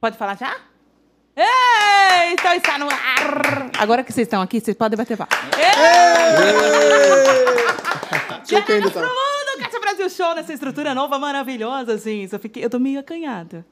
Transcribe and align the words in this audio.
Pode 0.00 0.16
falar 0.16 0.34
já? 0.34 0.56
Ei, 1.36 2.32
então 2.32 2.54
está 2.54 2.78
no 2.78 2.88
ar. 2.88 3.70
Agora 3.78 4.02
que 4.02 4.10
vocês 4.10 4.26
estão 4.26 4.40
aqui, 4.40 4.58
vocês 4.58 4.74
podem 4.74 4.96
bater 4.96 5.14
palma. 5.14 5.30
Que 8.46 8.56
ainda 8.56 8.90
Pro 8.90 9.00
tá. 9.02 9.06
mundo, 9.06 9.62
Cátia 9.62 9.78
Brasil 9.78 10.08
Show 10.08 10.34
nessa 10.34 10.54
estrutura 10.54 10.94
nova, 10.94 11.18
maravilhosa, 11.18 11.92
assim. 11.94 12.26
Só 12.28 12.38
fiquei, 12.38 12.64
eu 12.64 12.70
tô 12.70 12.78
meio 12.78 12.98
acanhada. 12.98 13.66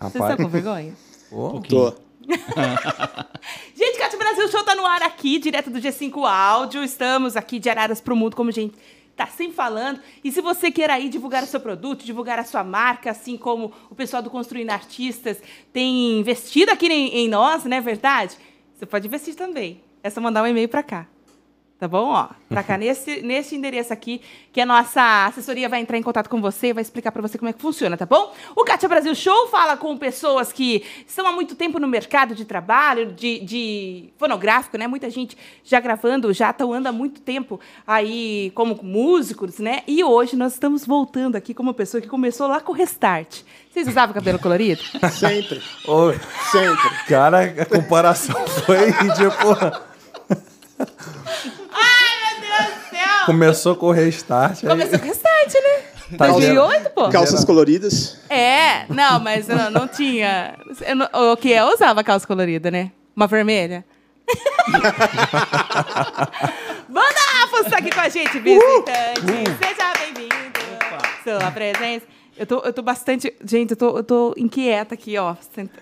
Vocês 0.00 0.24
estão 0.24 0.36
com 0.38 0.48
vergonha? 0.48 0.94
Tô. 1.68 1.94
Gente, 3.76 3.98
Cátia 3.98 4.18
Brasil 4.18 4.48
Show 4.48 4.64
tá 4.64 4.74
no 4.74 4.86
ar 4.86 5.02
aqui, 5.02 5.38
direto 5.38 5.68
do 5.68 5.78
G5 5.78 6.26
Áudio. 6.26 6.82
Estamos 6.82 7.36
aqui 7.36 7.58
de 7.58 7.68
Araras 7.68 8.00
pro 8.00 8.16
Mundo, 8.16 8.34
como 8.34 8.50
gente 8.50 8.74
tá 9.16 9.26
sempre 9.26 9.54
falando. 9.54 10.00
E 10.22 10.30
se 10.30 10.40
você 10.40 10.70
quer 10.70 10.90
aí 10.90 11.08
divulgar 11.08 11.42
o 11.42 11.46
seu 11.46 11.60
produto, 11.60 12.04
divulgar 12.04 12.38
a 12.38 12.44
sua 12.44 12.64
marca, 12.64 13.10
assim 13.10 13.36
como 13.36 13.72
o 13.90 13.94
pessoal 13.94 14.22
do 14.22 14.30
Construindo 14.30 14.70
Artistas 14.70 15.40
tem 15.72 16.18
investido 16.18 16.72
aqui 16.72 16.86
em, 16.86 17.14
em 17.18 17.28
nós, 17.28 17.64
não 17.64 17.76
é 17.76 17.80
verdade? 17.80 18.36
Você 18.74 18.86
pode 18.86 19.06
investir 19.06 19.34
também. 19.34 19.80
É 20.02 20.10
só 20.10 20.20
mandar 20.20 20.42
um 20.42 20.46
e-mail 20.46 20.68
para 20.68 20.82
cá. 20.82 21.13
Tá 21.78 21.88
bom? 21.88 22.10
Ó, 22.10 22.28
pra 22.48 22.62
cá, 22.62 22.76
nesse, 22.78 23.20
nesse 23.22 23.56
endereço 23.56 23.92
aqui, 23.92 24.20
que 24.52 24.60
a 24.60 24.66
nossa 24.66 25.26
assessoria 25.26 25.68
vai 25.68 25.80
entrar 25.80 25.98
em 25.98 26.02
contato 26.02 26.28
com 26.28 26.40
você 26.40 26.68
e 26.68 26.72
vai 26.72 26.82
explicar 26.82 27.10
pra 27.10 27.20
você 27.20 27.36
como 27.36 27.48
é 27.48 27.52
que 27.52 27.60
funciona, 27.60 27.96
tá 27.96 28.06
bom? 28.06 28.32
O 28.54 28.64
Kátia 28.64 28.88
Brasil 28.88 29.14
Show 29.14 29.48
fala 29.48 29.76
com 29.76 29.96
pessoas 29.98 30.52
que 30.52 30.84
estão 31.06 31.26
há 31.26 31.32
muito 31.32 31.56
tempo 31.56 31.80
no 31.80 31.88
mercado 31.88 32.34
de 32.34 32.44
trabalho, 32.44 33.12
de, 33.12 33.40
de 33.40 34.08
fonográfico, 34.16 34.78
né? 34.78 34.86
Muita 34.86 35.10
gente 35.10 35.36
já 35.64 35.80
gravando, 35.80 36.32
já 36.32 36.50
atuando 36.50 36.88
há 36.88 36.92
muito 36.92 37.20
tempo 37.20 37.58
aí 37.86 38.52
como 38.54 38.78
músicos, 38.82 39.58
né? 39.58 39.82
E 39.86 40.04
hoje 40.04 40.36
nós 40.36 40.52
estamos 40.52 40.86
voltando 40.86 41.36
aqui 41.36 41.52
com 41.52 41.62
uma 41.62 41.74
pessoa 41.74 42.00
que 42.00 42.08
começou 42.08 42.46
lá 42.46 42.60
com 42.60 42.72
o 42.72 42.74
Restart. 42.74 43.42
Vocês 43.70 43.88
usavam 43.88 44.14
cabelo 44.14 44.38
colorido? 44.38 44.80
Sempre. 45.10 45.60
Oi. 45.88 46.20
Sempre. 46.52 46.90
Cara, 47.08 47.42
a 47.42 47.66
comparação 47.66 48.46
foi 48.46 48.92
tipo. 48.92 49.93
Ai, 51.72 52.14
meu 52.20 52.40
Deus 52.40 52.74
do 52.74 52.90
céu! 52.90 53.26
Começou 53.26 53.76
com 53.76 53.86
o 53.86 53.90
restart. 53.92 54.62
aí- 54.64 54.68
Começou 54.70 54.98
com 54.98 55.04
o 55.04 55.08
Restart, 55.08 55.54
né? 55.54 55.82
Tá 56.18 56.26
2008, 56.28 56.90
pô. 56.90 57.08
Calças 57.08 57.44
coloridas. 57.44 58.18
É, 58.28 58.84
não, 58.92 59.18
mas 59.20 59.48
eu 59.48 59.56
não, 59.56 59.70
não 59.70 59.88
tinha. 59.88 60.54
eu 60.86 60.94
não- 60.94 61.08
o 61.32 61.36
que 61.36 61.50
eu 61.50 61.66
usava 61.72 62.04
calça 62.04 62.26
colorida, 62.26 62.70
né? 62.70 62.92
Uma 63.16 63.26
vermelha. 63.26 63.84
Banda 66.88 67.20
Afos 67.42 67.70
tá 67.70 67.78
aqui 67.78 67.90
com 67.90 68.00
a 68.00 68.08
gente, 68.08 68.38
visitante. 68.38 69.20
Seja 69.58 69.92
bem-vindo. 69.98 70.34
Sua 71.24 71.50
presença. 71.50 72.06
Eu 72.36 72.46
tô, 72.46 72.58
eu 72.60 72.72
tô 72.72 72.82
bastante. 72.82 73.32
Gente, 73.44 73.72
eu 73.72 73.76
tô, 73.76 73.98
eu 73.98 74.04
tô 74.04 74.34
inquieta 74.36 74.94
aqui, 74.94 75.16
ó. 75.16 75.34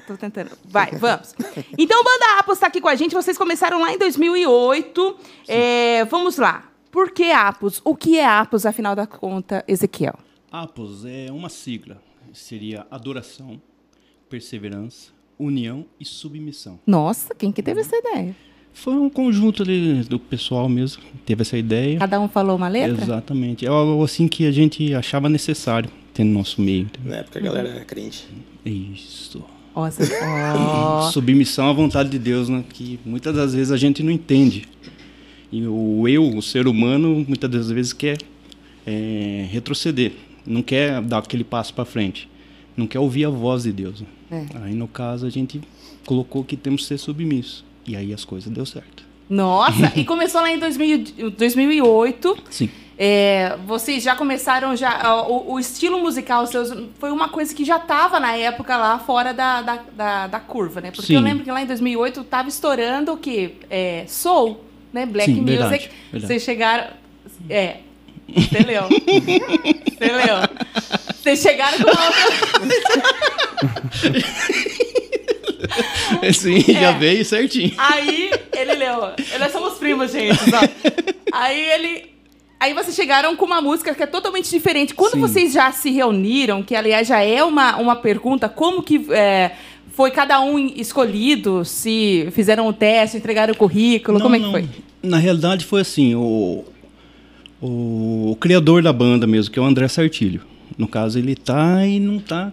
Tô 0.07 0.17
tentando. 0.17 0.51
Vai, 0.65 0.91
vamos. 0.97 1.35
Então, 1.79 2.03
Banda 2.05 2.39
Apos 2.39 2.59
tá 2.59 2.67
aqui 2.67 2.81
com 2.81 2.89
a 2.89 2.95
gente. 2.95 3.15
Vocês 3.15 3.39
começaram 3.39 3.81
lá 3.81 3.93
em 3.93 3.99
2008. 3.99 5.17
É, 5.49 6.05
vamos 6.05 6.37
lá. 6.37 6.71
Por 6.91 7.11
que 7.11 7.31
Apos? 7.31 7.81
O 7.85 7.97
que 7.97 8.19
é 8.19 8.27
Apos, 8.27 8.67
afinal 8.67 8.95
da 8.95 9.07
conta, 9.07 9.65
Ezequiel? 9.67 10.19
APOS 10.51 11.07
é 11.07 11.33
uma 11.33 11.49
sigla. 11.49 12.03
Seria 12.35 12.87
adoração, 12.91 13.61
perseverança, 14.29 15.11
união 15.39 15.87
e 15.99 16.05
submissão. 16.05 16.79
Nossa, 16.87 17.35
quem 17.35 17.51
que 17.51 17.63
teve 17.63 17.81
essa 17.81 17.97
ideia? 17.97 18.37
Foi 18.75 18.95
um 18.95 19.09
conjunto 19.09 19.63
ali 19.63 20.03
do 20.05 20.19
pessoal 20.19 20.69
mesmo 20.69 21.03
que 21.03 21.19
teve 21.19 21.43
essa 21.43 21.57
ideia. 21.57 21.99
Cada 21.99 22.21
um 22.21 22.29
falou 22.29 22.57
uma 22.57 22.69
letra? 22.69 23.03
Exatamente. 23.03 23.65
É 23.65 23.69
algo 23.69 24.03
assim 24.05 24.29
que 24.29 24.47
a 24.47 24.53
gente 24.53 24.95
achava 24.95 25.29
necessário 25.29 25.91
ter 26.13 26.25
no 26.25 26.33
nosso 26.33 26.61
meio. 26.61 26.89
Na 27.05 27.17
época 27.17 27.39
a 27.39 27.43
galera 27.43 27.69
era 27.69 27.85
crente. 27.85 28.27
Isso. 28.65 29.43
Nossa, 29.75 30.03
ó. 30.57 31.11
Submissão 31.13 31.69
à 31.71 31.73
vontade 31.73 32.11
de 32.11 32.19
Deus, 32.19 32.49
né? 32.49 32.65
Que 32.69 32.99
muitas 33.05 33.35
das 33.35 33.55
vezes 33.55 33.71
a 33.73 33.77
gente 33.77 34.03
não 34.03 34.11
entende. 34.11 34.69
E 35.51 35.67
o 35.67 36.07
eu, 36.09 36.37
o 36.37 36.43
ser 36.43 36.67
humano, 36.67 37.25
muitas 37.27 37.51
das 37.51 37.71
vezes 37.71 37.93
quer 37.93 38.19
é, 38.87 39.47
retroceder. 39.51 40.13
Não 40.47 40.63
quer 40.63 41.01
dar 41.03 41.19
aquele 41.19 41.45
passo 41.45 41.73
para 41.75 41.85
frente. 41.85 42.29
Não 42.77 42.87
quer 42.87 42.99
ouvir 42.99 43.25
a 43.27 43.31
voz 43.31 43.65
de 43.65 43.73
Deus. 43.73 44.01
né? 44.01 44.07
É. 44.31 44.65
Aí, 44.65 44.75
no 44.75 44.89
caso, 44.89 45.27
a 45.27 45.31
gente 45.31 45.61
colocou 46.07 46.43
que 46.43 46.57
temos 46.57 46.83
que 46.83 46.89
ser 46.89 46.99
submissos. 46.99 47.65
E 47.87 47.97
aí 47.97 48.13
as 48.15 48.25
coisas 48.25 48.51
deu 48.51 48.65
certo. 48.65 49.05
Nossa, 49.29 49.93
e 49.97 50.05
começou 50.05 50.41
lá 50.41 50.51
em 50.53 50.59
2000, 50.59 51.31
2008. 51.37 52.39
Sim. 52.51 52.71
É, 53.05 53.57
vocês 53.67 54.01
já 54.01 54.15
começaram 54.15 54.77
já 54.77 55.13
o, 55.27 55.55
o 55.55 55.59
estilo 55.59 55.99
musical 55.99 56.47
seus 56.47 56.73
foi 57.01 57.11
uma 57.11 57.29
coisa 57.29 57.53
que 57.53 57.65
já 57.65 57.77
estava 57.79 58.21
na 58.21 58.37
época 58.37 58.77
lá 58.77 58.97
fora 59.01 59.35
da, 59.35 59.61
da, 59.61 59.83
da, 59.93 60.27
da 60.29 60.39
curva, 60.39 60.81
né? 60.81 60.93
Porque 60.93 61.13
eu 61.13 61.19
Sim. 61.19 61.25
lembro 61.25 61.43
que 61.43 61.51
lá 61.51 61.61
em 61.61 61.67
2008 61.67 62.21
estava 62.21 62.49
estourando 62.49 63.13
o 63.15 63.17
que 63.17 63.57
é, 63.69 64.05
soul, 64.07 64.65
né? 64.93 65.05
Black 65.05 65.35
Sim, 65.35 65.41
music. 65.41 65.59
verdade, 65.59 65.91
verdade. 66.13 66.27
Vocês 66.29 66.43
chegaram, 66.45 66.91
é, 67.51 67.79
você 68.29 68.59
leu, 68.61 68.85
você 68.85 70.13
leu. 70.13 70.37
Vocês 71.21 71.43
chegaram 71.43 71.79
com 71.79 71.91
uma 71.91 72.13
Sim, 76.33 76.61
já 76.73 76.93
veio 76.93 77.25
certinho. 77.25 77.75
Aí 77.79 78.31
ele 78.57 78.75
leu. 78.75 79.13
Nós 79.41 79.51
somos 79.51 79.75
primos, 79.75 80.13
gente. 80.13 80.39
Só. 80.39 80.61
Aí 81.33 81.61
ele. 81.73 82.12
Aí 82.63 82.75
vocês 82.75 82.95
chegaram 82.95 83.35
com 83.35 83.45
uma 83.45 83.61
música 83.61 83.93
que 83.93 84.05
é 84.05 84.07
totalmente 84.07 84.49
diferente. 84.49 84.95
Quando 84.95 85.15
Sim. 85.15 85.21
vocês 85.21 85.53
já 85.53 85.73
se 85.73 85.91
reuniram, 85.91 86.63
que 86.63 86.77
aliás 86.77 87.09
já 87.09 87.21
é 87.21 87.43
uma, 87.43 87.77
uma 87.77 87.97
pergunta, 87.97 88.49
como 88.49 88.85
que 88.85 89.05
é, 89.11 89.51
foi 89.89 90.13
cada 90.13 90.41
um 90.41 90.57
escolhido? 90.61 91.65
Se 91.65 92.29
fizeram 92.31 92.69
o 92.69 92.73
teste, 92.73 93.17
entregaram 93.17 93.53
o 93.53 93.57
currículo, 93.57 94.21
como 94.21 94.37
é 94.37 94.39
que 94.39 94.45
não. 94.45 94.53
foi? 94.53 94.69
Na 95.03 95.19
realidade 95.19 95.65
foi 95.65 95.81
assim, 95.81 96.15
o, 96.15 96.63
o, 97.61 98.37
criador 98.39 98.81
da 98.81 98.93
banda 98.93 99.27
mesmo, 99.27 99.53
que 99.53 99.59
é 99.59 99.63
o 99.63 99.65
André 99.65 99.89
Sartilho. 99.89 100.43
No 100.79 100.87
caso, 100.87 101.19
ele 101.19 101.35
tá 101.35 101.85
e 101.85 101.99
não 101.99 102.21
tá 102.21 102.53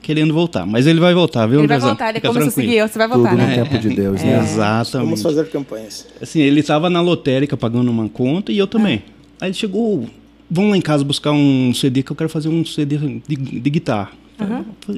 querendo 0.00 0.32
voltar. 0.32 0.64
Mas 0.64 0.86
ele 0.86 1.00
vai 1.00 1.12
voltar, 1.12 1.46
viu, 1.46 1.58
Uhum. 1.58 1.64
Ele 1.64 1.68
vai 1.68 1.80
voltar, 1.80 2.08
ele 2.08 2.18
é 2.18 2.20
se 2.22 2.32
tranquilo. 2.32 2.50
seguir, 2.50 2.88
você 2.88 2.98
vai 2.98 3.08
Tudo 3.08 3.18
voltar, 3.18 3.36
no 3.36 3.46
né? 3.46 3.54
tempo 3.56 3.78
de 3.78 3.90
Deus, 3.90 4.22
É, 4.22 4.24
né? 4.24 4.38
Exatamente. 4.42 5.04
Vamos 5.04 5.22
fazer 5.22 5.50
campanhas. 5.50 6.06
Assim, 6.18 6.40
ele 6.40 6.60
estava 6.60 6.88
na 6.88 7.02
lotérica 7.02 7.58
pagando 7.58 7.90
uma 7.90 8.08
conta 8.08 8.50
e 8.50 8.56
eu 8.56 8.66
também. 8.66 9.02
Aí 9.40 9.48
ele 9.48 9.54
chegou, 9.54 10.08
vamos 10.50 10.70
lá 10.70 10.76
em 10.76 10.80
casa 10.80 11.04
buscar 11.04 11.32
um 11.32 11.72
CD 11.74 12.02
que 12.02 12.10
eu 12.12 12.16
quero 12.16 12.30
fazer 12.30 12.48
um 12.48 12.64
CD 12.64 12.96
de, 12.98 13.36
de 13.36 13.70
guitarra. 13.70 14.12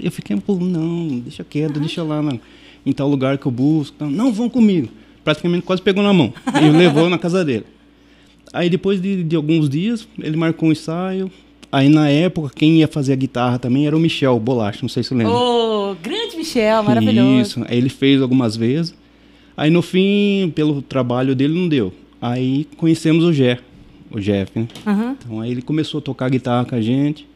Eu 0.02 0.10
fiquei, 0.10 0.36
pô, 0.36 0.54
não, 0.56 1.18
deixa 1.18 1.44
quieto, 1.44 1.78
deixa 1.78 2.02
lá 2.02 2.22
na- 2.22 2.38
em 2.84 2.92
tal 2.92 3.08
lugar 3.08 3.36
que 3.38 3.46
eu 3.46 3.52
busco. 3.52 4.04
Não, 4.06 4.32
vão 4.32 4.48
comigo. 4.48 4.88
Praticamente 5.24 5.62
quase 5.64 5.82
pegou 5.82 6.02
na 6.02 6.12
mão 6.12 6.32
e 6.62 6.70
levou 6.70 7.10
na 7.10 7.18
casa 7.18 7.44
dele. 7.44 7.64
Aí 8.52 8.70
depois 8.70 9.00
de, 9.02 9.22
de 9.24 9.36
alguns 9.36 9.68
dias, 9.68 10.06
ele 10.18 10.36
marcou 10.36 10.68
um 10.68 10.72
ensaio. 10.72 11.30
Aí 11.72 11.88
na 11.88 12.08
época, 12.08 12.50
quem 12.54 12.78
ia 12.78 12.86
fazer 12.88 13.12
a 13.12 13.16
guitarra 13.16 13.58
também 13.58 13.86
era 13.86 13.96
o 13.96 14.00
Michel 14.00 14.38
Bolacha, 14.38 14.78
não 14.82 14.88
sei 14.88 15.02
se 15.02 15.08
você 15.10 15.14
lembra. 15.16 15.32
Ô, 15.34 15.96
grande 16.00 16.36
Michel, 16.36 16.82
maravilhoso. 16.84 17.40
Isso. 17.40 17.64
Aí 17.68 17.76
ele 17.76 17.88
fez 17.88 18.22
algumas 18.22 18.56
vezes. 18.56 18.94
Aí 19.56 19.68
no 19.70 19.82
fim, 19.82 20.50
pelo 20.54 20.80
trabalho 20.80 21.34
dele, 21.34 21.58
não 21.58 21.68
deu. 21.68 21.92
Aí 22.22 22.66
conhecemos 22.76 23.24
o 23.24 23.32
Jé, 23.32 23.58
o 24.10 24.20
Jeff, 24.20 24.50
né? 24.58 24.66
Uhum. 24.86 25.16
Então 25.18 25.40
aí 25.40 25.50
ele 25.50 25.62
começou 25.62 25.98
a 25.98 26.02
tocar 26.02 26.28
guitarra 26.30 26.64
com 26.64 26.74
a 26.74 26.80
gente. 26.80 27.26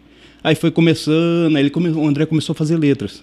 Aí 0.42 0.54
foi 0.54 0.70
começando, 0.70 1.54
aí 1.56 1.62
ele 1.62 1.70
come... 1.70 1.90
o 1.90 2.06
André 2.06 2.24
começou 2.26 2.52
a 2.52 2.56
fazer 2.56 2.76
letras. 2.76 3.22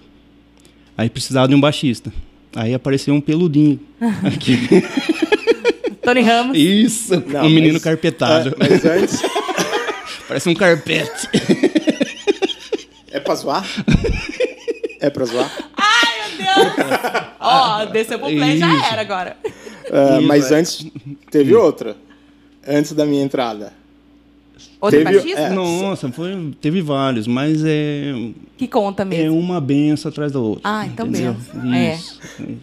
Aí 0.97 1.09
precisava 1.09 1.47
de 1.47 1.55
um 1.55 1.59
baixista. 1.59 2.11
Aí 2.55 2.73
apareceu 2.73 3.13
um 3.13 3.21
peludinho 3.21 3.79
aqui. 4.23 4.57
Tony 6.01 6.21
Ramos. 6.21 6.57
Isso, 6.57 7.21
Não, 7.27 7.45
um 7.45 7.49
menino 7.49 7.73
mas- 7.73 7.83
carpetado. 7.83 8.49
É, 8.49 8.53
mas 8.69 8.85
antes, 8.85 9.21
Parece 10.27 10.49
um 10.49 10.53
carpete. 10.53 11.29
é 13.11 13.19
pra 13.19 13.33
zoar? 13.35 13.65
É 14.99 15.09
pra 15.09 15.25
zoar? 15.25 15.49
Ai, 15.75 16.37
meu 16.37 16.65
Deus. 16.65 16.87
Ó, 17.39 17.85
desceu 17.85 18.19
pro 18.19 18.27
play, 18.27 18.57
já 18.57 18.87
era 18.91 19.01
agora. 19.01 19.37
Ah, 19.91 20.17
Isso, 20.17 20.27
mas 20.27 20.51
é. 20.51 20.55
antes, 20.55 20.85
teve 21.31 21.55
outra. 21.55 21.95
Antes 22.67 22.91
da 22.93 23.05
minha 23.05 23.23
entrada. 23.23 23.73
Outro 24.81 25.03
Teve- 25.03 25.31
é. 25.33 25.49
Nossa, 25.49 26.11
foi, 26.11 26.51
teve 26.61 26.81
vários, 26.81 27.25
mas 27.27 27.63
é, 27.65 28.13
Que 28.57 28.67
conta 28.67 29.03
é 29.03 29.05
mesmo. 29.05 29.37
uma 29.37 29.59
benção 29.61 30.09
atrás 30.09 30.31
da 30.31 30.39
outra. 30.39 30.61
Ah, 30.63 30.85
então 30.85 31.07
entendeu? 31.07 31.33
benção. 31.33 31.73
É. 31.73 31.99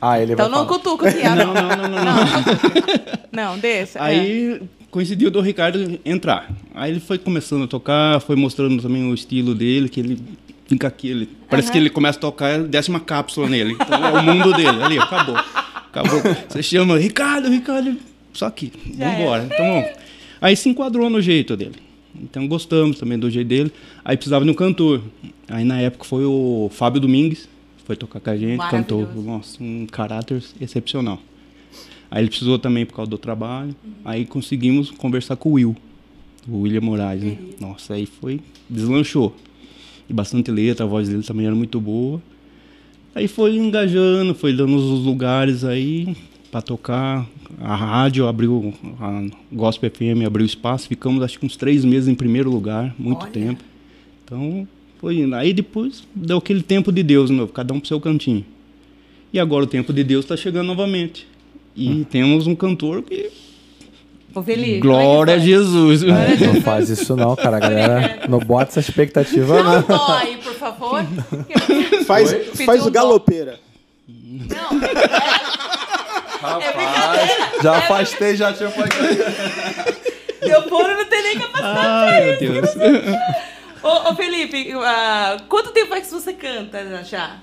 Ah, 0.00 0.20
ele 0.20 0.32
Então 0.32 0.49
vai 0.49 0.58
não 0.58 0.66
falar. 0.66 0.78
cutuca 0.78 1.08
aqui, 1.08 1.23
ah, 1.23 1.34
não. 1.37 1.54
Não, 1.54 1.62
não, 1.68 1.76
não, 1.88 2.04
não. 2.04 3.52
Não, 3.52 3.58
deixa. 3.58 3.99
é. 3.99 4.02
Aí 4.02 4.62
coincidiu 4.90 5.30
do 5.30 5.40
Ricardo 5.40 5.99
entrar. 6.04 6.50
Aí 6.75 6.92
ele 6.92 7.00
foi 7.00 7.18
começando 7.18 7.64
a 7.64 7.66
tocar, 7.68 8.20
foi 8.20 8.37
mostrando 8.37 8.80
também 8.82 9.08
o 9.11 9.14
estilo 9.14 9.54
dele, 9.54 9.88
que 9.88 9.99
ele 10.00 10.20
fica 10.66 10.87
aqui, 10.88 11.08
ele, 11.11 11.28
parece 11.50 11.70
que 11.70 11.78
ele 11.78 11.90
começa 11.90 12.18
a 12.18 12.20
tocar, 12.20 12.61
desce 12.62 12.90
uma 12.90 13.00
cápsula 13.00 13.49
nele. 13.49 13.73
Então 13.80 14.04
é 14.04 14.12
o 14.12 14.23
mundo 14.23 14.52
dele, 14.52 14.82
ali, 14.82 14.99
acabou. 14.99 15.37
Acabou. 15.37 16.20
Você 16.49 16.62
chama 16.62 16.96
Ricardo, 16.99 17.49
Ricardo, 17.49 17.96
só 18.35 18.47
aqui, 18.47 18.73
Já 18.97 19.11
vambora. 19.11 19.45
Então, 19.45 19.67
bom. 19.67 19.93
Aí 20.41 20.57
se 20.57 20.69
enquadrou 20.69 21.09
no 21.09 21.23
jeito 21.23 21.57
dele. 21.57 21.76
Então 22.21 22.47
gostamos 22.47 22.99
também 22.99 23.19
do 23.19 23.31
jeito 23.31 23.49
dele. 23.49 23.73
Aí 24.05 24.17
precisava 24.17 24.45
de 24.45 24.50
um 24.50 24.55
cantor. 24.55 25.03
Aí 25.49 25.64
na 25.64 25.81
época 25.81 26.05
foi 26.05 26.25
o 26.25 26.69
Fábio 26.71 27.00
Domingues, 27.00 27.49
foi 27.85 27.97
tocar 27.97 28.21
com 28.21 28.31
a 28.31 28.37
gente, 28.37 28.61
cantou, 28.69 29.07
nossa, 29.23 29.62
um 29.62 29.87
caráter 29.87 30.43
excepcional. 30.61 31.21
Aí 32.11 32.23
ele 32.23 32.29
precisou 32.29 32.59
também 32.59 32.87
por 32.87 32.95
causa 32.95 33.11
do 33.11 33.19
trabalho. 33.19 33.75
Aí 34.05 34.25
conseguimos 34.25 34.91
conversar 34.91 35.37
com 35.37 35.50
o 35.50 35.53
Will, 35.53 35.76
o 36.49 36.61
William 36.61 36.81
Moraes, 36.81 37.23
né? 37.23 37.38
Nossa, 37.61 37.95
aí 37.95 38.07
foi, 38.07 38.41
deslanchou. 38.69 39.35
E 40.09 40.12
bastante 40.12 40.50
letra, 40.50 40.85
a 40.85 40.88
voz 40.88 41.09
dele 41.09 41.23
também 41.23 41.47
era 41.47 41.55
muito 41.55 41.81
boa. 41.81 42.23
Aí 43.14 43.29
foi 43.29 43.57
engajando, 43.57 44.35
foi 44.35 44.53
dando 44.53 44.76
os 44.76 45.05
lugares 45.05 45.64
aí 45.64 46.17
para 46.50 46.62
tocar. 46.62 47.26
A 47.61 47.75
rádio 47.75 48.26
abriu, 48.26 48.73
a 49.00 49.23
Gospel 49.52 49.90
FM 49.90 50.26
abriu 50.26 50.44
espaço, 50.44 50.88
ficamos 50.88 51.23
acho 51.23 51.38
que 51.38 51.46
uns 51.46 51.56
três 51.56 51.84
meses 51.84 52.08
em 52.08 52.14
primeiro 52.14 52.50
lugar, 52.50 52.94
muito 52.99 53.23
Olha. 53.23 53.30
tempo. 53.32 53.62
Então, 54.25 54.66
foi 55.00 55.18
indo. 55.20 55.34
Aí 55.34 55.52
depois 55.52 56.04
deu 56.14 56.38
aquele 56.38 56.62
tempo 56.62 56.90
de 56.90 57.02
Deus, 57.02 57.30
meu, 57.30 57.46
cada 57.49 57.73
um 57.75 57.78
pro 57.78 57.88
seu 57.88 58.00
cantinho. 58.00 58.44
E 59.32 59.38
agora 59.38 59.64
o 59.64 59.66
tempo 59.66 59.92
de 59.92 60.02
Deus 60.04 60.25
está 60.25 60.37
chegando 60.37 60.66
novamente. 60.68 61.26
E 61.76 62.04
temos 62.11 62.46
um 62.46 62.54
cantor 62.54 63.02
que. 63.02 63.30
Ô, 64.34 64.42
Felipe. 64.42 64.80
Glória 64.80 65.34
a 65.34 65.38
Jesus! 65.38 66.02
Não 66.02 66.61
faz 66.62 66.88
isso 66.88 67.16
não, 67.16 67.34
cara. 67.37 67.56
A 67.56 67.61
galera 67.61 68.20
não 68.28 68.38
bota 68.38 68.70
essa 68.70 68.80
expectativa, 68.80 69.62
Não 69.62 69.73
não. 69.75 69.82
dói, 69.82 70.37
por 70.37 70.54
favor. 70.54 71.04
Faz, 72.06 72.32
faz 72.64 72.87
o 72.87 72.90
galopeira. 72.90 73.58
Não. 74.08 74.80
Rapaz, 76.44 77.62
já 77.62 77.76
afastei, 77.78 78.36
já 78.36 78.52
tinha 78.52 78.70
falado. 78.70 78.92
Meu 80.42 80.62
fone 80.68 80.94
não 80.94 81.04
tem 81.06 81.22
nem 81.22 81.38
capacidade. 81.38 81.86
Ai, 81.88 82.24
meu 82.24 82.38
Deus. 82.38 82.70
Ô, 83.82 84.10
ô, 84.10 84.14
Felipe, 84.14 84.72
ah, 84.74 85.36
quanto 85.48 85.70
tempo 85.72 85.88
faz 85.88 86.06
que 86.06 86.12
você 86.12 86.32
canta 86.34 87.02
já? 87.04 87.36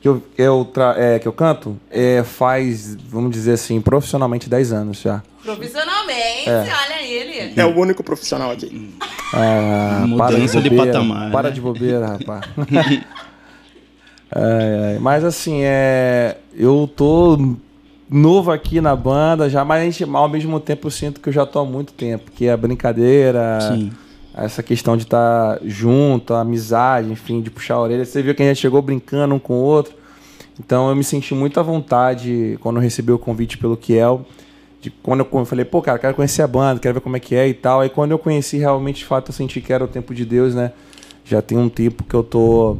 Que 0.00 0.08
eu, 0.08 0.22
eu 0.36 0.64
tra- 0.64 0.94
é, 0.98 1.18
que 1.18 1.28
eu 1.28 1.32
canto 1.32 1.78
é, 1.90 2.24
faz, 2.24 2.96
vamos 2.96 3.30
dizer 3.30 3.52
assim, 3.52 3.80
profissionalmente 3.80 4.48
10 4.48 4.72
anos 4.72 5.00
já. 5.00 5.22
Profissionalmente, 5.42 6.48
É. 6.48 6.60
olha 6.60 7.02
ele. 7.02 7.52
É 7.60 7.64
o 7.64 7.76
único 7.78 8.02
profissional 8.02 8.50
aqui. 8.50 8.92
Ah, 9.32 10.04
Mudança 10.06 10.60
de 10.60 10.70
bobeira, 10.70 10.92
patamar, 10.92 11.30
Para 11.30 11.48
né? 11.48 11.54
de 11.54 11.60
bobeira, 11.60 12.06
rapaz. 12.06 12.42
Ai. 14.34 14.98
Mas 15.00 15.24
assim, 15.24 15.60
é, 15.62 16.36
eu 16.56 16.90
tô 16.96 17.56
novo 18.12 18.50
aqui 18.50 18.80
na 18.80 18.94
banda 18.94 19.48
já, 19.48 19.64
mas 19.64 19.80
a 19.80 19.84
gente, 19.84 20.04
ao 20.04 20.28
mesmo 20.28 20.60
tempo 20.60 20.86
eu 20.86 20.90
sinto 20.90 21.20
que 21.20 21.28
eu 21.28 21.32
já 21.32 21.46
tô 21.46 21.60
há 21.60 21.64
muito 21.64 21.92
tempo, 21.92 22.30
que 22.30 22.46
é 22.46 22.52
a 22.52 22.56
brincadeira, 22.56 23.58
Sim. 23.60 23.90
essa 24.34 24.62
questão 24.62 24.96
de 24.96 25.04
estar 25.04 25.58
junto, 25.64 26.34
a 26.34 26.40
amizade, 26.40 27.10
enfim, 27.10 27.40
de 27.40 27.50
puxar 27.50 27.74
a 27.74 27.80
orelha. 27.80 28.04
Você 28.04 28.22
viu 28.22 28.34
que 28.34 28.42
a 28.42 28.46
gente 28.46 28.60
chegou 28.60 28.82
brincando 28.82 29.34
um 29.34 29.38
com 29.38 29.54
o 29.54 29.62
outro. 29.62 29.94
Então 30.60 30.88
eu 30.88 30.94
me 30.94 31.02
senti 31.02 31.34
muito 31.34 31.58
à 31.58 31.62
vontade 31.62 32.58
quando 32.60 32.76
eu 32.76 32.82
recebi 32.82 33.10
o 33.10 33.18
convite 33.18 33.56
pelo 33.56 33.76
Kiel. 33.76 34.26
De 34.80 34.90
quando 34.90 35.26
eu 35.32 35.44
falei, 35.44 35.64
pô, 35.64 35.80
cara, 35.80 35.98
quero 35.98 36.14
conhecer 36.14 36.42
a 36.42 36.46
banda, 36.46 36.80
quero 36.80 36.94
ver 36.94 37.00
como 37.00 37.16
é 37.16 37.20
que 37.20 37.34
é 37.34 37.48
e 37.48 37.54
tal. 37.54 37.80
Aí 37.80 37.88
quando 37.88 38.10
eu 38.10 38.18
conheci, 38.18 38.58
realmente, 38.58 38.98
de 38.98 39.04
fato, 39.04 39.30
eu 39.30 39.32
senti 39.32 39.60
que 39.60 39.72
era 39.72 39.84
o 39.84 39.88
tempo 39.88 40.14
de 40.14 40.24
Deus, 40.24 40.54
né? 40.54 40.72
Já 41.24 41.40
tem 41.40 41.56
um 41.56 41.68
tempo 41.68 42.02
que 42.02 42.14
eu 42.14 42.22
tô 42.22 42.76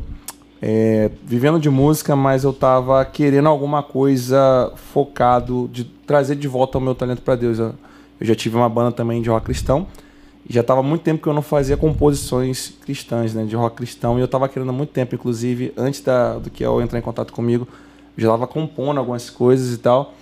é, 0.65 1.11
vivendo 1.25 1.59
de 1.59 1.69
música, 1.69 2.15
mas 2.15 2.45
eu 2.45 2.53
tava 2.53 3.05
querendo 3.05 3.49
alguma 3.49 3.83
coisa 3.83 4.73
focado 4.93 5.69
de 5.73 5.83
trazer 5.83 6.37
de 6.37 6.47
volta 6.47 6.79
o 6.79 6.81
meu 6.81 6.95
talento 6.95 7.21
para 7.21 7.35
Deus. 7.35 7.59
Eu, 7.59 7.75
eu 8.21 8.27
já 8.27 8.35
tive 8.37 8.55
uma 8.55 8.69
banda 8.69 8.93
também 8.93 9.21
de 9.21 9.29
rock 9.29 9.47
cristão. 9.47 9.89
E 10.49 10.53
já 10.53 10.63
tava 10.63 10.81
muito 10.81 11.03
tempo 11.03 11.21
que 11.21 11.29
eu 11.29 11.33
não 11.33 11.43
fazia 11.43 11.77
composições 11.77 12.75
cristãs, 12.81 13.35
né? 13.35 13.45
De 13.45 13.57
rock 13.57 13.75
cristão. 13.75 14.17
E 14.19 14.21
eu 14.21 14.29
tava 14.29 14.49
querendo 14.49 14.69
há 14.69 14.73
muito 14.73 14.91
tempo, 14.91 15.17
inclusive, 15.17 15.73
antes 15.77 16.01
da, 16.01 16.39
do 16.39 16.49
que 16.49 16.65
eu 16.65 16.81
entrar 16.81 16.97
em 16.97 17.03
contato 17.03 17.33
comigo, 17.33 17.67
eu 18.17 18.23
já 18.23 18.31
tava 18.31 18.47
compondo 18.47 18.99
algumas 18.99 19.29
coisas 19.29 19.75
e 19.75 19.79
tal. 19.79 20.15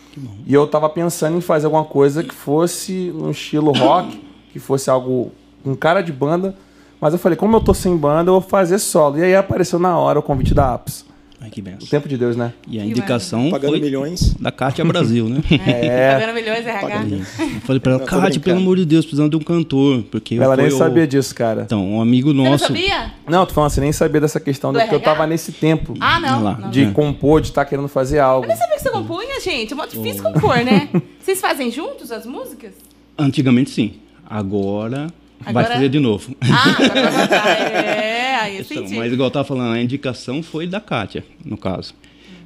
E 0.46 0.54
eu 0.54 0.66
tava 0.66 0.88
pensando 0.88 1.36
em 1.36 1.42
fazer 1.42 1.66
alguma 1.66 1.84
coisa 1.84 2.24
que 2.24 2.34
fosse 2.34 3.12
no 3.14 3.30
estilo 3.30 3.72
rock, 3.72 4.24
que 4.52 4.58
fosse 4.58 4.88
algo 4.88 5.32
com 5.62 5.76
cara 5.76 6.00
de 6.00 6.12
banda. 6.12 6.54
Mas 7.00 7.12
eu 7.14 7.18
falei, 7.18 7.36
como 7.36 7.56
eu 7.56 7.60
tô 7.60 7.72
sem 7.72 7.96
banda, 7.96 8.28
eu 8.30 8.40
vou 8.40 8.42
fazer 8.42 8.78
solo. 8.78 9.18
E 9.18 9.22
aí 9.22 9.34
apareceu 9.34 9.78
na 9.78 9.96
hora 9.98 10.18
o 10.18 10.22
convite 10.22 10.52
da 10.54 10.74
Apps. 10.74 11.08
Ai, 11.42 11.48
que 11.48 11.62
O 11.62 11.64
benção. 11.64 11.88
tempo 11.88 12.06
de 12.06 12.18
Deus, 12.18 12.36
né? 12.36 12.52
E 12.68 12.78
a 12.78 12.84
indicação 12.84 13.48
Pagando 13.50 13.70
foi 13.70 13.80
milhões. 13.80 14.34
da 14.34 14.52
Kátia 14.52 14.84
Brasil, 14.84 15.26
né? 15.26 15.40
É. 15.66 16.12
Pagando 16.20 16.34
milhões 16.34 16.66
RH. 16.66 16.80
Pagando. 16.82 17.14
Eu 17.14 17.60
falei 17.62 17.80
pra 17.80 17.92
ela, 17.92 18.00
Kátia, 18.00 18.18
brincando. 18.20 18.40
pelo 18.40 18.56
amor 18.58 18.76
de 18.76 18.84
Deus, 18.84 19.06
precisando 19.06 19.30
de 19.30 19.36
um 19.36 19.40
cantor. 19.40 20.02
Porque 20.10 20.34
Ela 20.34 20.54
nem 20.54 20.66
o- 20.66 20.76
sabia 20.76 21.06
disso, 21.06 21.34
cara. 21.34 21.62
Então, 21.62 21.82
um 21.94 22.02
amigo 22.02 22.28
Você 22.28 22.36
não 22.36 22.44
nosso. 22.44 22.66
sabia? 22.66 23.12
Não, 23.26 23.46
tô 23.46 23.54
falando 23.54 23.68
assim, 23.68 23.80
nem 23.80 23.90
sabia 23.92 24.20
dessa 24.20 24.38
questão, 24.38 24.70
Do 24.70 24.78
porque 24.80 24.94
eu 24.94 24.98
RH? 24.98 25.10
tava 25.14 25.26
nesse 25.26 25.50
tempo 25.52 25.94
Ah, 25.98 26.20
não. 26.20 26.42
Lá. 26.42 26.58
não. 26.60 26.70
de 26.70 26.82
É. 26.84 26.90
compor, 26.90 27.40
de 27.40 27.46
estar 27.48 27.64
querendo 27.64 27.88
fazer 27.88 28.18
algo. 28.18 28.44
Eu 28.44 28.48
nem 28.48 28.56
sabia 28.58 28.76
que 28.76 28.82
você 28.82 28.90
compunha, 28.90 29.40
gente. 29.40 29.72
É 29.72 29.76
muito 29.76 29.96
difícil 29.96 30.22
compor, 30.22 30.56
né? 30.58 30.90
Vocês 31.18 31.40
fazem 31.40 31.70
juntos 31.70 32.12
as 32.12 32.26
músicas? 32.26 32.72
Antigamente 33.18 33.70
sim. 33.70 33.94
Agora, 34.28 35.06
Agora- 35.44 35.66
vai 35.66 35.74
fazer 35.76 35.88
de 35.88 35.98
novo. 36.00 36.34
Ah, 36.40 36.70
agora 36.70 37.10
vai. 37.10 37.26
É, 38.10 38.34
aí 38.36 38.56
eu 38.56 38.62
Então, 38.62 38.86
senti. 38.86 38.96
mas 38.96 39.12
igual 39.12 39.26
eu 39.28 39.30
tava 39.30 39.44
falando, 39.46 39.72
a 39.74 39.80
indicação 39.82 40.42
foi 40.42 40.66
da 40.66 40.80
Kátia, 40.80 41.24
no 41.44 41.56
caso. 41.56 41.94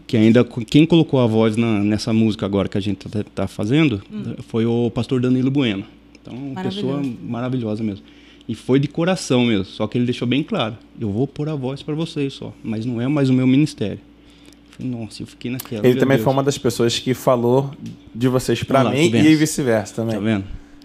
Que 0.06 0.16
ainda 0.16 0.44
quem 0.44 0.84
colocou 0.84 1.20
a 1.20 1.26
voz 1.26 1.56
na- 1.56 1.80
nessa 1.80 2.12
música 2.12 2.44
agora 2.44 2.68
que 2.68 2.76
a 2.76 2.80
gente 2.80 3.08
tá, 3.08 3.24
tá 3.34 3.46
fazendo 3.48 4.02
foi 4.48 4.66
o 4.66 4.90
pastor 4.90 5.20
Danilo 5.20 5.50
Bueno. 5.50 5.84
Então, 6.20 6.34
uma 6.34 6.62
pessoa 6.62 7.02
maravilhosa 7.22 7.82
mesmo. 7.82 8.04
E 8.46 8.54
foi 8.54 8.78
de 8.78 8.86
coração 8.88 9.46
mesmo, 9.46 9.64
só 9.64 9.86
que 9.86 9.96
ele 9.96 10.04
deixou 10.04 10.28
bem 10.28 10.42
claro: 10.42 10.76
eu 11.00 11.10
vou 11.10 11.26
pôr 11.26 11.48
a 11.48 11.54
voz 11.54 11.82
para 11.82 11.94
vocês 11.94 12.34
só, 12.34 12.52
mas 12.62 12.84
não 12.84 13.00
é 13.00 13.08
mais 13.08 13.30
o 13.30 13.32
meu 13.32 13.46
ministério. 13.46 13.98
Eu 13.98 14.76
falei, 14.86 14.92
Nossa, 14.92 15.22
eu 15.22 15.26
fiquei 15.26 15.50
naquela. 15.50 15.86
Ele 15.86 15.98
também 15.98 16.16
Deus. 16.16 16.24
foi 16.24 16.32
uma 16.32 16.42
das 16.42 16.58
pessoas 16.58 16.98
que 16.98 17.14
falou 17.14 17.70
de 18.14 18.28
vocês 18.28 18.62
lá, 18.68 18.90
mim 18.90 19.10
e 19.10 19.34
vice-versa 19.36 19.94
também. 19.94 20.14
Tá 20.16 20.20
vendo? 20.20 20.44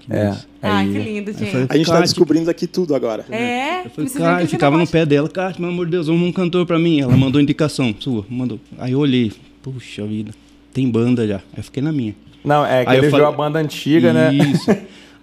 É. 0.10 0.34
Ai, 0.62 0.88
aí- 0.88 0.92
que 0.92 1.00
lindo, 1.00 1.32
gente. 1.34 1.52
falei, 1.52 1.68
A 1.70 1.78
gente 1.78 1.88
tá 1.88 2.02
descobrindo 2.02 2.50
aqui 2.50 2.66
tudo 2.68 2.96
agora. 2.96 3.26
É, 3.30 3.86
Eu 3.86 3.90
falei, 3.92 4.10
cara, 4.12 4.42
de 4.44 4.48
ficava 4.48 4.78
no 4.78 4.88
pé 4.88 5.06
dela, 5.06 5.30
cara, 5.30 5.54
pelo 5.54 5.68
amor 5.68 5.86
de 5.86 5.92
Deus, 5.92 6.08
vamos 6.08 6.28
um 6.28 6.32
cantor 6.32 6.66
pra 6.66 6.78
mim. 6.80 7.00
Ela 7.02 7.16
mandou 7.16 7.40
indicação 7.42 7.94
sua, 8.00 8.26
mandou. 8.30 8.60
Aí 8.78 8.92
eu 8.94 9.00
olhei, 9.00 9.32
puxa 9.62 10.06
vida, 10.06 10.32
tem 10.74 10.90
banda 10.90 11.28
já. 11.28 11.36
Aí 11.38 11.58
eu 11.58 11.64
fiquei 11.64 11.82
na 11.84 11.92
minha. 11.92 12.16
Não, 12.44 12.66
é 12.66 12.84
que 12.84 12.90
Aí 12.92 12.98
eu 12.98 13.04
ele 13.04 13.12
falei- 13.12 13.26
viu 13.26 13.34
a 13.34 13.38
banda 13.38 13.60
antiga, 13.60 14.12
né? 14.14 14.34
Isso. 14.34 14.70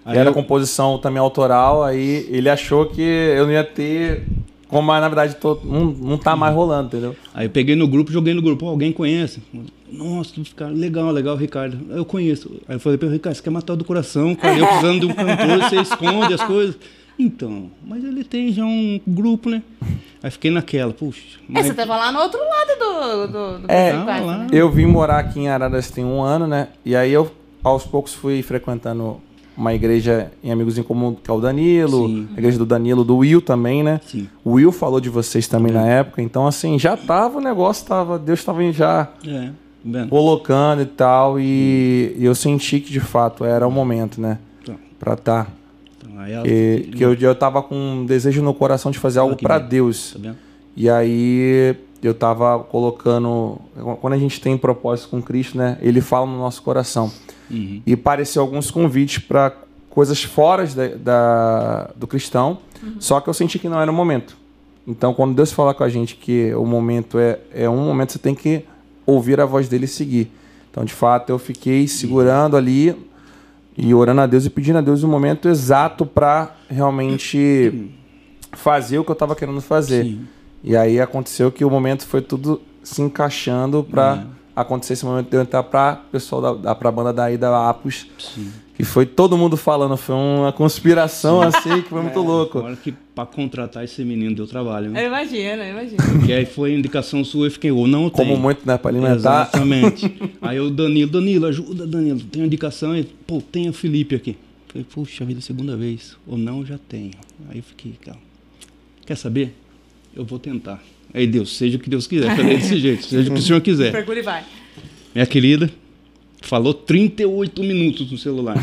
Aí 0.05 0.16
Era 0.19 0.31
eu- 0.31 0.35
composição 0.35 0.99
também 0.99 1.19
autoral, 1.19 1.83
aí 1.83 2.28
ele 2.31 2.49
achou 2.49 2.87
que 2.87 3.02
eu 3.02 3.45
não 3.47 3.52
ia 3.52 3.64
ter. 3.64 4.23
Como 4.69 4.83
mas, 4.87 5.00
na 5.00 5.09
verdade 5.09 5.37
tô, 5.37 5.59
não, 5.64 5.85
não 5.87 6.19
tá 6.19 6.35
mais 6.35 6.52
rolando, 6.55 6.88
entendeu? 6.88 7.14
Aí 7.33 7.47
eu 7.47 7.50
peguei 7.50 7.76
no 7.76 7.87
grupo, 7.87 8.11
joguei 8.12 8.35
no 8.35 8.43
grupo, 8.43 8.66
"Ó, 8.66 8.71
alguém 8.71 8.93
conhece? 8.93 9.40
Nossa, 9.90 10.35
tu 10.35 10.45
fica 10.45 10.66
legal, 10.66 11.11
legal, 11.11 11.37
Ricardo. 11.37 11.78
Eu 11.90 12.05
conheço. 12.05 12.61
Aí 12.69 12.76
eu 12.76 12.81
falei 12.81 12.99
pra 12.99 13.07
ele, 13.07 13.16
Ricardo, 13.16 13.37
você 13.37 13.43
quer 13.43 13.50
matar 13.50 13.75
do 13.75 13.85
coração, 13.85 14.35
cara. 14.35 14.59
Eu 14.59 14.66
precisando 14.66 15.00
de 15.00 15.07
um 15.07 15.14
cantor, 15.14 15.62
você 15.62 15.81
esconde 15.81 16.35
as 16.35 16.43
coisas. 16.43 16.76
Então, 17.19 17.71
mas 17.85 18.05
ele 18.05 18.23
tem 18.23 18.52
já 18.52 18.64
um 18.64 19.00
grupo, 19.07 19.49
né? 19.49 19.62
Aí 20.23 20.31
fiquei 20.31 20.50
naquela, 20.50 20.93
puxa. 20.93 21.38
É, 21.49 21.52
Mas... 21.52 21.66
você 21.66 21.75
tava 21.75 21.97
lá 21.97 22.12
no 22.12 22.19
outro 22.19 22.38
lado 22.38 22.78
do, 22.78 23.26
do, 23.26 23.59
do 23.61 23.73
É, 23.73 23.93
quase, 24.02 24.26
né? 24.26 24.47
Eu 24.52 24.71
vim 24.71 24.87
morar 24.87 25.21
aqui 25.21 25.40
em 25.40 25.49
Araras 25.49 25.90
tem 25.90 26.05
um 26.05 26.21
ano, 26.21 26.47
né? 26.47 26.69
E 26.85 26.95
aí 26.95 27.12
eu, 27.12 27.31
aos 27.62 27.85
poucos, 27.85 28.12
fui 28.12 28.43
frequentando 28.43 29.21
uma 29.57 29.73
igreja 29.73 30.31
em 30.45 30.52
Amigos 30.52 30.76
em 30.76 30.83
Comum, 30.83 31.14
que 31.14 31.31
é 31.31 31.33
o 31.33 31.40
Danilo, 31.40 32.07
Sim. 32.07 32.28
a 32.37 32.38
igreja 32.38 32.59
do 32.59 32.66
Danilo, 32.66 33.02
do 33.02 33.16
Will 33.16 33.40
também, 33.40 33.83
né? 33.83 34.00
Sim. 34.05 34.28
O 34.45 34.52
Will 34.52 34.71
falou 34.71 35.00
de 35.00 35.09
vocês 35.09 35.49
também 35.49 35.73
na 35.73 35.87
época, 35.87 36.21
então 36.21 36.47
assim, 36.47 36.78
já 36.78 36.97
tava 36.97 37.38
o 37.38 37.40
negócio, 37.40 37.87
tava, 37.87 38.19
Deus 38.19 38.45
tava 38.45 38.71
já 38.71 39.09
É, 39.26 39.50
vendo? 39.87 40.09
colocando 40.09 40.83
e 40.83 40.87
tal, 40.87 41.38
e, 41.40 42.16
eu 42.19 42.35
senti 42.35 42.81
que 42.81 42.90
de 42.93 43.00
fato 43.00 43.45
era 43.45 43.66
o 43.66 43.71
momento, 43.71 44.21
né? 44.21 44.38
Então, 44.62 44.76
Pra 44.99 45.16
tá. 45.16 45.47
então, 45.99 46.23
ela- 46.25 46.45
Que, 46.45 46.90
que 46.97 47.05
eu, 47.05 47.14
eu 47.14 47.35
tava 47.35 47.62
com 47.62 47.75
um 47.75 48.07
desejo 48.07 48.43
no 48.43 48.52
coração 48.55 48.90
de 48.90 48.99
fazer 48.99 49.19
algo 49.21 49.37
bem. 49.37 49.69
Deus. 49.69 50.12
Tá 50.12 50.19
vendo? 50.21 50.37
E 50.76 50.90
aí 50.90 51.75
eu 52.02 52.12
tava 52.14 52.59
colocando. 52.61 53.59
Quando 54.00 54.12
a 54.12 54.19
gente 54.19 54.40
tem 54.40 54.57
propósito 54.59 55.09
com 55.09 55.23
Cristo, 55.23 55.57
né? 55.57 55.78
Ele 55.81 56.00
fala 56.00 56.26
no 56.26 56.37
nosso 56.38 56.62
coração. 56.62 57.11
Uhum. 57.50 57.81
E 57.87 57.93
apareceu 57.95 58.43
alguns 58.43 58.71
convites 58.71 59.19
para 59.25 59.55
coisas 59.88 60.23
fora 60.23 60.66
da, 60.66 60.88
da- 60.97 61.90
do 61.97 62.07
cristão, 62.07 62.59
só 62.99 63.21
que 63.21 63.28
eu 63.31 63.35
senti 63.35 63.59
que 63.59 63.69
não 63.69 63.81
era 63.81 63.90
o 63.90 63.95
momento. 63.95 64.37
Então, 64.87 65.14
quando 65.14 65.35
Deus 65.35 65.50
fala 65.52 65.73
com 65.75 65.83
a 65.83 65.88
gente 65.88 66.14
que 66.16 66.55
o 66.55 66.64
momento 66.66 67.19
é, 67.19 67.38
é 67.52 67.69
um 67.69 67.85
momento, 67.87 68.12
você 68.12 68.19
tem 68.19 68.35
que 68.35 68.62
ouvir 69.06 69.40
a 69.40 69.46
voz 69.46 69.68
dele 69.68 69.84
e 69.84 69.88
seguir. 69.88 70.30
Então, 70.70 70.84
de 70.84 70.92
fato, 70.92 71.30
eu 71.30 71.38
fiquei 71.38 71.88
segurando 71.88 72.56
ali 72.56 72.94
e 73.78 73.94
orando 73.94 74.20
a 74.20 74.26
Deus 74.26 74.44
e 74.44 74.50
pedindo 74.50 74.78
a 74.78 74.80
Deus 74.80 75.02
o 75.02 75.08
momento 75.08 75.48
exato 75.48 76.04
para 76.04 76.54
realmente 76.68 77.90
fazer 78.52 78.98
o 78.98 79.04
que 79.04 79.10
eu 79.10 79.14
estava 79.14 79.34
querendo 79.36 79.60
fazer. 79.60 80.04
Sim. 80.04 80.26
E 80.64 80.76
aí 80.76 81.00
aconteceu 81.00 81.52
que 81.52 81.64
o 81.64 81.70
momento 81.70 82.06
foi 82.06 82.20
tudo 82.20 82.60
se 82.82 83.00
encaixando 83.02 83.84
para 83.84 84.25
acontecer 84.54 84.94
esse 84.94 85.04
momento 85.04 85.30
de 85.30 85.36
eu 85.36 85.42
entrar 85.42 85.62
para 85.62 85.96
pessoal 86.10 86.40
da, 86.40 86.54
da 86.54 86.75
pra 86.75 86.90
banda 86.90 87.12
daí 87.12 87.36
da 87.36 87.68
Apos, 87.68 88.06
Sim. 88.18 88.50
Que 88.76 88.85
foi 88.85 89.06
todo 89.06 89.38
mundo 89.38 89.56
falando, 89.56 89.97
foi 89.97 90.14
uma 90.14 90.52
conspiração 90.52 91.40
assim, 91.40 91.80
que 91.80 91.88
foi 91.88 92.02
muito 92.02 92.21
louco. 92.21 92.59
Agora 92.59 92.76
que 92.76 92.92
pra 92.92 93.25
contratar 93.25 93.83
esse 93.83 94.04
menino 94.04 94.35
deu 94.37 94.47
trabalho, 94.47 94.90
né? 94.90 95.02
Eu 95.02 95.06
imagino, 95.06 95.62
eu 95.62 95.71
imagino. 95.71 96.26
E 96.28 96.33
aí 96.33 96.45
foi 96.45 96.75
indicação 96.75 97.25
sua 97.25 97.47
e 97.47 97.50
fiquei, 97.50 97.71
ou 97.71 97.87
não 97.87 98.11
Como 98.11 98.33
tem. 98.33 98.40
muito, 98.40 98.66
né, 98.66 98.76
pra 98.76 98.90
alimentar. 98.90 99.14
Exatamente. 99.16 100.14
aí 100.42 100.61
o 100.61 100.68
Danilo, 100.68 101.11
Danilo, 101.11 101.47
ajuda, 101.47 101.87
Danilo. 101.87 102.21
Tem 102.21 102.42
uma 102.42 102.47
indicação 102.47 102.92
aí, 102.92 103.09
pô, 103.26 103.40
tem 103.40 103.66
o 103.68 103.73
Felipe 103.73 104.14
aqui. 104.14 104.37
Falei, 104.68 104.87
puxa 104.92 105.25
vida, 105.25 105.40
segunda 105.40 105.75
vez. 105.75 106.14
Ou 106.26 106.37
não, 106.37 106.64
já 106.64 106.76
tenho. 106.76 107.12
Aí 107.49 107.56
eu 107.59 107.62
fiquei, 107.62 107.95
cara, 108.04 108.18
quer 109.06 109.16
saber? 109.16 109.54
Eu 110.14 110.25
vou 110.26 110.38
tentar. 110.38 110.83
Aí 111.14 111.26
Deus, 111.26 111.56
seja 111.56 111.78
o 111.78 111.80
que 111.80 111.88
Deus 111.88 112.06
quiser. 112.06 112.37
Falei 112.37 112.59
desse 112.59 112.78
jeito, 112.78 113.06
seja 113.06 113.30
o 113.30 113.33
que 113.33 113.40
o 113.40 113.42
senhor 113.42 113.61
quiser. 113.62 113.90
Mergulho 113.92 114.18
e 114.18 114.23
vai. 114.23 114.45
Minha 115.14 115.26
querida, 115.26 115.71
falou 116.48 116.72
38 116.74 117.62
minutos 117.62 118.10
no 118.10 118.18
celular. 118.18 118.56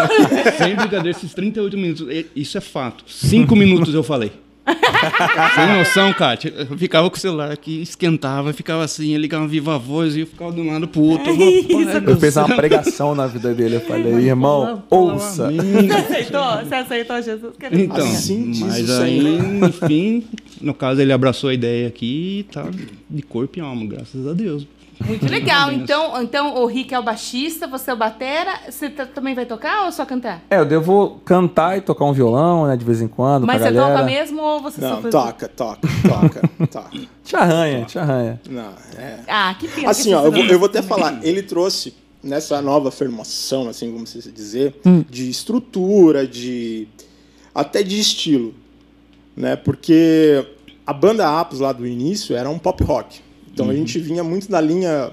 Sem 0.58 0.74
brincadeira, 0.74 1.10
esses 1.10 1.34
38 1.34 1.76
minutos. 1.76 2.06
Isso 2.34 2.56
é 2.58 2.60
fato. 2.60 3.04
Cinco 3.06 3.54
minutos 3.56 3.94
eu 3.94 4.02
falei. 4.02 4.32
Sem 5.54 5.78
noção, 5.78 6.12
Kátia. 6.14 6.52
Eu 6.56 6.78
ficava 6.78 7.10
com 7.10 7.16
o 7.16 7.20
celular 7.20 7.50
aqui, 7.50 7.82
esquentava, 7.82 8.52
ficava 8.52 8.82
assim, 8.82 9.12
eu 9.12 9.20
ligava 9.20 9.46
viva 9.46 9.78
voz 9.78 10.16
e 10.16 10.20
eu 10.20 10.26
ficava 10.26 10.52
de 10.52 10.60
um 10.60 10.72
lado 10.72 10.88
pro 10.88 11.02
outro. 11.02 11.30
Eu, 11.30 11.36
Isso, 11.82 11.98
Eu 11.98 12.16
fiz 12.16 12.36
uma 12.36 12.56
pregação 12.56 13.14
na 13.14 13.26
vida 13.26 13.52
dele. 13.52 13.76
Eu 13.76 13.80
falei, 13.82 14.12
irmão, 14.14 14.82
ouça. 14.88 15.50
Você 15.50 15.92
aceitou? 15.92 16.58
Você 16.64 16.74
aceitou 16.74 17.22
Jesus? 17.22 17.56
Querido? 17.58 17.82
Então, 17.82 18.06
Assim 18.06 18.52
mas 18.60 18.90
aí, 19.00 19.20
Senhor. 19.20 19.68
enfim, 19.68 20.24
no 20.60 20.72
caso 20.72 21.00
ele 21.00 21.12
abraçou 21.12 21.50
a 21.50 21.54
ideia 21.54 21.86
aqui 21.86 22.38
e 22.40 22.42
tá 22.44 22.66
de 23.10 23.22
corpo 23.22 23.58
e 23.58 23.60
alma, 23.60 23.84
graças 23.84 24.26
a 24.26 24.32
Deus. 24.32 24.66
Muito 25.00 25.26
legal. 25.26 25.72
Então, 25.72 26.22
então, 26.22 26.62
o 26.62 26.66
Rick 26.66 26.94
é 26.94 26.98
o 26.98 27.02
baixista, 27.02 27.66
você 27.66 27.90
é 27.90 27.94
o 27.94 27.96
batera. 27.96 28.52
Você 28.70 28.90
também 28.90 29.34
vai 29.34 29.46
tocar 29.46 29.84
ou 29.84 29.92
só 29.92 30.04
cantar? 30.04 30.42
É, 30.50 30.58
eu 30.58 30.64
devo 30.64 31.20
cantar 31.24 31.78
e 31.78 31.80
tocar 31.80 32.04
um 32.04 32.12
violão, 32.12 32.66
né, 32.66 32.76
de 32.76 32.84
vez 32.84 33.00
em 33.00 33.08
quando, 33.08 33.46
Mas 33.46 33.60
você 33.60 33.70
galera. 33.70 33.94
toca 33.94 34.04
mesmo 34.04 34.42
ou 34.42 34.60
você 34.60 34.80
só 34.80 34.88
Não, 34.88 35.02
faz... 35.02 35.12
toca, 35.12 35.48
toca, 35.48 35.88
toca, 36.08 36.50
toca. 36.66 37.00
Te 37.22 37.36
arranha, 37.36 37.84
te 37.84 37.98
arranha. 37.98 38.40
Não, 38.48 38.72
é. 38.96 39.18
Ah, 39.26 39.54
que 39.58 39.68
pena. 39.68 39.90
Assim, 39.90 40.10
que 40.10 40.14
ó, 40.14 40.24
eu 40.24 40.32
vou, 40.32 40.44
eu 40.44 40.58
vou 40.58 40.66
até 40.66 40.80
falar, 40.82 41.18
ele 41.22 41.42
trouxe 41.42 41.94
nessa 42.22 42.62
nova 42.62 42.90
formação, 42.90 43.68
assim, 43.68 43.92
vamos 43.92 44.12
dizer, 44.12 44.74
de 45.10 45.28
estrutura, 45.28 46.26
de 46.26 46.88
até 47.54 47.82
de 47.82 48.00
estilo, 48.00 48.54
né? 49.36 49.56
Porque 49.56 50.44
a 50.86 50.92
banda 50.92 51.38
Apos 51.40 51.60
lá 51.60 51.72
do 51.72 51.86
início 51.86 52.34
era 52.34 52.48
um 52.48 52.58
pop 52.58 52.82
rock. 52.82 53.20
Então 53.54 53.70
a 53.70 53.74
gente 53.74 54.00
vinha 54.00 54.24
muito 54.24 54.50
da 54.50 54.60
linha 54.60 55.12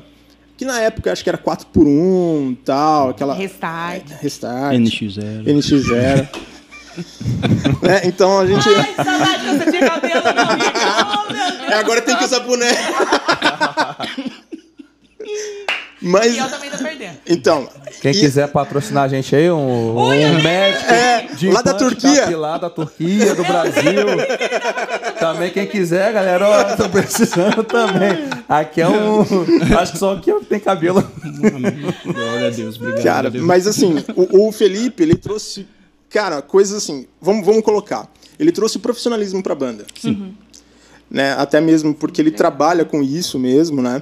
que 0.57 0.65
na 0.65 0.79
época 0.81 1.11
acho 1.11 1.23
que 1.23 1.29
era 1.29 1.37
4 1.37 1.67
por 1.67 1.85
1 1.85 2.57
tal, 2.65 3.09
aquela 3.09 3.35
Restart. 3.35 4.03
Restart, 4.19 4.75
NX0. 4.77 5.43
NX0. 5.45 6.27
né? 7.87 8.01
Então 8.03 8.39
a 8.39 8.47
gente 8.47 8.67
Ai, 8.67 8.95
saudade 8.95 9.45
que 9.45 9.57
você 9.57 9.71
tinha 9.71 9.87
cabelo, 9.87 10.23
não. 10.23 10.43
Oh, 11.13 11.31
meu 11.31 11.51
Deus. 11.51 11.61
É, 11.71 11.75
agora 11.75 12.01
tem 12.01 12.17
que 12.17 12.23
usar 12.25 12.39
boné. 12.41 12.71
Mas 16.01 16.33
E 16.35 16.39
eu 16.39 16.49
também 16.49 16.69
tô 16.71 16.77
perdendo. 16.79 17.17
então, 17.27 17.69
Quem 18.01 18.11
e- 18.11 18.19
quiser 18.19 18.47
patrocinar 18.51 19.03
a 19.03 19.07
gente 19.07 19.35
aí, 19.35 19.51
um, 19.51 19.97
um 19.99 20.41
médico 20.41 20.91
É, 20.91 21.27
de 21.35 21.49
lá 21.51 21.61
da 21.61 21.73
Turquia. 21.75 22.21
capilar 22.21 22.59
da 22.59 22.69
Turquia, 22.71 23.35
do 23.35 23.43
Brasil. 23.43 24.07
também 25.19 25.51
quem 25.51 25.67
quiser, 25.67 26.11
galera, 26.11 26.47
ó, 26.49 26.75
tô 26.75 26.89
precisando 26.89 27.63
também. 27.63 28.27
Aqui 28.49 28.81
é 28.81 28.87
um... 28.89 29.21
Acho 29.79 29.91
que 29.91 29.97
só 29.99 30.15
aqui 30.15 30.33
tem 30.49 30.59
cabelo. 30.59 31.01
Glória 32.03 32.47
a 32.47 32.49
Deus, 32.49 32.77
obrigado. 32.77 33.03
Cara, 33.03 33.29
Deus. 33.29 33.45
mas 33.45 33.67
assim, 33.67 34.03
o, 34.15 34.47
o 34.47 34.51
Felipe, 34.51 35.03
ele 35.03 35.15
trouxe, 35.15 35.67
cara, 36.09 36.41
coisas 36.41 36.75
assim, 36.83 37.05
vamos, 37.21 37.45
vamos 37.45 37.61
colocar. 37.61 38.07
Ele 38.39 38.51
trouxe 38.51 38.79
profissionalismo 38.79 39.43
pra 39.43 39.53
banda. 39.53 39.85
Sim. 39.99 40.33
Né? 41.09 41.33
Até 41.37 41.61
mesmo 41.61 41.93
porque 41.93 42.21
ele 42.21 42.31
trabalha 42.31 42.85
com 42.85 43.03
isso 43.03 43.37
mesmo, 43.37 43.81
né? 43.81 44.01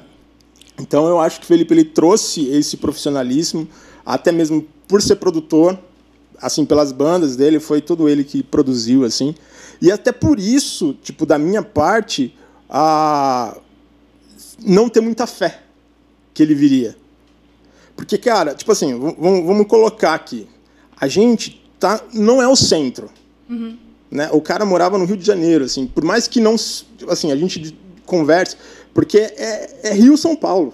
Então 0.80 1.08
eu 1.08 1.20
acho 1.20 1.39
que 1.39 1.46
o 1.46 1.48
Felipe 1.48 1.74
ele 1.74 1.84
trouxe 1.84 2.48
esse 2.50 2.78
profissionalismo, 2.78 3.68
até 4.06 4.32
mesmo 4.32 4.65
por 4.88 5.02
ser 5.02 5.18
produtor, 5.18 5.78
assim, 6.42 6.65
pelas 6.65 6.92
bandas 6.92 7.36
dele, 7.36 7.60
foi 7.60 7.82
todo 7.82 8.08
ele 8.08 8.24
que 8.24 8.42
produziu, 8.42 9.04
assim. 9.04 9.36
E 9.82 9.92
até 9.92 10.12
por 10.12 10.39
isso, 10.39 10.94
tipo, 11.04 11.26
da 11.26 11.38
minha 11.38 11.62
parte, 11.62 12.34
a 12.70 13.58
não 14.65 14.89
ter 14.89 15.02
muita 15.02 15.28
fé 15.28 15.62
que 16.34 16.44
ele 16.44 16.56
viria. 16.56 16.96
Porque, 17.96 18.18
cara, 18.18 18.56
tipo 18.56 18.72
assim, 18.72 18.98
vamos, 18.98 19.46
vamos 19.46 19.68
colocar 19.68 20.13
aqui. 20.13 20.48
A 21.00 21.08
gente 21.08 21.62
tá, 21.80 22.02
não 22.13 22.42
é 22.42 22.48
o 22.48 22.56
centro. 22.56 23.10
Né? 24.12 24.30
O 24.32 24.42
cara 24.42 24.65
morava 24.65 24.98
no 24.98 25.06
Rio 25.06 25.18
de 25.18 25.26
Janeiro, 25.26 25.65
assim, 25.65 25.86
por 25.86 26.04
mais 26.04 26.28
que 26.28 26.39
não, 26.39 26.56
s- 26.56 26.86
assim, 27.10 27.32
a 27.32 27.36
gente 27.36 27.78
converse, 28.06 28.56
porque 28.93 29.17
é, 29.17 29.80
é 29.84 29.93
Rio 29.93 30.17
São 30.17 30.36
Paulo, 30.36 30.73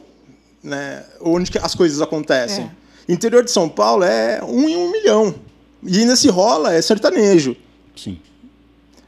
né? 0.63 1.03
Onde 1.21 1.51
que 1.51 1.57
as 1.57 1.75
coisas 1.75 2.01
acontecem. 2.01 2.69
Interior 3.07 3.43
de 3.43 3.51
São 3.51 3.69
Paulo 3.69 4.03
é 4.03 4.41
um 4.43 4.67
em 4.67 4.75
um 4.75 4.91
milhão. 4.91 5.35
E 5.83 5.99
ainda 5.99 6.15
se 6.15 6.27
rola, 6.27 6.73
é 6.73 6.81
sertanejo. 6.81 7.55
Sim. 7.95 8.19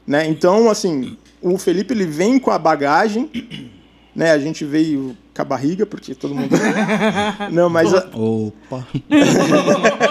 Né? 0.06 0.26
Então, 0.28 0.70
assim, 0.70 1.16
o 1.42 1.58
Felipe 1.58 1.92
ele 1.92 2.06
vem 2.06 2.38
com 2.38 2.50
a 2.50 2.58
bagagem, 2.58 3.28
né? 4.14 4.30
A 4.30 4.38
gente 4.38 4.64
veio 4.64 5.16
com 5.34 5.42
a 5.42 5.44
barriga, 5.44 5.84
porque 5.84 6.14
todo 6.14 6.34
mundo. 6.34 6.56
Não, 7.52 7.68
mas, 7.68 7.92
a- 7.92 8.08
Opa. 8.14 8.86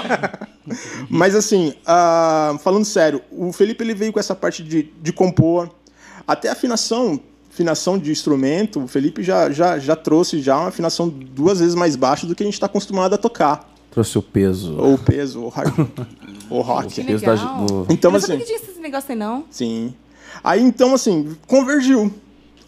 mas 1.10 1.36
assim, 1.36 1.74
ah, 1.86 2.58
falando 2.62 2.86
sério, 2.86 3.22
o 3.32 3.52
Felipe 3.52 3.84
ele 3.84 3.94
veio 3.94 4.14
com 4.14 4.20
essa 4.20 4.36
parte 4.36 4.64
de, 4.64 4.84
de 5.02 5.14
compor, 5.14 5.70
até 6.28 6.50
afinação, 6.50 7.20
afinação 7.58 7.98
de 7.98 8.12
instrumento, 8.12 8.84
o 8.84 8.88
Felipe 8.88 9.24
já, 9.24 9.50
já, 9.50 9.80
já 9.80 9.96
trouxe 9.96 10.40
já 10.42 10.58
uma 10.60 10.68
afinação 10.70 11.10
duas 11.10 11.60
vezes 11.60 11.74
mais 11.74 11.96
baixa 11.96 12.28
do 12.28 12.36
que 12.36 12.44
a 12.44 12.46
gente 12.46 12.54
está 12.54 12.68
acostumado 12.68 13.16
a 13.16 13.18
tocar. 13.18 13.68
Trouxe 13.90 14.16
o 14.16 14.22
peso. 14.22 14.78
Ou 14.78 14.94
o 14.94 14.98
peso, 14.98 15.42
ou 15.42 15.48
o 15.48 15.50
rock. 15.50 15.88
ou 16.52 16.62
rock. 16.62 16.94
Que 16.94 17.04
peso 17.04 17.26
da- 17.26 17.34
Então, 17.90 18.12
eu 18.12 18.14
não 18.14 18.20
sabia 18.20 18.36
assim- 18.36 18.38
que 18.38 18.44
tinha 18.46 18.58
esse 18.72 18.80
negócio 18.80 19.12
aí, 19.12 19.18
não. 19.18 19.44
Sim. 19.50 19.94
Aí 20.44 20.62
então, 20.62 20.94
assim, 20.94 21.36
convergiu. 21.48 22.14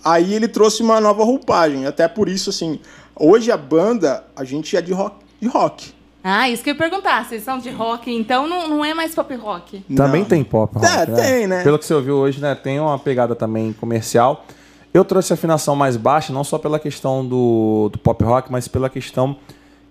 Aí 0.03 0.33
ele 0.33 0.47
trouxe 0.47 0.81
uma 0.81 0.99
nova 0.99 1.23
roupagem. 1.23 1.85
Até 1.85 2.07
por 2.07 2.27
isso, 2.27 2.49
assim, 2.49 2.79
hoje 3.15 3.51
a 3.51 3.57
banda, 3.57 4.23
a 4.35 4.43
gente 4.43 4.75
é 4.75 4.81
de 4.81 4.91
rock. 4.91 5.17
De 5.39 5.47
rock. 5.47 5.93
Ah, 6.23 6.49
isso 6.49 6.63
que 6.63 6.69
eu 6.69 6.73
ia 6.73 6.77
perguntar. 6.79 7.25
Vocês 7.25 7.43
são 7.43 7.59
de 7.59 7.69
rock, 7.69 8.11
então 8.11 8.47
não, 8.47 8.67
não 8.67 8.83
é 8.83 8.93
mais 8.95 9.13
pop 9.13 9.33
rock. 9.35 9.81
Também 9.95 10.21
Não. 10.21 10.27
tem 10.29 10.43
pop 10.43 10.73
rock, 10.75 10.85
É, 10.87 11.05
tem, 11.05 11.47
né? 11.47 11.63
Pelo 11.63 11.77
que 11.77 11.85
você 11.85 11.93
ouviu 11.93 12.15
hoje, 12.15 12.41
né? 12.41 12.55
Tem 12.55 12.79
uma 12.79 12.97
pegada 12.97 13.35
também 13.35 13.71
comercial. 13.73 14.45
Eu 14.93 15.05
trouxe 15.05 15.33
a 15.33 15.35
afinação 15.35 15.75
mais 15.75 15.95
baixa, 15.95 16.33
não 16.33 16.43
só 16.43 16.57
pela 16.57 16.79
questão 16.79 17.25
do, 17.25 17.89
do 17.91 17.99
pop 17.99 18.23
rock, 18.23 18.51
mas 18.51 18.67
pela 18.67 18.89
questão 18.89 19.35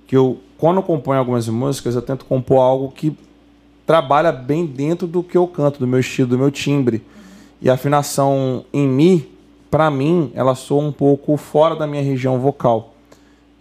que 0.07 0.17
eu, 0.17 0.39
quando 0.57 0.79
eu 0.79 0.83
componho 0.83 1.21
algumas 1.21 1.49
músicas, 1.49 1.95
eu 1.95 2.03
tento 2.03 2.25
compor 2.25 2.61
algo 2.61 2.91
que 2.91 3.17
trabalha 3.87 4.33
bem 4.33 4.67
dentro 4.67 5.07
do 5.07 5.23
que 5.23 5.37
eu 5.37 5.47
canto, 5.47 5.79
do 5.79 5.87
meu 5.87 6.01
estilo, 6.01 6.29
do 6.29 6.39
meu 6.39 6.51
timbre. 6.51 7.03
E 7.61 7.71
a 7.71 7.75
afinação 7.75 8.65
em 8.73 8.87
mi, 8.87 9.31
pra 9.71 9.91
mim, 9.91 10.31
ela 10.35 10.55
soa 10.55 10.83
um 10.83 10.93
pouco 10.93 11.37
fora 11.37 11.77
da 11.77 11.87
minha 11.87 12.03
região 12.03 12.39
vocal. 12.39 12.95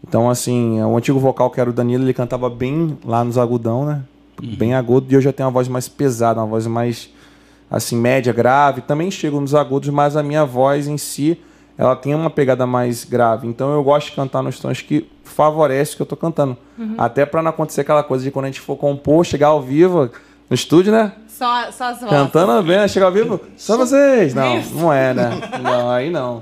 Então, 0.08 0.30
assim, 0.30 0.82
o 0.82 0.96
antigo 0.98 1.20
vocal 1.20 1.50
que 1.50 1.60
era 1.60 1.70
o 1.70 1.74
Danilo, 1.74 2.04
ele 2.04 2.14
cantava 2.14 2.50
bem 2.50 2.98
lá 3.06 3.24
nos 3.24 3.38
agudão, 3.38 3.86
né? 3.86 4.04
Bem 4.58 4.74
agudo, 4.74 5.12
e 5.12 5.16
eu 5.16 5.22
já 5.22 5.34
tenho 5.34 5.48
uma 5.48 5.54
voz 5.54 5.68
mais 5.68 5.90
pesada, 5.90 6.40
uma 6.40 6.46
voz 6.46 6.68
mais, 6.68 7.10
assim, 7.70 7.96
média, 7.98 8.34
grave. 8.34 8.82
Também 8.82 9.10
chego 9.12 9.40
nos 9.40 9.56
agudos, 9.56 9.90
mas 9.90 10.16
a 10.16 10.24
minha 10.24 10.46
voz 10.46 10.88
em 10.88 10.98
si, 10.98 11.40
ela 11.78 11.96
tem 11.96 12.14
uma 12.16 12.30
pegada 12.30 12.66
mais 12.66 13.04
grave. 13.04 13.48
Então, 13.48 13.74
eu 13.74 13.84
gosto 13.84 14.10
de 14.10 14.16
cantar 14.16 14.42
nos 14.42 14.60
tons 14.60 14.82
que 14.82 15.10
favorecem 15.24 15.94
o 15.94 15.98
que 15.98 16.02
eu 16.02 16.08
tô 16.08 16.16
cantando. 16.16 16.58
Até 16.98 17.26
pra 17.26 17.42
não 17.42 17.50
acontecer 17.50 17.82
aquela 17.82 18.04
coisa 18.04 18.24
de 18.24 18.32
quando 18.32 18.46
a 18.46 18.48
gente 18.48 18.62
for 18.62 18.76
compor, 18.76 19.26
chegar 19.26 19.48
ao 19.48 19.62
vivo, 19.62 20.10
no 20.50 20.56
estúdio, 20.56 20.92
né? 20.92 21.12
Só, 21.28 21.72
só 21.72 21.86
as 21.86 22.00
vozes. 22.00 22.10
Cantando 22.10 22.64
bem, 22.64 22.78
né? 22.78 22.88
chegar 22.88 23.08
ao 23.08 23.12
vivo, 23.12 23.40
só 23.56 23.78
vocês. 23.78 24.34
Não, 24.34 24.62
não 24.74 24.94
é, 24.94 25.14
né? 25.14 25.30
Não, 25.62 25.90
aí 25.92 26.10
não. 26.10 26.42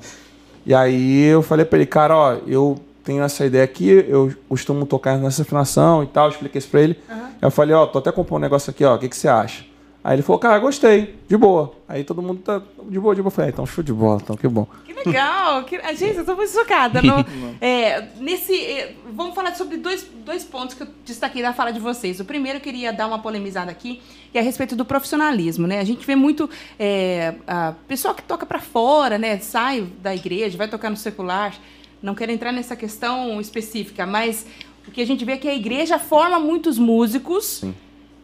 E 0.66 0.74
aí 0.74 1.24
eu 1.26 1.42
falei 1.42 1.66
pra 1.66 1.78
ele, 1.78 1.86
cara, 1.86 2.16
ó, 2.16 2.38
eu 2.48 2.80
tenho 3.04 3.22
essa 3.24 3.46
ideia 3.46 3.64
aqui, 3.64 4.06
eu 4.08 4.34
costumo 4.50 4.86
tocar 4.86 5.18
nessa 5.18 5.42
afinação 5.44 6.02
e 6.04 6.08
tal, 6.08 6.30
expliquei 6.30 6.60
isso 6.60 6.70
pra 6.70 6.82
ele. 6.82 6.98
Eu 7.42 7.52
falei, 7.52 7.76
ó, 7.76 7.86
tô 7.86 8.00
até 8.00 8.12
compondo 8.12 8.40
um 8.40 8.42
negócio 8.42 8.72
aqui, 8.72 8.84
ó, 8.86 8.96
o 8.96 8.98
que, 8.98 9.10
que 9.10 9.16
você 9.18 9.28
acha? 9.28 9.64
Aí 10.06 10.18
ele 10.18 10.22
falou, 10.22 10.38
cara, 10.38 10.60
gostei, 10.60 11.16
de 11.28 11.36
boa. 11.36 11.74
Aí 11.90 12.04
todo 12.04 12.22
mundo 12.22 12.40
tá 12.40 12.62
de 12.88 13.00
boa, 13.00 13.16
de 13.16 13.24
boa. 13.24 13.30
Eu 13.30 13.32
falei, 13.32 13.50
ah, 13.50 13.52
então 13.52 13.66
show 13.66 13.84
de 13.84 13.92
bola, 13.92 14.20
então 14.22 14.38
que 14.38 14.48
bom. 14.48 14.68
Que 14.86 14.94
legal! 14.94 15.64
Que... 15.64 15.78
ah, 15.78 15.96
Gente, 15.96 16.18
eu 16.18 16.24
tô 16.24 16.36
muito 16.36 16.52
chocada. 16.52 17.02
No, 17.02 17.26
é, 17.60 18.10
nesse, 18.20 18.56
é, 18.56 18.94
vamos 19.16 19.34
falar 19.34 19.56
sobre 19.56 19.78
dois, 19.78 20.08
dois 20.24 20.44
pontos 20.44 20.76
que 20.76 20.84
eu 20.84 20.88
destaquei 21.04 21.42
da 21.42 21.54
fala 21.54 21.74
de 21.74 21.80
vocês. 21.80 22.20
O 22.20 22.26
primeiro, 22.26 22.60
eu 22.60 22.62
queria 22.62 22.94
dar 22.94 23.08
uma 23.08 23.18
polemizada 23.18 23.72
aqui, 23.72 24.00
que 24.32 24.38
é 24.38 24.42
a 24.42 24.44
respeito 24.44 24.76
do 24.76 24.86
profissionalismo. 24.86 25.66
Né? 25.66 25.80
A 25.80 25.84
gente 25.84 26.06
vê 26.06 26.16
muito 26.16 26.48
é, 26.78 27.34
a 27.48 27.74
pessoal 27.88 28.14
que 28.14 28.22
toca 28.22 28.46
para 28.46 28.60
fora, 28.60 29.18
né? 29.18 29.40
sai 29.40 29.88
da 30.04 30.14
igreja, 30.14 30.56
vai 30.56 30.68
tocar 30.68 30.92
no 30.92 30.98
secular. 30.98 31.56
Não 32.00 32.14
quero 32.14 32.32
entrar 32.32 32.52
nessa 32.52 32.76
questão 32.76 33.42
específica, 33.42 34.06
mas 34.06 34.46
o 34.88 34.92
que 34.92 35.02
a 35.02 35.06
gente 35.08 35.26
vê 35.26 35.32
é 35.32 35.38
que 35.38 35.48
a 35.48 35.56
igreja 35.56 35.98
forma 35.98 36.40
muitos 36.40 36.78
músicos 36.78 37.64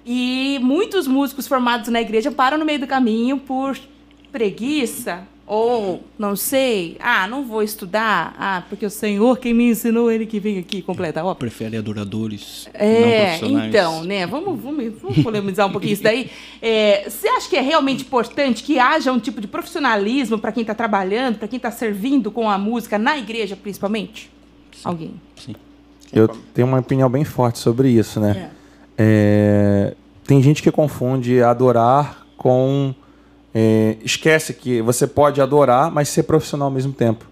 E 0.06 0.60
muitos 0.62 1.08
músicos 1.08 1.48
formados 1.48 1.90
na 1.90 2.02
igreja 2.02 2.32
param 2.32 2.58
no 2.58 2.66
meio 2.66 2.80
do 2.80 2.88
caminho 2.88 3.38
por 3.38 3.78
preguiça 4.32 5.28
ou 5.54 6.02
não 6.18 6.34
sei, 6.34 6.96
ah, 7.02 7.28
não 7.28 7.44
vou 7.46 7.62
estudar, 7.62 8.34
ah, 8.40 8.64
porque 8.70 8.86
o 8.86 8.90
Senhor 8.90 9.38
quem 9.38 9.54
me 9.54 9.66
ensinou, 9.70 10.10
ele 10.10 10.26
que 10.26 10.40
vem 10.40 10.58
aqui 10.58 10.82
completa 10.82 11.20
a 11.20 11.26
obra. 11.26 11.36
Prefere 11.36 11.76
adoradores 11.76 12.70
não 12.74 12.80
É, 12.80 13.38
profissionais. 13.38 13.68
então, 13.68 14.04
né? 14.06 14.26
Vamos, 14.26 14.58
vamos, 14.62 14.94
vamos 15.02 15.22
polemizar 15.22 15.68
um 15.68 15.72
pouquinho 15.72 15.92
isso 15.94 16.04
daí. 16.04 16.30
É, 16.64 17.10
você 17.10 17.28
acha 17.28 17.50
que 17.50 17.58
é 17.58 17.62
realmente 17.62 18.04
importante 18.04 18.64
que 18.64 18.80
haja 18.80 19.12
um 19.12 19.20
tipo 19.20 19.42
de 19.42 19.48
profissionalismo 19.48 20.38
para 20.38 20.52
quem 20.54 20.62
está 20.62 20.74
trabalhando, 20.76 21.38
para 21.40 21.48
quem 21.48 21.58
está 21.58 21.72
servindo 21.72 22.32
com 22.32 22.50
a 22.50 22.58
música 22.58 22.98
na 22.98 23.18
igreja, 23.18 23.58
principalmente? 23.58 24.30
Alguém? 24.86 25.16
Sim. 25.36 25.56
Eu 26.14 26.28
tenho 26.54 26.68
uma 26.68 26.80
opinião 26.80 27.10
bem 27.10 27.26
forte 27.26 27.58
sobre 27.60 27.90
isso, 27.90 28.20
né? 28.20 28.52
É, 28.52 28.61
tem 30.26 30.42
gente 30.42 30.62
que 30.62 30.72
confunde 30.72 31.42
adorar 31.42 32.26
com. 32.38 32.94
é, 33.54 33.98
esquece 34.04 34.54
que 34.54 34.82
você 34.82 35.06
pode 35.08 35.42
adorar, 35.42 35.92
mas 35.92 36.10
ser 36.10 36.24
profissional 36.24 36.68
ao 36.68 36.72
mesmo 36.72 36.94
tempo. 36.94 37.26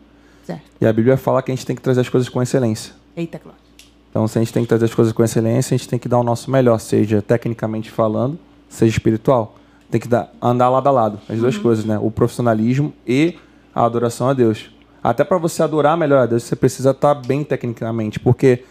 Certo. 0.45 0.63
E 0.81 0.85
a 0.85 0.93
Bíblia 0.93 1.17
fala 1.17 1.41
que 1.41 1.51
a 1.51 1.55
gente 1.55 1.65
tem 1.65 1.75
que 1.75 1.81
trazer 1.81 2.01
as 2.01 2.09
coisas 2.09 2.29
com 2.29 2.41
excelência. 2.41 2.93
Eita, 3.15 3.39
Cláudio. 3.39 3.61
Então, 4.09 4.27
se 4.27 4.37
a 4.37 4.41
gente 4.41 4.51
tem 4.51 4.63
que 4.63 4.69
trazer 4.69 4.85
as 4.85 4.93
coisas 4.93 5.13
com 5.13 5.23
excelência, 5.23 5.75
a 5.75 5.77
gente 5.77 5.87
tem 5.87 5.99
que 5.99 6.09
dar 6.09 6.17
o 6.17 6.23
nosso 6.23 6.49
melhor, 6.49 6.79
seja 6.79 7.21
tecnicamente 7.21 7.91
falando, 7.91 8.39
seja 8.67 8.91
espiritual. 8.91 9.55
Tem 9.91 10.01
que 10.01 10.07
dar, 10.07 10.31
andar 10.41 10.69
lado 10.69 10.87
a 10.87 10.91
lado, 10.91 11.19
as 11.29 11.39
duas 11.39 11.57
coisas, 11.57 11.85
né? 11.85 11.99
O 11.99 12.09
profissionalismo 12.09 12.93
e 13.07 13.37
a 13.73 13.85
adoração 13.85 14.29
a 14.29 14.33
Deus. 14.33 14.71
Até 15.03 15.23
para 15.23 15.37
você 15.37 15.63
adorar 15.63 15.95
melhor 15.97 16.23
a 16.23 16.25
Deus, 16.25 16.43
você 16.43 16.55
precisa 16.55 16.91
estar 16.91 17.13
bem 17.13 17.43
tecnicamente, 17.43 18.19
porque 18.19 18.63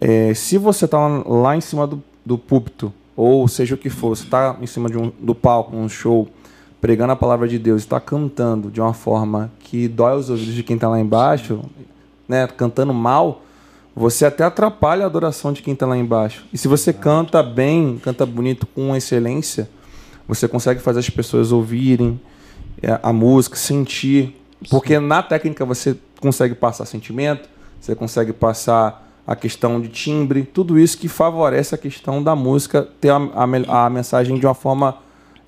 é, 0.00 0.32
se 0.34 0.58
você 0.58 0.84
está 0.84 0.98
lá 0.98 1.56
em 1.56 1.60
cima 1.60 1.86
do, 1.86 2.02
do 2.26 2.36
púlpito, 2.36 2.92
ou 3.16 3.46
seja 3.46 3.76
o 3.76 3.78
que 3.78 3.88
for, 3.88 4.16
você 4.16 4.24
está 4.24 4.56
em 4.60 4.66
cima 4.66 4.90
de 4.90 4.98
um, 4.98 5.12
do 5.20 5.34
palco, 5.34 5.76
um 5.76 5.88
show, 5.88 6.28
pregando 6.80 7.12
a 7.12 7.16
palavra 7.16 7.46
de 7.46 7.58
Deus, 7.58 7.82
está 7.82 8.00
cantando 8.00 8.68
de 8.68 8.80
uma 8.80 8.92
forma 8.92 9.50
que 9.60 9.86
dói 9.86 10.18
os 10.18 10.28
ouvidos 10.28 10.54
de 10.54 10.62
quem 10.64 10.74
está 10.74 10.88
lá 10.88 10.98
embaixo, 10.98 11.60
né, 12.28 12.46
cantando 12.48 12.92
mal, 12.92 13.42
você 13.94 14.26
até 14.26 14.44
atrapalha 14.44 15.04
a 15.04 15.06
adoração 15.06 15.52
de 15.52 15.62
quem 15.62 15.72
está 15.72 15.86
lá 15.86 15.96
embaixo. 15.96 16.44
E 16.52 16.58
se 16.58 16.68
você 16.68 16.92
canta 16.92 17.42
bem, 17.42 17.98
canta 18.02 18.26
bonito, 18.26 18.66
com 18.66 18.94
excelência, 18.94 19.70
você 20.28 20.46
consegue 20.46 20.80
fazer 20.80 20.98
as 20.98 21.08
pessoas 21.08 21.52
ouvirem 21.52 22.20
é, 22.82 22.98
a 23.02 23.12
música, 23.12 23.56
sentir. 23.56 24.36
Porque 24.68 24.98
na 24.98 25.22
técnica 25.22 25.64
você 25.64 25.96
consegue 26.20 26.54
passar 26.54 26.84
sentimento, 26.84 27.48
você 27.80 27.94
consegue 27.94 28.32
passar 28.32 29.05
a 29.26 29.34
questão 29.34 29.80
de 29.80 29.88
timbre, 29.88 30.44
tudo 30.44 30.78
isso 30.78 30.96
que 30.96 31.08
favorece 31.08 31.74
a 31.74 31.78
questão 31.78 32.22
da 32.22 32.36
música 32.36 32.88
ter 33.00 33.10
a, 33.10 33.16
a 33.16 33.86
a 33.86 33.90
mensagem 33.90 34.38
de 34.38 34.46
uma 34.46 34.54
forma 34.54 34.98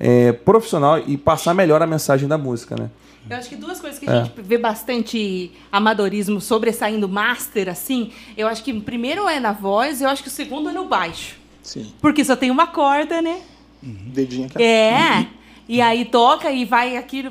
é, 0.00 0.32
profissional 0.32 0.98
e 1.06 1.16
passar 1.16 1.54
melhor 1.54 1.80
a 1.80 1.86
mensagem 1.86 2.28
da 2.28 2.36
música, 2.36 2.74
né? 2.76 2.90
Eu 3.28 3.36
acho 3.36 3.48
que 3.50 3.56
duas 3.56 3.78
coisas 3.78 3.98
que 3.98 4.08
a 4.08 4.24
gente 4.24 4.40
vê 4.40 4.56
bastante 4.56 5.52
amadorismo 5.70 6.40
sobressaindo 6.40 7.06
master, 7.08 7.68
assim, 7.68 8.10
eu 8.36 8.48
acho 8.48 8.64
que 8.64 8.72
o 8.72 8.80
primeiro 8.80 9.28
é 9.28 9.38
na 9.38 9.52
voz, 9.52 10.00
eu 10.00 10.08
acho 10.08 10.22
que 10.22 10.28
o 10.28 10.32
segundo 10.32 10.70
é 10.70 10.72
no 10.72 10.86
baixo. 10.86 11.36
Sim. 11.62 11.92
Porque 12.00 12.24
só 12.24 12.34
tem 12.34 12.50
uma 12.50 12.66
corda, 12.66 13.20
né? 13.20 13.42
Dedinho 13.82 14.46
aqui. 14.46 14.62
É. 14.62 15.26
E 15.68 15.82
aí 15.82 16.06
toca 16.06 16.50
e 16.50 16.64
vai 16.64 16.96
aqui, 16.96 17.30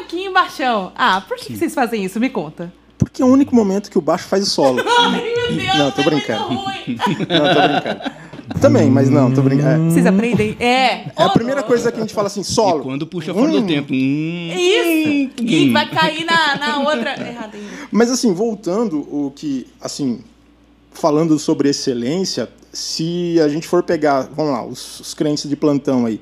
aqui 0.00 0.24
embaixo. 0.24 0.62
Ah, 0.96 1.22
por 1.28 1.36
que, 1.36 1.48
que 1.48 1.58
vocês 1.58 1.74
fazem 1.74 2.02
isso? 2.02 2.18
Me 2.18 2.30
conta. 2.30 2.72
Porque 2.98 3.22
é 3.22 3.24
o 3.24 3.28
único 3.28 3.54
momento 3.54 3.90
que 3.90 3.96
o 3.96 4.00
baixo 4.02 4.26
faz 4.26 4.42
o 4.42 4.50
solo. 4.50 4.82
Ai, 4.98 5.22
meu 5.22 5.56
Deus, 5.56 5.78
Não, 5.78 5.90
tô 5.92 6.00
é 6.02 6.04
muito 6.04 6.16
brincando. 6.26 6.44
ruim. 6.54 6.98
Não, 7.28 7.54
tô 7.54 7.68
brincando. 7.68 8.18
Também, 8.62 8.90
mas 8.90 9.10
não, 9.10 9.30
tô 9.30 9.42
brincando. 9.42 9.88
É. 9.88 9.90
Vocês 9.90 10.06
aprendem? 10.06 10.56
É. 10.58 11.04
É 11.14 11.22
a 11.22 11.28
primeira 11.28 11.62
coisa 11.62 11.92
que 11.92 11.98
a 11.98 12.00
gente 12.00 12.14
fala 12.14 12.28
assim, 12.28 12.40
E 12.40 12.44
solo. 12.44 12.82
quando 12.82 13.06
puxa 13.06 13.34
fora 13.34 13.50
do 13.52 13.58
Hum. 13.58 13.66
tempo. 13.66 13.92
Hum, 13.92 14.50
Isso! 14.56 15.30
E 15.42 15.70
vai 15.70 15.86
cair 15.90 16.24
na, 16.24 16.56
na 16.56 16.78
outra. 16.80 17.10
Errado. 17.28 17.58
Mas 17.92 18.10
assim, 18.10 18.32
voltando 18.32 19.00
o 19.14 19.30
que, 19.36 19.66
assim, 19.80 20.20
falando 20.92 21.38
sobre 21.38 21.68
excelência, 21.68 22.48
se 22.72 23.38
a 23.44 23.48
gente 23.48 23.68
for 23.68 23.82
pegar, 23.82 24.22
vamos 24.34 24.52
lá, 24.52 24.64
os, 24.64 25.00
os 25.00 25.12
crentes 25.14 25.46
de 25.48 25.54
plantão 25.54 26.06
aí. 26.06 26.18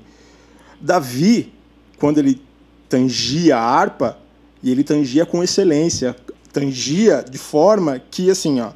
Davi, 0.80 1.52
quando 1.96 2.18
ele 2.18 2.42
tangia 2.88 3.56
a 3.56 3.60
harpa, 3.62 4.18
e 4.62 4.70
ele 4.72 4.82
tangia 4.82 5.24
com 5.24 5.44
excelência, 5.44 6.16
tangia 6.56 7.22
de 7.22 7.36
forma 7.36 8.00
que, 8.10 8.30
assim, 8.30 8.60
ó, 8.60 8.70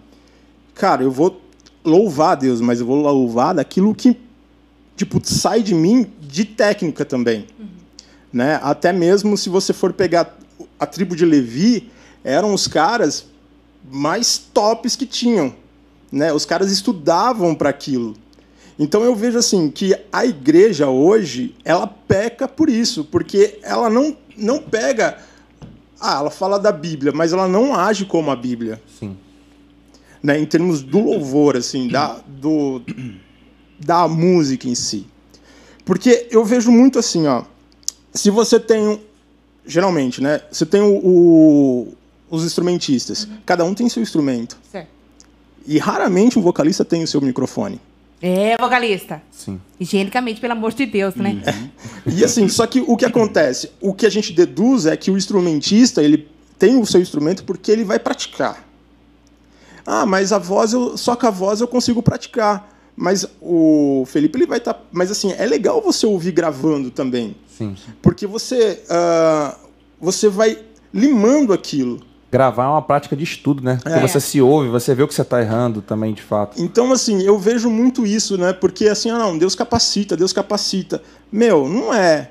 cara, 0.75 1.03
eu 1.03 1.11
vou 1.11 1.41
louvar 1.83 2.37
Deus, 2.37 2.61
mas 2.61 2.79
eu 2.79 2.85
vou 2.85 3.01
louvar 3.01 3.55
daquilo 3.55 3.95
que, 3.95 4.19
tipo, 4.95 5.19
sai 5.25 5.63
de 5.63 5.75
mim 5.75 6.13
de 6.21 6.45
técnica 6.45 7.07
também. 7.07 7.47
Né? 8.31 8.61
Até 8.63 8.93
mesmo 8.93 9.35
se 9.35 9.49
você 9.49 9.73
for 9.73 9.95
pegar 9.95 10.37
a 10.79 10.85
tribo 10.85 11.17
de 11.17 11.25
Levi, 11.25 11.91
eram 12.23 12.53
os 12.53 12.69
caras 12.69 13.25
mais 13.91 14.37
tops 14.37 14.95
que 14.95 15.07
tinham. 15.07 15.55
Né? 16.13 16.35
Os 16.35 16.45
caras 16.45 16.71
estudavam 16.71 17.55
para 17.55 17.71
aquilo. 17.71 18.15
Então 18.79 19.03
eu 19.03 19.17
vejo 19.17 19.39
assim 19.39 19.71
que 19.71 19.99
a 20.13 20.27
igreja 20.27 20.91
hoje 20.91 21.55
ela 21.65 21.87
peca 21.87 22.47
por 22.47 22.69
isso, 22.69 23.05
porque 23.05 23.59
ela 23.63 23.89
não, 23.89 24.15
não 24.37 24.59
pega. 24.59 25.17
Ah, 26.01 26.19
ela 26.21 26.31
fala 26.31 26.59
da 26.59 26.73
Bíblia, 26.73 27.13
mas 27.15 27.33
ela 27.33 27.47
não 27.47 27.75
age 27.75 28.05
como 28.07 28.31
a 28.31 28.37
Bíblia 28.37 28.81
Sim. 28.99 29.17
né, 30.23 30.39
em 30.39 30.47
termos 30.47 30.83
do 30.83 30.99
louvor, 30.99 31.57
assim, 31.57 31.89
da, 31.89 32.21
do, 32.27 32.81
da 33.79 34.09
música 34.09 34.67
em 34.69 34.75
si. 34.75 35.07
Porque 35.85 36.27
eu 36.31 36.45
vejo 36.45 36.71
muito 36.71 36.99
assim, 36.99 37.27
ó, 37.27 37.43
se 38.15 38.31
você 38.31 38.59
tem, 38.59 39.01
geralmente, 39.67 40.23
né, 40.23 40.41
você 40.51 40.65
tem 40.65 40.81
o, 40.81 40.95
o- 41.07 41.95
os 42.31 42.45
instrumentistas, 42.45 43.29
cada 43.45 43.65
um 43.65 43.75
tem 43.75 43.89
seu 43.89 44.03
instrumento, 44.03 44.57
Certo. 44.71 44.89
e 45.67 45.79
raramente 45.79 46.39
um 46.39 46.43
vocalista 46.43 46.85
tem 46.85 47.03
o 47.03 47.07
seu 47.07 47.21
microfone. 47.21 47.81
É, 48.23 48.57
vocalista. 48.59 49.23
Sim. 49.31 49.61
Higienicamente, 49.79 50.41
pelo 50.41 50.53
amor 50.53 50.73
de 50.73 50.85
Deus, 50.85 51.15
né? 51.15 51.43
E 52.07 52.23
assim, 52.25 52.49
só 52.49 52.67
que 52.67 52.81
o 52.81 52.97
que 52.97 53.05
acontece? 53.05 53.71
O 53.81 53.95
que 53.95 54.05
a 54.05 54.11
gente 54.11 54.33
deduz 54.33 54.87
é 54.87 54.97
que 54.97 55.11
o 55.11 55.17
instrumentista, 55.17 56.03
ele 56.03 56.29
tem 56.59 56.79
o 56.79 56.85
seu 56.85 57.01
instrumento 57.01 57.45
porque 57.45 57.71
ele 57.71 57.85
vai 57.85 57.99
praticar. 57.99 58.69
Ah, 59.87 60.05
mas 60.05 60.33
a 60.33 60.39
voz, 60.39 60.73
eu, 60.73 60.97
só 60.97 61.17
com 61.17 61.27
a 61.27 61.31
voz 61.31 61.61
eu 61.61 61.69
consigo 61.69 62.03
praticar. 62.03 62.69
Mas 62.95 63.27
o 63.41 64.05
Felipe, 64.07 64.37
ele 64.37 64.47
vai 64.47 64.59
estar. 64.59 64.79
mas 64.93 65.11
assim, 65.11 65.33
é 65.33 65.47
legal 65.47 65.81
você 65.81 66.05
ouvir 66.05 66.33
gravando 66.33 66.91
também. 66.91 67.35
Sim. 67.49 67.75
Porque 68.03 68.27
você, 68.27 68.83
ah, 68.91 69.57
você 69.99 70.29
vai 70.29 70.59
limando 70.93 71.53
aquilo. 71.53 72.01
Gravar 72.33 72.65
é 72.65 72.69
uma 72.69 72.83
prática 72.83 73.17
de 73.17 73.25
estudo, 73.25 73.63
né? 73.63 73.81
Porque 73.83 73.99
É. 73.99 74.07
você 74.07 74.21
se 74.21 74.41
ouve, 74.41 74.69
você 74.69 74.95
vê 74.95 75.03
o 75.03 75.09
que 75.09 75.15
você 75.15 75.23
está 75.23 75.41
errando 75.41 75.83
também, 75.83 76.15
de 76.15 76.23
fato. 76.23 76.63
Então, 76.63 76.93
assim, 76.93 77.23
eu 77.23 77.37
vejo 77.39 77.69
muito 77.69 78.07
isso, 78.07 78.39
né? 78.39 78.53
Porque 78.53 78.87
assim, 78.89 79.11
ah, 79.11 79.19
não, 79.19 79.37
Deus 79.37 79.55
capacita, 79.57 80.17
Deus 80.17 80.33
capacita. 80.33 81.03
Meu, 81.33 81.69
não 81.69 81.93
é. 81.93 82.31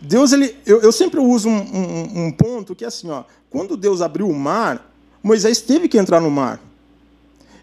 Deus, 0.00 0.32
ele. 0.32 0.54
Eu, 0.66 0.80
eu 0.82 0.90
sempre 0.92 1.20
uso 1.20 1.48
um, 1.48 1.52
um- 1.58 2.26
um 2.26 2.32
ponto 2.32 2.74
que 2.74 2.84
é 2.84 2.88
assim, 2.88 3.08
ó. 3.08 3.22
Quando 3.48 3.76
Deus 3.76 4.02
abriu 4.02 4.28
o 4.28 4.34
mar, 4.34 4.90
Moisés 5.22 5.60
teve 5.60 5.86
que 5.88 5.96
entrar 5.96 6.20
no 6.20 6.30
mar. 6.30 6.60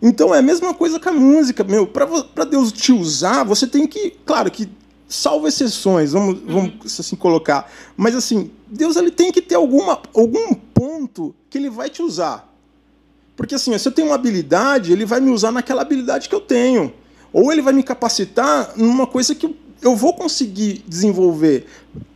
Então 0.02 0.34
é 0.34 0.40
a 0.40 0.42
mesma 0.42 0.74
coisa 0.74 1.00
com 1.00 1.10
a 1.10 1.14
música, 1.14 1.64
meu. 1.64 1.86
Para 1.88 2.46
Deus 2.46 2.72
te 2.72 2.92
usar, 2.92 3.44
você 3.44 3.68
tem 3.68 3.86
que. 3.88 4.12
Claro 4.26 4.50
que. 4.50 4.70
Salvo 5.08 5.48
exceções, 5.48 6.14
vamos, 6.14 6.40
vamos 6.48 7.00
assim 7.00 7.16
colocar. 7.16 7.70
Mas 7.96 8.16
assim, 8.16 8.50
Deus 8.68 8.96
ele 8.96 9.12
tem 9.12 9.32
que 9.32 9.44
ter 9.44 9.54
alguma, 9.54 10.00
algum 10.16 10.56
ponto 10.84 11.34
que 11.50 11.58
ele 11.58 11.70
vai 11.70 11.90
te 11.90 12.02
usar. 12.02 12.52
Porque 13.38 13.56
assim, 13.56 13.76
se 13.78 13.88
eu 13.88 13.92
tenho 13.92 14.10
uma 14.10 14.16
habilidade, 14.16 14.92
ele 14.92 15.06
vai 15.06 15.20
me 15.22 15.32
usar 15.32 15.52
naquela 15.52 15.82
habilidade 15.82 16.28
que 16.28 16.36
eu 16.36 16.42
tenho. 16.42 16.94
Ou 17.32 17.52
ele 17.52 17.62
vai 17.62 17.74
me 17.74 17.82
capacitar 17.84 18.74
numa 18.76 19.08
coisa 19.08 19.34
que 19.34 19.46
eu- 19.82 19.96
vou 19.96 20.14
conseguir 20.14 20.84
desenvolver. 20.88 21.66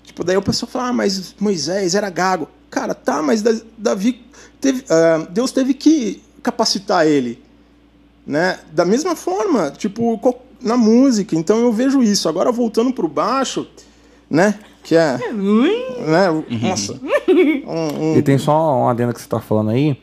Tipo, 0.03 0.23
daí 0.23 0.35
o 0.37 0.41
pessoal 0.41 0.69
fala, 0.69 0.89
ah, 0.89 0.93
mas 0.93 1.33
Moisés 1.39 1.95
era 1.95 2.09
gago. 2.09 2.47
Cara, 2.69 2.93
tá, 2.93 3.21
mas 3.21 3.41
Da- 3.41 3.59
Davi 3.77 4.21
teve, 4.61 4.83
ah, 4.89 5.25
Deus 5.29 5.51
teve 5.51 5.73
que 5.73 6.21
capacitar 6.43 7.07
ele. 7.07 7.41
Né? 8.25 8.59
Da 8.73 8.83
mesma 8.85 9.15
forma, 9.15 9.71
tipo, 9.71 10.19
na 10.61 10.75
música. 10.77 11.35
Então 11.35 11.59
eu 11.59 11.71
vejo 11.71 12.03
isso. 12.03 12.27
Agora 12.27 12.51
voltando 12.51 12.91
pro 12.93 13.07
baixo, 13.07 13.65
né? 14.29 14.59
Que 14.83 14.95
é. 14.95 15.17
Né? 16.05 16.27
Nossa. 16.61 16.99
Um- 17.67 18.13
um- 18.13 18.17
E 18.17 18.21
tem 18.21 18.37
só 18.37 18.81
uma 18.81 18.91
adenda 18.91 19.13
que 19.13 19.19
você 19.19 19.25
está 19.25 19.39
falando 19.39 19.71
aí, 19.71 19.97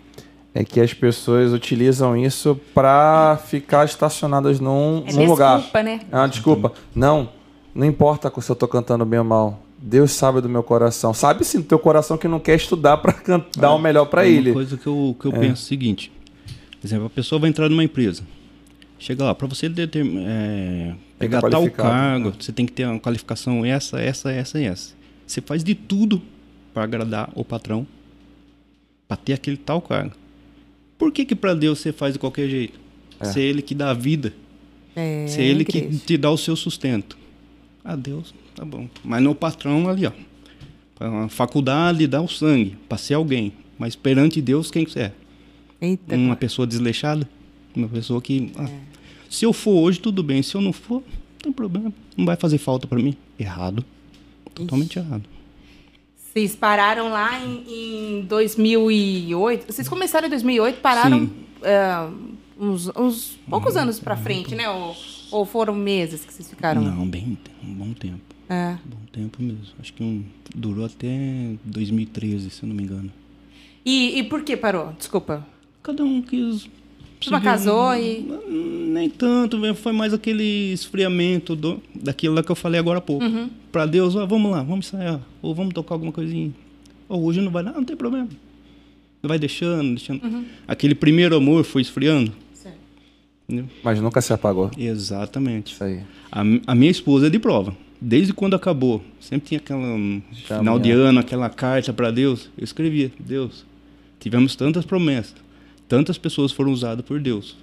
é 0.54 0.62
que 0.64 0.80
as 0.80 0.92
pessoas 0.92 1.52
utilizam 1.52 2.16
isso 2.16 2.58
para 2.74 3.38
ficar 3.46 3.84
estacionadas 3.84 4.60
num, 4.60 5.02
É 5.06 5.12
num 5.12 5.26
lugar. 5.26 5.56
desculpa, 5.56 5.82
né? 5.82 6.00
É 6.12 6.16
uma 6.16 6.28
desculpa. 6.28 6.72
Não, 6.94 7.28
não 7.74 7.86
importa 7.86 8.32
se 8.40 8.50
eu 8.50 8.54
tô 8.56 8.68
cantando 8.68 9.04
bem 9.04 9.18
ou 9.18 9.24
mal. 9.24 9.60
Deus 9.78 10.12
sabe 10.12 10.40
do 10.40 10.48
meu 10.48 10.62
coração. 10.62 11.12
Sabe 11.12 11.44
sim 11.44 11.58
do 11.58 11.64
teu 11.64 11.78
coração 11.78 12.16
que 12.16 12.26
não 12.28 12.40
quer 12.40 12.54
estudar 12.56 12.96
para 12.98 13.14
dar 13.58 13.72
o 13.74 13.78
melhor 13.78 14.06
para 14.06 14.24
É 14.26 14.30
ele. 14.30 14.50
Uma 14.50 14.54
coisa 14.54 14.76
que 14.76 14.86
eu, 14.86 15.16
que 15.20 15.26
eu 15.26 15.32
penso 15.32 15.44
é 15.46 15.52
o 15.52 15.56
seguinte: 15.56 16.12
por 16.80 16.86
exemplo, 16.86 17.06
a 17.06 17.10
pessoa 17.10 17.38
vai 17.38 17.50
entrar 17.50 17.68
numa 17.68 17.84
empresa, 17.84 18.22
Chega 18.98 19.24
lá, 19.24 19.34
para 19.34 19.46
você 19.48 19.66
é, 19.66 20.94
pegar 21.18 21.40
tal 21.42 21.50
qualificar, 21.50 21.82
cargo, 21.82 22.28
né? 22.30 22.34
você 22.38 22.52
tem 22.52 22.64
que 22.64 22.72
ter 22.72 22.86
uma 22.86 22.98
qualificação 22.98 23.64
essa, 23.64 24.00
essa, 24.00 24.30
essa 24.30 24.58
e 24.58 24.64
essa. 24.64 24.94
Você 25.26 25.40
faz 25.42 25.62
de 25.62 25.74
tudo 25.74 26.22
para 26.74 26.82
agradar 26.82 27.30
o 27.34 27.44
patrão, 27.44 27.86
para 29.08 29.16
ter 29.16 29.32
aquele 29.34 29.56
tal 29.56 29.80
cargo. 29.80 30.12
Por 30.98 31.12
que 31.12 31.24
que 31.24 31.34
para 31.34 31.54
Deus 31.54 31.78
você 31.78 31.92
faz 31.92 32.12
de 32.14 32.18
qualquer 32.18 32.48
jeito? 32.48 32.78
É. 33.20 33.24
Se 33.26 33.40
é 33.40 33.44
Ele 33.44 33.62
que 33.62 33.74
dá 33.74 33.90
a 33.90 33.94
vida, 33.94 34.34
É, 34.96 35.26
se 35.28 35.40
é 35.40 35.44
Ele 35.44 35.64
que 35.64 35.80
te 35.98 36.16
dá 36.18 36.30
o 36.30 36.36
seu 36.36 36.56
sustento. 36.56 37.16
Ah, 37.84 37.96
Deus, 37.96 38.34
tá 38.54 38.64
bom. 38.64 38.88
Mas 39.04 39.22
no 39.22 39.34
patrão 39.34 39.88
ali, 39.88 40.06
ó. 40.06 40.12
A 40.98 41.28
faculdade 41.28 42.06
dá 42.06 42.20
o 42.20 42.28
sangue 42.28 42.76
para 42.88 42.98
ser 42.98 43.14
alguém. 43.14 43.52
Mas 43.78 43.94
perante 43.96 44.40
Deus, 44.40 44.70
quem 44.70 44.86
é? 44.96 45.12
Eita, 45.80 46.14
Uma 46.16 46.36
pessoa 46.36 46.66
desleixada? 46.66 47.28
Uma 47.74 47.88
pessoa 47.88 48.22
que. 48.22 48.52
ah, 48.56 48.68
Se 49.28 49.44
eu 49.44 49.52
for 49.52 49.72
hoje, 49.82 49.98
tudo 50.00 50.22
bem. 50.22 50.42
Se 50.42 50.54
eu 50.54 50.60
não 50.60 50.72
for, 50.72 51.02
não 51.02 51.38
tem 51.42 51.52
problema. 51.52 51.92
Não 52.16 52.24
vai 52.24 52.36
fazer 52.36 52.58
falta 52.58 52.86
para 52.86 52.98
mim. 52.98 53.16
Errado. 53.38 53.84
Totalmente 54.54 54.98
errado. 54.98 55.24
Vocês 56.34 56.56
pararam 56.56 57.10
lá 57.10 57.38
em, 57.38 58.18
em 58.18 58.20
2008. 58.22 59.72
Vocês 59.72 59.88
começaram 59.88 60.26
em 60.26 60.30
2008, 60.30 60.80
pararam 60.80 61.30
é, 61.62 62.08
uns, 62.58 62.88
uns 62.96 63.38
poucos 63.48 63.76
anos 63.76 64.00
pra 64.00 64.16
frente, 64.16 64.52
né? 64.52 64.68
Ou, 64.68 64.96
ou 65.30 65.46
foram 65.46 65.76
meses 65.76 66.24
que 66.24 66.34
vocês 66.34 66.50
ficaram? 66.50 66.82
Não, 66.82 67.06
bem, 67.06 67.38
um 67.62 67.74
bom 67.74 67.92
tempo. 67.92 68.20
É. 68.48 68.76
Bom 68.84 68.98
tempo 69.12 69.40
mesmo. 69.40 69.74
Acho 69.78 69.92
que 69.92 70.02
um, 70.02 70.24
durou 70.52 70.86
até 70.86 71.52
2013, 71.64 72.50
se 72.50 72.64
eu 72.64 72.68
não 72.68 72.74
me 72.74 72.82
engano. 72.82 73.12
E, 73.86 74.18
e 74.18 74.24
por 74.24 74.42
que 74.42 74.56
parou? 74.56 74.92
Desculpa. 74.98 75.46
Cada 75.84 76.02
um 76.02 76.20
quis. 76.20 76.68
Casou 77.40 77.94
e- 77.94 78.24
Nem 78.48 79.10
tanto, 79.10 79.58
foi 79.74 79.92
mais 79.92 80.12
aquele 80.14 80.72
esfriamento 80.72 81.56
do, 81.56 81.82
daquilo 81.94 82.42
que 82.42 82.50
eu 82.50 82.56
falei 82.56 82.78
agora 82.78 82.98
há 82.98 83.02
pouco. 83.02 83.24
Pra 83.72 83.86
Deus, 83.86 84.14
ó, 84.14 84.24
vamos 84.26 84.50
lá, 84.50 84.62
vamos 84.62 84.86
ensaiar. 84.86 85.20
Ou 85.42 85.54
vamos 85.54 85.74
tocar 85.74 85.94
alguma 85.96 86.12
coisinha. 86.12 86.52
Ou 87.08 87.24
hoje 87.24 87.40
não 87.40 87.50
vai 87.50 87.64
dar, 87.64 87.72
não 87.72 87.84
tem 87.84 87.96
problema. 87.96 88.28
Vai 89.22 89.38
deixando, 89.38 89.94
deixando. 89.94 90.44
Aquele 90.68 90.94
primeiro 90.94 91.34
amor 91.36 91.64
foi 91.64 91.82
esfriando. 91.82 92.32
Certo. 92.52 92.76
entendeu? 93.48 93.66
Mas 93.82 94.00
nunca 94.00 94.20
se 94.20 94.32
apagou. 94.32 94.70
Exatamente. 94.76 95.72
Isso 95.72 95.82
aí. 95.82 96.00
A, 96.30 96.42
a 96.66 96.74
minha 96.74 96.90
esposa 96.90 97.26
é 97.26 97.30
de 97.30 97.38
prova. 97.38 97.74
Desde 98.00 98.34
quando 98.34 98.54
acabou, 98.54 99.02
sempre 99.18 99.48
tinha 99.48 99.58
aquela 99.58 99.80
um, 99.80 100.20
Chama, 100.46 100.60
final 100.60 100.78
de 100.78 100.90
ano, 100.90 101.20
aquela 101.20 101.48
carta 101.48 101.90
para 101.92 102.10
Deus. 102.10 102.50
Eu 102.58 102.64
escrevia: 102.64 103.10
Deus, 103.18 103.64
tivemos 104.20 104.54
tantas 104.54 104.84
promessas, 104.84 105.34
tantas 105.88 106.18
pessoas 106.18 106.52
foram 106.52 106.72
usadas 106.72 107.04
por 107.04 107.20
Deus 107.20 107.56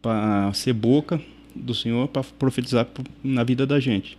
para 0.00 0.52
ser 0.54 0.72
boca 0.72 1.20
do 1.54 1.74
Senhor 1.74 2.08
para 2.08 2.22
profetizar 2.24 2.84
pro- 2.86 3.04
na 3.22 3.44
vida 3.44 3.66
da 3.66 3.78
gente. 3.78 4.16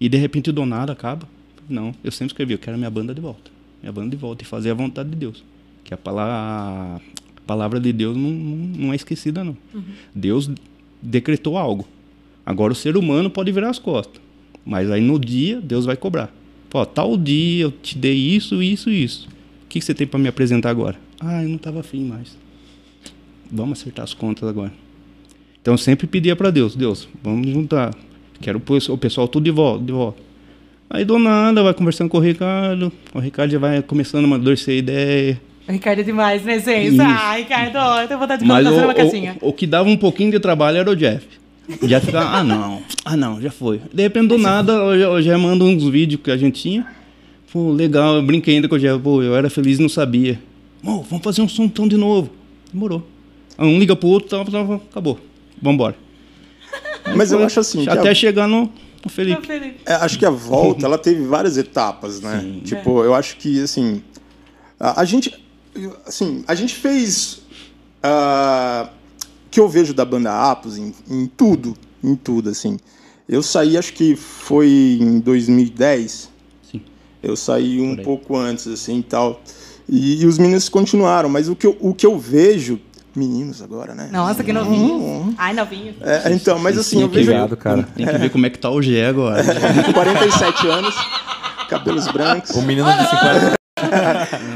E 0.00 0.08
de 0.08 0.16
repente 0.18 0.50
do 0.52 0.64
nada 0.64 0.92
acaba. 0.92 1.28
Não, 1.68 1.94
eu 2.02 2.10
sempre 2.12 2.32
escrevi: 2.32 2.52
eu 2.54 2.58
quero 2.58 2.76
minha 2.78 2.90
banda 2.90 3.14
de 3.14 3.20
volta, 3.20 3.50
minha 3.82 3.92
banda 3.92 4.10
de 4.10 4.16
volta 4.16 4.42
e 4.42 4.46
fazer 4.46 4.70
a 4.70 4.74
vontade 4.74 5.10
de 5.10 5.16
Deus. 5.16 5.42
Que 5.82 5.92
a 5.94 5.96
palavra, 5.96 7.02
a 7.36 7.40
palavra 7.46 7.80
de 7.80 7.92
Deus 7.92 8.16
não, 8.16 8.30
não, 8.30 8.92
é 8.92 8.96
esquecida 8.96 9.42
não. 9.44 9.56
Deus 10.14 10.50
decretou 11.02 11.56
algo. 11.58 11.86
Agora 12.46 12.72
o 12.72 12.76
ser 12.76 12.96
humano 12.96 13.30
pode 13.30 13.50
virar 13.52 13.70
as 13.70 13.78
costas. 13.78 14.20
Mas 14.64 14.90
aí 14.90 15.00
no 15.00 15.18
dia, 15.18 15.60
Deus 15.60 15.84
vai 15.84 15.96
cobrar. 15.96 16.32
Ó, 16.72 16.84
tal 16.84 17.16
dia 17.16 17.64
eu 17.64 17.70
te 17.70 17.96
dei 17.96 18.16
isso, 18.16 18.62
isso 18.62 18.90
e 18.90 19.04
isso. 19.04 19.28
O 19.64 19.68
que, 19.68 19.78
que 19.78 19.84
você 19.84 19.94
tem 19.94 20.06
para 20.06 20.18
me 20.18 20.26
apresentar 20.28 20.70
agora? 20.70 20.98
Ah, 21.20 21.42
eu 21.42 21.48
não 21.48 21.58
tava 21.58 21.80
afim 21.80 22.04
mais. 22.04 22.36
Vamos 23.50 23.80
acertar 23.80 24.04
as 24.04 24.14
contas 24.14 24.48
agora. 24.48 24.72
Então 25.60 25.74
eu 25.74 25.78
sempre 25.78 26.06
pedia 26.06 26.36
para 26.36 26.50
Deus, 26.50 26.76
Deus, 26.76 27.08
vamos 27.22 27.48
juntar. 27.48 27.94
Quero 28.40 28.60
o 28.88 28.98
pessoal 28.98 29.26
tudo 29.28 29.44
de 29.44 29.50
volta, 29.50 29.84
de 29.84 29.92
volta. 29.92 30.22
Aí 30.90 31.04
do 31.04 31.18
nada 31.18 31.62
vai 31.62 31.72
conversando 31.72 32.10
com 32.10 32.18
o 32.18 32.20
Ricardo. 32.20 32.92
O 33.14 33.18
Ricardo 33.18 33.50
já 33.50 33.58
vai 33.58 33.82
começando 33.82 34.24
a 34.24 34.26
amadurecer 34.26 34.74
a 34.74 34.78
ideia. 34.78 35.40
O 35.66 35.72
Ricardo 35.72 36.00
é 36.00 36.02
demais, 36.02 36.44
né, 36.44 36.58
gente? 36.58 36.92
Isso. 36.92 37.02
Ah, 37.02 37.36
Ricardo, 37.36 37.78
eu 38.02 38.08
tenho 38.08 38.20
vontade 38.20 38.42
de 38.42 38.48
colocar 38.48 38.70
você 38.70 38.80
numa 38.82 38.94
caixinha. 38.94 39.36
o, 39.40 39.48
o 39.48 39.52
que 39.52 39.66
dava 39.66 39.88
um 39.88 39.96
pouquinho 39.96 40.30
de 40.30 40.38
trabalho 40.38 40.76
era 40.76 40.90
o 40.90 40.94
Jeff. 40.94 41.26
O 41.80 41.88
Jeff 41.88 42.04
ficava, 42.04 42.36
ah 42.36 42.44
não, 42.44 42.82
ah 43.04 43.16
não, 43.16 43.40
já 43.40 43.50
foi. 43.50 43.80
De 43.92 44.02
repente 44.02 44.28
do 44.28 44.36
nada, 44.36 44.72
eu 44.72 44.98
já, 44.98 45.04
eu 45.06 45.22
já 45.22 45.38
mando 45.38 45.64
uns 45.64 45.88
vídeos 45.88 46.20
que 46.22 46.30
a 46.30 46.36
gente 46.36 46.60
tinha. 46.60 46.86
Pô, 47.50 47.70
legal, 47.72 48.16
eu 48.16 48.22
brinquei 48.22 48.56
ainda 48.56 48.68
com 48.68 48.74
o 48.74 48.78
Jeff, 48.78 49.00
pô, 49.02 49.22
eu 49.22 49.34
era 49.34 49.48
feliz 49.48 49.78
e 49.78 49.82
não 49.82 49.88
sabia. 49.88 50.38
Pô, 50.84 51.02
vamos 51.02 51.24
fazer 51.24 51.40
um 51.42 51.48
som 51.48 51.66
tão 51.68 51.88
de 51.88 51.96
novo. 51.96 52.30
Demorou. 52.72 53.02
Um 53.58 53.78
liga 53.78 53.94
pro 53.96 54.08
outro, 54.08 54.28
tá, 54.28 54.44
tá, 54.50 54.74
acabou. 54.90 55.18
Vambora. 55.60 55.96
Mas 57.16 57.32
eu 57.32 57.42
acho 57.42 57.60
assim, 57.60 57.88
Até 57.88 58.10
a- 58.10 58.14
chegar 58.14 58.46
no, 58.48 58.70
no 59.04 59.10
Felipe. 59.10 59.46
Felipe. 59.46 59.80
É, 59.86 59.94
acho 59.94 60.18
que 60.18 60.26
a 60.26 60.30
volta, 60.30 60.84
ela 60.86 60.98
teve 60.98 61.24
várias 61.24 61.56
etapas, 61.56 62.20
né? 62.20 62.60
Tipo, 62.64 63.02
eu 63.04 63.14
acho 63.14 63.36
que, 63.36 63.62
assim, 63.62 64.02
a, 64.78 65.00
a 65.02 65.04
gente, 65.04 65.32
assim, 66.06 66.44
a 66.46 66.54
gente 66.54 66.74
fez 66.74 67.42
o 68.02 68.88
que 69.50 69.60
eu 69.60 69.68
vejo 69.68 69.94
da 69.94 70.04
banda 70.04 70.50
Apos 70.50 70.76
em, 70.76 70.92
em 71.08 71.26
tudo, 71.26 71.74
em 72.02 72.16
tudo, 72.16 72.50
assim. 72.50 72.76
Eu 73.28 73.42
saí, 73.42 73.78
acho 73.78 73.92
que 73.92 74.16
foi 74.16 74.98
em 75.00 75.18
2010. 75.20 76.30
Sim. 76.70 76.82
Eu 77.22 77.36
saí 77.36 77.80
um 77.80 77.96
pouco 77.96 78.36
antes, 78.36 78.66
assim, 78.66 78.98
e 78.98 79.02
tal. 79.02 79.40
E, 79.88 80.22
e 80.22 80.26
os 80.26 80.38
meninos 80.38 80.68
continuaram, 80.68 81.28
mas 81.28 81.48
o 81.48 81.54
que 81.56 81.66
eu, 81.66 81.76
o 81.80 81.94
que 81.94 82.06
eu 82.06 82.18
vejo... 82.18 82.80
Meninos 83.16 83.62
agora, 83.62 83.94
né? 83.94 84.08
Nossa, 84.10 84.42
que 84.42 84.52
novinho. 84.52 85.32
Ai, 85.38 85.52
novinho. 85.52 85.94
É, 86.00 86.32
então, 86.32 86.58
mas 86.58 86.76
assim, 86.76 87.00
eu 87.00 87.08
vejo... 87.08 87.30
Obrigado, 87.30 87.56
cara. 87.56 87.84
Tem 87.94 88.04
que 88.06 88.18
ver 88.18 88.28
como 88.30 88.44
é 88.44 88.50
que 88.50 88.58
tá 88.58 88.68
o 88.70 88.82
Gé 88.82 89.06
agora. 89.06 89.40
47 89.94 90.66
anos, 90.66 90.94
cabelos 91.68 92.08
brancos. 92.08 92.50
O 92.50 92.62
menino 92.62 92.88
de 92.92 93.08
50 93.08 93.54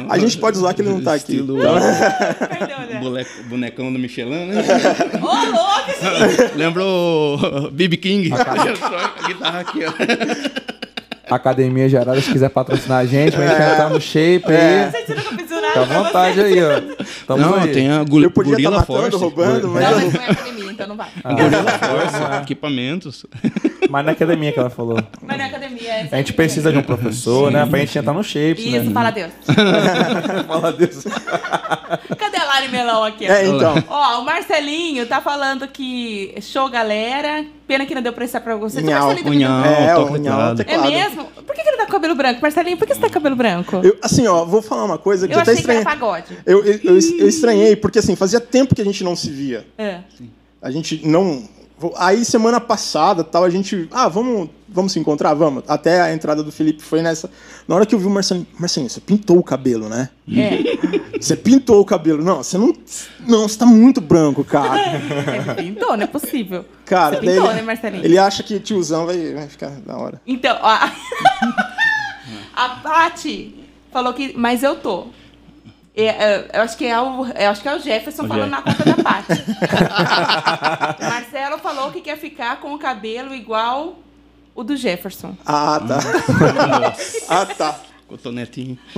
A 0.09 0.19
gente 0.19 0.38
pode 0.38 0.59
usar 0.59 0.75
que 0.75 0.83
ele 0.83 0.88
não 0.88 1.01
tá 1.01 1.14
aqui. 1.14 1.37
Estilo- 1.37 1.59
Então, 1.61 1.75
né? 3.12 3.27
Bonecão 3.49 3.93
do 3.93 3.99
Michelin, 3.99 4.47
né? 4.47 4.64
Ô, 5.23 5.27
louco, 5.27 6.57
Lembra 6.57 6.85
o 6.85 7.71
B.B. 7.71 7.97
King? 7.97 8.33
a 8.35 9.27
guitarra 9.29 9.61
aqui, 9.61 9.81
ó. 9.85 10.78
Academia 11.37 11.88
Gerada, 11.88 12.21
se 12.21 12.31
quiser 12.33 12.49
patrocinar 12.51 12.99
a 12.99 13.05
gente, 13.07 13.37
pra 13.37 13.47
gente 13.47 13.62
entrar 13.73 13.91
no 13.91 14.01
shape 14.01 14.45
aí. 14.53 14.79
Nada 14.79 14.99
Fica 15.69 15.81
à 15.81 15.85
vontade 15.85 16.41
aí, 16.41 16.62
ó. 16.62 16.81
Tamo 17.27 17.43
Não, 17.43 17.55
aí. 17.57 17.73
tem 17.73 17.91
a 17.91 18.03
gu- 18.05 18.23
eu 18.23 18.31
podia 18.31 18.53
estar 18.57 18.62
Gorila 18.71 18.81
matando, 18.81 19.01
Force. 19.03 19.17
roubando, 19.17 19.69
mas 19.69 19.85
Não, 19.85 20.01
mas 20.01 20.12
não 20.14 20.21
é 20.23 20.31
academia, 20.31 20.67
então 20.85 20.87
não 20.88 20.97
vai. 20.97 21.09
Gorila 21.25 21.79
Force, 21.79 22.43
equipamentos. 22.43 23.27
Mas 23.91 24.05
na 24.05 24.12
academia 24.12 24.53
que 24.53 24.59
ela 24.59 24.71
falou. 24.71 24.99
Mas 25.23 25.41
é 25.41 25.45
academia, 25.45 25.91
é 25.93 26.09
A 26.12 26.17
gente 26.19 26.33
precisa 26.35 26.71
de 26.71 26.79
um 26.79 26.83
professor, 26.83 27.51
né? 27.51 27.64
Pra 27.67 27.79
gente 27.81 27.99
entrar 27.99 28.12
no 28.12 28.23
shape, 28.23 28.61
Isso, 28.77 28.85
né? 28.85 28.93
fala 28.93 29.11
Deus. 29.11 29.33
Fala 30.47 30.73
Deus. 30.73 31.05
Cadê 32.19 32.37
a 32.37 32.45
Lari 32.45 32.69
Melão 32.69 33.03
aqui? 33.05 33.27
É, 33.27 33.47
então. 33.47 33.75
Ó, 33.88 34.21
o 34.21 34.25
Marcelinho 34.25 35.07
tá 35.07 35.21
falando 35.21 35.67
que 35.69 36.35
show, 36.41 36.69
galera. 36.69 37.45
Pena 37.67 37.85
que 37.85 37.95
não 37.95 38.01
deu 38.03 38.12
pra 38.12 38.25
estar 38.25 38.41
pra 38.41 38.57
você. 38.57 38.81
Nhau, 38.83 39.09
Marcelinho 39.09 39.49
não- 39.49 39.64
É, 39.64 39.97
o 39.97 40.12
Unhão, 40.12 40.55
teclado. 40.55 40.87
É 40.87 40.91
mesmo? 40.91 41.25
Por 41.27 41.55
que, 41.55 41.62
que 41.62 41.69
ele 41.69 41.77
tá 41.79 41.87
com 41.87 41.93
cabelo 41.93 42.14
branco? 42.14 42.41
Marcelinho, 42.43 42.77
por 42.77 42.87
que 42.87 42.95
você 42.95 43.01
tá 43.01 43.09
com 43.09 43.14
cabelo 43.14 43.37
branco? 43.37 43.81
Eu, 43.83 43.97
assim, 44.03 44.27
ó, 44.27 44.45
vou 44.45 44.61
falar 44.62 44.85
uma 44.85 44.99
coisa 44.99 45.27
que 45.27 45.33
Eu 45.35 45.38
eu 45.38 45.43
até 45.43 45.53
achei 45.53 45.64
que 45.64 45.71
era 45.71 45.81
estranhei. 45.81 46.01
pagode. 46.01 46.38
Eu, 46.47 46.64
eu, 46.64 46.81
eu, 46.85 46.95
eu 47.19 47.29
estranhei, 47.29 47.77
porque 47.77 47.99
assim, 47.99 48.17
fazia 48.17 48.41
tempo 48.41 48.75
que 48.75 48.83
a 48.83 48.85
gente 48.85 49.03
não 49.05 49.14
se 49.17 49.31
via. 49.31 49.67
É. 49.77 49.99
A 50.61 50.71
gente 50.71 51.07
não. 51.07 51.42
Aí 51.97 52.25
semana 52.25 52.61
passada, 52.61 53.23
tal, 53.23 53.44
a 53.44 53.51
gente. 53.51 53.88
Ah, 53.92 54.09
vamos, 54.09 54.51
vamos 54.68 54.90
se 54.92 54.99
encontrar? 54.99 55.33
Vamos. 55.35 55.62
Até 55.68 56.01
a 56.01 56.12
entrada 56.12 56.42
do 56.42 56.51
Felipe 56.51 56.83
foi 56.83 57.03
nessa. 57.03 57.31
Na 57.68 57.77
hora 57.77 57.87
que 57.87 57.94
eu 57.94 57.99
vi 58.01 58.07
o 58.07 58.11
Marcelinho, 58.11 58.47
Marcelinho, 58.59 58.90
você 58.90 59.01
pintou 59.01 59.38
o 59.38 59.42
cabelo, 59.44 59.88
né? 59.88 60.09
É. 60.31 60.59
Você 61.18 61.35
pintou 61.35 61.81
o 61.81 61.85
cabelo. 61.85 62.23
Não, 62.23 62.44
você 62.44 62.57
não. 62.57 62.73
Não, 63.27 63.49
você 63.49 63.59
tá 63.59 63.66
muito 63.66 64.01
branco, 64.01 64.44
cara. 64.44 64.81
Ele 65.59 65.73
pintou, 65.75 65.97
não 65.97 66.05
é 66.05 66.07
possível. 66.07 66.64
Cara, 66.85 67.16
Você 67.16 67.23
pintou, 67.27 67.47
ele, 67.47 67.55
né, 67.55 67.62
Marcelinho? 67.62 68.05
ele 68.05 68.16
acha 68.16 68.44
que 68.44 68.61
tiozão 68.61 69.05
vai, 69.05 69.35
vai 69.35 69.49
ficar 69.49 69.71
da 69.81 69.97
hora. 69.97 70.21
Então, 70.25 70.57
ó, 70.62 70.68
a 72.55 72.68
Paty 72.83 73.55
falou 73.92 74.12
que. 74.14 74.33
Mas 74.37 74.62
eu 74.62 74.77
tô. 74.77 75.07
É, 75.98 76.06
é, 76.06 76.50
eu, 76.54 76.62
acho 76.62 76.78
que 76.78 76.87
é 76.87 77.00
o, 77.00 77.26
eu 77.26 77.50
acho 77.50 77.61
que 77.61 77.68
é 77.68 77.74
o 77.74 77.80
Jefferson 77.80 78.22
O 78.22 78.28
falando 78.28 78.54
Jeff. 78.54 78.64
na 78.64 78.72
conta 78.72 78.84
da 78.84 79.02
Paty. 79.02 79.32
Marcelo 81.02 81.58
falou 81.58 81.90
que 81.90 82.00
quer 82.00 82.16
ficar 82.16 82.61
com 82.61 82.72
o 82.72 82.78
cabelo 82.78 83.34
igual 83.34 83.98
o 84.54 84.62
do 84.62 84.76
Jefferson. 84.76 85.37
Ah, 85.44 85.80
tá. 85.80 85.98
ah, 87.28 87.46
tá. 87.46 87.80
Cotonetinho. 88.06 88.78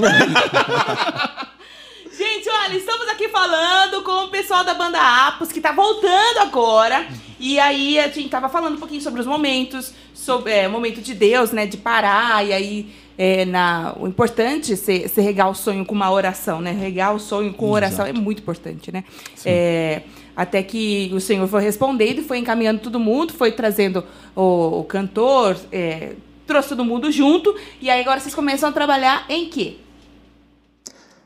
Gente, 2.12 2.50
olha, 2.50 2.76
estamos 2.76 3.08
aqui 3.08 3.30
falando 3.30 4.02
com 4.02 4.24
o 4.24 4.28
pessoal 4.28 4.62
da 4.62 4.74
banda 4.74 5.00
Apos, 5.26 5.50
que 5.50 5.60
tá 5.60 5.72
voltando 5.72 6.40
agora. 6.40 7.08
E 7.38 7.58
aí 7.58 7.98
a 7.98 8.08
gente 8.08 8.28
tava 8.28 8.50
falando 8.50 8.74
um 8.74 8.78
pouquinho 8.78 9.00
sobre 9.00 9.22
os 9.22 9.26
momentos, 9.26 9.94
sobre 10.12 10.52
é, 10.52 10.68
o 10.68 10.70
momento 10.70 11.00
de 11.00 11.14
Deus, 11.14 11.50
né? 11.50 11.64
De 11.64 11.78
parar, 11.78 12.44
e 12.44 12.52
aí 12.52 12.94
é, 13.22 13.44
na, 13.44 13.94
o 14.00 14.06
importante 14.08 14.72
é 14.72 14.76
ser 14.76 15.20
regar 15.20 15.50
o 15.50 15.54
sonho 15.54 15.84
com 15.84 15.94
uma 15.94 16.10
oração, 16.10 16.58
né? 16.62 16.72
Regar 16.72 17.14
o 17.14 17.18
sonho 17.20 17.52
com 17.52 17.68
oração 17.70 18.06
é 18.06 18.14
muito 18.14 18.40
importante, 18.40 18.90
né? 18.90 19.04
É, 19.44 20.02
Até 20.34 20.62
que 20.62 21.10
o 21.12 21.20
senhor 21.20 21.46
foi 21.46 21.60
respondendo 21.62 22.20
e 22.20 22.22
foi 22.22 22.38
encaminhando 22.38 22.80
todo 22.80 22.98
mundo, 22.98 23.34
foi 23.34 23.52
trazendo 23.52 24.02
o, 24.34 24.80
o 24.80 24.84
cantor, 24.84 25.54
é, 25.70 26.12
trouxe 26.46 26.70
todo 26.70 26.82
mundo 26.82 27.12
junto. 27.12 27.54
E 27.78 27.90
aí 27.90 28.00
agora 28.00 28.18
vocês 28.20 28.34
começam 28.34 28.70
a 28.70 28.72
trabalhar 28.72 29.26
em 29.28 29.50
quê? 29.50 29.76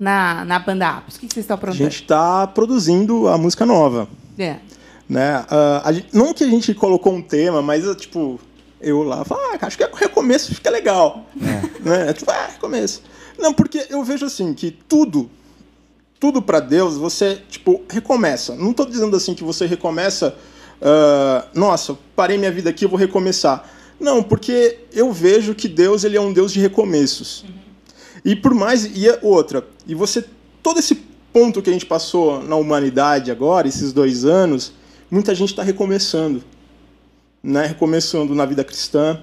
Na, 0.01 0.45
na 0.45 0.59
banda 0.59 0.89
Apos. 0.89 1.15
O 1.15 1.21
que 1.21 1.27
vocês 1.29 1.45
estão 1.45 1.55
A 1.55 1.59
aprontando? 1.59 1.85
gente 1.85 2.03
está 2.03 2.47
produzindo 2.49 3.29
a 3.29 3.39
música 3.39 3.65
nova. 3.65 4.09
É. 4.37 4.57
Né? 5.09 5.45
Ah, 5.49 5.83
a 5.85 5.93
gente- 5.93 6.09
não 6.13 6.35
que 6.35 6.43
a 6.43 6.49
gente 6.49 6.75
colocou 6.75 7.13
um 7.15 7.23
tema, 7.23 7.63
mas 7.63 7.85
eu, 7.85 7.95
tipo, 7.95 8.41
eu 8.85 9.03
lá, 9.03 9.25
falo, 9.25 9.41
ah, 9.53 9.59
acho 9.61 9.77
que 9.77 9.85
é 9.85 9.91
recomeço 9.95 10.55
fica 10.55 10.71
legal. 10.71 11.27
Né? 11.81 12.13
Tipo, 12.13 12.31
ah, 12.31 12.49
recomeço. 12.53 13.03
Não, 13.39 13.53
porque 13.53 13.87
eu 13.91 14.03
vejo 14.05 14.25
assim 14.27 14.55
que 14.55 14.71
tudo, 14.71 15.29
tudo 16.21 16.41
para 16.41 16.61
Deus, 16.61 16.97
você, 16.97 17.43
tipo, 17.49 17.83
recomeça. 17.89 18.55
Não 18.55 18.71
estou 18.71 18.87
dizendo 18.87 19.17
assim 19.17 19.35
que 19.35 19.45
você 19.45 19.67
recomeça, 19.67 20.37
ah, 20.81 21.47
nossa, 21.55 21.97
parei 22.15 22.39
minha 22.39 22.53
vida 22.53 22.71
aqui, 22.71 22.87
vou 22.87 22.99
recomeçar. 22.99 23.69
Não, 23.99 24.23
porque 24.23 24.79
eu 24.93 25.13
vejo 25.13 25.55
que 25.55 25.69
Deus 25.69 26.05
ele 26.05 26.17
é 26.17 26.21
um 26.21 26.33
Deus 26.33 26.53
de 26.53 26.61
recomeços. 26.61 27.45
E 28.25 28.35
por 28.35 28.55
mais 28.55 28.85
e 28.85 29.09
é 29.09 29.19
outra, 29.23 29.67
e 29.87 29.95
você 29.95 30.25
todo 30.63 30.79
esse 30.79 30.95
ponto 31.33 31.61
que 31.61 31.69
a 31.69 31.73
gente 31.73 31.85
passou 31.85 32.43
na 32.43 32.57
humanidade 32.57 33.31
agora, 33.31 33.69
esses 33.69 33.93
dois 33.93 34.25
anos, 34.25 34.73
muita 35.11 35.35
gente 35.35 35.51
está 35.51 35.63
recomeçando, 35.63 36.43
né? 37.45 37.67
Recomeçando 37.67 38.35
na 38.35 38.45
vida 38.47 38.65
cristã, 38.65 39.21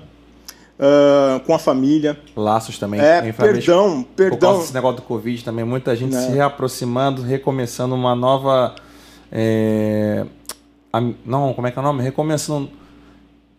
ah, 0.80 1.42
com 1.46 1.54
a 1.54 1.60
família. 1.60 2.18
Laços 2.36 2.78
também. 2.80 3.00
É, 3.02 3.28
em 3.28 3.32
famílias- 3.32 3.66
perdão, 3.66 4.04
Por 4.04 4.10
perdão. 4.16 4.40
causa 4.40 4.60
desse 4.62 4.74
negócio 4.74 4.98
do 4.98 5.02
Covid 5.04 5.44
também, 5.44 5.66
muita 5.66 5.96
gente 5.96 6.14
Né. 6.14 6.22
se 6.22 6.32
reaproximando, 6.32 7.22
recomeçando 7.22 7.94
uma 7.96 8.16
nova. 8.16 8.76
é, 9.34 10.26
am- 10.92 11.16
não, 11.26 11.54
como 11.54 11.66
é 11.68 11.72
que 11.72 11.80
é 11.80 11.82
o 11.82 11.86
nome? 11.86 12.04
Recomeçando. 12.04 12.70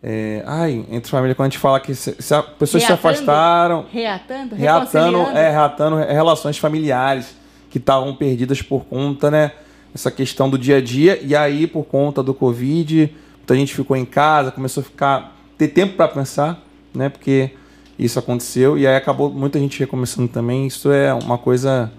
é, 0.03 0.43
ai, 0.45 0.85
entre 0.91 1.09
família, 1.09 1.33
quando 1.33 1.47
a 1.47 1.49
gente 1.49 1.57
fala 1.59 1.79
que 1.79 1.95
se, 1.95 2.13
se 2.19 2.33
a 2.35 2.43
pessoas 2.43 2.83
se 2.83 2.89
Reatando? 2.89 3.07
afastaram, 3.09 3.85
Reatando? 3.89 4.55
reatando, 4.55 5.17
é, 5.35 5.49
reatando 5.49 5.95
relações 5.95 6.57
familiares 6.57 7.33
que 7.69 7.77
estavam 7.77 8.13
perdidas 8.13 8.61
por 8.61 8.83
conta, 8.85 9.31
né? 9.31 9.51
Essa 9.95 10.11
questão 10.11 10.49
do 10.49 10.57
dia 10.57 10.77
a 10.77 10.81
dia. 10.81 11.19
E 11.23 11.33
aí, 11.35 11.65
por 11.65 11.85
conta 11.85 12.21
do 12.21 12.33
Covid, 12.33 13.15
muita 13.43 13.55
gente 13.55 13.75
ficou 13.75 13.95
em 13.97 14.05
casa, 14.05 14.51
começou 14.51 14.81
a 14.81 14.83
ficar. 14.83 15.37
ter 15.57 15.67
tempo 15.67 15.95
para 15.95 16.07
pensar, 16.07 16.63
né? 16.93 17.09
Porque 17.09 17.51
isso 17.99 18.17
aconteceu. 18.17 18.77
E 18.77 18.87
aí 18.87 18.95
acabou 18.95 19.29
muita 19.29 19.59
gente 19.59 19.79
recomeçando 19.79 20.29
também. 20.29 20.65
Isso 20.65 20.91
é 20.91 21.13
uma 21.13 21.37
coisa 21.37 21.91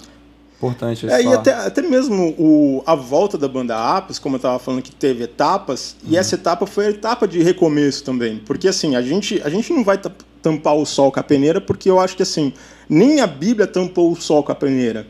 importante. 0.57 1.01
se 1.01 1.13
É, 1.13 1.23
e 1.23 1.33
até, 1.33 1.53
até 1.53 1.83
mesmo 1.83 2.35
o, 2.39 2.83
a 2.87 2.95
volta 2.95 3.37
da 3.37 3.47
banda 3.47 3.77
Apos, 3.77 4.19
como 4.19 4.37
eu 4.37 4.39
estava 4.39 4.59
falando 4.59 4.83
que 4.83 4.93
teve 4.95 5.25
etapas, 5.25 5.97
e 6.05 6.17
essa 6.17 6.35
etapa 6.35 6.67
foi 6.67 6.87
a 6.87 6.91
etapa 6.91 7.29
de 7.29 7.43
recomeço 7.43 8.03
também. 8.03 8.39
Porque 8.39 8.67
assim, 8.67 8.97
a 8.97 9.03
gente, 9.03 9.41
a 9.45 9.51
gente 9.51 9.73
não 9.73 9.85
vai 9.85 9.99
ta- 9.99 10.11
tampar 10.43 10.75
o 10.75 10.87
sol 10.87 11.13
com 11.13 11.21
a 11.21 11.23
peneira, 11.23 11.61
porque 11.61 11.91
eu 11.91 12.01
acho 12.01 12.17
que 12.17 12.23
assim, 12.23 12.53
nem 12.89 13.21
a 13.21 13.27
Bíblia 13.27 13.67
tampou 13.67 14.11
o 14.11 14.17
sol 14.17 14.43
com 14.43 14.53
a 14.53 14.55
peneira. 14.55 15.07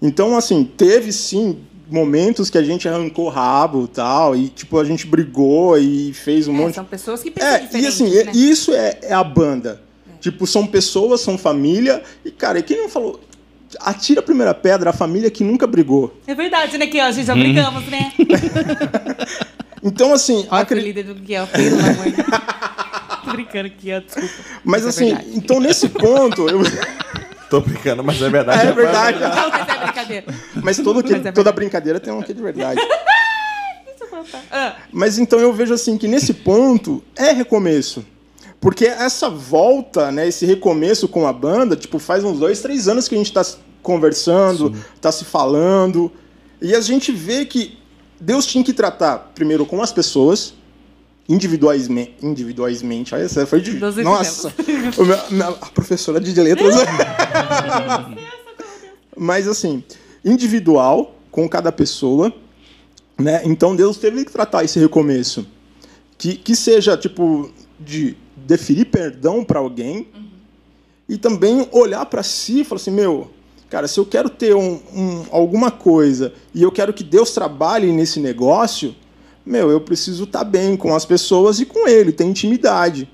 Então, 0.00 0.36
assim, 0.36 0.62
teve 0.64 1.12
sim 1.12 1.58
momentos 1.88 2.50
que 2.50 2.58
a 2.58 2.62
gente 2.62 2.88
arrancou 2.88 3.28
rabo 3.28 3.84
e 3.84 3.88
tal, 3.88 4.34
e 4.36 4.48
tipo, 4.48 4.78
a 4.78 4.84
gente 4.84 5.06
brigou 5.06 5.78
e 5.78 6.12
fez 6.12 6.48
um 6.48 6.54
É, 6.54 6.58
monte 6.58 6.74
são 6.74 6.84
pessoas 6.84 7.22
que 7.22 7.30
pensam 7.30 7.48
é, 7.48 7.68
e 7.80 7.86
assim, 7.86 8.10
né? 8.24 8.32
isso 8.34 8.72
é, 8.74 8.98
é 9.02 9.12
a 9.14 9.22
banda. 9.24 9.80
Tipo, 10.20 10.46
são 10.46 10.66
pessoas, 10.66 11.20
são 11.20 11.38
família. 11.38 12.02
E, 12.24 12.30
cara, 12.30 12.58
e 12.58 12.62
quem 12.62 12.78
não 12.78 12.88
falou? 12.88 13.20
Atira 13.80 14.20
a 14.20 14.22
primeira 14.22 14.54
pedra 14.54 14.90
a 14.90 14.92
família 14.92 15.30
que 15.30 15.44
nunca 15.44 15.66
brigou. 15.66 16.18
É 16.26 16.34
verdade, 16.34 16.76
né, 16.78 16.86
Kiel? 16.86 17.06
A 17.06 17.12
gente 17.12 17.26
já 17.26 17.34
brincamos, 17.34 17.84
né? 17.86 18.12
Então, 19.82 20.12
assim, 20.12 20.46
Olha 20.50 20.62
acre- 20.62 20.80
o 20.80 20.82
líder 20.82 21.04
do 21.04 21.14
Kiel, 21.14 21.46
pelo 21.46 21.78
amor 21.78 22.04
de 22.06 22.12
Deus. 22.12 22.26
Tô 23.24 23.30
brincando, 23.32 23.70
Kiel, 23.70 24.00
desculpa. 24.00 24.34
mas 24.64 24.84
Isso 24.84 25.02
é 25.04 25.12
assim, 25.12 25.30
então 25.34 25.60
nesse 25.60 25.88
ponto, 25.88 26.48
eu- 26.48 26.60
Tô 27.50 27.60
brincando, 27.60 28.02
mas 28.02 28.20
é 28.20 28.28
verdade. 28.28 28.66
é 28.66 28.72
verdade. 28.72 29.20
Não, 29.20 29.50
mas 29.50 29.68
é 29.68 29.78
brincadeira. 29.84 30.24
Mas 30.62 30.76
todo 30.78 31.02
que- 31.02 31.10
Mas 31.10 31.10
é 31.10 31.14
verdade. 31.14 31.34
toda 31.36 31.52
brincadeira 31.52 32.00
tem 32.00 32.12
um 32.12 32.22
quê 32.22 32.34
de 32.34 32.42
verdade. 32.42 32.80
Ah, 34.50 34.76
Mas 34.92 35.18
então 35.18 35.38
eu 35.38 35.52
vejo 35.52 35.72
assim 35.74 35.96
que 35.96 36.08
nesse 36.08 36.32
ponto 36.34 37.02
é 37.14 37.30
recomeço. 37.32 38.04
Porque 38.60 38.86
essa 38.86 39.28
volta, 39.30 40.10
né, 40.10 40.26
esse 40.26 40.44
recomeço 40.44 41.06
com 41.06 41.26
a 41.26 41.32
banda, 41.32 41.76
tipo, 41.76 41.98
faz 41.98 42.24
uns 42.24 42.38
dois, 42.38 42.60
três 42.60 42.88
anos 42.88 43.06
que 43.06 43.14
a 43.14 43.18
gente 43.18 43.28
está 43.28 43.44
conversando, 43.82 44.74
está 44.94 45.12
se 45.12 45.24
falando. 45.24 46.10
E 46.60 46.74
a 46.74 46.80
gente 46.80 47.12
vê 47.12 47.44
que 47.44 47.78
Deus 48.20 48.46
tinha 48.46 48.64
que 48.64 48.72
tratar 48.72 49.30
primeiro 49.34 49.64
com 49.64 49.80
as 49.80 49.92
pessoas, 49.92 50.54
individualmente. 51.28 52.14
individualmente 52.22 53.14
olha, 53.14 53.22
essa 53.24 53.46
foi 53.46 53.60
de. 53.60 53.72
Doze 53.72 54.02
Nossa! 54.02 54.52
Meu- 54.96 55.30
minha- 55.30 55.48
a 55.48 55.66
professora 55.66 56.20
de 56.20 56.32
letras. 56.40 56.74
Mas 59.16 59.48
assim, 59.48 59.82
individual, 60.24 61.14
com 61.30 61.48
cada 61.48 61.72
pessoa. 61.72 62.32
Né? 63.18 63.42
Então 63.44 63.74
Deus 63.74 63.96
teve 63.96 64.24
que 64.24 64.32
tratar 64.32 64.64
esse 64.64 64.78
recomeço. 64.78 65.46
Que, 66.18 66.34
que 66.34 66.54
seja, 66.56 66.96
tipo, 66.96 67.50
de 67.78 68.16
deferir 68.36 68.86
perdão 68.86 69.44
para 69.44 69.58
alguém 69.58 70.08
e 71.08 71.16
também 71.16 71.68
olhar 71.72 72.04
para 72.06 72.22
si 72.22 72.60
e 72.60 72.64
falar 72.64 72.80
assim: 72.80 72.90
meu, 72.90 73.30
cara, 73.70 73.86
se 73.88 73.98
eu 73.98 74.04
quero 74.06 74.28
ter 74.30 74.54
um, 74.54 74.80
um- 74.94 75.24
alguma 75.30 75.70
coisa 75.70 76.32
e 76.54 76.62
eu 76.62 76.70
quero 76.72 76.92
que 76.92 77.04
Deus 77.04 77.32
trabalhe 77.32 77.90
nesse 77.92 78.18
negócio, 78.20 78.94
meu, 79.46 79.70
eu 79.70 79.80
preciso 79.80 80.24
estar 80.24 80.42
bem 80.42 80.76
com 80.76 80.94
as 80.94 81.04
pessoas 81.04 81.60
e 81.60 81.64
com 81.64 81.86
Ele, 81.86 82.10
ter 82.10 82.24
intimidade. 82.24 83.08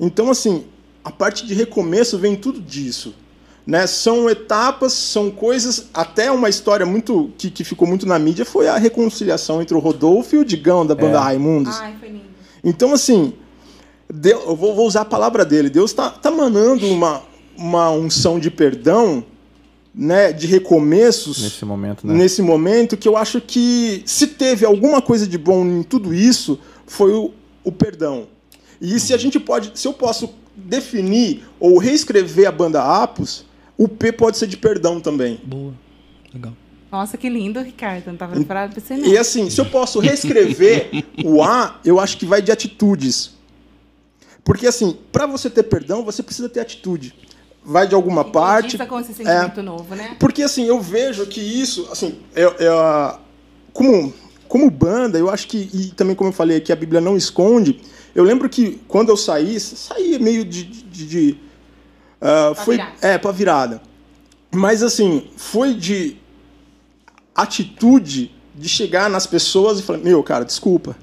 Então, 0.00 0.30
assim, 0.30 0.64
a 1.04 1.10
parte 1.10 1.46
de 1.46 1.52
recomeço 1.52 2.16
vem 2.18 2.34
tudo 2.34 2.60
disso. 2.60 3.14
Né? 3.66 3.86
São 3.86 4.28
etapas, 4.28 4.92
são 4.94 5.30
coisas. 5.30 5.88
Até 5.92 6.30
uma 6.30 6.48
história 6.48 6.86
muito 6.86 7.30
que, 7.36 7.50
que 7.50 7.62
ficou 7.62 7.86
muito 7.86 8.06
na 8.06 8.18
mídia 8.18 8.44
foi 8.44 8.68
a 8.68 8.76
reconciliação 8.76 9.60
entre 9.60 9.74
o 9.74 9.78
Rodolfo 9.78 10.34
e 10.34 10.38
o 10.38 10.44
Digão 10.44 10.86
da 10.86 10.94
banda 10.94 11.20
Raimundos. 11.20 11.76
Ai, 11.76 11.94
foi 12.00 12.08
lindo. 12.08 12.24
Então, 12.62 12.94
assim, 12.94 13.34
Deus, 14.12 14.42
eu 14.46 14.56
vou, 14.56 14.74
vou 14.74 14.86
usar 14.86 15.02
a 15.02 15.06
palavra 15.06 15.44
dele. 15.44 15.68
Deus 15.68 15.90
está 15.90 16.10
tá 16.10 16.30
manando 16.30 16.86
uma, 16.86 17.22
uma 17.56 17.90
unção 17.90 18.38
de 18.38 18.50
perdão, 18.50 19.24
né, 19.94 20.32
de 20.32 20.46
recomeços 20.46 21.42
Nesse 21.42 21.64
momento, 21.64 22.06
né? 22.06 22.14
nesse 22.14 22.42
momento, 22.42 22.96
que 22.96 23.06
eu 23.06 23.16
acho 23.16 23.40
que 23.40 24.02
se 24.04 24.26
teve 24.26 24.66
alguma 24.66 25.00
coisa 25.00 25.26
de 25.26 25.38
bom 25.38 25.64
em 25.64 25.82
tudo 25.82 26.12
isso, 26.12 26.58
foi 26.86 27.12
o, 27.12 27.32
o 27.62 27.70
perdão. 27.70 28.26
E 28.80 28.98
se 28.98 29.14
a 29.14 29.16
gente 29.16 29.38
pode, 29.38 29.70
se 29.78 29.86
eu 29.86 29.92
posso 29.92 30.34
definir 30.56 31.44
ou 31.60 31.78
reescrever 31.78 32.48
a 32.48 32.52
banda 32.52 32.82
Apos, 32.82 33.44
o 33.78 33.88
P 33.88 34.12
pode 34.12 34.36
ser 34.36 34.46
de 34.46 34.56
perdão 34.56 35.00
também. 35.00 35.40
Boa. 35.44 35.74
Legal. 36.32 36.52
Nossa, 36.90 37.16
que 37.16 37.28
lindo, 37.28 37.60
Ricardo. 37.60 38.06
Não 38.06 38.16
tava 38.16 38.34
preparado 38.34 38.72
pra 38.72 38.80
você, 38.80 38.96
não. 38.96 39.06
E 39.06 39.18
assim, 39.18 39.50
se 39.50 39.60
eu 39.60 39.66
posso 39.66 39.98
reescrever 39.98 40.90
o 41.24 41.42
A, 41.42 41.80
eu 41.84 41.98
acho 41.98 42.16
que 42.16 42.24
vai 42.24 42.40
de 42.40 42.52
atitudes. 42.52 43.32
Porque 44.44 44.66
assim, 44.66 44.96
para 45.10 45.26
você 45.26 45.50
ter 45.50 45.64
perdão, 45.64 46.04
você 46.04 46.22
precisa 46.22 46.48
ter 46.48 46.60
atitude. 46.60 47.14
Vai 47.64 47.86
de 47.88 47.94
alguma 47.94 48.24
parte. 48.24 48.76
Isso 48.76 48.86
com 48.86 49.00
esse 49.00 49.12
É. 49.12 49.14
sentimento 49.14 49.62
novo, 49.62 49.94
né? 49.94 50.16
Porque 50.20 50.42
assim, 50.42 50.66
eu 50.66 50.80
vejo 50.80 51.26
que 51.26 51.40
isso, 51.40 51.88
assim, 51.90 52.18
é, 52.36 52.42
é, 52.42 53.14
como, 53.72 54.12
como 54.46 54.70
banda, 54.70 55.18
eu 55.18 55.30
acho 55.30 55.48
que, 55.48 55.70
e 55.72 55.86
também 55.92 56.14
como 56.14 56.28
eu 56.28 56.34
falei 56.34 56.58
aqui, 56.58 56.70
a 56.72 56.76
Bíblia 56.76 57.00
não 57.00 57.16
esconde. 57.16 57.80
Eu 58.14 58.22
lembro 58.22 58.48
que 58.48 58.80
quando 58.86 59.08
eu 59.08 59.16
saí, 59.16 59.58
saí 59.58 60.18
meio 60.18 60.44
de. 60.44 60.64
de, 60.64 61.06
de 61.06 61.36
ah, 62.20 62.52
Pra 62.54 62.64
foi, 62.64 62.76
virada. 62.76 62.92
é, 63.02 63.18
pra 63.18 63.32
virada. 63.32 63.82
Mas 64.52 64.82
assim, 64.82 65.28
foi 65.36 65.74
de 65.74 66.16
atitude 67.34 68.30
de 68.54 68.68
chegar 68.68 69.10
nas 69.10 69.26
pessoas 69.26 69.80
e 69.80 69.82
falar: 69.82 69.98
Meu, 69.98 70.22
cara, 70.22 70.44
desculpa. 70.44 70.96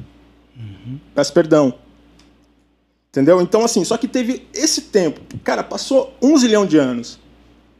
Peço 1.14 1.34
perdão. 1.34 1.74
Entendeu? 3.12 3.42
Então, 3.42 3.64
assim, 3.66 3.84
só 3.84 3.98
que 3.98 4.08
teve 4.08 4.48
esse 4.54 4.84
tempo. 4.84 5.20
Cara, 5.44 5.64
passou 5.64 6.14
um 6.22 6.38
zilhão 6.38 6.66
de 6.66 6.78
anos. 6.78 7.20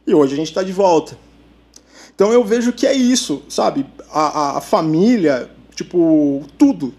E 0.06 0.14
hoje 0.14 0.34
a 0.34 0.36
gente 0.36 0.48
está 0.48 0.62
de 0.62 0.72
volta. 0.72 1.16
Então 2.14 2.30
eu 2.32 2.44
vejo 2.44 2.72
que 2.72 2.86
é 2.86 2.92
isso, 2.92 3.42
sabe? 3.48 3.86
A, 4.10 4.20
a- 4.54 4.58
a 4.58 4.60
família, 4.60 5.50
tipo, 5.74 6.42
tudo 6.58 6.92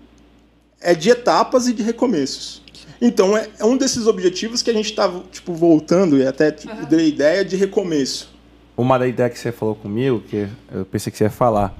é 0.82 0.96
de 0.96 1.12
etapas 1.12 1.68
e 1.68 1.74
de 1.74 1.84
recomeços. 1.84 2.64
Então 3.00 3.38
é, 3.38 3.50
é 3.60 3.66
um 3.66 3.78
desses 3.78 4.08
objetivos 4.08 4.64
que 4.64 4.72
a 4.72 4.74
gente 4.74 4.90
está 4.90 5.12
tipo, 5.32 5.54
voltando 5.54 6.18
e 6.18 6.26
até 6.26 6.52
tipo, 6.52 6.86
dei 6.88 7.00
a 7.02 7.08
ideia 7.08 7.46
de 7.46 7.56
recomeço. 7.56 8.32
Uma 8.76 8.98
da 8.98 9.06
ideia 9.06 9.30
que 9.30 9.38
você 9.38 9.52
falou 9.52 9.76
comigo, 9.76 10.22
que 10.28 10.48
eu 10.74 10.84
pensei 10.86 11.12
que 11.12 11.18
você 11.18 11.26
ia 11.26 11.30
falar, 11.30 11.78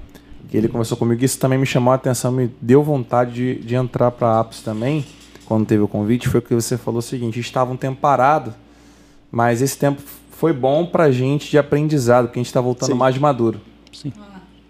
que 0.48 0.56
ele 0.56 0.68
conversou 0.68 0.96
comigo, 0.96 1.24
isso 1.24 1.38
também 1.38 1.58
me 1.58 1.66
chamou 1.66 1.90
a 1.90 1.96
atenção, 1.96 2.30
me 2.30 2.48
deu 2.60 2.82
vontade 2.84 3.32
de, 3.32 3.54
de 3.56 3.74
entrar 3.74 4.12
para 4.12 4.28
a 4.28 4.40
Apos 4.40 4.60
também, 4.60 5.04
quando 5.46 5.66
teve 5.66 5.82
o 5.82 5.88
convite, 5.88 6.28
foi 6.28 6.40
que 6.40 6.54
você 6.54 6.76
falou 6.76 6.98
o 6.98 7.02
seguinte, 7.02 7.38
estava 7.40 7.72
um 7.72 7.76
tempo 7.76 8.00
parado, 8.00 8.54
mas 9.30 9.62
esse 9.62 9.76
tempo 9.76 10.02
foi 10.30 10.52
bom 10.52 10.86
pra 10.86 11.10
gente 11.10 11.50
de 11.50 11.58
aprendizado, 11.58 12.26
porque 12.26 12.38
a 12.38 12.42
gente 12.42 12.48
está 12.48 12.60
voltando 12.60 12.92
Sim. 12.92 12.98
mais 12.98 13.16
maduro. 13.18 13.60
Sim. 13.92 14.12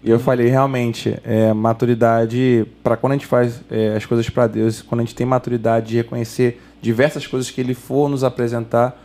E 0.03 0.09
eu 0.11 0.19
falei, 0.19 0.47
realmente, 0.47 1.17
é, 1.23 1.51
maturidade 1.51 2.67
para 2.83 2.95
quando 2.95 3.13
a 3.13 3.15
gente 3.15 3.25
faz 3.25 3.61
é, 3.71 3.95
as 3.95 4.05
coisas 4.05 4.29
para 4.29 4.45
Deus, 4.45 4.83
quando 4.83 5.01
a 5.01 5.03
gente 5.03 5.15
tem 5.15 5.25
maturidade 5.25 5.87
de 5.87 5.95
reconhecer 5.95 6.61
diversas 6.79 7.25
coisas 7.25 7.49
que 7.49 7.59
Ele 7.59 7.73
for 7.73 8.07
nos 8.07 8.23
apresentar, 8.23 9.01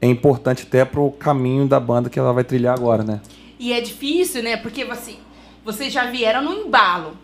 é 0.00 0.08
importante 0.08 0.64
até 0.66 0.84
para 0.84 1.00
o 1.00 1.12
caminho 1.12 1.68
da 1.68 1.78
banda 1.78 2.10
que 2.10 2.18
ela 2.18 2.32
vai 2.32 2.42
trilhar 2.42 2.76
agora, 2.76 3.04
né? 3.04 3.20
E 3.56 3.72
é 3.72 3.80
difícil, 3.80 4.42
né? 4.42 4.56
Porque 4.56 4.82
assim, 4.82 5.18
vocês 5.64 5.92
já 5.92 6.10
vieram 6.10 6.42
no 6.42 6.52
embalo. 6.52 7.16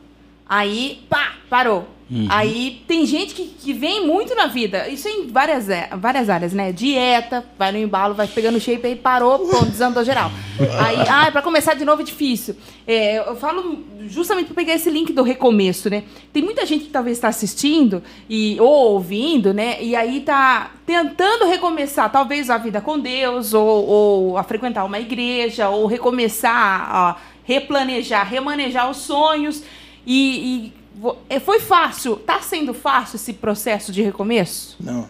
Aí, 0.48 1.02
pá, 1.08 1.34
parou. 1.50 1.98
Uhum. 2.10 2.26
Aí 2.30 2.82
tem 2.88 3.04
gente 3.04 3.34
que, 3.34 3.44
que 3.44 3.72
vem 3.74 4.06
muito 4.06 4.34
na 4.34 4.46
vida, 4.46 4.88
isso 4.88 5.06
em 5.06 5.26
várias, 5.26 5.68
é, 5.68 5.90
várias 5.92 6.30
áreas, 6.30 6.54
né? 6.54 6.72
Dieta, 6.72 7.44
vai 7.58 7.70
no 7.70 7.76
embalo, 7.76 8.14
vai 8.14 8.26
pegando 8.26 8.58
shape, 8.58 8.86
aí 8.86 8.96
parou, 8.96 9.46
pronto, 9.46 9.66
desandou 9.66 10.02
geral. 10.02 10.30
Aí, 10.58 10.96
ah, 11.08 11.30
pra 11.30 11.42
começar 11.42 11.74
de 11.74 11.84
novo 11.84 12.02
é 12.02 12.04
difícil. 12.04 12.56
É, 12.86 13.18
eu 13.18 13.36
falo 13.36 13.84
justamente 14.08 14.46
para 14.46 14.56
pegar 14.56 14.74
esse 14.74 14.90
link 14.90 15.12
do 15.12 15.22
recomeço, 15.22 15.90
né? 15.90 16.02
Tem 16.32 16.42
muita 16.42 16.64
gente 16.64 16.86
que 16.86 16.90
talvez 16.90 17.18
está 17.18 17.28
assistindo 17.28 18.02
e, 18.28 18.56
ou 18.58 18.94
ouvindo, 18.94 19.52
né? 19.52 19.76
E 19.80 19.94
aí 19.94 20.20
tá 20.20 20.72
tentando 20.86 21.46
recomeçar, 21.46 22.10
talvez 22.10 22.48
a 22.48 22.56
vida 22.56 22.80
com 22.80 22.98
Deus, 22.98 23.52
ou, 23.54 23.86
ou 23.86 24.38
a 24.38 24.42
frequentar 24.42 24.84
uma 24.84 24.98
igreja, 24.98 25.68
ou 25.68 25.86
recomeçar 25.86 26.88
a 26.90 27.16
replanejar, 27.44 28.26
remanejar 28.26 28.90
os 28.90 28.96
sonhos. 28.96 29.62
E, 30.08 30.72
e 30.72 30.72
é, 31.28 31.38
foi 31.38 31.60
fácil? 31.60 32.16
Tá 32.16 32.40
sendo 32.40 32.72
fácil 32.72 33.16
esse 33.16 33.34
processo 33.34 33.92
de 33.92 34.00
recomeço? 34.00 34.74
Não. 34.80 35.08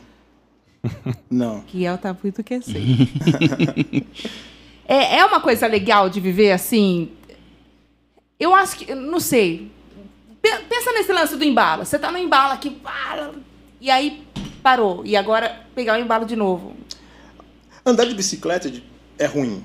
Não. 1.30 1.60
Que 1.68 1.86
é 1.86 1.94
o 1.94 1.96
tá 1.96 2.16
muito 2.20 2.42
que 2.42 2.54
assim. 2.54 3.08
é, 4.86 5.18
é 5.18 5.24
uma 5.24 5.40
coisa 5.40 5.68
legal 5.68 6.10
de 6.10 6.18
viver 6.18 6.50
assim. 6.50 7.10
Eu 8.40 8.52
acho 8.52 8.76
que. 8.76 8.92
Não 8.92 9.20
sei. 9.20 9.70
Pensa 10.42 10.92
nesse 10.92 11.12
lance 11.12 11.36
do 11.36 11.44
embalo. 11.44 11.84
Você 11.84 11.98
tá 11.98 12.10
no 12.10 12.18
embalo 12.18 12.54
aqui, 12.54 12.76
e 13.80 13.90
aí 13.90 14.24
parou. 14.62 15.04
E 15.04 15.16
agora 15.16 15.64
pegar 15.74 15.98
o 15.98 16.02
embalo 16.02 16.26
de 16.26 16.34
novo. 16.34 16.74
Andar 17.86 18.06
de 18.06 18.14
bicicleta 18.14 18.72
é 19.16 19.26
ruim. 19.26 19.62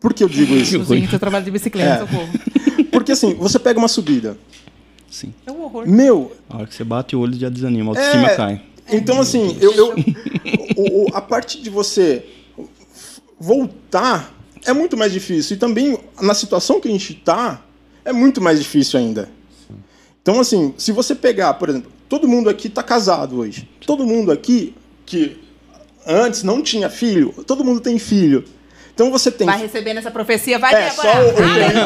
Por 0.00 0.14
que 0.14 0.24
eu 0.24 0.28
digo 0.28 0.54
isso? 0.54 0.76
Eu 1.12 1.18
trabalho 1.18 1.44
de 1.44 1.50
bicicleta, 1.50 2.04
é. 2.04 2.75
Porque 2.86 3.12
assim, 3.12 3.34
você 3.34 3.58
pega 3.58 3.78
uma 3.78 3.88
subida. 3.88 4.36
Sim. 5.10 5.32
É 5.46 5.52
um 5.52 5.62
horror. 5.62 5.86
Meu. 5.88 6.32
A 6.48 6.58
hora 6.58 6.66
que 6.66 6.74
você 6.74 6.84
bate 6.84 7.16
o 7.16 7.20
olho 7.20 7.38
já 7.38 7.48
desanima, 7.48 7.92
a 7.92 7.96
autoestima 7.96 8.30
é, 8.30 8.36
cai. 8.36 8.62
Então, 8.90 9.20
assim, 9.20 9.56
eu, 9.60 9.72
eu 9.72 9.94
o, 10.76 11.04
o, 11.04 11.14
a 11.14 11.20
parte 11.20 11.60
de 11.60 11.70
você 11.70 12.24
voltar 13.38 14.34
é 14.64 14.72
muito 14.72 14.96
mais 14.96 15.12
difícil. 15.12 15.56
E 15.56 15.58
também, 15.58 15.98
na 16.20 16.34
situação 16.34 16.80
que 16.80 16.88
a 16.88 16.90
gente 16.90 17.12
está, 17.12 17.62
é 18.04 18.12
muito 18.12 18.40
mais 18.40 18.58
difícil 18.58 18.98
ainda. 18.98 19.28
Então, 20.22 20.40
assim, 20.40 20.74
se 20.76 20.92
você 20.92 21.14
pegar, 21.14 21.54
por 21.54 21.68
exemplo, 21.68 21.90
todo 22.08 22.28
mundo 22.28 22.48
aqui 22.50 22.68
está 22.68 22.82
casado 22.82 23.38
hoje. 23.38 23.68
Todo 23.86 24.06
mundo 24.06 24.32
aqui 24.32 24.74
que 25.04 25.38
antes 26.06 26.42
não 26.42 26.62
tinha 26.62 26.90
filho, 26.90 27.32
todo 27.46 27.64
mundo 27.64 27.80
tem 27.80 27.98
filho. 27.98 28.44
Então 28.96 29.10
você 29.10 29.30
tem. 29.30 29.46
Vai 29.46 29.58
receber 29.58 29.92
nessa 29.92 30.10
profecia, 30.10 30.58
vai 30.58 30.74
é, 30.74 30.90
só 30.90 31.02
o, 31.02 31.34
Felipe, 31.34 31.78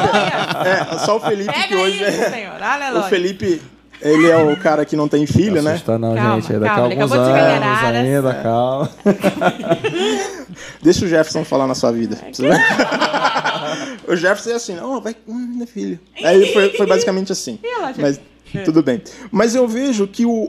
é, 0.64 0.98
só 0.98 1.16
o 1.16 1.20
Felipe 1.20 1.52
Pega 1.52 1.66
que 1.66 1.74
hoje 1.74 2.04
isso, 2.04 2.22
é. 2.22 2.30
Senhor. 2.30 2.62
Aleluia. 2.62 3.04
O 3.04 3.08
Felipe, 3.08 3.61
ele 4.00 4.30
é 4.30 4.36
o 4.36 4.56
cara 4.56 4.84
que 4.84 4.94
não 4.94 5.08
tem 5.08 5.26
filho, 5.26 5.61
não 5.61 5.72
né? 5.72 5.82
Não, 5.98 6.14
calma, 6.14 6.40
gente. 6.40 6.54
É 6.54 6.58
daqui 6.61 6.80
a 6.80 6.84
alguns 6.84 7.11
anos 7.11 7.96
ainda, 7.96 8.34
calma. 8.34 8.90
Deixa 10.80 11.04
o 11.04 11.08
Jefferson 11.08 11.44
falar 11.44 11.66
na 11.66 11.74
sua 11.74 11.90
vida. 11.90 12.16
o 14.06 14.14
Jefferson 14.14 14.50
é 14.50 14.54
assim, 14.54 14.76
não, 14.76 14.98
oh, 14.98 15.00
vai, 15.00 15.16
hum, 15.26 15.58
é 15.61 15.66
filho. 15.66 15.98
Aí 16.22 16.52
foi, 16.52 16.70
foi 16.76 16.86
basicamente 16.86 17.32
assim. 17.32 17.58
Mas 17.98 18.20
tudo 18.64 18.84
bem. 18.84 19.02
Mas 19.32 19.56
eu 19.56 19.66
vejo 19.66 20.06
que 20.06 20.24
o 20.24 20.48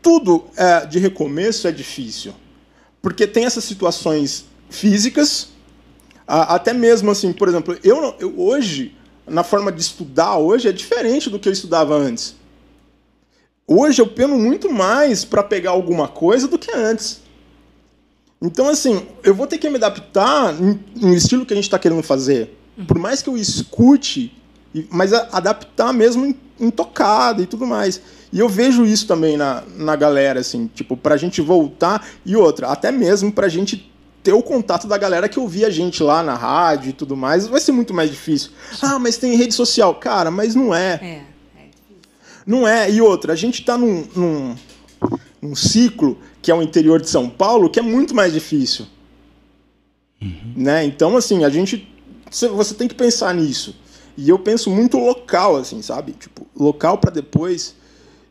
tudo 0.00 0.44
é, 0.56 0.86
de 0.86 1.00
recomeço 1.00 1.66
é 1.66 1.72
difícil. 1.72 2.32
Porque 3.02 3.26
tem 3.26 3.44
essas 3.44 3.64
situações 3.64 4.44
físicas 4.70 5.55
até 6.26 6.72
mesmo 6.72 7.10
assim, 7.10 7.32
por 7.32 7.48
exemplo, 7.48 7.76
eu, 7.84 8.14
eu 8.18 8.40
hoje, 8.40 8.96
na 9.26 9.44
forma 9.44 9.70
de 9.70 9.80
estudar 9.80 10.36
hoje, 10.36 10.68
é 10.68 10.72
diferente 10.72 11.30
do 11.30 11.38
que 11.38 11.48
eu 11.48 11.52
estudava 11.52 11.94
antes. 11.94 12.34
Hoje 13.66 14.00
eu 14.00 14.06
peno 14.06 14.38
muito 14.38 14.72
mais 14.72 15.24
para 15.24 15.42
pegar 15.42 15.70
alguma 15.70 16.08
coisa 16.08 16.46
do 16.46 16.58
que 16.58 16.70
antes. 16.72 17.20
Então, 18.40 18.68
assim, 18.68 19.06
eu 19.24 19.34
vou 19.34 19.46
ter 19.46 19.58
que 19.58 19.68
me 19.68 19.76
adaptar 19.76 20.54
no 20.54 21.14
estilo 21.14 21.46
que 21.46 21.52
a 21.52 21.56
gente 21.56 21.64
está 21.64 21.78
querendo 21.78 22.02
fazer. 22.02 22.56
Por 22.86 22.98
mais 22.98 23.22
que 23.22 23.28
eu 23.28 23.36
escute, 23.36 24.32
mas 24.90 25.12
adaptar 25.12 25.92
mesmo 25.92 26.26
em, 26.26 26.36
em 26.60 26.70
tocada 26.70 27.42
e 27.42 27.46
tudo 27.46 27.66
mais. 27.66 28.00
E 28.32 28.38
eu 28.38 28.48
vejo 28.48 28.84
isso 28.84 29.06
também 29.06 29.36
na, 29.36 29.62
na 29.76 29.96
galera, 29.96 30.40
assim, 30.40 30.70
tipo, 30.74 30.96
pra 30.96 31.16
gente 31.16 31.40
voltar. 31.40 32.06
E 32.24 32.36
outra, 32.36 32.68
até 32.68 32.92
mesmo 32.92 33.32
pra 33.32 33.48
gente 33.48 33.90
ter 34.26 34.32
o 34.32 34.42
contato 34.42 34.88
da 34.88 34.98
galera 34.98 35.28
que 35.28 35.38
ouvia 35.38 35.68
a 35.68 35.70
gente 35.70 36.02
lá 36.02 36.20
na 36.20 36.34
rádio 36.34 36.90
e 36.90 36.92
tudo 36.92 37.16
mais, 37.16 37.46
vai 37.46 37.60
ser 37.60 37.70
muito 37.70 37.94
mais 37.94 38.10
difícil. 38.10 38.50
Ah, 38.82 38.98
mas 38.98 39.16
tem 39.16 39.36
rede 39.36 39.54
social. 39.54 39.94
Cara, 39.94 40.32
mas 40.32 40.52
não 40.52 40.74
é. 40.74 40.94
É, 41.00 41.22
é 41.56 41.68
Não 42.44 42.66
é. 42.66 42.90
E 42.90 43.00
outra, 43.00 43.34
a 43.34 43.36
gente 43.36 43.60
está 43.60 43.78
num, 43.78 44.04
num, 44.16 44.56
num, 45.40 45.54
ciclo, 45.54 46.18
que 46.42 46.50
é 46.50 46.54
o 46.56 46.60
interior 46.60 47.00
de 47.00 47.08
São 47.08 47.30
Paulo, 47.30 47.70
que 47.70 47.78
é 47.78 47.82
muito 47.82 48.16
mais 48.16 48.32
difícil. 48.32 48.84
Uhum. 50.20 50.54
Né? 50.56 50.84
Então, 50.84 51.16
assim, 51.16 51.44
a 51.44 51.48
gente. 51.48 51.88
Você 52.28 52.74
tem 52.74 52.88
que 52.88 52.96
pensar 52.96 53.32
nisso. 53.32 53.76
E 54.16 54.28
eu 54.28 54.40
penso 54.40 54.70
muito 54.70 54.98
local, 54.98 55.54
assim, 55.54 55.80
sabe? 55.82 56.14
Tipo, 56.14 56.44
local 56.56 56.98
para 56.98 57.12
depois. 57.12 57.76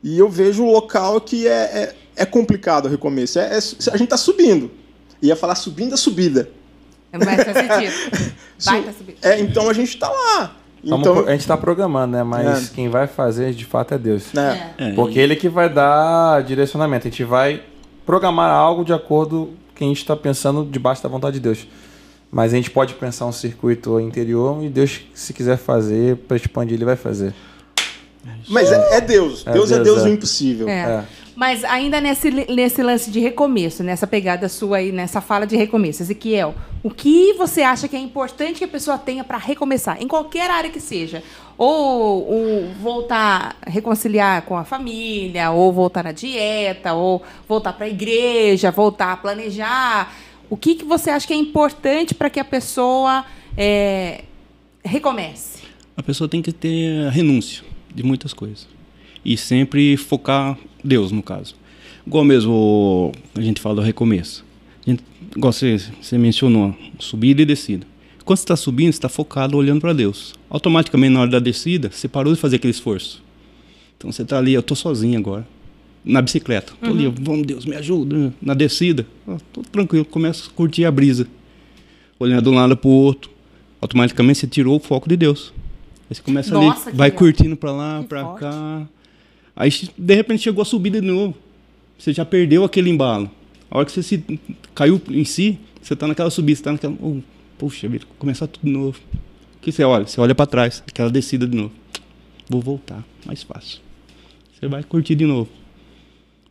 E 0.03 0.19
eu 0.19 0.27
vejo 0.27 0.65
o 0.65 0.71
local 0.73 1.21
que 1.21 1.47
é, 1.47 1.51
é, 1.51 1.95
é 2.17 2.25
complicado 2.25 2.87
o 2.87 2.89
recomeço. 2.89 3.39
É, 3.39 3.45
é, 3.45 3.57
a 3.93 3.95
gente 3.95 4.09
tá 4.09 4.17
subindo 4.17 4.69
ia 5.21 5.35
falar 5.35 5.55
subindo 5.55 5.93
a 5.93 5.97
subida. 5.97 6.49
Mas 7.11 7.43
faz 7.43 7.57
sentido. 7.57 8.35
Vai 8.59 8.81
pra 8.81 8.93
subir. 8.93 9.17
É, 9.21 9.39
então 9.39 9.69
a 9.69 9.73
gente 9.73 9.89
está 9.89 10.09
lá. 10.09 10.55
Então, 10.83 11.25
a 11.25 11.31
gente 11.31 11.41
está 11.41 11.57
programando, 11.57 12.15
né? 12.15 12.23
Mas 12.23 12.69
é. 12.69 12.75
quem 12.75 12.89
vai 12.89 13.07
fazer 13.07 13.53
de 13.53 13.65
fato 13.65 13.95
é 13.95 13.97
Deus. 13.97 14.35
É. 14.35 14.73
é. 14.77 14.91
Porque 14.93 15.19
Ele 15.19 15.35
que 15.35 15.49
vai 15.49 15.67
dar 15.67 16.43
direcionamento. 16.43 17.07
A 17.07 17.09
gente 17.09 17.23
vai 17.23 17.63
programar 18.05 18.51
algo 18.51 18.85
de 18.85 18.93
acordo 18.93 19.47
com 19.47 19.73
o 19.73 19.75
que 19.75 19.83
a 19.83 19.87
gente 19.87 19.97
está 19.97 20.15
pensando 20.15 20.63
debaixo 20.63 21.01
da 21.01 21.09
vontade 21.09 21.35
de 21.35 21.39
Deus. 21.39 21.67
Mas 22.31 22.53
a 22.53 22.55
gente 22.55 22.69
pode 22.69 22.93
pensar 22.93 23.25
um 23.25 23.31
circuito 23.31 23.99
interior 23.99 24.63
e 24.63 24.69
Deus, 24.69 25.01
se 25.13 25.33
quiser 25.33 25.57
fazer, 25.57 26.17
para 26.17 26.37
expandir, 26.37 26.75
Ele 26.75 26.85
vai 26.85 26.95
fazer. 26.95 27.33
Mas 28.47 28.71
é, 28.71 28.97
é 28.97 29.01
Deus. 29.01 29.43
É 29.45 29.53
Deus. 29.53 29.69
Deus 29.69 29.71
é 29.71 29.83
Deus 29.83 30.03
do 30.03 30.09
impossível. 30.09 30.69
É. 30.69 31.03
Mas 31.35 31.65
ainda 31.65 31.99
nesse, 31.99 32.31
nesse 32.31 32.81
lance 32.81 33.11
de 33.11 33.19
recomeço, 33.19 33.83
nessa 33.83 34.07
pegada 34.07 34.47
sua 34.47 34.77
aí, 34.77 34.91
nessa 34.91 35.19
fala 35.19 35.45
de 35.45 35.57
recomeço, 35.57 36.01
Ezequiel, 36.01 36.55
o 36.81 36.89
que 36.89 37.33
você 37.33 37.61
acha 37.61 37.89
que 37.89 37.95
é 37.95 37.99
importante 37.99 38.59
que 38.59 38.63
a 38.63 38.67
pessoa 38.67 38.97
tenha 38.97 39.21
para 39.21 39.37
recomeçar, 39.37 40.01
em 40.01 40.07
qualquer 40.07 40.49
área 40.49 40.69
que 40.69 40.79
seja? 40.79 41.21
Ou, 41.57 42.31
ou, 42.31 42.73
voltar 42.81 43.57
reconciliar 43.67 44.43
com 44.43 44.57
a 44.57 44.63
família, 44.63 45.51
ou 45.51 45.73
voltar 45.73 46.05
na 46.05 46.13
dieta, 46.13 46.93
ou 46.93 47.21
voltar 47.47 47.73
para 47.73 47.85
a 47.85 47.89
igreja, 47.89 48.71
voltar 48.71 49.11
a 49.11 49.17
planejar. 49.17 50.15
O 50.49 50.55
que, 50.55 50.75
que 50.75 50.85
você 50.85 51.09
acha 51.09 51.27
que 51.27 51.33
é 51.33 51.37
importante 51.37 52.13
para 52.13 52.29
que 52.29 52.39
a 52.39 52.45
pessoa 52.45 53.25
é, 53.57 54.23
recomece? 54.83 55.63
A 55.97 56.03
pessoa 56.03 56.29
tem 56.29 56.41
que 56.41 56.53
ter 56.53 57.09
renúncia 57.09 57.63
de 57.93 58.03
muitas 58.03 58.33
coisas 58.33 58.67
e 59.25 59.35
sempre 59.35 59.97
focar 59.97 60.57
Deus, 60.83 61.11
no 61.11 61.23
caso. 61.23 61.55
Igual 62.05 62.23
mesmo 62.23 63.11
a 63.33 63.41
gente 63.41 63.59
fala 63.59 63.75
do 63.75 63.81
recomeço. 63.81 64.45
Gente, 64.85 65.03
igual 65.35 65.51
você, 65.51 65.77
você 65.99 66.17
mencionou, 66.17 66.75
subida 66.99 67.41
e 67.41 67.45
descida. 67.45 67.87
Quando 68.23 68.37
você 68.37 68.43
está 68.43 68.55
subindo, 68.55 68.91
você 68.91 68.97
está 68.97 69.09
focado 69.09 69.57
olhando 69.57 69.81
para 69.81 69.93
Deus. 69.93 70.33
Automaticamente, 70.49 71.13
na 71.13 71.21
hora 71.21 71.31
da 71.31 71.39
descida, 71.39 71.91
você 71.91 72.07
parou 72.07 72.33
de 72.33 72.39
fazer 72.39 72.57
aquele 72.57 72.71
esforço. 72.71 73.23
Então 73.97 74.11
você 74.11 74.21
está 74.21 74.37
ali, 74.37 74.53
eu 74.53 74.59
estou 74.59 74.75
sozinho 74.75 75.17
agora, 75.17 75.47
na 76.03 76.21
bicicleta. 76.21 76.73
Estou 76.73 76.89
uhum. 76.89 76.95
ali, 76.95 77.13
vamos 77.21 77.47
Deus, 77.47 77.65
me 77.65 77.75
ajuda. 77.75 78.33
Na 78.41 78.53
descida, 78.53 79.05
estou 79.27 79.63
tranquilo, 79.63 80.05
começo 80.05 80.49
a 80.51 80.55
curtir 80.55 80.85
a 80.85 80.91
brisa. 80.91 81.27
Olhando 82.19 82.43
de 82.43 82.49
um 82.49 82.55
lado 82.55 82.77
para 82.77 82.87
o 82.87 82.91
outro. 82.91 83.31
Automaticamente 83.81 84.39
você 84.39 84.47
tirou 84.47 84.77
o 84.77 84.79
foco 84.79 85.09
de 85.09 85.17
Deus. 85.17 85.53
Aí 86.09 86.15
você 86.15 86.21
começa 86.21 86.53
Nossa, 86.53 86.89
ali, 86.89 86.97
vai 86.97 87.09
legal. 87.09 87.19
curtindo 87.19 87.55
para 87.55 87.71
lá, 87.71 88.03
para 88.07 88.23
cá. 88.35 88.87
Aí, 89.55 89.71
de 89.97 90.15
repente, 90.15 90.43
chegou 90.43 90.61
a 90.61 90.65
subida 90.65 90.99
de 90.99 91.07
novo. 91.07 91.35
Você 91.97 92.11
já 92.11 92.25
perdeu 92.25 92.63
aquele 92.63 92.89
embalo. 92.89 93.29
A 93.69 93.77
hora 93.77 93.85
que 93.85 93.91
você 93.91 94.03
se 94.03 94.23
caiu 94.73 95.01
em 95.09 95.23
si, 95.23 95.57
você 95.81 95.93
está 95.93 96.07
naquela 96.07 96.29
subida, 96.29 96.55
você 96.55 96.61
está 96.61 96.71
naquela. 96.71 96.95
Oh, 97.01 97.19
poxa 97.57 97.87
vida, 97.87 98.05
começar 98.19 98.47
tudo 98.47 98.65
de 98.65 98.71
novo. 98.71 98.99
O 99.55 99.59
que 99.61 99.71
você 99.71 99.83
olha? 99.83 100.05
Você 100.05 100.19
olha 100.19 100.35
para 100.35 100.45
trás, 100.45 100.83
aquela 100.87 101.09
descida 101.09 101.47
de 101.47 101.55
novo. 101.55 101.71
Vou 102.49 102.61
voltar, 102.61 103.03
mais 103.25 103.43
fácil. 103.43 103.79
Você 104.53 104.67
vai 104.67 104.83
curtir 104.83 105.15
de 105.15 105.25
novo. 105.25 105.49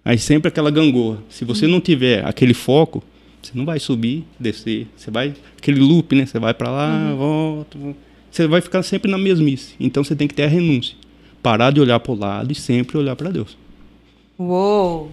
Aí 0.05 0.19
sempre 0.19 0.49
aquela 0.49 0.71
gangorra. 0.71 1.19
Se 1.29 1.45
você 1.45 1.67
não 1.67 1.81
tiver 1.81 2.25
aquele 2.27 2.53
foco, 2.53 3.03
você 3.43 3.53
não 3.55 3.65
vai 3.65 3.79
subir, 3.79 4.25
descer. 4.39 4.87
Você 4.97 5.11
vai 5.11 5.35
aquele 5.57 5.81
loop, 5.81 6.15
né? 6.15 6.27
Você 6.27 6.39
vai 6.39 6.53
para 6.53 6.71
lá, 6.71 7.11
uhum. 7.11 7.17
volta, 7.17 7.79
volta. 7.79 7.99
você 8.31 8.47
vai 8.47 8.61
ficar 8.61 8.83
sempre 8.83 9.11
na 9.11 9.19
mesmice. 9.19 9.75
Então 9.79 10.03
você 10.05 10.15
tem 10.15 10.29
que 10.29 10.35
ter 10.35 10.45
a 10.45 10.49
renúncia. 10.49 10.97
Parar 11.45 11.71
de 11.71 11.79
olhar 11.79 12.01
para 12.01 12.11
o 12.11 12.15
lado 12.15 12.51
e 12.51 12.55
sempre 12.55 12.97
olhar 12.97 13.15
para 13.15 13.31
Deus. 13.31 13.59
Uou! 14.39 15.13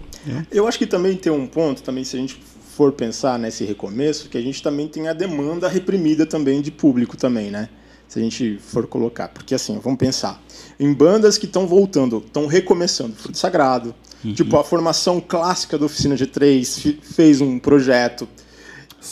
Eu 0.50 0.66
acho 0.66 0.78
que 0.78 0.86
também 0.86 1.14
tem 1.14 1.30
um 1.30 1.46
ponto, 1.46 1.82
também 1.82 2.04
se 2.04 2.16
a 2.16 2.18
gente 2.18 2.40
for 2.74 2.90
pensar 2.90 3.38
nesse 3.38 3.64
recomeço, 3.64 4.30
que 4.30 4.38
a 4.38 4.40
gente 4.40 4.62
também 4.62 4.88
tem 4.88 5.08
a 5.08 5.12
demanda 5.12 5.68
reprimida 5.68 6.24
também 6.24 6.62
de 6.62 6.70
público 6.70 7.18
também, 7.18 7.50
né? 7.50 7.68
Se 8.08 8.18
a 8.18 8.22
gente 8.22 8.58
for 8.62 8.86
colocar. 8.86 9.28
Porque 9.28 9.54
assim, 9.54 9.78
vamos 9.78 9.98
pensar. 9.98 10.42
Em 10.80 10.90
bandas 10.94 11.36
que 11.36 11.44
estão 11.44 11.66
voltando, 11.66 12.24
estão 12.26 12.46
recomeçando, 12.46 13.14
Fruto 13.14 13.36
Sagrado, 13.36 13.94
uhum. 14.24 14.32
tipo 14.32 14.56
a 14.56 14.64
formação 14.64 15.20
clássica 15.20 15.76
da 15.76 15.84
Oficina 15.84 16.14
G3 16.14 16.96
fez 17.02 17.42
um 17.42 17.58
projeto. 17.58 18.26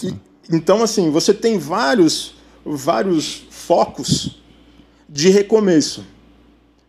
E, 0.02 0.14
então, 0.50 0.82
assim, 0.82 1.10
você 1.10 1.34
tem 1.34 1.58
vários, 1.58 2.34
vários 2.64 3.44
focos 3.50 4.40
de 5.06 5.28
recomeço. 5.28 6.02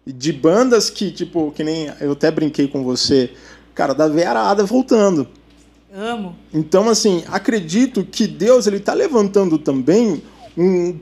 De 0.06 0.34
bandas 0.34 0.89
que, 0.89 1.12
tipo, 1.12 1.52
que 1.52 1.64
nem 1.64 1.91
eu 1.99 2.14
até 2.14 2.32
brinquei 2.32 2.68
com 2.68 2.84
você, 2.84 3.32
cara, 3.76 3.93
da 3.93 4.08
Vearada 4.08 4.64
voltando. 4.64 5.28
Amo. 5.93 6.36
Então, 6.54 6.89
assim, 6.89 7.24
acredito 7.28 8.04
que 8.06 8.26
Deus 8.26 8.66
ele 8.66 8.78
está 8.78 8.93
levantando 8.93 9.58
também 9.58 10.24
um, 10.58 10.97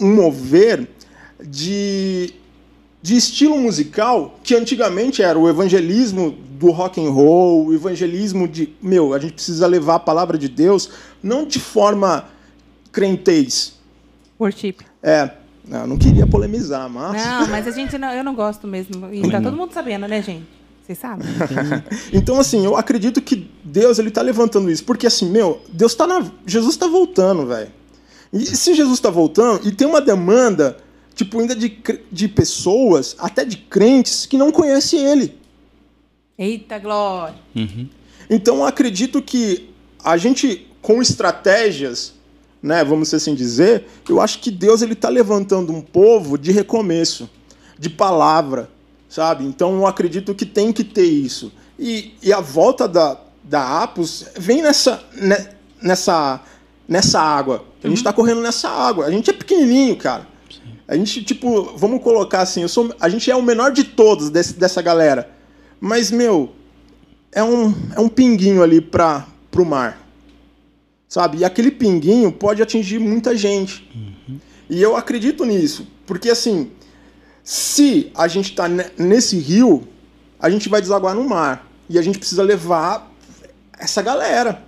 um 0.00 0.14
mover 0.14 0.88
de, 1.44 2.32
de 3.02 3.16
estilo 3.16 3.58
musical 3.58 4.38
que 4.42 4.54
antigamente 4.54 5.22
era 5.22 5.38
o 5.38 5.48
evangelismo 5.48 6.30
do 6.30 6.70
rock 6.70 7.04
and 7.04 7.10
roll, 7.10 7.66
o 7.66 7.74
evangelismo 7.74 8.46
de, 8.48 8.72
meu, 8.80 9.14
a 9.14 9.18
gente 9.18 9.34
precisa 9.34 9.66
levar 9.66 9.96
a 9.96 10.00
palavra 10.00 10.36
de 10.36 10.48
Deus 10.48 10.90
não 11.22 11.44
de 11.44 11.58
forma 11.58 12.28
crentez. 12.92 13.74
Worship. 14.38 14.76
É, 15.02 15.30
não, 15.68 15.86
não 15.86 15.98
queria 15.98 16.26
polemizar, 16.26 16.88
mas. 16.88 17.24
Não, 17.24 17.46
mas 17.48 17.66
a 17.66 17.70
gente 17.70 17.98
não, 17.98 18.10
eu 18.10 18.24
não 18.24 18.34
gosto 18.34 18.66
mesmo. 18.66 19.12
E 19.12 19.30
tá 19.30 19.40
todo 19.40 19.56
mundo 19.56 19.72
sabendo, 19.72 20.08
né, 20.08 20.22
gente? 20.22 20.46
Vocês 20.82 20.98
sabem? 20.98 21.28
então, 22.12 22.40
assim, 22.40 22.64
eu 22.64 22.74
acredito 22.74 23.20
que 23.20 23.50
Deus 23.62 23.98
ele 23.98 24.10
tá 24.10 24.22
levantando 24.22 24.70
isso. 24.70 24.82
Porque, 24.84 25.06
assim, 25.06 25.30
meu, 25.30 25.60
Deus 25.70 25.94
tá 25.94 26.06
na. 26.06 26.24
Jesus 26.46 26.74
está 26.74 26.86
voltando, 26.86 27.46
velho. 27.46 27.70
E 28.32 28.46
se 28.46 28.74
Jesus 28.74 28.94
está 28.94 29.10
voltando, 29.10 29.68
e 29.68 29.72
tem 29.72 29.86
uma 29.86 30.00
demanda, 30.00 30.78
tipo, 31.14 31.38
ainda 31.38 31.54
de, 31.54 31.78
de 32.10 32.28
pessoas, 32.28 33.14
até 33.18 33.44
de 33.44 33.58
crentes, 33.58 34.24
que 34.24 34.38
não 34.38 34.50
conhecem 34.50 35.04
ele. 35.04 35.38
Eita, 36.38 36.78
glória! 36.78 37.36
Uhum. 37.54 37.88
Então, 38.30 38.56
eu 38.56 38.64
acredito 38.64 39.20
que 39.20 39.70
a 40.02 40.16
gente, 40.16 40.66
com 40.80 41.02
estratégias, 41.02 42.14
né, 42.62 42.84
vamos 42.84 43.12
assim 43.14 43.34
dizer, 43.34 43.86
eu 44.08 44.20
acho 44.20 44.40
que 44.40 44.50
Deus 44.50 44.82
ele 44.82 44.94
está 44.94 45.08
levantando 45.08 45.72
um 45.72 45.80
povo 45.80 46.36
de 46.36 46.50
recomeço, 46.50 47.28
de 47.78 47.88
palavra 47.88 48.68
sabe? 49.08 49.44
Então 49.44 49.76
eu 49.76 49.86
acredito 49.86 50.34
que 50.34 50.44
tem 50.44 50.72
que 50.72 50.84
ter 50.84 51.06
isso. 51.06 51.52
E, 51.78 52.14
e 52.22 52.32
a 52.32 52.40
volta 52.40 52.86
da, 52.86 53.18
da 53.42 53.82
Apos 53.82 54.26
vem 54.36 54.62
nessa, 54.62 55.02
né, 55.14 55.50
nessa, 55.80 56.40
nessa 56.86 57.20
água. 57.20 57.64
A 57.82 57.88
gente 57.88 57.98
está 57.98 58.10
uhum. 58.10 58.16
correndo 58.16 58.42
nessa 58.42 58.68
água. 58.68 59.06
A 59.06 59.10
gente 59.10 59.30
é 59.30 59.32
pequenininho, 59.32 59.96
cara. 59.96 60.26
A 60.86 60.96
gente, 60.96 61.22
tipo, 61.22 61.76
vamos 61.76 62.02
colocar 62.02 62.40
assim, 62.40 62.62
eu 62.62 62.68
sou, 62.68 62.94
a 62.98 63.08
gente 63.08 63.30
é 63.30 63.36
o 63.36 63.42
menor 63.42 63.72
de 63.72 63.84
todos 63.84 64.30
desse, 64.30 64.54
dessa 64.54 64.80
galera. 64.82 65.30
Mas, 65.80 66.10
meu, 66.10 66.52
é 67.30 67.42
um, 67.42 67.74
é 67.94 68.00
um 68.00 68.08
pinguinho 68.08 68.62
ali 68.62 68.80
para 68.80 69.26
o 69.56 69.64
mar. 69.64 70.07
Sabe? 71.08 71.38
E 71.38 71.44
aquele 71.44 71.70
pinguinho 71.70 72.30
pode 72.30 72.62
atingir 72.62 72.98
muita 72.98 73.36
gente. 73.36 73.88
Uhum. 73.94 74.38
E 74.68 74.82
eu 74.82 74.94
acredito 74.94 75.44
nisso. 75.44 75.86
Porque, 76.06 76.28
assim, 76.28 76.70
se 77.42 78.12
a 78.14 78.28
gente 78.28 78.50
está 78.50 78.68
nesse 78.98 79.38
rio, 79.38 79.88
a 80.38 80.50
gente 80.50 80.68
vai 80.68 80.82
desaguar 80.82 81.14
no 81.14 81.26
mar. 81.26 81.66
E 81.88 81.98
a 81.98 82.02
gente 82.02 82.18
precisa 82.18 82.42
levar 82.42 83.10
essa 83.78 84.02
galera 84.02 84.62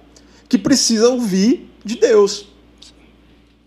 que 0.49 0.57
precisa 0.57 1.11
ouvir 1.11 1.70
de 1.84 1.97
Deus. 1.97 2.49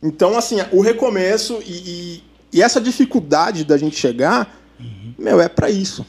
Então, 0.02 0.36
assim, 0.38 0.58
o 0.72 0.82
recomeço 0.82 1.62
e, 1.66 1.72
e, 1.72 2.24
e 2.54 2.62
essa 2.62 2.82
dificuldade 2.82 3.64
da 3.64 3.78
gente 3.78 3.96
chegar, 3.96 4.60
uhum. 4.80 5.14
meu, 5.18 5.40
é 5.40 5.48
para 5.48 5.70
isso. 5.70 6.06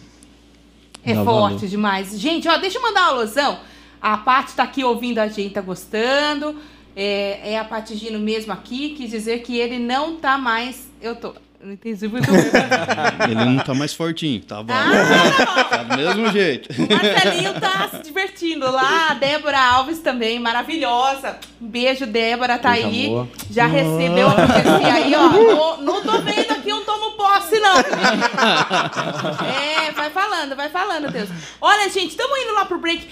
É 1.05 1.15
Não, 1.15 1.25
forte 1.25 1.55
valeu. 1.57 1.69
demais. 1.69 2.19
Gente, 2.19 2.49
ó, 2.49 2.57
deixa 2.57 2.79
eu 2.79 2.83
mandar 2.83 3.03
uma 3.03 3.21
alusão. 3.21 3.61
A 4.05 4.19
Paty 4.19 4.53
tá 4.53 4.65
aqui 4.65 4.85
ouvindo 4.85 5.19
a 5.19 5.29
gente, 5.29 5.55
tá 5.55 5.63
gostando. 5.63 6.61
É, 6.95 7.53
é 7.55 7.59
a 7.59 7.65
Paty 7.65 7.97
Gino 7.97 8.19
mesmo 8.19 8.53
aqui, 8.53 8.91
quis 8.91 9.11
dizer 9.11 9.39
que 9.39 9.59
ele 9.59 9.79
não 9.79 10.17
tá 10.17 10.37
mais. 10.37 10.93
Eu 11.01 11.17
tô. 11.17 11.35
Não 11.65 11.73
entendi 11.73 12.07
muito 12.07 12.31
bem. 12.31 12.41
Ele 13.31 13.45
não 13.47 13.65
tá 13.65 13.73
mais 13.73 13.95
fortinho, 13.95 14.39
tá 14.43 14.62
bom. 14.62 14.75
Ah, 14.75 15.65
tá 15.65 15.83
do 15.83 15.97
mesmo 15.97 16.31
jeito. 16.31 16.69
O 16.79 16.83
Marcelinho 16.87 17.59
tá 17.59 17.89
se 17.89 18.03
divertindo 18.03 18.71
lá. 18.71 19.12
A 19.12 19.15
Débora 19.15 19.59
Alves 19.59 20.01
também, 20.01 20.39
maravilhosa. 20.39 21.39
Um 21.59 21.67
beijo, 21.67 22.05
Débora, 22.05 22.59
tá 22.59 22.73
beijo, 22.73 22.87
aí. 22.87 23.07
Amor. 23.07 23.29
Já 23.51 23.67
recebeu 23.67 24.29
a 24.29 24.35
profecia 24.35 24.93
aí, 24.93 25.15
ó. 25.15 25.31
Não, 25.31 25.81
não 25.81 26.03
tô 26.03 26.19
vendo 26.19 26.51
aqui 26.51 26.71
um 26.71 26.85
tomo 26.85 27.12
posse, 27.12 27.59
não. 27.59 27.79
É, 29.47 29.91
vai 29.93 30.11
falando, 30.11 30.55
vai 30.55 30.69
falando, 30.69 31.11
Deus. 31.11 31.31
Olha, 31.62 31.89
gente, 31.89 32.11
estamos 32.11 32.39
indo 32.41 32.53
lá 32.53 32.67
pro 32.67 32.79
break. 32.79 33.09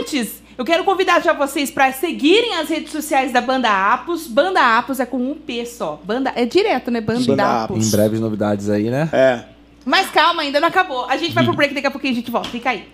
Antes, 0.00 0.40
eu 0.58 0.64
quero 0.64 0.82
convidar 0.82 1.22
já 1.22 1.32
vocês 1.32 1.70
para 1.70 1.92
seguirem 1.92 2.56
as 2.56 2.68
redes 2.68 2.90
sociais 2.90 3.32
da 3.32 3.40
Banda 3.40 3.70
Apos. 3.70 4.26
Banda 4.26 4.76
Apos 4.76 4.98
é 4.98 5.06
com 5.06 5.16
um 5.16 5.36
P 5.36 5.64
só. 5.64 6.00
Banda 6.04 6.32
é 6.34 6.44
direto, 6.44 6.90
né? 6.90 7.00
Banda, 7.00 7.24
Banda 7.24 7.62
Apos. 7.62 7.86
Em 7.86 7.90
breves 7.92 8.18
novidades 8.18 8.68
aí, 8.68 8.90
né? 8.90 9.08
É. 9.12 9.44
Mas 9.84 10.10
calma, 10.10 10.42
ainda 10.42 10.58
não 10.58 10.66
acabou. 10.66 11.06
A 11.08 11.16
gente 11.16 11.32
vai 11.32 11.44
pro 11.44 11.54
break, 11.54 11.72
daqui 11.72 11.86
a 11.86 11.90
pouquinho 11.92 12.12
a 12.12 12.16
gente 12.16 12.30
volta. 12.30 12.48
Fica 12.48 12.70
aí. 12.70 12.88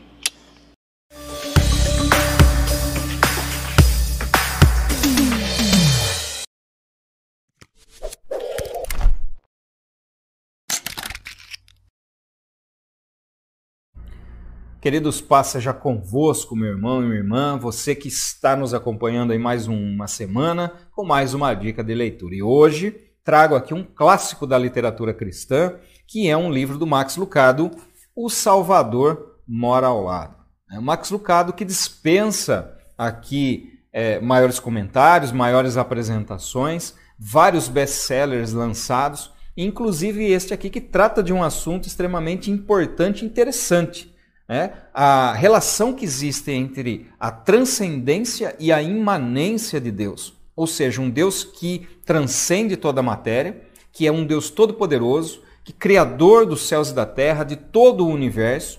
Queridos, 14.84 15.18
paz 15.18 15.46
seja 15.46 15.72
convosco, 15.72 16.54
meu 16.54 16.68
irmão 16.68 17.02
e 17.02 17.06
minha 17.06 17.16
irmã, 17.16 17.56
você 17.56 17.94
que 17.94 18.06
está 18.06 18.54
nos 18.54 18.74
acompanhando 18.74 19.32
em 19.32 19.38
mais 19.38 19.66
uma 19.66 20.06
semana 20.06 20.70
com 20.92 21.06
mais 21.06 21.32
uma 21.32 21.54
dica 21.54 21.82
de 21.82 21.94
leitura. 21.94 22.34
E 22.34 22.42
hoje 22.42 22.94
trago 23.24 23.54
aqui 23.54 23.72
um 23.72 23.82
clássico 23.82 24.46
da 24.46 24.58
literatura 24.58 25.14
cristã, 25.14 25.76
que 26.06 26.28
é 26.28 26.36
um 26.36 26.52
livro 26.52 26.76
do 26.76 26.86
Max 26.86 27.16
Lucado, 27.16 27.70
O 28.14 28.28
Salvador 28.28 29.38
Mora 29.48 29.86
ao 29.86 30.02
Lado. 30.02 30.36
É 30.70 30.78
Max 30.78 31.10
Lucado 31.10 31.54
que 31.54 31.64
dispensa 31.64 32.76
aqui 32.98 33.80
é, 33.90 34.20
maiores 34.20 34.60
comentários, 34.60 35.32
maiores 35.32 35.78
apresentações, 35.78 36.92
vários 37.18 37.68
best-sellers 37.68 38.52
lançados, 38.52 39.32
inclusive 39.56 40.30
este 40.30 40.52
aqui 40.52 40.68
que 40.68 40.82
trata 40.82 41.22
de 41.22 41.32
um 41.32 41.42
assunto 41.42 41.88
extremamente 41.88 42.50
importante 42.50 43.24
e 43.24 43.26
interessante 43.26 44.12
né? 44.48 44.72
a 44.92 45.32
relação 45.32 45.92
que 45.92 46.04
existe 46.04 46.50
entre 46.50 47.10
a 47.18 47.30
transcendência 47.30 48.54
e 48.58 48.72
a 48.72 48.82
imanência 48.82 49.80
de 49.80 49.90
Deus. 49.90 50.34
Ou 50.56 50.66
seja, 50.66 51.00
um 51.00 51.10
Deus 51.10 51.42
que 51.42 51.86
transcende 52.04 52.76
toda 52.76 53.00
a 53.00 53.02
matéria, 53.02 53.62
que 53.92 54.06
é 54.06 54.12
um 54.12 54.24
Deus 54.24 54.50
todo-poderoso, 54.50 55.42
que 55.64 55.72
criador 55.72 56.46
dos 56.46 56.68
céus 56.68 56.90
e 56.90 56.94
da 56.94 57.06
terra, 57.06 57.42
de 57.42 57.56
todo 57.56 58.04
o 58.04 58.10
universo, 58.10 58.78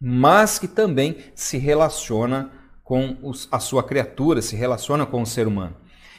mas 0.00 0.58
que 0.58 0.66
também 0.66 1.16
se 1.34 1.56
relaciona 1.56 2.50
com 2.82 3.16
os, 3.22 3.48
a 3.52 3.60
sua 3.60 3.84
criatura, 3.84 4.42
se 4.42 4.56
relaciona 4.56 5.06
com 5.06 5.22
o 5.22 5.26
ser 5.26 5.46
humano. 5.46 5.76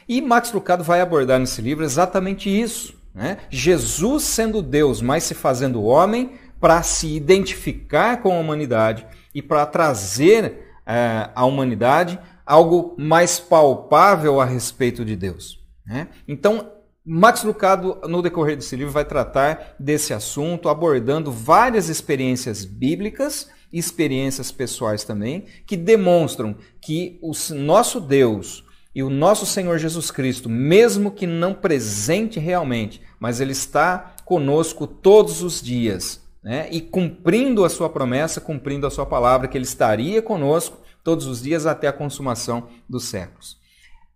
E 0.08 0.20
Max 0.20 0.52
Lucado 0.52 0.82
vai 0.82 1.00
abordar 1.00 1.38
nesse 1.38 1.60
livro 1.60 1.84
exatamente 1.84 2.48
isso. 2.48 2.94
Né? 3.14 3.38
Jesus 3.50 4.24
sendo 4.24 4.60
Deus, 4.60 5.00
mas 5.00 5.24
se 5.24 5.34
fazendo 5.34 5.84
homem, 5.84 6.32
para 6.64 6.82
se 6.82 7.14
identificar 7.14 8.22
com 8.22 8.32
a 8.32 8.40
humanidade 8.40 9.06
e 9.34 9.42
para 9.42 9.66
trazer 9.66 10.64
é, 10.86 11.28
à 11.34 11.44
humanidade 11.44 12.18
algo 12.46 12.94
mais 12.96 13.38
palpável 13.38 14.40
a 14.40 14.46
respeito 14.46 15.04
de 15.04 15.14
Deus. 15.14 15.62
Né? 15.86 16.08
Então, 16.26 16.72
Max 17.04 17.44
Lucado, 17.44 18.00
no 18.08 18.22
decorrer 18.22 18.56
desse 18.56 18.74
livro, 18.76 18.90
vai 18.90 19.04
tratar 19.04 19.74
desse 19.78 20.14
assunto, 20.14 20.70
abordando 20.70 21.30
várias 21.30 21.90
experiências 21.90 22.64
bíblicas 22.64 23.50
experiências 23.70 24.50
pessoais 24.50 25.04
também, 25.04 25.44
que 25.66 25.76
demonstram 25.76 26.56
que 26.80 27.18
o 27.20 27.32
nosso 27.54 28.00
Deus 28.00 28.64
e 28.94 29.02
o 29.02 29.10
nosso 29.10 29.44
Senhor 29.44 29.76
Jesus 29.76 30.10
Cristo, 30.10 30.48
mesmo 30.48 31.10
que 31.10 31.26
não 31.26 31.52
presente 31.52 32.40
realmente, 32.40 33.02
mas 33.20 33.38
Ele 33.38 33.52
está 33.52 34.14
conosco 34.24 34.86
todos 34.86 35.42
os 35.42 35.60
dias 35.60 36.23
né? 36.44 36.68
e 36.70 36.82
cumprindo 36.82 37.64
a 37.64 37.70
sua 37.70 37.88
promessa, 37.88 38.40
cumprindo 38.40 38.86
a 38.86 38.90
sua 38.90 39.06
palavra, 39.06 39.48
que 39.48 39.56
ele 39.56 39.64
estaria 39.64 40.20
conosco 40.20 40.78
todos 41.02 41.26
os 41.26 41.42
dias 41.42 41.64
até 41.64 41.88
a 41.88 41.92
consumação 41.92 42.68
dos 42.88 43.04
séculos. 43.06 43.56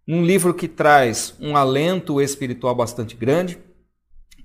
Um 0.07 0.24
livro 0.24 0.53
que 0.53 0.68
traz 0.68 1.35
um 1.41 1.57
alento 1.57 2.20
espiritual 2.20 2.74
bastante 2.74 3.16
grande, 3.16 3.59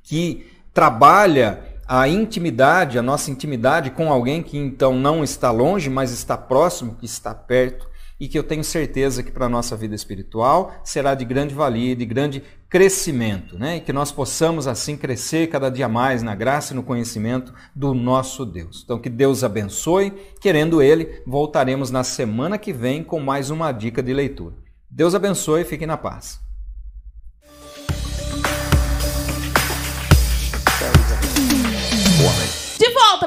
que 0.01 0.47
trabalha 0.73 1.73
a 1.85 2.07
intimidade, 2.07 2.97
a 2.97 3.01
nossa 3.01 3.29
intimidade 3.29 3.91
com 3.91 4.11
alguém 4.11 4.41
que 4.41 4.57
então 4.57 4.95
não 4.97 5.23
está 5.23 5.51
longe, 5.51 5.89
mas 5.89 6.11
está 6.11 6.37
próximo, 6.37 6.95
que 6.95 7.05
está 7.05 7.35
perto 7.35 7.92
e 8.23 8.27
que 8.29 8.39
eu 8.39 8.43
tenho 8.43 8.63
certeza 8.63 9.21
que 9.21 9.33
para 9.33 9.47
a 9.47 9.49
nossa 9.49 9.75
vida 9.75 9.93
espiritual 9.93 10.73
será 10.81 11.13
de 11.13 11.25
grande 11.25 11.53
valia, 11.53 11.93
de 11.93 12.05
grande 12.05 12.41
crescimento, 12.69 13.59
né? 13.59 13.75
E 13.75 13.81
que 13.81 13.91
nós 13.91 14.13
possamos 14.13 14.65
assim 14.65 14.95
crescer 14.95 15.47
cada 15.47 15.69
dia 15.69 15.89
mais 15.89 16.23
na 16.23 16.33
graça 16.33 16.71
e 16.71 16.75
no 16.77 16.83
conhecimento 16.83 17.53
do 17.75 17.93
nosso 17.93 18.45
Deus. 18.45 18.81
Então 18.81 18.97
que 18.97 19.09
Deus 19.09 19.43
abençoe, 19.43 20.13
querendo 20.39 20.81
ele, 20.81 21.21
voltaremos 21.27 21.91
na 21.91 22.01
semana 22.01 22.57
que 22.57 22.71
vem 22.71 23.03
com 23.03 23.19
mais 23.19 23.49
uma 23.49 23.73
dica 23.73 24.01
de 24.01 24.13
leitura. 24.13 24.55
Deus 24.89 25.13
abençoe 25.13 25.63
e 25.63 25.65
fiquem 25.65 25.85
na 25.85 25.97
paz. 25.97 26.39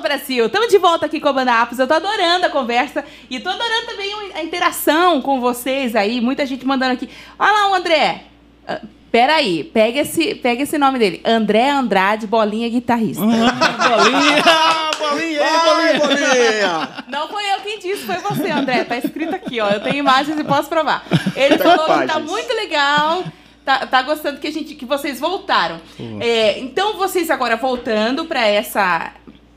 Brasil! 0.07 0.47
Estamos 0.47 0.69
de 0.69 0.79
volta 0.79 1.07
aqui 1.07 1.19
com 1.19 1.29
a 1.29 1.33
Banda 1.33 1.63
Apos. 1.63 1.81
Eu 1.81 1.89
tô 1.89 1.95
adorando 1.95 2.47
a 2.47 2.49
conversa 2.49 3.05
e 3.29 3.41
tô 3.41 3.49
adorando 3.49 3.87
também 3.87 4.13
a 4.37 4.43
interação 4.45 5.21
com 5.21 5.41
vocês 5.41 5.97
aí. 5.97 6.21
Muita 6.21 6.47
gente 6.47 6.65
mandando 6.65 6.93
aqui. 6.93 7.11
Olha 7.37 7.51
lá 7.51 7.71
o 7.73 7.75
André. 7.75 8.23
Uh, 8.69 8.87
peraí, 9.11 9.65
pega 9.65 10.03
esse, 10.03 10.37
pega 10.37 10.63
esse 10.63 10.79
nome 10.79 11.01
dele. 11.01 11.21
André 11.25 11.71
Andrade, 11.71 12.25
Bolinha 12.25 12.69
Guitarrista. 12.69 13.25
Ah, 13.25 14.91
bolinha! 14.97 15.09
bolinha, 15.11 15.41
Vai, 15.41 15.99
bolinha! 15.99 17.05
Não 17.09 17.27
foi 17.27 17.43
eu 17.53 17.61
quem 17.63 17.81
disse, 17.81 18.05
foi 18.05 18.19
você, 18.19 18.49
André. 18.53 18.85
Tá 18.85 18.97
escrito 18.97 19.35
aqui, 19.35 19.59
ó. 19.61 19.71
Eu 19.71 19.81
tenho 19.81 19.97
imagens 19.97 20.39
e 20.39 20.45
posso 20.45 20.69
provar. 20.69 21.05
Ele 21.35 21.59
falou 21.59 21.99
que 21.99 22.07
tá 22.07 22.21
muito 22.21 22.55
legal. 22.55 23.25
Tá, 23.65 23.85
tá 23.85 24.03
gostando 24.03 24.39
que, 24.39 24.47
a 24.47 24.53
gente, 24.53 24.77
que 24.77 24.85
vocês 24.85 25.19
voltaram. 25.19 25.81
É, 26.21 26.61
então, 26.61 26.97
vocês 26.97 27.29
agora 27.29 27.57
voltando 27.57 28.25
para 28.27 28.47
essa 28.47 29.13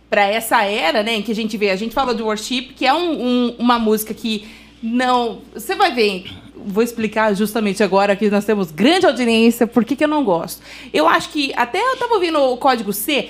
para 0.09 0.25
essa 0.25 0.63
era, 0.63 1.03
né, 1.03 1.21
que 1.21 1.31
a 1.31 1.35
gente 1.35 1.55
vê, 1.57 1.69
a 1.69 1.75
gente 1.75 1.93
falou 1.93 2.13
de 2.15 2.23
worship, 2.23 2.73
que 2.75 2.85
é 2.85 2.93
um- 2.93 3.21
um- 3.21 3.55
uma 3.59 3.77
música 3.77 4.13
que 4.13 4.47
não, 4.81 5.39
você 5.53 5.75
vai 5.75 5.93
ver, 5.93 6.25
vou 6.55 6.81
explicar 6.83 7.33
justamente 7.35 7.83
agora 7.83 8.15
que 8.15 8.29
nós 8.29 8.43
temos 8.45 8.71
grande 8.71 9.05
audiência, 9.05 9.67
por 9.67 9.85
que, 9.85 9.95
que 9.95 10.03
eu 10.03 10.07
não 10.07 10.23
gosto. 10.23 10.61
Eu 10.93 11.07
acho 11.07 11.29
que 11.29 11.53
até 11.55 11.79
eu 11.79 11.95
tava 11.97 12.13
ouvindo 12.15 12.39
o 12.39 12.57
Código 12.57 12.91
C, 12.91 13.29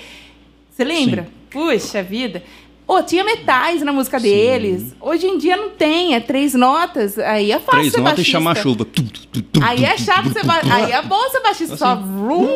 você 0.70 0.84
lembra? 0.84 1.28
Puxa 1.50 2.02
vida. 2.02 2.42
Ô, 2.86 3.02
tinha 3.02 3.22
metais 3.22 3.82
na 3.82 3.92
música 3.92 4.18
deles. 4.18 4.94
Hoje 5.00 5.24
em 5.26 5.38
dia 5.38 5.56
não 5.56 5.70
tem, 5.70 6.14
é 6.16 6.18
três 6.20 6.54
notas. 6.54 7.18
Aí 7.20 7.52
é 7.52 7.58
fácil 7.60 7.78
Três 7.80 7.92
notas 7.92 8.00
e 8.00 8.02
baixista. 8.16 8.32
chamar 8.32 8.56
chuva. 8.56 8.84
Tum, 8.84 9.04
tum, 9.04 9.40
tum, 9.42 9.60
Aí 9.62 9.84
é 9.84 9.96
chato 9.96 10.32
tum, 10.34 10.44
ba... 10.44 10.60
Aí 10.72 10.90
é 10.90 11.00
bom 11.02 11.28
ser 11.30 11.40
baixista 11.40 11.76
só. 11.76 11.94
Vrum, 11.94 12.46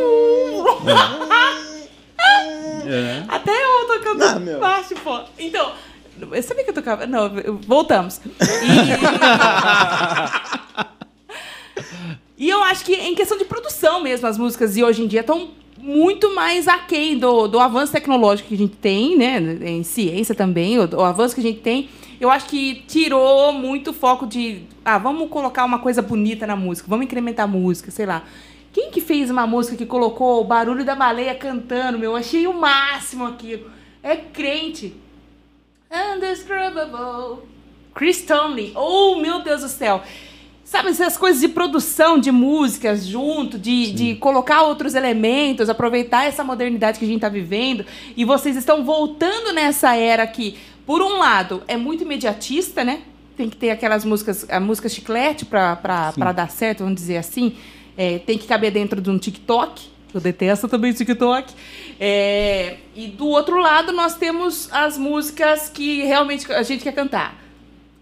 vrum. 0.62 0.84
É. 2.86 3.24
Até 3.28 3.50
eu 3.52 3.86
tocando 3.86 4.22
Ah, 4.22 4.38
meu. 4.38 4.60
baixo, 4.60 4.94
pô. 5.02 5.20
Então, 5.38 5.72
eu 6.32 6.42
sabia 6.42 6.64
que 6.64 6.70
eu 6.70 6.74
tocava. 6.74 7.06
Não, 7.06 7.30
voltamos. 7.66 8.20
E... 8.38 9.24
e 12.46 12.50
eu 12.50 12.62
acho 12.64 12.84
que 12.84 12.94
em 12.94 13.14
questão 13.14 13.38
de 13.38 13.44
produção 13.44 14.00
mesmo, 14.02 14.26
as 14.26 14.38
músicas 14.38 14.74
de 14.74 14.84
hoje 14.84 15.02
em 15.02 15.06
dia 15.06 15.20
estão 15.20 15.50
muito 15.78 16.34
mais 16.34 16.66
aquém 16.68 17.18
do, 17.18 17.46
do 17.46 17.60
avanço 17.60 17.92
tecnológico 17.92 18.48
que 18.48 18.54
a 18.54 18.58
gente 18.58 18.76
tem, 18.76 19.16
né? 19.16 19.38
Em 19.62 19.82
ciência 19.82 20.34
também, 20.34 20.78
o, 20.78 20.96
o 20.96 21.02
avanço 21.02 21.34
que 21.34 21.40
a 21.40 21.44
gente 21.44 21.60
tem. 21.60 21.88
Eu 22.20 22.30
acho 22.30 22.46
que 22.46 22.84
tirou 22.86 23.52
muito 23.52 23.92
foco 23.92 24.26
de. 24.26 24.62
Ah, 24.84 24.98
vamos 24.98 25.28
colocar 25.28 25.64
uma 25.64 25.78
coisa 25.78 26.00
bonita 26.00 26.46
na 26.46 26.56
música, 26.56 26.88
vamos 26.88 27.04
incrementar 27.04 27.44
a 27.44 27.48
música, 27.48 27.90
sei 27.90 28.06
lá. 28.06 28.22
Quem 28.74 28.90
que 28.90 29.00
fez 29.00 29.30
uma 29.30 29.46
música 29.46 29.76
que 29.76 29.86
colocou 29.86 30.40
o 30.40 30.44
barulho 30.44 30.84
da 30.84 30.96
baleia 30.96 31.32
cantando, 31.32 31.96
meu? 31.96 32.10
Eu 32.10 32.16
achei 32.16 32.44
o 32.48 32.52
máximo 32.52 33.24
aquilo. 33.24 33.70
É 34.02 34.16
crente. 34.16 34.92
Undescribable. 35.88 37.44
Chris 37.94 38.22
Tomlin. 38.22 38.72
Oh, 38.74 39.14
meu 39.14 39.44
Deus 39.44 39.62
do 39.62 39.68
céu. 39.68 40.02
Sabe, 40.64 40.88
essas 40.88 41.16
coisas 41.16 41.40
de 41.40 41.46
produção 41.46 42.18
de 42.18 42.32
músicas 42.32 43.06
junto, 43.06 43.60
de, 43.60 43.92
de 43.92 44.16
colocar 44.16 44.62
outros 44.62 44.96
elementos, 44.96 45.68
aproveitar 45.68 46.24
essa 46.24 46.42
modernidade 46.42 46.98
que 46.98 47.04
a 47.04 47.08
gente 47.08 47.18
está 47.18 47.28
vivendo. 47.28 47.86
E 48.16 48.24
vocês 48.24 48.56
estão 48.56 48.84
voltando 48.84 49.52
nessa 49.52 49.94
era 49.94 50.26
que, 50.26 50.58
por 50.84 51.00
um 51.00 51.18
lado, 51.18 51.62
é 51.68 51.76
muito 51.76 52.02
imediatista, 52.02 52.82
né? 52.82 53.02
Tem 53.36 53.48
que 53.48 53.56
ter 53.56 53.70
aquelas 53.70 54.04
músicas, 54.04 54.50
a 54.50 54.58
música 54.58 54.88
chiclete 54.88 55.44
para 55.44 56.32
dar 56.34 56.50
certo, 56.50 56.80
vamos 56.80 56.96
dizer 56.96 57.18
assim. 57.18 57.54
É, 57.96 58.18
tem 58.18 58.36
que 58.38 58.46
caber 58.46 58.72
dentro 58.72 59.00
de 59.00 59.10
um 59.10 59.18
TikTok. 59.18 59.94
Eu 60.12 60.20
detesto 60.20 60.68
também 60.68 60.92
o 60.92 60.94
TikTok. 60.94 61.52
É, 61.98 62.76
e 62.94 63.08
do 63.08 63.26
outro 63.26 63.58
lado, 63.60 63.92
nós 63.92 64.16
temos 64.16 64.68
as 64.72 64.96
músicas 64.96 65.68
que 65.68 66.04
realmente 66.04 66.50
a 66.52 66.62
gente 66.62 66.82
quer 66.82 66.92
cantar. 66.92 67.42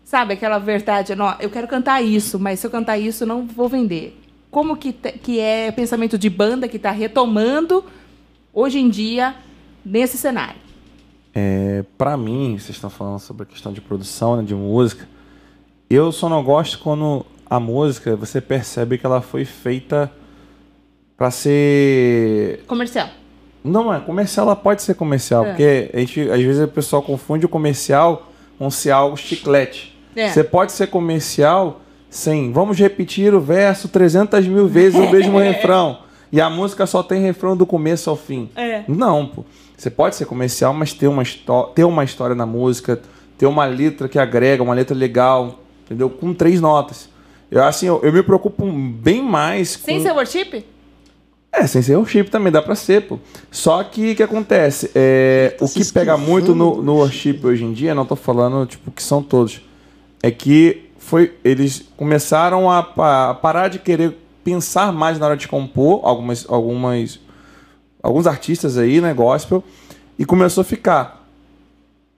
Sabe 0.05 0.34
aquela 0.34 0.59
verdade? 0.59 1.14
Não, 1.14 1.34
eu 1.40 1.49
quero 1.49 1.66
cantar 1.66 2.03
isso, 2.03 2.38
mas 2.38 2.61
se 2.61 2.66
eu 2.66 2.70
cantar 2.70 2.99
isso, 2.99 3.24
não 3.24 3.47
vou 3.47 3.68
vender. 3.68 4.18
Como 4.51 4.76
que, 4.76 4.93
que 4.93 5.40
é 5.40 5.72
pensamento 5.72 6.18
de 6.18 6.28
banda 6.28 6.68
que 6.68 6.76
está 6.76 6.90
retomando 6.90 7.82
hoje 8.53 8.78
em 8.78 8.90
dia 8.90 9.34
nesse 9.82 10.18
cenário? 10.18 10.61
É, 11.34 11.82
para 11.97 12.14
mim, 12.18 12.59
vocês 12.59 12.76
estão 12.76 12.90
falando 12.90 13.20
sobre 13.20 13.45
a 13.45 13.47
questão 13.47 13.72
de 13.72 13.80
produção, 13.80 14.36
né, 14.36 14.43
de 14.43 14.55
música. 14.55 15.09
Eu 15.88 16.12
só 16.12 16.28
não 16.28 16.45
gosto 16.45 16.78
quando 16.80 17.24
a 17.53 17.61
música 17.61 18.16
você 18.16 18.40
percebe 18.40 18.96
que 18.96 19.05
ela 19.05 19.20
foi 19.20 19.44
feita 19.44 20.11
para 21.18 21.30
ser 21.30 22.64
Comercial. 22.66 23.09
não 23.62 23.92
é 23.92 24.00
comercial, 24.00 24.46
ela 24.46 24.57
pode 24.57 24.82
ser 24.82 24.94
comercial, 24.94 25.44
É. 25.44 25.48
porque 25.50 25.90
a 25.92 25.98
gente, 25.98 26.20
às 26.30 26.40
vezes 26.42 26.64
o 26.64 26.68
pessoal 26.68 27.03
confunde 27.03 27.44
o 27.44 27.48
comercial 27.50 28.30
com 28.59 28.70
ser 28.70 28.90
algo 28.90 29.16
chiclete. 29.18 29.94
É. 30.16 30.30
Você 30.30 30.42
pode 30.42 30.72
ser 30.72 30.86
comercial 30.86 31.82
sem 32.09 32.53
vamos 32.53 32.78
repetir 32.78 33.34
o 33.34 33.40
verso 33.40 33.86
300 33.88 34.46
mil 34.46 34.66
vezes 34.66 34.98
o 34.98 35.11
mesmo 35.11 35.36
refrão 35.38 35.98
e 36.32 36.40
a 36.40 36.48
música 36.48 36.86
só 36.86 37.03
tem 37.03 37.20
refrão 37.20 37.55
do 37.55 37.66
começo 37.66 38.09
ao 38.09 38.16
fim. 38.16 38.48
É. 38.57 38.82
Não, 38.88 39.26
pô. 39.26 39.44
Você 39.76 39.90
pode 39.90 40.16
ser 40.16 40.24
comercial, 40.24 40.72
mas 40.72 40.94
ter 40.94 41.07
uma, 41.09 41.22
ter 41.74 41.84
uma 41.84 42.03
história 42.05 42.34
na 42.34 42.46
música, 42.46 42.98
ter 43.36 43.44
uma 43.44 43.66
letra 43.66 44.09
que 44.09 44.18
agrega, 44.18 44.62
uma 44.62 44.72
letra 44.74 44.96
legal, 44.96 45.59
entendeu? 45.84 46.09
Com 46.09 46.32
três 46.32 46.61
notas. 46.62 47.11
Eu, 47.53 47.62
assim, 47.62 47.86
eu, 47.86 48.00
eu 48.03 48.11
me 48.11 48.22
preocupo 48.22 48.64
bem 48.64 49.22
mais 49.22 49.76
com... 49.76 49.84
Sem 49.84 50.00
ser 50.00 50.12
worship? 50.12 50.64
É, 51.53 51.66
sem 51.66 51.82
ser 51.82 51.96
worship 51.96 52.24
também, 52.24 52.50
dá 52.50 52.62
pra 52.62 52.74
ser, 52.74 53.03
pô. 53.03 53.18
Só 53.50 53.84
que 53.84 54.12
o 54.12 54.16
que 54.16 54.22
acontece? 54.22 54.90
É, 54.94 55.55
o 55.61 55.68
que 55.68 55.84
pega 55.92 56.16
muito 56.16 56.55
no, 56.55 56.82
no 56.82 56.94
worship 56.94 57.40
hoje 57.44 57.62
em 57.62 57.74
dia, 57.74 57.94
não 57.94 58.07
tô 58.07 58.16
falando, 58.16 58.64
tipo, 58.64 58.90
que 58.90 59.03
são 59.03 59.22
todos, 59.22 59.61
é 60.22 60.30
que 60.30 60.88
foi, 60.96 61.34
eles 61.44 61.84
começaram 61.94 62.70
a, 62.70 62.78
a 62.78 63.34
parar 63.34 63.68
de 63.68 63.78
querer 63.78 64.16
pensar 64.42 64.90
mais 64.90 65.18
na 65.18 65.26
hora 65.26 65.36
de 65.36 65.46
compor, 65.46 66.00
algumas, 66.05 66.46
algumas, 66.48 67.20
alguns 68.03 68.26
artistas 68.26 68.78
aí, 68.78 68.98
né, 68.98 69.12
gospel, 69.12 69.62
e 70.18 70.24
começou 70.24 70.62
a 70.62 70.64
ficar. 70.64 71.21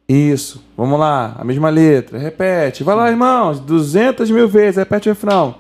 Isso, 0.09 0.63
vamos 0.77 0.99
lá, 0.99 1.35
a 1.39 1.45
mesma 1.45 1.71
letra, 1.71 2.19
repete, 2.19 2.85
vai 2.85 2.95
lá, 2.95 3.11
irmãos, 3.11 3.59
200 3.61 4.31
mil 4.31 4.47
vezes, 4.47 4.77
repete 4.77 5.09
o 5.09 5.13
refrão. 5.13 5.55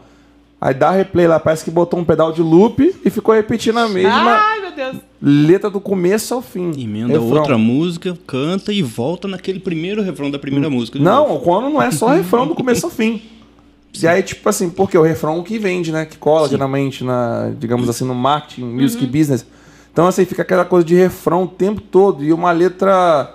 Aí 0.60 0.72
dá 0.74 0.90
replay 0.90 1.26
lá, 1.26 1.38
parece 1.40 1.64
que 1.64 1.70
botou 1.70 1.98
um 1.98 2.04
pedal 2.04 2.30
de 2.32 2.40
loop 2.42 2.94
e 3.04 3.10
ficou 3.10 3.34
repetindo 3.34 3.78
a 3.78 3.88
mesma 3.88 4.12
Ai, 4.12 4.60
meu 4.60 4.72
Deus. 4.72 4.96
letra 5.20 5.68
do 5.70 5.78
começo 5.80 6.32
ao 6.34 6.40
fim. 6.40 6.70
Emenda 6.78 7.14
Refrão. 7.18 7.38
outra 7.38 7.58
música, 7.58 8.16
canta 8.26 8.72
e 8.72 8.82
volta 8.82 9.28
naquele 9.28 9.60
primeiro 9.60 10.02
refrão 10.02 10.30
da 10.30 10.38
primeira 10.38 10.70
música. 10.70 10.98
de 10.98 11.04
Não, 11.04 11.28
novo. 11.28 11.40
quando 11.44 11.68
não 11.70 11.82
é 11.82 11.90
só 11.90 12.08
refrão 12.08 12.46
do 12.46 12.54
começo 12.54 12.84
ao 12.86 12.92
fim. 12.92 13.22
E 14.02 14.08
aí, 14.08 14.24
tipo 14.24 14.48
assim, 14.48 14.68
porque 14.68 14.98
o 14.98 15.02
refrão 15.02 15.40
que 15.44 15.56
vende, 15.56 15.92
né? 15.92 16.04
Que 16.04 16.16
cola 16.18 16.48
geralmente 16.48 17.04
na, 17.04 17.52
digamos 17.56 17.88
assim, 17.88 18.04
no 18.04 18.12
marketing, 18.12 18.64
music 18.64 19.06
business. 19.06 19.46
Então, 19.92 20.08
assim, 20.08 20.24
fica 20.24 20.42
aquela 20.42 20.64
coisa 20.64 20.84
de 20.84 20.96
refrão 20.96 21.44
o 21.44 21.46
tempo 21.46 21.80
todo 21.80 22.24
e 22.24 22.32
uma 22.32 22.50
letra 22.50 23.32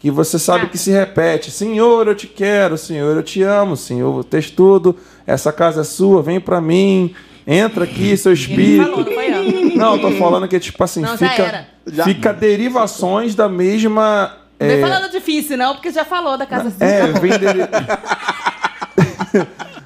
que 0.00 0.10
você 0.10 0.38
sabe 0.38 0.66
que 0.68 0.78
se 0.78 0.90
repete. 0.90 1.50
Senhor, 1.50 2.08
eu 2.08 2.14
te 2.14 2.26
quero, 2.26 2.76
Senhor, 2.78 3.14
eu 3.16 3.22
te 3.22 3.42
amo, 3.42 3.76
Senhor, 3.76 4.24
textudo, 4.24 4.96
essa 5.26 5.52
casa 5.52 5.82
é 5.82 5.84
sua, 5.84 6.22
vem 6.22 6.40
pra 6.40 6.60
mim, 6.60 7.14
entra 7.46 7.84
aqui, 7.84 8.16
seu 8.16 8.32
espírito. 8.32 8.90
falou, 8.90 9.04
não 9.04 9.22
eu. 9.22 9.76
Não, 9.76 9.94
eu 9.96 10.00
tô 10.00 10.10
falando 10.12 10.48
que, 10.48 10.58
tipo 10.58 10.82
assim, 10.82 11.02
Não, 11.02 11.16
fica. 11.18 11.66
Já. 11.86 12.04
fica 12.04 12.32
derivações 12.32 13.34
da 13.34 13.48
mesma. 13.48 14.36
Não 14.58 14.66
é, 14.66 14.76
vem 14.76 14.80
falando 14.80 15.10
difícil, 15.10 15.56
não, 15.56 15.74
porque 15.74 15.90
já 15.90 16.04
falou 16.04 16.36
da 16.36 16.44
casa 16.46 16.72
é, 16.84 17.06
vem 17.18 17.32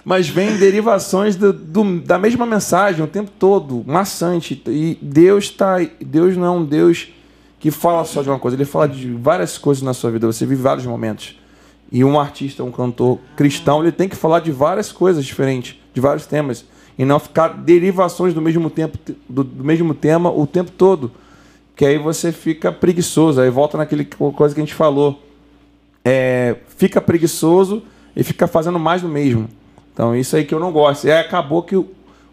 Mas 0.04 0.28
vem 0.28 0.56
derivações 0.56 1.34
do- 1.36 1.52
do- 1.52 2.00
da 2.00 2.18
mesma 2.18 2.44
mensagem 2.44 3.02
o 3.02 3.06
tempo 3.06 3.30
todo, 3.38 3.82
maçante. 3.86 4.60
E 4.66 4.98
Deus 5.00 5.48
tá. 5.50 5.76
Deus 6.00 6.36
não 6.36 6.44
é 6.46 6.50
um 6.50 6.64
Deus 6.64 7.08
que 7.64 7.70
fala 7.70 8.04
só 8.04 8.20
de 8.20 8.28
uma 8.28 8.38
coisa, 8.38 8.58
ele 8.58 8.66
fala 8.66 8.86
de 8.86 9.10
várias 9.14 9.56
coisas 9.56 9.82
na 9.82 9.94
sua 9.94 10.10
vida, 10.10 10.26
você 10.26 10.44
vive 10.44 10.60
vários 10.60 10.84
momentos. 10.84 11.34
E 11.90 12.04
um 12.04 12.20
artista, 12.20 12.62
um 12.62 12.70
cantor 12.70 13.18
cristão, 13.34 13.80
ele 13.80 13.90
tem 13.90 14.06
que 14.06 14.14
falar 14.14 14.40
de 14.40 14.52
várias 14.52 14.92
coisas 14.92 15.24
diferentes, 15.24 15.74
de 15.94 15.98
vários 15.98 16.26
temas. 16.26 16.66
E 16.98 17.06
não 17.06 17.18
ficar 17.18 17.48
derivações 17.48 18.34
do 18.34 18.42
mesmo 18.42 18.68
tempo, 18.68 18.98
do, 19.26 19.42
do 19.42 19.64
mesmo 19.64 19.94
tema 19.94 20.30
o 20.30 20.46
tempo 20.46 20.70
todo. 20.72 21.10
que 21.74 21.86
aí 21.86 21.96
você 21.96 22.32
fica 22.32 22.70
preguiçoso. 22.70 23.40
Aí 23.40 23.48
volta 23.48 23.78
naquele 23.78 24.04
co- 24.04 24.30
coisa 24.30 24.54
que 24.54 24.60
a 24.60 24.64
gente 24.64 24.74
falou. 24.74 25.22
É, 26.04 26.56
fica 26.76 27.00
preguiçoso 27.00 27.82
e 28.14 28.22
fica 28.22 28.46
fazendo 28.46 28.78
mais 28.78 29.00
do 29.00 29.08
mesmo. 29.08 29.48
Então, 29.94 30.14
isso 30.14 30.36
aí 30.36 30.44
que 30.44 30.54
eu 30.54 30.60
não 30.60 30.70
gosto. 30.70 31.06
E 31.06 31.10
acabou 31.12 31.62
que 31.62 31.76
o 31.76 31.88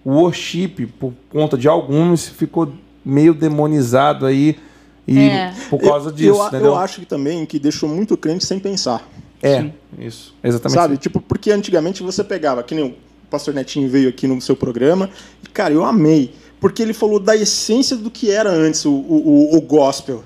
worship, 0.05 0.87
por 0.99 1.13
conta 1.29 1.57
de 1.57 1.69
alguns, 1.69 2.27
ficou 2.27 2.73
meio 3.05 3.33
demonizado 3.33 4.25
aí. 4.25 4.59
E 5.07 5.17
É. 5.19 5.53
por 5.69 5.79
causa 5.79 6.09
eu, 6.09 6.13
disso, 6.13 6.29
eu, 6.41 6.47
entendeu? 6.47 6.65
eu 6.67 6.75
acho 6.75 6.99
que 6.99 7.05
também 7.05 7.45
que 7.45 7.57
deixou 7.59 7.89
muito 7.89 8.15
crente 8.15 8.45
sem 8.45 8.59
pensar. 8.59 9.07
É, 9.41 9.71
isso. 9.97 10.35
Exatamente. 10.43 10.79
Sabe? 10.79 10.97
Tipo, 10.97 11.19
porque 11.19 11.51
antigamente 11.51 12.03
você 12.03 12.23
pegava, 12.23 12.61
que 12.61 12.75
nem 12.75 12.85
o 12.85 12.95
pastor 13.29 13.53
Netinho 13.53 13.89
veio 13.89 14.09
aqui 14.09 14.27
no 14.27 14.39
seu 14.39 14.55
programa, 14.55 15.09
e, 15.43 15.49
cara, 15.49 15.73
eu 15.73 15.83
amei. 15.83 16.33
Porque 16.59 16.83
ele 16.83 16.93
falou 16.93 17.19
da 17.19 17.35
essência 17.35 17.97
do 17.97 18.11
que 18.11 18.29
era 18.29 18.51
antes 18.51 18.85
o, 18.85 18.91
o, 18.91 19.53
o- 19.53 19.57
o 19.57 19.61
gospel. 19.61 20.23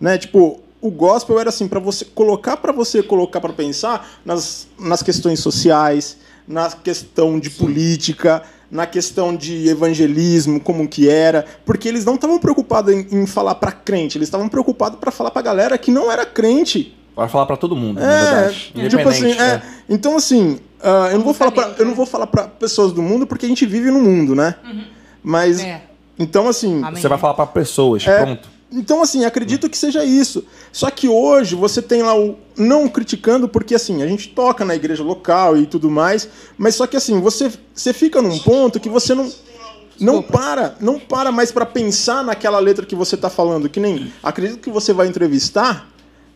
Né? 0.00 0.16
Tipo, 0.16 0.58
o 0.80 0.90
gospel 0.90 1.38
era 1.38 1.50
assim, 1.50 1.68
para 1.68 1.78
você 1.78 2.06
colocar 2.06 2.56
para 2.56 2.72
você 2.72 3.02
colocar 3.02 3.38
para 3.42 3.52
pensar 3.52 4.10
nas, 4.24 4.66
nas 4.78 5.02
questões 5.02 5.40
sociais, 5.40 6.16
na 6.48 6.70
questão 6.70 7.38
de 7.38 7.50
política, 7.50 8.42
na 8.70 8.86
questão 8.86 9.34
de 9.34 9.68
evangelismo, 9.68 10.60
como 10.60 10.86
que 10.88 11.08
era, 11.08 11.44
porque 11.64 11.88
eles 11.88 12.04
não 12.04 12.14
estavam 12.14 12.38
preocupados 12.38 12.92
em, 12.94 13.06
em 13.10 13.26
falar 13.26 13.56
para 13.56 13.72
crente, 13.72 14.16
eles 14.16 14.28
estavam 14.28 14.48
preocupados 14.48 14.98
para 14.98 15.10
falar 15.10 15.30
para 15.32 15.42
galera 15.42 15.76
que 15.76 15.90
não 15.90 16.10
era 16.10 16.24
crente. 16.24 16.96
Para 17.14 17.28
falar 17.28 17.46
pra 17.46 17.56
todo 17.56 17.74
mundo, 17.74 18.00
na 18.00 18.06
É, 18.06 18.24
verdade. 18.48 18.72
tipo 18.88 19.08
assim, 19.08 19.32
é. 19.32 19.36
né? 19.36 19.62
Então 19.88 20.16
assim, 20.16 20.60
ah, 20.82 21.08
eu 21.10 21.18
não 21.18 21.24
vou 21.24 21.34
falar 21.34 21.50
pra, 21.50 21.74
eu 21.78 21.84
não 21.84 21.90
né? 21.90 21.96
vou 21.96 22.06
falar 22.06 22.26
para 22.28 22.44
pessoas 22.46 22.92
do 22.92 23.02
mundo 23.02 23.26
porque 23.26 23.44
a 23.44 23.48
gente 23.48 23.66
vive 23.66 23.90
no 23.90 24.00
mundo, 24.00 24.34
né? 24.36 24.54
Mas 25.22 25.60
É. 25.60 25.82
então 26.18 26.48
assim, 26.48 26.82
Amém. 26.82 27.00
Você 27.02 27.08
vai 27.08 27.18
falar 27.18 27.34
pra 27.34 27.46
pessoas, 27.46 28.06
É. 28.06 28.22
pronto. 28.22 28.48
Então 28.72 29.02
assim, 29.02 29.24
acredito 29.24 29.68
que 29.68 29.76
seja 29.76 30.04
isso. 30.04 30.44
Só 30.72 30.90
que 30.90 31.08
hoje 31.08 31.54
você 31.54 31.82
tem 31.82 32.02
lá 32.02 32.16
o 32.18 32.36
não 32.56 32.88
criticando 32.88 33.48
porque 33.48 33.74
assim, 33.74 34.02
a 34.02 34.06
gente 34.06 34.28
toca 34.28 34.64
na 34.64 34.74
igreja 34.74 35.02
local 35.02 35.56
e 35.56 35.66
tudo 35.66 35.90
mais, 35.90 36.28
mas 36.56 36.74
só 36.74 36.86
que 36.86 36.96
assim, 36.96 37.20
você 37.20 37.50
você 37.74 37.92
fica 37.92 38.20
num 38.22 38.38
ponto 38.38 38.78
que 38.80 38.88
você 38.88 39.14
não 39.14 39.30
não 39.98 40.22
para, 40.22 40.76
não 40.80 40.98
para 40.98 41.30
mais 41.30 41.52
para 41.52 41.66
pensar 41.66 42.24
naquela 42.24 42.58
letra 42.58 42.86
que 42.86 42.94
você 42.94 43.16
tá 43.18 43.28
falando, 43.28 43.68
que 43.68 43.78
nem 43.80 44.10
acredito 44.22 44.58
que 44.60 44.70
você 44.70 44.92
vai 44.94 45.06
entrevistar, 45.08 45.90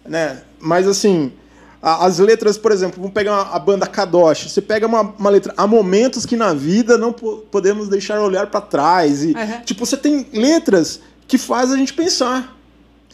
né? 0.06 0.42
Mas 0.60 0.86
assim, 0.86 1.32
as 1.80 2.18
letras, 2.18 2.58
por 2.58 2.72
exemplo, 2.72 2.96
vamos 2.98 3.12
pegar 3.14 3.40
a 3.52 3.58
banda 3.58 3.86
Kadosh. 3.86 4.50
Você 4.50 4.60
pega 4.62 4.86
uma, 4.86 5.00
uma 5.02 5.30
letra. 5.30 5.52
Há 5.56 5.66
momentos 5.66 6.24
que 6.26 6.36
na 6.36 6.52
vida 6.54 6.96
não 6.98 7.12
po- 7.12 7.44
podemos 7.50 7.88
deixar 7.88 8.20
olhar 8.20 8.46
para 8.48 8.60
trás. 8.60 9.22
E, 9.22 9.28
Uhum. 9.28 9.60
Tipo, 9.64 9.84
você 9.86 9.96
tem 9.96 10.26
letras 10.32 11.00
que 11.26 11.38
faz 11.38 11.72
a 11.72 11.76
gente 11.76 11.92
pensar. 11.92 12.56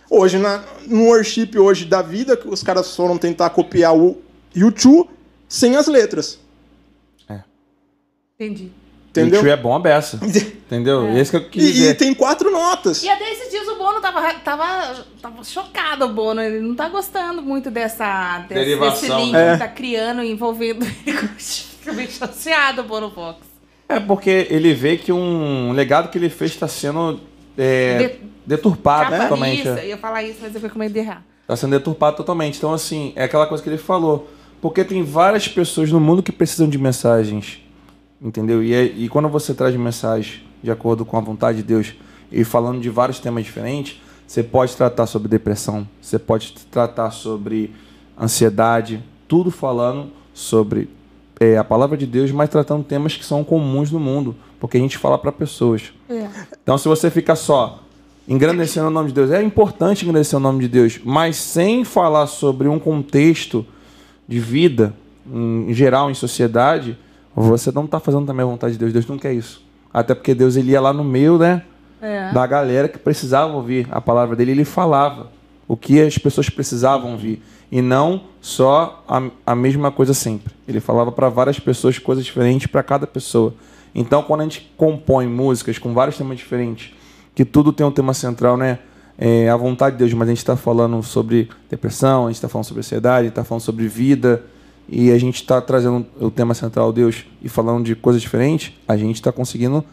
Hoje, 0.09 0.39
na, 0.39 0.65
no 0.87 1.05
worship 1.05 1.57
hoje 1.57 1.85
da 1.85 2.03
vida, 2.03 2.37
que 2.37 2.49
os 2.49 2.63
caras 2.63 2.95
foram 2.97 3.17
tentar 3.17 3.51
copiar 3.51 3.97
o 3.97 4.19
YouTube 4.55 5.09
sem 5.49 5.77
as 5.77 5.87
letras. 5.87 6.39
Entendi. 8.41 8.73
Entendeu? 9.11 9.41
O 9.41 9.43
tio 9.43 9.53
é 9.53 9.57
bom 9.57 9.75
a 9.75 9.79
beça. 9.79 10.19
Entendeu? 10.25 11.07
É. 11.09 11.21
Esse 11.21 11.31
que 11.31 11.37
eu 11.37 11.51
quis 11.51 11.63
E, 11.63 11.69
e 11.69 11.73
dizer. 11.73 11.95
tem 11.97 12.15
quatro 12.15 12.51
notas. 12.51 13.03
E 13.03 13.09
até 13.09 13.31
esses 13.31 13.51
dias 13.51 13.69
o 13.69 13.77
Bono 13.77 14.01
tava, 14.01 14.33
tava, 14.35 15.05
tava 15.21 15.45
chocado, 15.45 16.07
o 16.07 16.09
Bono. 16.09 16.41
Ele 16.41 16.61
não 16.61 16.75
tá 16.75 16.89
gostando 16.89 17.43
muito 17.43 17.71
dessa, 17.71 18.39
desse, 18.49 18.55
Derivação, 18.55 19.01
desse 19.01 19.21
link 19.21 19.33
né? 19.33 19.53
que 19.53 19.59
tá 19.59 19.69
criando, 19.69 20.23
envolvendo 20.23 20.87
ele. 21.07 21.19
Fica 21.39 21.93
meio 21.93 22.11
chateado 22.11 22.81
o 22.81 22.85
Bono 22.85 23.11
Fox. 23.11 23.41
É 23.89 23.99
porque 23.99 24.47
ele 24.49 24.73
vê 24.73 24.97
que 24.97 25.13
um 25.13 25.73
legado 25.73 26.09
que 26.11 26.17
ele 26.17 26.31
fez 26.31 26.53
está 26.53 26.69
sendo 26.69 27.21
é, 27.63 27.99
De- 27.99 28.19
deturpado 28.47 29.11
Capa 29.11 29.23
totalmente. 29.25 29.61
isso, 29.61 29.69
é. 29.69 29.85
eu 29.85 29.89
ia 29.91 29.99
falar 29.99 30.23
isso, 30.23 30.39
mas 30.41 30.55
eu 30.55 30.61
fiquei 30.61 30.71
com 30.71 30.79
medo 30.79 30.93
de 30.93 30.99
errar. 31.01 31.23
Está 31.43 31.57
sendo 31.57 31.71
deturpado 31.73 32.17
totalmente. 32.17 32.59
Então, 32.59 32.73
assim, 32.73 33.13
é 33.17 33.25
aquela 33.25 33.47
coisa 33.47 33.63
que 33.63 33.69
ele 33.69 33.79
falou. 33.79 34.29
Porque 34.61 34.85
tem 34.85 35.03
várias 35.03 35.49
pessoas 35.49 35.91
no 35.91 35.99
mundo 36.01 36.23
que 36.23 36.31
precisam 36.31 36.69
de 36.69 36.79
mensagens. 36.79 37.61
Entendeu? 38.21 38.63
E, 38.63 38.73
é- 38.75 38.85
e 38.85 39.09
quando 39.09 39.29
você 39.29 39.55
traz 39.55 39.75
mensagem 39.75 40.43
de 40.63 40.71
acordo 40.71 41.05
com 41.05 41.17
a 41.17 41.21
vontade 41.21 41.59
de 41.59 41.63
Deus 41.65 41.95
e 42.31 42.45
falando 42.45 42.81
de 42.81 42.91
vários 42.91 43.19
temas 43.19 43.45
diferentes, 43.45 44.01
você 44.27 44.43
pode 44.43 44.77
tratar 44.77 45.07
sobre 45.07 45.29
depressão, 45.29 45.89
você 46.01 46.19
pode 46.19 46.53
tratar 46.71 47.11
sobre 47.11 47.75
ansiedade, 48.21 49.03
tudo 49.27 49.51
falando 49.51 50.11
sobre 50.35 50.89
é, 51.41 51.57
a 51.57 51.65
palavra 51.65 51.97
de 51.97 52.07
Deus, 52.07 52.31
mas 52.31 52.49
tratando 52.51 52.85
temas 52.85 53.17
que 53.17 53.25
são 53.25 53.43
comuns 53.43 53.91
no 53.91 53.99
mundo, 53.99 54.37
porque 54.61 54.77
a 54.77 54.81
gente 54.81 54.97
fala 54.99 55.19
para 55.19 55.33
pessoas. 55.33 55.93
Então, 56.63 56.77
se 56.79 56.87
você 56.87 57.11
fica 57.11 57.35
só 57.35 57.81
engrandecendo 58.29 58.87
o 58.87 58.91
nome 58.91 59.09
de 59.09 59.15
Deus, 59.15 59.31
é 59.31 59.43
importante 59.43 60.05
engrandecer 60.05 60.39
o 60.39 60.41
nome 60.43 60.61
de 60.61 60.69
Deus, 60.69 61.01
mas 61.05 61.37
sem 61.37 61.85
falar 61.85 62.27
sobre 62.29 62.69
um 62.69 62.79
contexto 62.79 63.67
de 64.29 64.39
vida 64.39 64.95
em 65.33 65.73
geral, 65.73 66.11
em 66.11 66.15
sociedade, 66.15 66.97
você 67.35 67.73
não 67.73 67.85
está 67.85 67.99
fazendo 67.99 68.27
também 68.27 68.45
a 68.45 68.49
vontade 68.49 68.75
de 68.75 68.79
Deus. 68.79 68.93
Deus 68.93 69.07
não 69.07 69.19
quer 69.19 69.33
isso. 69.33 69.63
Até 69.93 70.15
porque 70.15 70.35
Deus 70.35 70.57
ele 70.57 70.73
ia 70.73 70.81
lá 70.81 70.93
no 70.93 71.03
meio, 71.03 71.39
né, 71.39 71.63
É. 72.03 72.33
da 72.33 72.47
galera 72.47 72.89
que 72.89 72.99
precisava 72.99 73.53
ouvir 73.55 73.87
a 73.91 74.01
palavra 74.01 74.35
dele, 74.37 74.53
ele 74.53 74.65
falava 74.65 75.31
o 75.69 75.77
que 75.77 76.01
as 76.01 76.17
pessoas 76.19 76.49
precisavam 76.49 77.13
ouvir 77.13 77.43
e 77.71 77.81
não 77.83 78.23
só 78.41 79.05
a, 79.07 79.23
a 79.47 79.55
mesma 79.55 79.91
coisa 79.93 80.15
sempre. 80.15 80.53
Ele 80.67 80.81
falava 80.81 81.13
para 81.13 81.29
várias 81.29 81.61
pessoas 81.61 81.99
coisas 81.99 82.25
diferentes 82.25 82.67
para 82.67 82.83
cada 82.83 83.07
pessoa. 83.07 83.55
Então, 83.95 84.23
quando 84.23 84.41
a 84.41 84.45
gente 84.45 84.71
compõe 84.77 85.27
músicas 85.27 85.79
com 85.79 85.93
vários 85.93 86.17
temas 86.17 86.39
diferentes, 86.39 86.93
que 87.35 87.45
tudo 87.45 87.73
tem 87.73 87.87
um 87.87 87.91
tema 87.91 88.15
central, 88.15 88.57
né? 88.57 88.79
É 89.19 89.51
a 89.51 89.57
vontade 89.57 89.97
de 89.97 89.99
Deus, 89.99 90.13
mas 90.15 90.29
a 90.29 90.31
gente 90.31 90.39
está 90.39 90.57
falando 90.57 91.03
sobre 91.03 91.49
depressão, 91.69 92.25
a 92.25 92.29
gente 92.29 92.37
está 92.37 92.49
falando 92.49 92.65
sobre 92.65 92.81
ansiedade, 92.81 93.29
está 93.29 93.45
falando 93.45 93.63
sobre 93.63 93.87
vida, 93.87 94.43
e 94.89 95.11
a 95.11 95.19
gente 95.19 95.37
está 95.37 95.61
trazendo 95.61 96.07
o 96.21 96.31
tema 96.31 96.55
central 96.55 96.93
Deus 96.93 97.25
e 97.43 97.49
falando 97.49 97.85
de 97.85 97.95
coisas 97.95 98.23
diferentes, 98.23 98.73
a 98.89 98.97
gente 98.97 99.17
está 99.17 99.31
conseguindo 99.31 99.85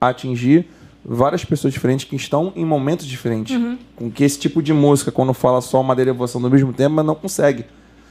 atingir 0.00 0.66
várias 1.04 1.44
pessoas 1.44 1.72
diferentes 1.72 2.04
que 2.04 2.16
estão 2.16 2.52
em 2.56 2.64
momentos 2.64 3.06
diferentes. 3.06 3.58
Com 3.96 4.10
que 4.10 4.24
esse 4.24 4.38
tipo 4.38 4.62
de 4.62 4.72
música, 4.72 5.10
quando 5.12 5.32
fala 5.34 5.60
só 5.60 5.80
uma 5.80 5.94
derivação 5.94 6.40
do 6.40 6.50
mesmo 6.50 6.72
tema, 6.72 7.02
não 7.02 7.14
consegue. 7.14 7.64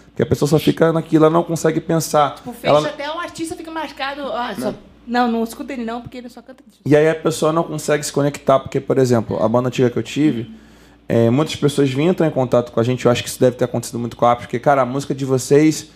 Porque 0.07 0.23
a 0.23 0.25
pessoa 0.25 0.47
só 0.49 0.59
fica 0.59 0.91
naquilo, 0.93 1.25
ela 1.25 1.33
não 1.33 1.43
consegue 1.43 1.79
pensar. 1.79 2.35
Tipo, 2.35 2.51
fecha 2.53 2.75
Ela- 2.75 2.87
até 2.89 3.09
o 3.09 3.19
artista 3.19 3.55
fica 3.55 3.71
marcado. 3.71 4.21
Ah, 4.31 4.53
só- 4.57 4.73
não, 5.09 5.29
não 5.29 5.43
escuta 5.43 5.73
ele 5.73 5.83
não, 5.83 6.01
porque 6.01 6.17
ele 6.17 6.29
só 6.29 6.41
canta 6.41 6.63
disso. 6.65 6.81
E 6.85 6.95
aí 6.95 7.09
a 7.09 7.15
pessoa 7.15 7.51
não 7.51 7.63
consegue 7.63 8.05
se 8.05 8.13
conectar, 8.13 8.59
porque, 8.59 8.79
por 8.79 8.97
exemplo, 8.99 9.41
a 9.43 9.49
banda 9.49 9.67
antiga 9.67 9.89
que 9.89 9.97
eu 9.97 10.03
tive, 10.03 10.51
é, 11.07 11.29
muitas 11.31 11.55
pessoas 11.55 11.89
vinham 11.89 12.11
entrar 12.11 12.27
em 12.27 12.31
contato 12.31 12.71
com 12.71 12.79
a 12.79 12.83
gente, 12.83 13.05
eu 13.05 13.11
acho 13.11 13.23
que 13.23 13.29
isso 13.29 13.39
deve 13.39 13.55
ter 13.55 13.65
acontecido 13.65 13.97
muito 13.97 14.15
com 14.15 14.25
a 14.27 14.35
porque, 14.35 14.59
cara, 14.59 14.83
a 14.83 14.85
música 14.85 15.15
de 15.15 15.25
vocês, 15.25 15.89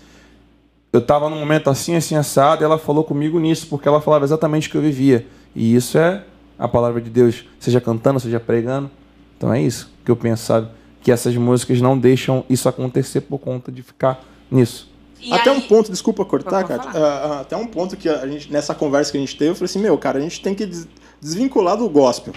eu 0.91 0.99
tava 0.99 1.29
num 1.29 1.39
momento 1.39 1.69
assim, 1.69 1.95
assim, 1.95 2.15
assado, 2.15 2.63
e 2.63 2.65
ela 2.65 2.79
falou 2.79 3.03
comigo 3.03 3.39
nisso, 3.39 3.67
porque 3.67 3.87
ela 3.87 4.01
falava 4.01 4.25
exatamente 4.25 4.67
o 4.67 4.71
que 4.71 4.77
eu 4.77 4.81
vivia. 4.81 5.27
E 5.55 5.75
isso 5.75 5.97
é 5.99 6.23
a 6.57 6.67
palavra 6.67 6.99
de 6.99 7.11
Deus, 7.11 7.45
seja 7.59 7.79
cantando, 7.79 8.19
seja 8.19 8.39
pregando. 8.39 8.89
Então 9.37 9.53
é 9.53 9.61
isso 9.61 9.91
que 10.03 10.09
eu 10.09 10.15
penso, 10.15 10.43
sabe? 10.43 10.67
Que 11.01 11.11
essas 11.11 11.35
músicas 11.35 11.79
não 11.79 11.97
deixam 11.97 12.43
isso 12.49 12.67
acontecer 12.67 13.21
por 13.21 13.37
conta 13.37 13.71
de 13.71 13.83
ficar 13.83 14.23
nisso. 14.49 14.92
E 15.23 15.31
até 15.33 15.49
aí- 15.49 15.57
um 15.57 15.61
ponto, 15.61 15.89
desculpa 15.91 16.25
cortar, 16.25 16.65
Pode 16.65 16.67
cara. 16.67 16.83
falar. 16.91 17.07
ah, 17.07 17.39
até 17.41 17.55
um 17.55 17.65
ponto 17.67 17.95
que 17.95 18.09
a 18.09 18.27
gente, 18.27 18.51
nessa 18.51 18.75
conversa 18.75 19.11
que 19.11 19.17
a 19.17 19.21
gente 19.21 19.35
teve, 19.37 19.51
eu 19.51 19.55
falei 19.55 19.65
assim: 19.65 19.79
meu, 19.79 19.97
cara, 19.97 20.17
a 20.19 20.21
gente 20.21 20.41
tem 20.41 20.53
que 20.53 20.65
des- 20.65 20.87
desvincular 21.21 21.77
do 21.77 21.87
gospel. 21.89 22.33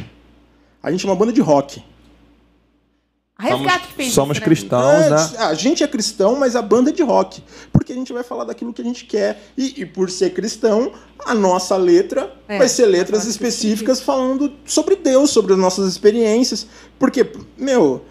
A 0.83 0.91
gente 0.91 1.05
é 1.05 1.09
uma 1.09 1.17
banda 1.17 1.33
de 1.33 1.41
rock. 1.41 1.83
A 3.39 3.43
Resgate 3.43 3.89
que 3.89 3.93
fez 3.93 4.13
somos 4.15 4.37
isso, 4.39 4.41
né? 4.41 4.45
cristãos, 4.47 5.05
É, 5.05 5.11
né? 5.11 5.45
A 5.45 5.53
gente 5.55 5.83
é 5.85 5.87
cristão, 5.87 6.37
mas 6.37 6.57
a 6.57 6.63
banda 6.63 6.89
é 6.89 6.93
de 6.93 7.03
rock. 7.03 7.43
Porque 7.71 7.93
a 7.93 7.95
gente 7.95 8.11
vai 8.11 8.23
falar 8.23 8.45
daquilo 8.45 8.73
que 8.73 8.81
a 8.81 8.85
gente 8.85 9.05
quer. 9.05 9.43
E, 9.59 9.83
e 9.83 9.85
por 9.85 10.09
ser 10.11 10.31
cristão, 10.31 10.91
a 11.27 11.35
nossa 11.35 11.77
letra 11.77 12.33
É, 12.49 12.57
vai 12.57 12.67
ser 12.69 12.87
letras 12.87 13.27
específicas 13.27 14.01
falando 14.01 14.51
sobre 14.65 14.97
Deus, 14.97 15.29
sobre 15.31 15.53
as 15.53 15.59
nossas 15.59 15.87
experiências. 15.87 16.67
Porque, 16.99 17.31
meu, 17.59 18.07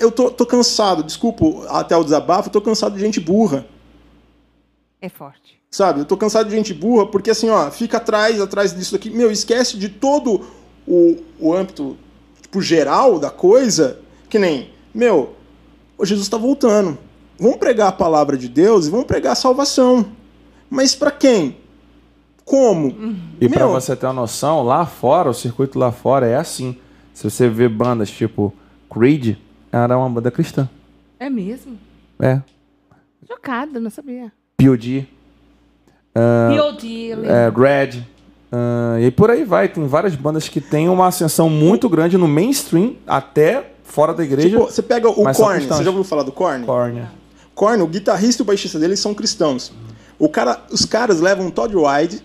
eu 0.00 0.10
tô, 0.10 0.32
tô 0.32 0.44
cansado, 0.44 1.04
desculpa 1.04 1.44
até 1.68 1.96
o 1.96 2.02
desabafo, 2.02 2.50
tô 2.50 2.60
cansado 2.60 2.94
de 2.96 3.00
gente 3.00 3.20
burra. 3.20 3.64
É 5.00 5.08
forte. 5.08 5.60
Sabe? 5.70 6.00
Eu 6.00 6.04
tô 6.04 6.16
cansado 6.16 6.48
de 6.48 6.54
gente 6.54 6.72
burra, 6.72 7.06
porque 7.06 7.30
assim, 7.30 7.50
ó, 7.50 7.70
fica 7.70 7.98
atrás, 7.98 8.40
atrás 8.40 8.74
disso 8.74 8.96
aqui. 8.96 9.10
Meu, 9.10 9.30
esquece 9.30 9.76
de 9.76 9.88
todo 9.88 10.46
o, 10.86 11.16
o 11.38 11.54
âmbito, 11.54 11.96
tipo, 12.40 12.62
geral 12.62 13.18
da 13.18 13.30
coisa, 13.30 13.98
que 14.28 14.38
nem, 14.38 14.70
meu, 14.94 15.34
o 15.98 16.04
Jesus 16.04 16.28
tá 16.28 16.38
voltando. 16.38 16.96
Vamos 17.38 17.58
pregar 17.58 17.88
a 17.88 17.92
palavra 17.92 18.36
de 18.36 18.48
Deus 18.48 18.86
e 18.86 18.90
vamos 18.90 19.06
pregar 19.06 19.32
a 19.32 19.36
salvação. 19.36 20.06
Mas 20.70 20.94
para 20.94 21.10
quem? 21.10 21.58
Como? 22.44 22.94
E 23.40 23.48
pra 23.48 23.66
Meu. 23.66 23.72
você 23.72 23.94
ter 23.94 24.06
uma 24.06 24.12
noção, 24.12 24.62
lá 24.62 24.86
fora, 24.86 25.28
o 25.28 25.34
circuito 25.34 25.78
lá 25.78 25.90
fora 25.90 26.26
é 26.26 26.36
assim. 26.36 26.78
Se 27.12 27.28
você 27.28 27.48
vê 27.48 27.68
bandas 27.68 28.10
tipo 28.10 28.54
Creed, 28.88 29.36
era 29.72 29.98
uma 29.98 30.08
banda 30.08 30.30
cristã. 30.30 30.68
É 31.18 31.28
mesmo? 31.28 31.78
É. 32.20 32.40
Chocada, 33.26 33.80
não 33.80 33.90
sabia. 33.90 34.32
POD, 34.56 35.06
P.O.D. 36.14 37.08
eu 37.10 37.16
lembro. 37.20 37.30
é, 37.30 37.48
Red, 37.50 38.02
Ah, 38.50 38.96
e 39.00 39.10
por 39.10 39.30
aí 39.30 39.44
vai. 39.44 39.68
Tem 39.68 39.86
várias 39.86 40.14
bandas 40.14 40.48
que 40.48 40.60
têm 40.60 40.88
uma 40.88 41.06
ascensão 41.08 41.50
muito 41.50 41.88
grande 41.88 42.16
no 42.16 42.26
mainstream, 42.26 42.94
até 43.06 43.72
fora 43.84 44.14
da 44.14 44.24
igreja. 44.24 44.48
Tipo, 44.48 44.64
você 44.64 44.82
pega 44.82 45.08
o 45.08 45.14
Korn, 45.34 45.66
você 45.66 45.84
já 45.84 45.90
ouviu 45.90 46.04
falar 46.04 46.22
do 46.22 46.32
Korn? 46.32 46.64
Córnea. 46.64 47.10
Korn, 47.54 47.82
o 47.82 47.86
guitarrista 47.86 48.42
e 48.42 48.44
o 48.44 48.46
baixista 48.46 48.78
dele 48.78 48.96
são 48.96 49.12
cristãos. 49.14 49.72
O 50.18 50.28
cara, 50.28 50.62
os 50.70 50.84
caras 50.86 51.20
levam 51.20 51.50
Todd 51.50 51.74
White 51.76 52.22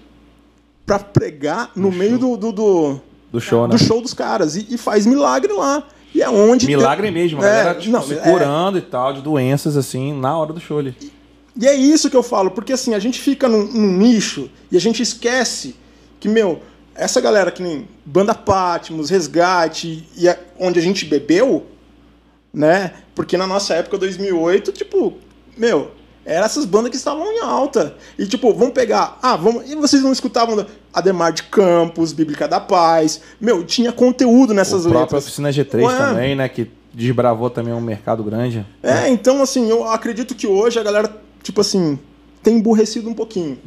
pra 0.86 0.98
pregar 1.00 1.72
no 1.76 1.92
meio 1.92 2.18
do, 2.18 2.38
do, 2.38 2.52
do, 2.54 3.00
Do 3.32 3.42
show, 3.42 3.68
né? 3.68 3.76
do 3.76 3.78
show 3.78 4.02
dos 4.02 4.14
caras 4.14 4.56
e, 4.56 4.68
e 4.70 4.78
faz 4.78 5.06
milagre 5.06 5.52
lá. 5.52 5.84
E 6.16 6.22
é 6.22 6.30
onde. 6.30 6.66
Milagre 6.68 7.12
mesmo, 7.12 7.42
a 7.42 7.46
É, 7.46 7.50
galera 7.64 7.76
tipo, 7.80 7.92
não, 7.94 8.02
se 8.04 8.14
é. 8.14 8.18
curando 8.18 8.78
e 8.78 8.82
tal, 8.82 9.14
de 9.14 9.22
doenças, 9.22 9.76
assim, 9.76 10.14
na 10.14 10.38
hora 10.38 10.52
do 10.54 10.60
show 10.60 10.80
ali. 10.80 10.96
E 11.02 11.12
é 11.64 11.74
isso 11.76 12.10
que 12.10 12.16
eu 12.16 12.24
falo, 12.24 12.52
porque 12.52 12.74
assim, 12.74 12.94
a 12.94 13.00
gente 13.00 13.20
fica 13.20 13.48
num, 13.48 13.64
num 13.66 13.92
nicho 13.98 14.50
e 14.72 14.78
a 14.78 14.80
gente 14.80 15.02
esquece 15.02 15.76
que, 16.20 16.30
meu, 16.30 16.62
essa 16.96 17.20
galera 17.20 17.52
que 17.52 17.62
nem 17.64 17.88
Banda 18.06 18.34
Patmos, 18.34 19.10
Resgate, 19.10 20.08
e 20.16 20.28
a- 20.30 20.38
onde 20.60 20.80
a 20.80 20.82
gente 20.82 21.06
bebeu, 21.06 21.66
né? 22.54 22.92
Porque 23.16 23.38
na 23.38 23.48
nossa 23.48 23.74
época, 23.74 23.98
2008, 23.98 24.72
tipo, 24.72 25.14
meu, 25.58 25.92
eram 26.26 26.46
essas 26.46 26.66
bandas 26.66 26.92
que 26.92 26.98
estavam 26.98 27.26
em 27.32 27.40
alta. 27.42 27.96
E 28.18 28.26
tipo, 28.26 28.54
vamos 28.54 28.74
pegar, 28.74 29.18
ah, 29.22 29.36
vamos, 29.36 29.70
e 29.70 29.76
vocês 29.76 30.04
não 30.04 30.12
escutavam 30.12 30.66
Ademar 30.94 31.32
de 31.34 31.44
Campos, 31.44 32.14
Bíblica 32.14 32.48
da 32.48 32.60
Paz, 32.60 33.22
meu, 33.40 33.64
tinha 33.64 33.92
conteúdo 33.92 34.54
nessas 34.54 34.86
o 34.86 34.90
próprio 34.90 35.02
letras. 35.18 35.24
Oficina 35.26 35.50
G3 35.50 35.84
Ué. 35.86 35.98
também, 35.98 36.36
né? 36.36 36.48
Que 36.50 36.70
desbravou 36.94 37.50
também 37.50 37.74
um 37.74 37.80
mercado 37.82 38.24
grande. 38.24 38.66
É, 38.84 39.08
então 39.10 39.42
assim, 39.42 39.70
eu 39.70 39.88
acredito 39.88 40.36
que 40.36 40.46
hoje 40.46 40.78
a 40.78 40.84
galera, 40.84 41.10
tipo 41.44 41.62
assim, 41.62 42.00
tem 42.42 42.58
emburrecido 42.58 43.10
um 43.10 43.14
pouquinho. 43.14 43.60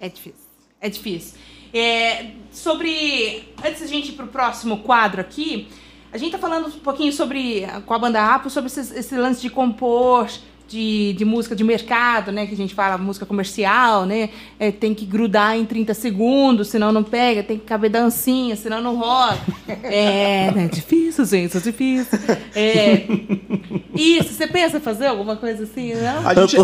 É 0.00 0.08
difícil. 0.08 0.34
É 0.80 0.88
difícil. 0.88 1.38
É, 1.72 2.32
sobre. 2.50 3.44
Antes 3.64 3.80
da 3.80 3.86
gente 3.86 4.10
ir 4.10 4.12
pro 4.12 4.26
próximo 4.26 4.78
quadro 4.78 5.20
aqui, 5.20 5.68
a 6.12 6.18
gente 6.18 6.32
tá 6.32 6.38
falando 6.38 6.68
um 6.68 6.80
pouquinho 6.80 7.12
sobre. 7.12 7.66
Com 7.86 7.94
a 7.94 7.98
banda 7.98 8.34
Apo, 8.34 8.50
sobre 8.50 8.68
esse, 8.68 8.98
esse 8.98 9.16
lance 9.16 9.40
de 9.40 9.50
compor. 9.50 10.28
De, 10.70 11.14
de 11.14 11.24
música 11.24 11.56
de 11.56 11.64
mercado, 11.64 12.30
né? 12.30 12.46
Que 12.46 12.54
a 12.54 12.56
gente 12.56 12.76
fala 12.76 12.96
música 12.96 13.26
comercial, 13.26 14.06
né? 14.06 14.30
É, 14.56 14.70
tem 14.70 14.94
que 14.94 15.04
grudar 15.04 15.56
em 15.56 15.64
30 15.64 15.92
segundos, 15.94 16.68
senão 16.68 16.92
não 16.92 17.02
pega, 17.02 17.42
tem 17.42 17.58
que 17.58 17.64
caber 17.64 17.90
dancinha, 17.90 18.54
senão 18.54 18.80
não 18.80 18.96
rola. 18.96 19.36
É, 19.82 20.46
é 20.46 20.68
difícil, 20.68 21.24
gente, 21.24 21.56
é 21.56 21.60
difícil. 21.60 22.18
É, 22.54 23.06
isso, 23.94 24.34
você 24.34 24.46
pensa 24.46 24.76
em 24.76 24.80
fazer 24.80 25.06
alguma 25.06 25.36
coisa 25.36 25.64
assim, 25.64 25.94
não? 25.94 26.28
A 26.28 26.34
gente, 26.34 26.56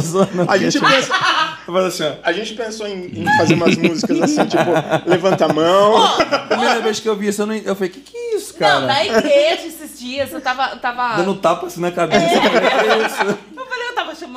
a 0.49 0.57
gente 0.57 0.81
pensa, 0.81 1.15
assim, 1.87 2.19
a 2.23 2.33
gente 2.33 2.55
pensou 2.55 2.87
em, 2.87 3.23
em 3.23 3.25
fazer 3.37 3.55
umas 3.55 3.77
músicas 3.77 4.21
assim, 4.23 4.45
tipo, 4.47 4.65
levanta 5.07 5.47
a 5.47 5.53
mão. 5.53 5.97
a 5.97 6.25
primeira 6.49 6.81
vez 6.81 7.01
que 7.01 7.09
eu 7.09 7.17
vi 7.17 7.29
isso, 7.29 7.43
eu, 7.43 7.47
não, 7.47 7.55
eu 7.55 7.75
falei, 7.75 7.91
que 7.91 8.01
que 8.01 8.17
é 8.17 8.37
isso, 8.37 8.55
cara? 8.55 8.81
Não, 8.81 8.87
na 8.87 9.05
igreja 9.05 9.67
esses 9.67 9.99
dias, 9.99 10.33
eu 10.33 10.41
tava. 10.41 10.71
eu 10.71 10.79
tava 10.79 11.17
Dando 11.17 11.35
tapa 11.37 11.67
assim 11.67 11.81
na 11.81 11.91
cabeça. 11.91 12.27
Que 12.27 12.37
é 12.37 13.56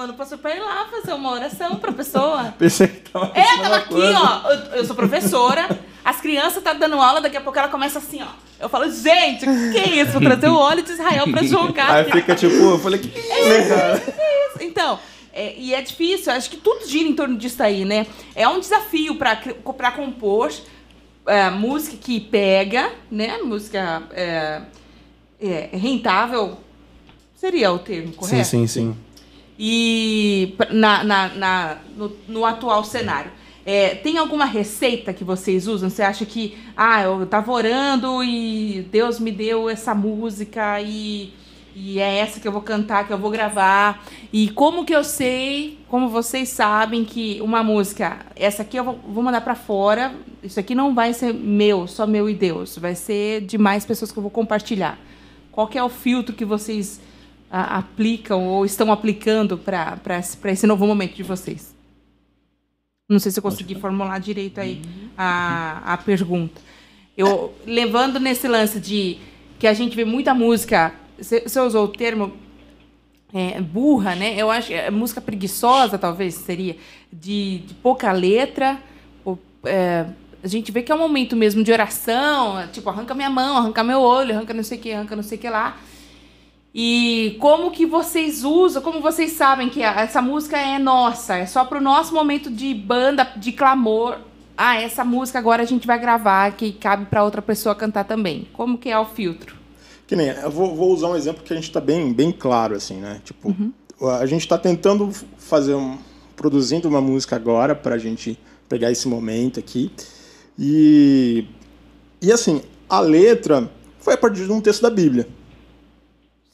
isso? 0.03 0.07
Eu 0.07 0.07
falei, 0.07 0.07
eu 0.07 0.07
tava 0.07 0.07
chamando 0.07 0.09
o 0.11 0.13
pastor 0.13 0.37
pra 0.37 0.55
ir 0.55 0.59
lá 0.59 0.85
fazer 0.89 1.13
uma 1.13 1.31
oração 1.31 1.75
pra 1.77 1.91
pessoa. 1.91 2.53
Pensei 2.59 2.87
que 2.87 3.09
tava 3.09 3.31
É, 3.35 3.57
tava 3.61 3.75
aqui, 3.77 3.89
coisa. 3.93 4.17
ó. 4.19 4.51
Eu, 4.51 4.59
eu 4.77 4.85
sou 4.85 4.95
professora, 4.95 5.69
as 6.03 6.21
crianças 6.21 6.63
tá 6.63 6.73
dando 6.73 6.99
aula, 6.99 7.21
daqui 7.21 7.37
a 7.37 7.41
pouco 7.41 7.57
ela 7.59 7.67
começa 7.67 7.99
assim, 7.99 8.21
ó. 8.21 8.27
Eu 8.59 8.67
falo, 8.69 8.91
gente, 8.91 9.45
o 9.47 9.71
que 9.71 9.77
é 9.77 10.01
isso? 10.01 10.11
Vou 10.11 10.21
trazer 10.21 10.49
o 10.49 10.55
óleo 10.55 10.83
de 10.83 10.91
Israel 10.91 11.27
pra 11.29 11.43
jogar. 11.43 11.91
Aí 11.91 12.11
fica 12.11 12.35
tipo, 12.35 12.53
eu 12.55 12.79
falei, 12.79 12.99
que 12.99 13.07
que 13.07 13.19
é 13.19 13.59
isso? 13.61 14.61
Então, 14.61 14.99
é, 15.31 15.55
e 15.57 15.73
é 15.73 15.81
difícil, 15.81 16.33
acho 16.33 16.49
que 16.49 16.57
tudo 16.57 16.85
gira 16.85 17.07
em 17.07 17.13
torno 17.13 17.37
disso 17.37 17.61
aí, 17.63 17.85
né? 17.85 18.05
É 18.35 18.47
um 18.47 18.59
desafio 18.59 19.15
pra 19.15 19.91
compor 19.91 20.51
é, 21.25 21.49
música 21.49 21.95
que 21.97 22.19
pega, 22.19 22.91
né? 23.09 23.37
Música 23.37 24.03
é, 24.11 24.61
é, 25.41 25.69
rentável, 25.71 26.57
seria 27.35 27.71
o 27.71 27.79
termo, 27.79 28.07
Sim, 28.09 28.13
correto? 28.13 28.47
sim, 28.47 28.67
sim. 28.67 28.97
E 29.61 30.55
na, 30.71 31.03
na, 31.03 31.27
na- 31.35 31.77
no, 31.97 32.11
no 32.29 32.45
atual 32.45 32.81
cenário. 32.85 33.29
É, 33.65 33.93
tem 33.93 34.17
alguma 34.17 34.45
receita 34.45 35.13
que 35.13 35.23
vocês 35.23 35.67
usam? 35.67 35.89
Você 35.89 36.01
acha 36.01 36.25
que, 36.25 36.57
ah, 36.77 37.03
eu 37.03 37.25
tava 37.27 37.51
orando 37.51 38.23
e 38.23 38.87
Deus 38.89 39.19
me 39.19 39.31
deu 39.31 39.69
essa 39.69 39.93
música 39.93 40.79
e, 40.81 41.33
e 41.75 41.99
é 41.99 42.19
essa 42.19 42.39
que 42.39 42.47
eu 42.47 42.53
vou 42.53 42.61
cantar, 42.61 43.05
que 43.05 43.11
eu 43.13 43.17
vou 43.17 43.29
gravar. 43.29 44.03
E 44.31 44.49
como 44.51 44.85
que 44.85 44.95
eu 44.95 45.03
sei, 45.03 45.77
como 45.89 46.07
vocês 46.07 46.47
sabem 46.49 47.03
que 47.03 47.39
uma 47.41 47.61
música, 47.61 48.25
essa 48.35 48.61
aqui 48.63 48.77
eu 48.77 48.83
vou, 48.85 48.99
vou 49.07 49.21
mandar 49.23 49.41
pra 49.41 49.55
fora, 49.55 50.13
isso 50.41 50.59
aqui 50.59 50.73
não 50.73 50.95
vai 50.95 51.13
ser 51.13 51.33
meu, 51.33 51.85
só 51.85 52.07
meu 52.07 52.29
e 52.29 52.33
Deus, 52.33 52.77
vai 52.77 52.95
ser 52.95 53.41
de 53.41 53.57
mais 53.57 53.85
pessoas 53.85 54.09
que 54.11 54.17
eu 54.17 54.23
vou 54.23 54.31
compartilhar. 54.31 54.97
Qual 55.51 55.67
que 55.67 55.77
é 55.77 55.83
o 55.83 55.89
filtro 55.89 56.33
que 56.33 56.45
vocês 56.45 57.01
a- 57.51 57.77
aplicam 57.77 58.47
ou 58.47 58.65
estão 58.65 58.91
aplicando 58.91 59.57
para 59.57 60.19
esse 60.51 60.67
novo 60.67 60.85
momento 60.85 61.15
de 61.15 61.23
vocês? 61.23 61.75
Não 63.07 63.17
sei 63.19 63.31
se 63.31 63.39
eu 63.39 63.43
consegui 63.43 63.75
formular 63.75 64.19
direito 64.19 64.59
aí 64.61 64.81
a, 65.17 65.93
a 65.93 65.97
pergunta. 65.97 66.61
Eu, 67.17 67.53
levando 67.65 68.19
nesse 68.19 68.47
lance 68.47 68.79
de 68.79 69.17
que 69.57 69.65
a 69.67 69.73
gente 69.73 69.95
vê 69.95 70.05
muita 70.05 70.33
música, 70.33 70.93
você 71.19 71.59
usou 71.59 71.85
o 71.85 71.87
termo 71.87 72.31
é, 73.33 73.59
burra, 73.59 74.15
né? 74.15 74.35
Eu 74.37 74.49
acho 74.49 74.71
é 74.71 74.89
música 74.89 75.19
preguiçosa, 75.19 75.97
talvez 75.97 76.35
seria, 76.35 76.77
de, 77.11 77.59
de 77.59 77.73
pouca 77.75 78.11
letra. 78.11 78.79
ou, 79.25 79.37
é, 79.65 80.05
a 80.41 80.47
gente 80.47 80.71
vê 80.71 80.81
que 80.81 80.91
é 80.91 80.95
um 80.95 80.99
momento 80.99 81.35
mesmo 81.35 81.63
de 81.63 81.71
oração, 81.71 82.65
tipo, 82.71 82.89
arranca 82.89 83.13
minha 83.13 83.29
mão, 83.29 83.57
arranca 83.57 83.83
meu 83.83 83.99
olho, 84.01 84.35
arranca 84.35 84.53
não 84.53 84.63
sei 84.63 84.77
o 84.77 84.81
que, 84.81 84.91
arranca 84.93 85.15
não 85.15 85.23
sei 85.23 85.37
o 85.37 85.41
que 85.41 85.49
lá. 85.49 85.77
E 86.73 87.35
como 87.39 87.71
que 87.71 87.85
vocês 87.85 88.43
usam, 88.43 88.81
como 88.81 89.01
vocês 89.01 89.31
sabem 89.31 89.69
que 89.69 89.81
essa 89.81 90.21
música 90.21 90.57
é 90.57 90.77
nossa, 90.77 91.35
é 91.35 91.45
só 91.45 91.65
pro 91.65 91.81
nosso 91.81 92.13
momento 92.13 92.51
de 92.51 92.73
banda, 92.73 93.23
de 93.35 93.51
clamor. 93.51 94.19
Ah, 94.55 94.75
essa 94.75 95.03
música 95.03 95.39
agora 95.39 95.63
a 95.63 95.65
gente 95.65 95.87
vai 95.87 95.97
gravar, 95.99 96.51
que 96.51 96.71
cabe 96.73 97.05
para 97.05 97.23
outra 97.23 97.41
pessoa 97.41 97.73
cantar 97.73 98.03
também. 98.03 98.47
Como 98.53 98.77
que 98.77 98.89
é 98.89 98.99
o 98.99 99.05
filtro? 99.05 99.55
Que 100.05 100.15
nem, 100.15 100.27
eu 100.27 100.51
vou, 100.51 100.75
vou 100.75 100.91
usar 100.91 101.07
um 101.07 101.15
exemplo 101.15 101.43
que 101.43 101.53
a 101.53 101.55
gente 101.55 101.71
tá 101.71 101.79
bem, 101.79 102.13
bem 102.13 102.31
claro, 102.31 102.75
assim, 102.75 102.97
né? 102.97 103.21
Tipo, 103.23 103.55
a 104.19 104.25
gente 104.25 104.47
tá 104.47 104.57
tentando 104.57 105.11
fazer 105.37 105.75
um. 105.75 105.97
produzindo 106.35 106.87
uma 106.87 107.01
música 107.01 107.35
agora 107.35 107.73
pra 107.73 107.97
gente 107.97 108.37
pegar 108.67 108.91
esse 108.91 109.07
momento 109.07 109.59
aqui. 109.59 109.91
E. 110.57 111.45
E 112.21 112.31
assim, 112.31 112.61
a 112.89 112.99
letra 112.99 113.71
foi 113.99 114.15
a 114.15 114.17
partir 114.17 114.45
de 114.45 114.51
um 114.51 114.59
texto 114.59 114.81
da 114.81 114.89
Bíblia. 114.89 115.27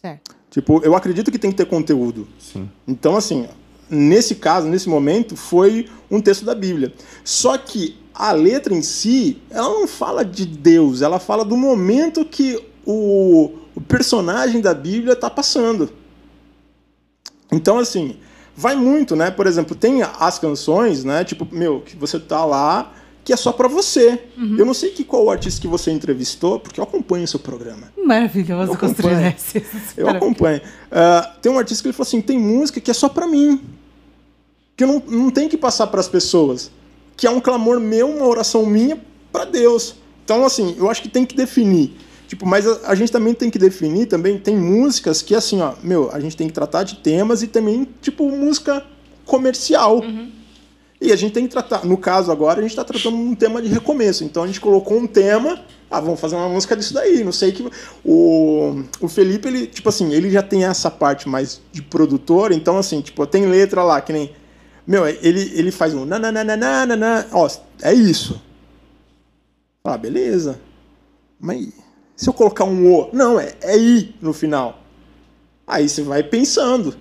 Certo. 0.06 0.36
Tipo, 0.52 0.82
eu 0.84 0.96
acredito 0.96 1.32
que 1.32 1.40
tem 1.40 1.50
que 1.50 1.58
ter 1.58 1.66
conteúdo. 1.66 2.28
Sim. 2.40 2.70
Então, 2.88 3.18
assim, 3.18 3.48
nesse 3.90 4.36
caso, 4.36 4.68
nesse 4.68 4.88
momento, 4.88 5.36
foi 5.36 5.90
um 6.10 6.22
texto 6.22 6.46
da 6.46 6.54
Bíblia. 6.54 6.94
Só 7.24 7.58
que 7.58 7.98
a 8.14 8.32
letra 8.32 8.74
em 8.74 8.84
si, 8.84 9.42
ela 9.50 9.68
não 9.68 9.88
fala 9.88 10.24
de 10.24 10.46
Deus, 10.46 11.02
ela 11.02 11.20
fala 11.20 11.44
do 11.44 11.58
momento 11.58 12.24
que 12.24 12.64
o, 12.86 13.52
o 13.74 13.82
personagem 13.82 14.62
da 14.62 14.74
Bíblia 14.74 15.14
está 15.14 15.30
passando. 15.30 15.92
Então, 17.52 17.80
assim, 17.80 18.18
vai 18.56 18.76
muito, 18.76 19.16
né? 19.16 19.32
Por 19.32 19.48
exemplo, 19.48 19.76
tem 19.76 20.04
as 20.04 20.38
canções, 20.38 21.04
né? 21.04 21.24
Tipo, 21.24 21.48
meu, 21.52 21.82
que 21.82 21.96
você 21.96 22.20
tá 22.20 22.46
lá, 22.46 22.94
que 23.26 23.34
é 23.34 23.36
só 23.36 23.52
pra 23.52 23.68
você. 23.68 24.22
Eu 24.56 24.66
não 24.68 24.74
sei 24.76 24.92
que 24.92 25.04
qual 25.04 25.32
artista 25.32 25.60
que 25.60 25.68
você 25.68 25.90
entrevistou, 25.90 26.60
porque 26.60 26.80
eu 26.80 26.84
acompanho 26.84 27.24
o 27.24 27.28
seu 27.28 27.40
programa. 27.40 27.92
Maravilhoso 28.06 28.72
Eu 28.72 28.74
acompanho. 28.76 29.36
Eu 29.98 30.10
acompanho. 30.10 30.62
Ah, 30.92 31.36
tem 31.42 31.52
um 31.52 31.58
artista 31.58 31.82
que 31.82 31.88
ele 31.88 31.94
falou 31.94 32.08
assim: 32.08 32.22
tem 32.22 32.38
música 32.38 32.80
que 32.80 32.92
é 32.92 32.94
só 32.94 33.10
pra 33.10 33.26
mim. 33.26 33.60
Que 34.78 34.84
eu 34.84 34.88
não, 34.88 35.04
não 35.08 35.32
tem 35.32 35.50
que 35.50 35.58
passar 35.58 35.88
pras 35.88 36.08
pessoas. 36.08 36.70
Que 37.18 37.26
é 37.26 37.30
um 37.32 37.40
clamor 37.40 37.80
meu, 37.80 38.08
uma 38.08 38.28
oração 38.28 38.64
minha 38.64 39.02
pra 39.32 39.44
Deus. 39.44 39.96
Então, 40.24 40.46
assim, 40.46 40.76
eu 40.78 40.90
acho 40.90 41.02
que 41.02 41.10
tem 41.10 41.26
que 41.26 41.36
definir. 41.36 41.96
Tipo, 42.28 42.46
mas 42.46 42.68
a, 42.68 42.92
a 42.92 42.96
gente 42.96 43.12
também 43.12 43.34
tem 43.34 43.50
que 43.50 43.58
definir 43.58 44.06
também. 44.06 44.38
Tem 44.38 44.56
músicas 44.56 45.24
que, 45.24 45.34
assim, 45.34 45.62
ó, 45.62 45.74
meu, 45.82 46.12
a 46.12 46.20
gente 46.20 46.38
tem 46.38 46.48
que 46.48 46.54
tratar 46.54 46.84
de 46.84 46.98
temas 46.98 47.42
e 47.42 47.48
também, 47.48 47.88
tipo, 48.02 48.30
música 48.30 48.86
comercial. 49.26 50.02
E 51.06 51.12
a 51.12 51.16
gente 51.16 51.34
tem 51.34 51.46
que 51.46 51.52
tratar, 51.52 51.86
no 51.86 51.98
caso 51.98 52.32
agora, 52.32 52.58
a 52.58 52.62
gente 52.64 52.72
está 52.72 52.84
tratando 52.84 53.16
um 53.16 53.36
tema 53.36 53.62
de 53.62 53.68
recomeço. 53.68 54.24
Então 54.24 54.42
a 54.42 54.48
gente 54.48 54.60
colocou 54.60 54.98
um 54.98 55.06
tema, 55.06 55.64
ah, 55.90 56.00
vamos 56.00 56.20
fazer 56.20 56.36
uma 56.36 56.50
música 56.50 56.76
disso 56.76 56.96
daí. 56.96 57.24
Não 57.24 57.32
sei 57.32 57.52
que. 57.52 57.70
O, 58.04 58.84
o 59.00 59.08
Felipe, 59.08 59.48
ele, 59.48 59.68
tipo 59.68 59.88
assim, 59.88 60.12
ele 60.12 60.32
já 60.32 60.42
tem 60.42 60.66
essa 60.66 60.90
parte 60.90 61.30
mais 61.30 61.62
de 61.72 61.84
produtor, 61.84 62.52
então 62.52 62.80
assim, 62.80 63.02
tipo, 63.02 63.26
tem 63.28 63.46
letra 63.46 63.84
lá, 63.84 64.02
que 64.02 64.12
nem. 64.12 64.34
Meu, 64.88 65.08
ele, 65.08 65.52
ele 65.54 65.72
faz 65.72 65.94
um 65.94 66.06
nananana, 66.06 67.28
ó, 67.32 67.48
é 67.84 67.94
isso. 67.94 68.42
Ah, 69.84 69.98
beleza. 69.98 70.60
Mas 71.40 71.70
se 72.16 72.28
eu 72.28 72.34
colocar 72.34 72.64
um 72.64 72.92
O? 72.92 73.10
Não, 73.14 73.40
é, 73.40 73.54
é 73.62 73.78
I 73.78 74.16
no 74.20 74.34
final. 74.34 74.82
Aí 75.68 75.88
você 75.88 76.02
vai 76.02 76.24
pensando. 76.24 76.96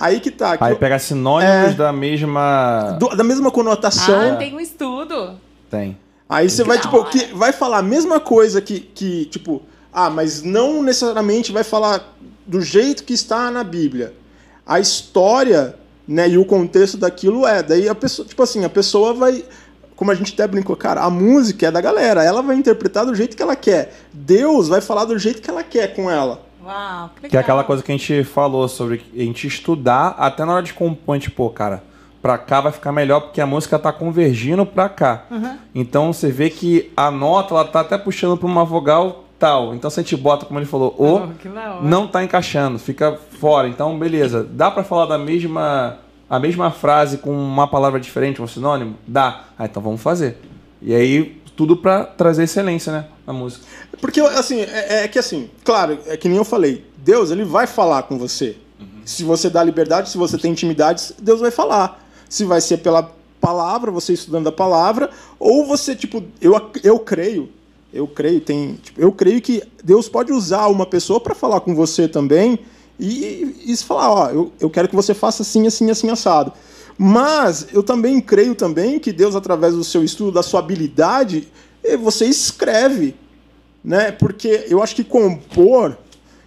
Aí 0.00 0.20
que 0.20 0.30
tá. 0.30 0.56
que 0.56 0.64
Aí 0.64 0.72
eu- 0.72 0.76
pega 0.76 0.98
sinônimos 0.98 1.70
É. 1.72 1.74
da 1.74 1.92
mesma. 1.92 2.96
do- 2.98 3.16
da 3.16 3.24
mesma 3.24 3.50
conotação. 3.50 4.32
Ah, 4.32 4.36
tem 4.36 4.54
um 4.54 4.60
estudo. 4.60 5.38
Tem. 5.70 5.96
Aí 6.28 6.48
você 6.50 6.62
vai, 6.64 6.78
tipo, 6.78 7.02
que 7.06 7.26
vai 7.34 7.52
falar 7.52 7.78
a 7.78 7.82
mesma 7.82 8.20
coisa 8.20 8.60
que, 8.60 8.80
que, 8.80 9.24
tipo, 9.26 9.62
ah, 9.92 10.10
mas 10.10 10.42
não 10.42 10.82
necessariamente 10.82 11.50
vai 11.52 11.64
falar 11.64 12.14
do 12.46 12.60
jeito 12.60 13.02
que 13.04 13.14
está 13.14 13.50
na 13.50 13.64
Bíblia. 13.64 14.12
A 14.66 14.78
história, 14.78 15.74
né, 16.06 16.28
e 16.28 16.36
o 16.38 16.44
contexto 16.44 16.96
daquilo 16.98 17.46
é. 17.46 17.62
Daí 17.62 17.88
a 17.88 17.94
pessoa, 17.94 18.26
tipo 18.28 18.42
assim, 18.42 18.64
a 18.64 18.68
pessoa 18.68 19.14
vai. 19.14 19.44
Como 19.96 20.10
a 20.10 20.14
gente 20.14 20.32
até 20.34 20.46
brincou, 20.46 20.76
cara, 20.76 21.02
a 21.02 21.10
música 21.10 21.66
é 21.66 21.70
da 21.72 21.80
galera, 21.80 22.22
ela 22.22 22.40
vai 22.40 22.54
interpretar 22.54 23.04
do 23.04 23.14
jeito 23.14 23.36
que 23.36 23.42
ela 23.42 23.56
quer. 23.56 23.94
Deus 24.12 24.68
vai 24.68 24.80
falar 24.80 25.04
do 25.06 25.18
jeito 25.18 25.42
que 25.42 25.50
ela 25.50 25.64
quer 25.64 25.94
com 25.94 26.08
ela. 26.10 26.46
Uau, 26.68 27.10
que. 27.20 27.28
Que 27.28 27.36
é 27.36 27.40
aquela 27.40 27.64
coisa 27.64 27.82
que 27.82 27.90
a 27.90 27.96
gente 27.96 28.22
falou 28.24 28.68
sobre 28.68 29.02
a 29.16 29.20
gente 29.20 29.46
estudar 29.46 30.14
até 30.18 30.44
na 30.44 30.52
hora 30.52 30.62
de 30.62 30.74
compor, 30.74 31.14
a 31.14 31.18
gente, 31.18 31.30
pô, 31.30 31.48
cara, 31.48 31.82
pra 32.20 32.36
cá 32.36 32.60
vai 32.60 32.72
ficar 32.72 32.92
melhor 32.92 33.20
porque 33.20 33.40
a 33.40 33.46
música 33.46 33.78
tá 33.78 33.90
convergindo 33.90 34.66
pra 34.66 34.88
cá. 34.88 35.24
Então 35.74 36.12
você 36.12 36.30
vê 36.30 36.50
que 36.50 36.92
a 36.96 37.10
nota 37.10 37.54
ela 37.54 37.64
tá 37.64 37.80
até 37.80 37.96
puxando 37.96 38.36
pra 38.36 38.46
uma 38.46 38.64
vogal 38.64 39.24
tal. 39.38 39.74
Então 39.74 39.88
se 39.88 39.98
a 40.00 40.02
gente 40.02 40.16
bota, 40.16 40.44
como 40.44 40.58
ele 40.58 40.66
falou, 40.66 40.94
o 40.98 41.16
Oh, 41.16 41.82
não 41.82 42.06
tá 42.06 42.22
encaixando, 42.22 42.78
fica 42.78 43.18
fora. 43.40 43.68
Então, 43.68 43.98
beleza. 43.98 44.44
Dá 44.44 44.70
pra 44.70 44.84
falar 44.84 45.06
da 45.06 45.16
mesma 45.16 45.98
a 46.28 46.38
mesma 46.38 46.70
frase 46.70 47.16
com 47.18 47.30
uma 47.30 47.66
palavra 47.66 47.98
diferente, 47.98 48.42
um 48.42 48.46
sinônimo? 48.46 48.96
Dá. 49.06 49.44
Ah, 49.58 49.64
então 49.64 49.82
vamos 49.82 50.02
fazer. 50.02 50.38
E 50.82 50.94
aí 50.94 51.40
tudo 51.56 51.76
pra 51.76 52.04
trazer 52.04 52.44
excelência, 52.44 52.92
né, 52.92 53.06
na 53.26 53.32
música. 53.32 53.64
Porque, 54.00 54.20
assim, 54.20 54.60
é, 54.60 55.04
é 55.04 55.08
que 55.08 55.18
assim, 55.18 55.50
claro, 55.64 55.98
é 56.06 56.16
que 56.16 56.28
nem 56.28 56.38
eu 56.38 56.44
falei, 56.44 56.84
Deus, 56.98 57.30
ele 57.30 57.44
vai 57.44 57.66
falar 57.66 58.04
com 58.04 58.18
você. 58.18 58.56
Se 59.04 59.24
você 59.24 59.48
dá 59.48 59.64
liberdade, 59.64 60.10
se 60.10 60.18
você 60.18 60.36
tem 60.36 60.52
intimidade, 60.52 61.14
Deus 61.18 61.40
vai 61.40 61.50
falar. 61.50 62.06
Se 62.28 62.44
vai 62.44 62.60
ser 62.60 62.78
pela 62.78 63.10
palavra, 63.40 63.90
você 63.90 64.12
estudando 64.12 64.48
a 64.48 64.52
palavra, 64.52 65.10
ou 65.38 65.64
você, 65.64 65.96
tipo, 65.96 66.22
eu, 66.40 66.54
eu 66.84 66.98
creio, 66.98 67.48
eu 67.92 68.06
creio, 68.06 68.40
tem, 68.40 68.74
tipo, 68.74 69.00
eu 69.00 69.10
creio 69.10 69.40
que 69.40 69.62
Deus 69.82 70.08
pode 70.08 70.32
usar 70.32 70.66
uma 70.66 70.84
pessoa 70.84 71.20
para 71.20 71.34
falar 71.34 71.60
com 71.60 71.74
você 71.74 72.06
também 72.06 72.58
e, 73.00 73.56
e 73.64 73.76
falar, 73.78 74.10
ó, 74.12 74.28
eu, 74.28 74.52
eu 74.60 74.68
quero 74.68 74.88
que 74.88 74.96
você 74.96 75.14
faça 75.14 75.42
assim, 75.42 75.66
assim, 75.66 75.90
assim, 75.90 76.10
assado. 76.10 76.52
Mas 76.98 77.68
eu 77.72 77.82
também 77.82 78.20
creio 78.20 78.54
também 78.54 78.98
que 78.98 79.12
Deus, 79.12 79.36
através 79.36 79.74
do 79.74 79.84
seu 79.84 80.04
estudo, 80.04 80.32
da 80.32 80.42
sua 80.42 80.60
habilidade, 80.60 81.48
você 82.02 82.26
escreve 82.26 83.14
né? 83.84 84.12
Porque 84.12 84.66
eu 84.68 84.82
acho 84.82 84.94
que 84.94 85.04
compor, 85.04 85.96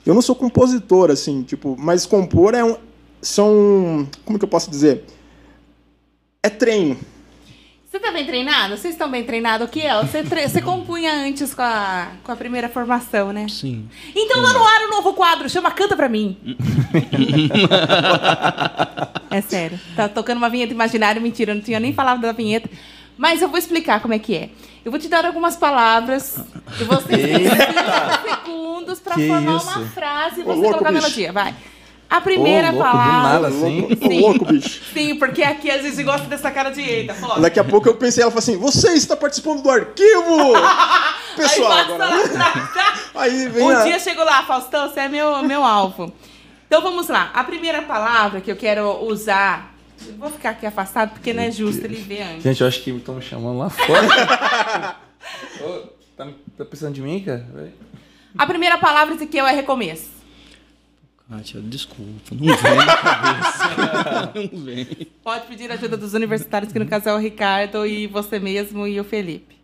eu 0.06 0.14
não 0.14 0.22
sou 0.22 0.36
compositor 0.36 1.10
assim, 1.12 1.44
tipo, 1.44 1.76
mas 1.80 2.06
compor 2.06 2.54
é 2.54 2.64
um, 2.64 2.76
são, 3.22 4.08
como 4.26 4.38
que 4.40 4.46
eu 4.46 4.50
posso 4.50 4.70
dizer? 4.70 5.04
É 6.44 6.50
treino. 6.50 6.98
Você 7.90 8.00
tá 8.00 8.10
bem 8.10 8.26
treinado? 8.26 8.78
Vocês 8.78 8.94
estão 8.94 9.12
bem 9.12 9.26
treinados? 9.26 9.68
O 9.68 9.70
que 9.70 9.82
é? 9.82 9.94
Você, 10.02 10.24
tre- 10.24 10.48
você 10.48 10.62
compunha 10.62 11.12
antes 11.14 11.54
com 11.54 11.62
a, 11.62 12.08
com 12.24 12.32
a 12.32 12.36
primeira 12.38 12.70
formação, 12.70 13.34
né? 13.34 13.48
Sim. 13.50 13.90
Então 14.16 14.42
tá 14.42 14.54
no 14.54 14.64
ar 14.64 14.82
o 14.88 14.90
novo 14.92 15.14
quadro, 15.14 15.50
chama 15.50 15.70
Canta 15.72 15.94
Pra 15.98 16.08
Mim. 16.08 16.38
é 19.30 19.42
sério. 19.42 19.80
Tá 19.96 20.08
tocando 20.08 20.38
uma 20.38 20.50
vinheta 20.50 20.74
imaginária, 20.74 21.22
mentira, 21.22 21.52
eu 21.52 21.56
não 21.56 21.62
tinha 21.62 21.80
nem 21.82 21.94
falado 21.94 22.22
da 22.22 22.32
vinheta. 22.32 22.70
Mas 23.22 23.39
eu 23.39 23.49
vou 23.49 23.59
explicar 23.59 23.99
como 24.01 24.15
é 24.15 24.17
que 24.19 24.36
é. 24.36 24.49
Eu 24.84 24.89
vou 24.89 24.99
te 24.99 25.07
dar 25.07 25.24
algumas 25.28 25.55
palavras 25.55 26.39
e 26.80 26.84
você 26.84 27.07
tem 27.07 27.47
30 27.47 28.22
segundos 28.28 28.99
pra 28.99 29.13
Que 29.13 29.28
formar 29.28 29.57
isso? 29.57 29.69
uma 29.69 29.86
frase 29.89 30.39
e 30.39 30.43
Ô, 30.43 30.45
você 30.47 30.53
louco, 30.55 30.69
colocar 30.72 30.89
a 30.89 30.91
melodia. 30.91 31.32
Vai. 31.32 31.53
A 32.09 32.19
primeira 32.19 32.69
Ô, 32.69 32.72
louco, 32.72 32.88
do 32.88 32.91
palavra. 32.91 33.30
nada. 33.30 33.47
assim? 33.49 33.88
Ô, 34.01 34.07
Sim. 34.09 34.22
louco, 34.22 34.45
bicho. 34.45 34.82
Sim, 34.91 35.15
porque 35.19 35.43
aqui 35.43 35.69
às 35.69 35.84
vezes 35.84 36.03
gosta 36.03 36.26
dessa 36.26 36.49
cara 36.49 36.72
de 36.72 36.82
eita, 36.82 37.13
foda. 37.13 37.41
Daqui 37.41 37.59
a 37.59 37.63
pouco 37.63 37.88
eu 37.88 37.93
pensei, 37.93 38.24
ela 38.24 38.32
falou 38.32 38.39
assim: 38.39 38.57
você 38.57 38.93
está 38.93 39.15
participando 39.15 39.61
do 39.61 39.69
arquivo! 39.69 40.53
Pessoal, 41.38 41.72
Aí 41.78 41.86
passa 41.86 42.03
agora. 42.03 42.93
Aí 43.13 43.47
vem 43.49 43.63
Um 43.63 43.69
a... 43.69 43.84
dia 43.84 43.99
chegou 43.99 44.26
lá, 44.26 44.41
Faustão, 44.41 44.89
você 44.89 45.01
é 45.01 45.07
meu, 45.07 45.43
meu 45.43 45.63
alvo. 45.63 46.11
Então 46.65 46.82
vamos 46.82 47.07
lá. 47.07 47.30
A 47.36 47.43
primeira 47.43 47.84
palavra 47.84 48.41
que 48.41 48.51
eu 48.51 48.55
quero 48.55 49.05
usar. 49.05 49.70
Eu 50.08 50.16
vou 50.16 50.30
ficar 50.30 50.52
aqui 50.52 50.66
afastado 50.66 51.12
porque 51.12 51.34
não 51.34 51.43
é 51.43 51.52
justo 51.52 51.84
ele 51.86 51.95
ver 51.97 52.22
antes. 52.24 52.43
Gente, 52.43 52.62
eu 52.62 52.68
acho 52.68 52.82
que 52.84 52.91
estão 52.91 53.16
me 53.16 53.22
chamando 53.22 53.58
lá 53.60 53.70
fora. 53.70 54.95
Ô, 55.62 55.88
tá, 56.18 56.28
tá 56.58 56.66
precisando 56.66 56.93
de 56.95 57.02
mim, 57.02 57.22
cara? 57.24 57.47
Vai. 57.54 57.72
A 58.38 58.45
primeira 58.45 58.78
palavra 58.78 59.14
esse 59.16 59.24
aqui 59.26 59.38
é 59.39 59.52
recomeço. 59.52 60.10
Kátia, 61.30 61.62
desculpa. 61.62 62.12
Não 62.32 62.56
vem 62.58 62.76
na 62.76 62.97
cabeça. 62.97 64.32
Não 64.52 64.64
vem. 64.66 64.86
Pode 65.24 65.47
pedir 65.47 65.72
ajuda 65.72 65.95
dos 65.95 66.14
universitários, 66.14 66.74
que 66.74 66.80
no 66.80 66.86
caso 66.88 67.08
é 67.08 67.14
o 67.14 67.18
Ricardo 67.18 67.86
e 67.86 68.08
você 68.08 68.39
mesmo 68.39 68.86
e 68.86 68.99
o 68.99 69.04
Felipe. 69.04 69.56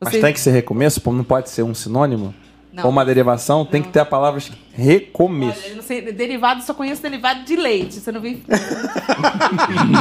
Mas 0.00 0.12
Você- 0.14 0.20
tem 0.20 0.32
que 0.32 0.40
ser 0.40 0.50
recomeço? 0.52 1.00
pô, 1.00 1.12
Não 1.12 1.24
pode 1.24 1.50
ser 1.50 1.62
um 1.62 1.74
sinônimo? 1.74 2.34
Não. 2.72 2.84
Ou 2.84 2.90
uma 2.90 3.04
derivação? 3.04 3.66
Tem 3.66 3.80
Não. 3.80 3.86
que 3.86 3.92
ter 3.92 4.00
a 4.00 4.04
palavra 4.04 4.42
recomeço. 4.72 5.60
Olha, 5.62 5.70
eu 5.72 5.76
não 5.76 5.82
sei, 5.82 6.00
derivado, 6.12 6.62
só 6.62 6.72
conheço 6.72 7.02
derivado 7.02 7.44
de 7.44 7.54
leite. 7.54 7.96
Você 8.00 8.10
não 8.10 8.20
viu? 8.20 8.40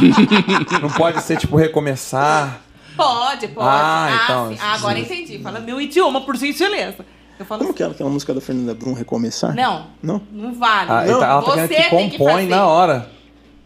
Não 0.82 0.90
pode 0.90 1.22
ser 1.22 1.38
tipo 1.38 1.56
recomeçar. 1.56 2.62
Pode, 2.96 3.48
pode. 3.50 3.68
Ah, 3.70 4.22
então, 4.24 4.50
sim. 4.50 4.58
Ah, 4.62 4.74
agora 4.76 5.00
entendi. 5.00 5.40
Fala 5.40 5.60
meu 5.60 5.80
idioma, 5.82 6.22
por 6.22 6.36
gentileza. 6.36 7.06
Eu 7.40 7.46
falo 7.46 7.60
Como 7.60 7.72
assim. 7.72 7.78
que 7.78 7.84
é 7.84 7.88
aquela 7.88 8.10
música 8.10 8.34
da 8.34 8.42
Fernanda 8.42 8.74
Brum, 8.74 8.94
Recomeçar? 8.94 9.56
Não, 9.56 9.88
Não? 10.02 10.22
não 10.32 10.54
vale. 10.54 10.92
Ah, 10.92 11.04
então 11.06 11.24
ela 11.24 11.42
tá 11.42 11.52
Você 11.52 11.68
que 11.68 11.90
tem 11.90 12.10
que 12.10 12.18
compõe 12.18 12.34
fazer. 12.34 12.48
na 12.48 12.68
hora. 12.68 13.10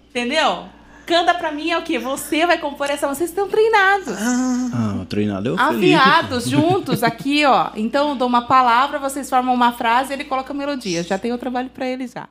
Entendeu? 0.10 0.66
Canta 1.06 1.34
pra 1.36 1.52
mim 1.52 1.70
é 1.70 1.78
o 1.78 1.84
quê? 1.84 2.00
Você 2.00 2.46
vai 2.48 2.58
compor 2.58 2.90
essa. 2.90 3.08
Vocês 3.08 3.30
estão 3.30 3.48
treinados. 3.48 4.18
Ah, 4.18 4.98
o 5.02 5.06
treinado 5.06 5.50
é 5.50 5.52
o 5.52 5.58
Felipe. 5.58 5.94
Afiados, 5.94 6.50
juntos 6.50 7.04
aqui, 7.04 7.46
ó. 7.46 7.68
Então 7.76 8.10
eu 8.10 8.16
dou 8.16 8.28
uma 8.28 8.42
palavra, 8.44 8.98
vocês 8.98 9.30
formam 9.30 9.54
uma 9.54 9.72
frase 9.72 10.14
ele 10.14 10.24
coloca 10.24 10.52
a 10.52 10.56
melodia. 10.56 11.04
Já 11.04 11.18
tem 11.20 11.32
o 11.32 11.38
trabalho 11.38 11.70
pra 11.70 11.86
ele 11.86 12.08
já. 12.08 12.28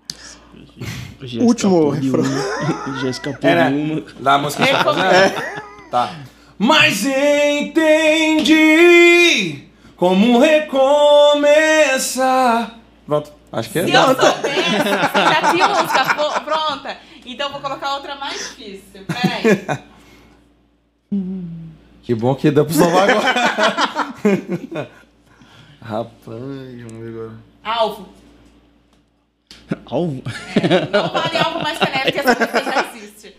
Já 1.22 1.40
Último 1.42 1.90
refrão. 1.90 2.24
Já 3.00 3.08
escapou 3.10 3.48
É, 3.48 3.70
de 3.70 3.74
uma. 3.76 4.02
Da 4.20 4.38
música 4.38 4.66
que 4.66 4.72
tá 4.72 4.84
fazendo? 4.84 5.34
Tá. 5.90 6.10
Mas 6.58 7.04
entendi 8.24 9.64
como 9.96 10.38
recomeçar. 11.44 12.74
Pronto, 13.06 13.32
acho 13.52 13.70
que 13.70 13.78
é. 13.78 13.86
Se 13.86 13.92
eu 13.92 14.02
soubesse, 14.06 14.60
já 15.14 15.50
tinha 15.52 15.68
música 15.68 16.04
pronta. 16.44 16.96
Então 17.24 17.46
eu 17.46 17.52
vou 17.52 17.60
colocar 17.60 17.94
outra 17.94 18.14
mais 18.16 18.38
difícil. 18.38 19.02
Peraí. 19.06 19.78
Que 22.02 22.14
bom 22.14 22.34
que 22.34 22.50
deu 22.50 22.64
pra 22.66 22.74
salvar 22.74 23.10
agora. 23.10 23.34
Rapaz, 25.80 26.12
vamos 26.40 26.92
ver 26.98 27.08
agora. 27.10 27.32
Alvo. 27.62 28.08
Alvo. 29.86 30.22
Não 30.92 31.08
vale 31.08 31.36
alvo 31.38 31.60
mais 31.62 31.78
canela, 31.78 32.10
que 32.12 32.18
essa 32.18 32.34
música 32.34 32.62
já 32.64 32.86
existe. 32.94 33.36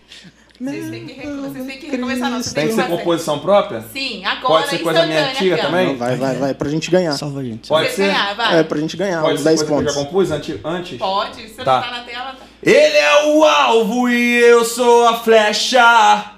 Vocês 0.59 0.89
têm 0.89 1.05
que, 1.05 1.13
re- 1.13 1.35
vocês 1.35 1.65
têm 1.67 1.77
que 1.79 1.87
recomeçar, 1.91 2.29
não. 2.31 2.41
Vocês 2.41 2.53
Tem 2.53 2.63
que 2.63 2.69
que 2.69 2.75
ser 2.75 2.83
fazer. 2.83 2.97
composição 2.97 3.39
própria? 3.39 3.81
Sim, 3.91 4.23
agora 4.25 4.47
Pode 4.61 4.69
ser 4.69 4.79
coisa 4.79 5.05
minha 5.05 5.19
instantânea 5.19 5.31
antiga 5.53 5.57
também? 5.67 5.87
Não, 5.87 5.97
vai, 5.97 6.15
vai, 6.15 6.35
vai, 6.37 6.53
pra 6.53 6.69
gente 6.69 6.89
ganhar. 6.89 7.11
Salva 7.13 7.41
a 7.41 7.43
gente. 7.43 7.67
Pode 7.67 7.89
Você 7.89 7.95
ser? 7.95 8.07
ganhar, 8.07 8.33
vai. 8.35 8.59
É, 8.59 8.63
pra 8.63 8.79
gente 8.79 8.95
ganhar 8.97 9.21
Pode 9.21 9.37
ser 9.39 9.43
10 9.43 9.63
coisa 9.63 9.65
que 9.65 9.71
eu 9.71 9.77
pontos. 9.77 9.93
já 9.93 9.99
compus 10.05 10.31
antes? 10.31 10.97
Pode, 10.97 11.49
se 11.49 11.55
Tá. 11.55 11.75
não 11.75 11.81
tá 11.81 11.91
na 11.91 12.03
tela, 12.03 12.31
tá. 12.33 12.45
Ele 12.65 12.97
é 12.97 13.25
o 13.27 13.43
alvo 13.43 14.09
e 14.09 14.39
eu 14.39 14.65
sou 14.65 15.07
a 15.07 15.19
flecha. 15.19 16.31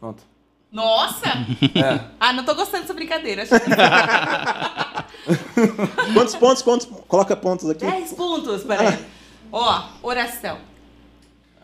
Pronto. 0.00 0.22
Nossa! 0.72 1.26
É. 1.76 2.00
Ah, 2.18 2.32
não 2.32 2.44
tô 2.44 2.54
gostando 2.54 2.82
dessa 2.82 2.94
brincadeira. 2.94 3.44
Quantos 6.14 6.34
pontos? 6.36 6.62
Quantos? 6.62 6.88
Coloca 7.06 7.36
pontos 7.36 7.68
aqui. 7.68 7.84
10 7.84 8.12
pontos, 8.14 8.62
peraí. 8.64 8.98
Ó, 9.52 9.82
oração. 10.02 10.58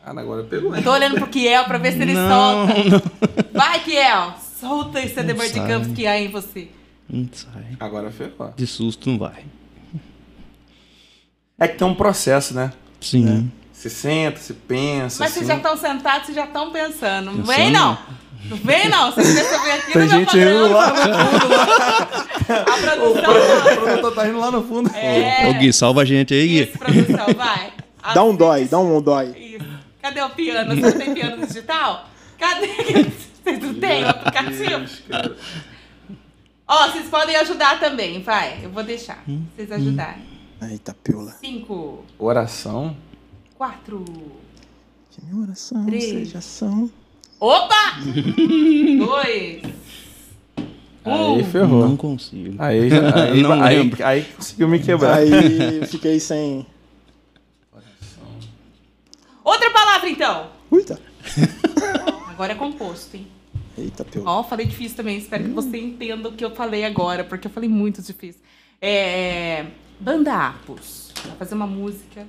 Ah, 0.05 0.11
agora 0.11 0.43
pegou, 0.45 0.77
hein? 0.77 0.83
Tô 0.83 0.93
olhando 0.93 1.15
pro 1.15 1.27
Kiel 1.29 1.65
pra 1.65 1.79
ver 1.79 1.93
se 1.93 2.03
ele 2.03 2.13
Não, 2.13 2.67
solta. 2.69 2.75
não. 2.85 3.01
Vai, 3.55 3.81
Kiel! 3.81 4.35
Solta 4.61 5.01
esse 5.01 5.15
Não 5.17 5.23
Ademar 5.23 5.47
de. 5.49 5.55
Campos 5.55 5.93
que 5.95 6.07
há 6.07 6.21
em 6.21 6.29
você. 6.29 6.69
Não 7.09 7.29
sai. 7.33 7.77
Agora 7.81 8.11
ferrou. 8.11 8.53
De 8.57 8.67
susto 8.67 9.09
não 9.09 9.19
vai. 9.19 9.45
É 11.59 11.67
que 11.69 11.79
tem 11.79 11.87
um 11.87 11.95
processo, 11.95 12.53
né? 12.55 12.73
Sim. 13.01 13.51
Você 13.83 13.91
senta, 13.91 14.39
você 14.39 14.55
pensa. 14.55 15.17
Mas 15.19 15.33
assim. 15.33 15.41
vocês 15.41 15.47
já 15.49 15.57
estão 15.57 15.77
sentados, 15.77 16.27
vocês 16.27 16.37
já 16.37 16.45
estão 16.45 16.71
pensando. 16.71 17.33
Não 17.33 17.39
Pensando? 17.43 17.47
vem, 17.57 17.71
não. 17.73 17.99
Não 18.49 18.57
vem, 18.59 18.89
não. 18.89 19.11
Vocês 19.11 19.35
querem 19.35 19.51
saber 19.51 19.71
aqui 19.73 19.93
Tem 19.93 20.03
no 20.03 20.09
meu 20.09 20.19
gente 20.21 20.39
indo 20.39 20.45
padrão. 20.47 20.73
lá 20.73 20.89
no 20.89 20.97
fundo. 20.97 21.49
lá. 21.49 22.09
A 22.49 22.79
produção, 22.79 23.33
O 23.75 23.81
produtor 23.83 24.15
tá 24.15 24.29
indo 24.29 24.39
lá 24.39 24.51
no 24.53 24.63
fundo. 24.63 24.91
É. 24.95 25.49
Ô 25.51 25.55
Gui, 25.55 25.73
salva 25.73 26.03
a 26.03 26.05
gente 26.05 26.33
aí, 26.33 26.47
Gui. 26.47 26.63
Isso, 26.63 26.79
produção, 26.79 27.27
vai. 27.37 27.73
Dá 28.15 28.23
um 28.23 28.37
dói, 28.37 28.67
dá 28.67 28.79
um 28.79 29.03
dói. 29.03 29.31
Isso. 29.37 29.67
Cadê 30.01 30.23
o 30.23 30.31
piano? 30.31 30.77
Você 30.77 30.81
não 30.81 30.93
tem 30.93 31.15
piano 31.15 31.45
digital? 31.45 32.09
Cadê? 32.39 32.69
Vocês 33.43 33.59
não 33.61 33.75
têm 33.75 34.05
o 34.05 34.09
aplicativo? 34.11 34.87
Ó, 36.69 36.89
vocês 36.89 37.07
podem 37.09 37.35
ajudar 37.35 37.81
também, 37.81 38.23
vai. 38.23 38.61
Eu 38.63 38.71
vou 38.71 38.85
deixar. 38.85 39.25
Vocês 39.57 39.73
ajudarem. 39.73 40.23
Eita, 40.71 40.95
piola. 41.03 41.33
Cinco, 41.41 42.05
Oração. 42.17 42.97
Quatro. 43.63 44.05
Que 45.13 45.25
minha 45.25 45.41
oração 45.41 45.87
Três. 45.87 46.03
seja 46.03 46.39
ação. 46.39 46.91
Opa! 47.39 47.95
Dois. 48.99 49.63
Um. 51.07 51.37
Aí 51.37 51.45
ferrou. 51.45 51.89
Não 51.89 51.97
consigo. 51.97 52.57
Aí, 52.59 52.91
aí, 53.15 53.41
Não 53.41 53.63
aí, 53.63 53.79
lembro. 53.79 54.05
aí 54.05 54.25
conseguiu 54.25 54.67
me 54.67 54.81
quebrar. 54.81 55.19
Aí 55.19 55.79
eu 55.81 55.87
fiquei 55.87 56.19
sem. 56.19 56.67
Outra 59.45 59.71
palavra, 59.71 60.09
então. 60.11 60.49
Uita! 60.69 61.01
Agora 62.31 62.53
é 62.53 62.57
composto, 62.57 63.17
hein? 63.17 63.29
Eita, 63.79 64.05
pelo. 64.05 64.27
Ó, 64.27 64.43
falei 64.43 64.67
difícil 64.67 64.97
também. 64.97 65.19
Espero 65.19 65.45
que 65.45 65.51
você 65.51 65.79
entenda 65.79 66.29
o 66.29 66.33
que 66.33 66.45
eu 66.45 66.51
falei 66.51 66.85
agora, 66.85 67.23
porque 67.23 67.47
eu 67.47 67.53
falei 67.53 67.69
muito 67.69 68.03
difícil. 68.03 68.41
É. 68.81 69.67
Banda 70.01 70.49
Apos. 70.49 71.13
Vai 71.29 71.37
fazer 71.37 71.55
uma 71.55 71.69
música. 71.69 72.27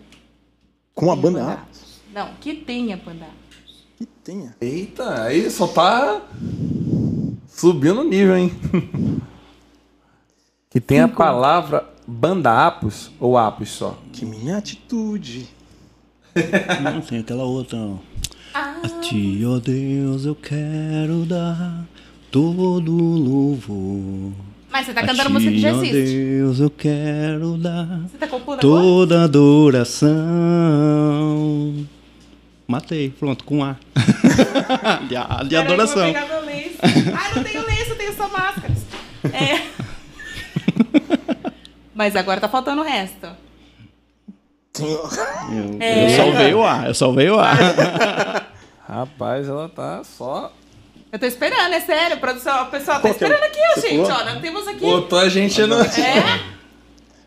Com 0.93 1.11
a 1.11 1.15
banda 1.15 1.43
A. 1.43 1.53
Apos. 1.53 2.01
Não, 2.13 2.29
que 2.39 2.53
tenha 2.55 2.97
banda 2.97 3.25
Apos. 3.25 3.85
Que 3.97 4.05
tenha. 4.05 4.55
Eita, 4.61 5.23
aí 5.23 5.49
só 5.49 5.67
tá 5.67 6.21
subindo 7.47 8.01
o 8.01 8.03
nível, 8.03 8.37
hein? 8.37 8.51
que 10.69 10.79
tem 10.79 10.99
a 10.99 11.07
palavra 11.07 11.87
banda 12.05 12.65
apos 12.67 13.11
ou 13.19 13.37
apos 13.37 13.69
só? 13.69 13.97
Que 14.11 14.25
minha 14.25 14.57
atitude. 14.57 15.47
Não, 16.83 16.99
tem 17.01 17.19
aquela 17.19 17.43
outra. 17.43 17.77
ó. 17.77 17.97
Ah, 18.53 18.81
A 18.83 18.89
ti, 18.99 19.43
ó 19.45 19.59
Deus, 19.59 20.25
eu 20.25 20.35
quero 20.35 21.25
dar 21.25 21.85
todo 22.31 22.91
louvor. 22.91 24.31
Mas 24.73 24.85
você 24.87 24.93
tá 24.93 24.99
A 25.01 25.05
cantando 25.07 25.27
ti, 25.29 25.33
música 25.33 25.51
que 25.51 25.59
já 25.59 25.71
existe. 25.71 25.93
Deus, 25.93 26.59
eu 26.59 26.69
quero 26.69 27.57
dar 27.57 27.85
Você 28.01 28.17
tá 28.17 28.27
compondo 28.27 28.59
agora? 28.59 28.81
toda 28.83 29.23
adoração. 29.23 30.13
Matei, 32.67 33.09
pronto, 33.11 33.43
com 33.43 33.63
A. 33.63 33.75
de, 35.07 35.15
a- 35.15 35.43
de 35.47 35.55
adoração. 35.55 36.05
Eu 36.07 36.13
vou 36.13 36.21
pegar 36.21 36.27
meu 36.27 36.45
lenço. 36.45 36.77
Ah, 37.13 37.35
não 37.35 37.43
tenho 37.43 37.65
lenço, 37.65 37.89
eu 37.91 37.95
tenho 37.95 38.13
só 38.15 38.27
máscaras. 38.29 38.77
É. 39.31 39.61
Mas 41.93 42.15
agora 42.15 42.41
tá 42.41 42.49
faltando 42.49 42.81
o 42.81 42.85
resto. 42.85 43.27
Eu, 44.79 45.77
É. 45.79 46.05
eu 46.05 46.09
salvei 46.17 46.53
o 46.55 46.63
A, 46.65 46.87
eu 46.87 46.93
salvei 46.95 47.29
o 47.29 47.39
A. 47.39 47.53
Rapaz, 48.89 49.47
ela 49.47 49.69
tá 49.69 50.03
só. 50.03 50.51
Eu 51.13 51.19
tô 51.19 51.27
esperando, 51.27 51.71
é 51.73 51.79
sério. 51.79 52.19
Produção, 52.19 52.63
o 52.63 52.71
pessoal 52.71 52.99
tá 52.99 53.07
é 53.07 53.11
esperando 53.11 53.43
aqui, 53.43 53.59
ó, 53.59 53.79
Você 53.79 53.89
gente. 53.89 54.11
Ó, 54.11 54.23
nós 54.25 54.41
temos 54.41 54.67
aqui. 54.67 54.79
Botou 54.79 55.19
a 55.19 55.29
gente 55.29 55.61
no. 55.61 55.79
É? 55.79 56.53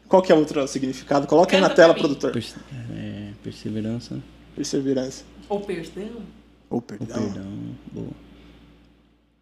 Qual 0.09 0.21
que 0.21 0.33
é 0.33 0.35
outro 0.35 0.67
significado? 0.67 1.27
Coloca 1.29 1.55
aí 1.57 1.61
na 1.61 1.69
Canta 1.69 1.83
tela, 1.83 1.95
mim. 1.95 2.01
produtor. 2.01 2.33
Perse- 2.33 2.57
é, 2.97 3.31
perseverança, 3.45 4.21
Perseverança. 4.57 5.25
Ou 5.49 5.61
perdão. 5.61 6.11
Ou 6.69 6.83
perdão. 6.83 7.17
perdão. 7.17 7.47
Boa. 7.93 8.11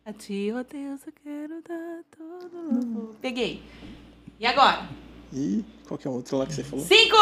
A 0.05 0.13
ti, 0.13 0.53
ó 0.55 0.63
Deus, 0.71 1.01
eu 1.07 1.13
quero 1.25 1.63
dar 1.67 2.01
todo 2.15 2.75
louvor. 2.75 3.15
Peguei. 3.23 3.63
E 4.39 4.47
agora? 4.47 4.83
E 5.33 5.65
qual 5.89 5.97
que 5.97 6.07
é 6.07 6.11
o 6.11 6.15
outro 6.15 6.37
lá 6.37 6.45
que 6.45 6.53
você 6.53 6.63
falou? 6.63 6.85
Cinco! 6.85 7.17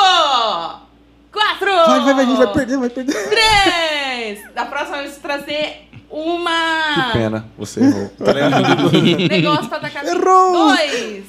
Quatro! 1.30 1.66
Vai, 1.86 2.00
vai, 2.00 2.14
vai, 2.14 2.24
a 2.24 2.26
gente 2.26 2.36
vai 2.38 2.52
perder, 2.52 2.78
vai 2.78 2.90
perder. 2.90 3.28
Três! 3.28 4.52
Da 4.54 4.66
próxima 4.66 4.98
vez 4.98 5.16
trazer 5.18 5.88
uma. 6.12 6.94
Que 7.06 7.12
pena, 7.18 7.46
você 7.58 7.80
errou. 7.80 8.08
Tá? 8.18 8.32
Negócio 9.30 9.68
pra 9.68 9.78
atacar. 9.78 10.04
Errou! 10.06 10.52
Dois! 10.52 11.24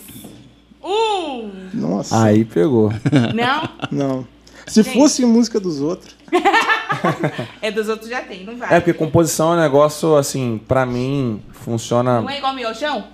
Um! 0.84 1.49
Nossa. 1.73 2.23
Aí 2.23 2.43
pegou. 2.45 2.91
Não? 3.34 3.69
Não. 3.91 4.27
Se 4.67 4.81
Gente. 4.84 4.93
fosse 4.97 5.25
música 5.25 5.59
dos 5.59 5.81
outros. 5.81 6.15
É 7.61 7.71
dos 7.71 7.89
outros 7.89 8.09
já 8.09 8.21
tem, 8.21 8.45
não 8.45 8.55
vai. 8.55 8.75
É 8.75 8.79
porque 8.79 8.93
composição 8.93 9.53
é 9.53 9.57
um 9.57 9.59
negócio, 9.61 10.15
assim, 10.15 10.59
pra 10.67 10.86
mim, 10.86 11.41
funciona. 11.51 12.21
Não 12.21 12.29
é 12.29 12.38
igual 12.38 12.53
miojão? 12.53 13.05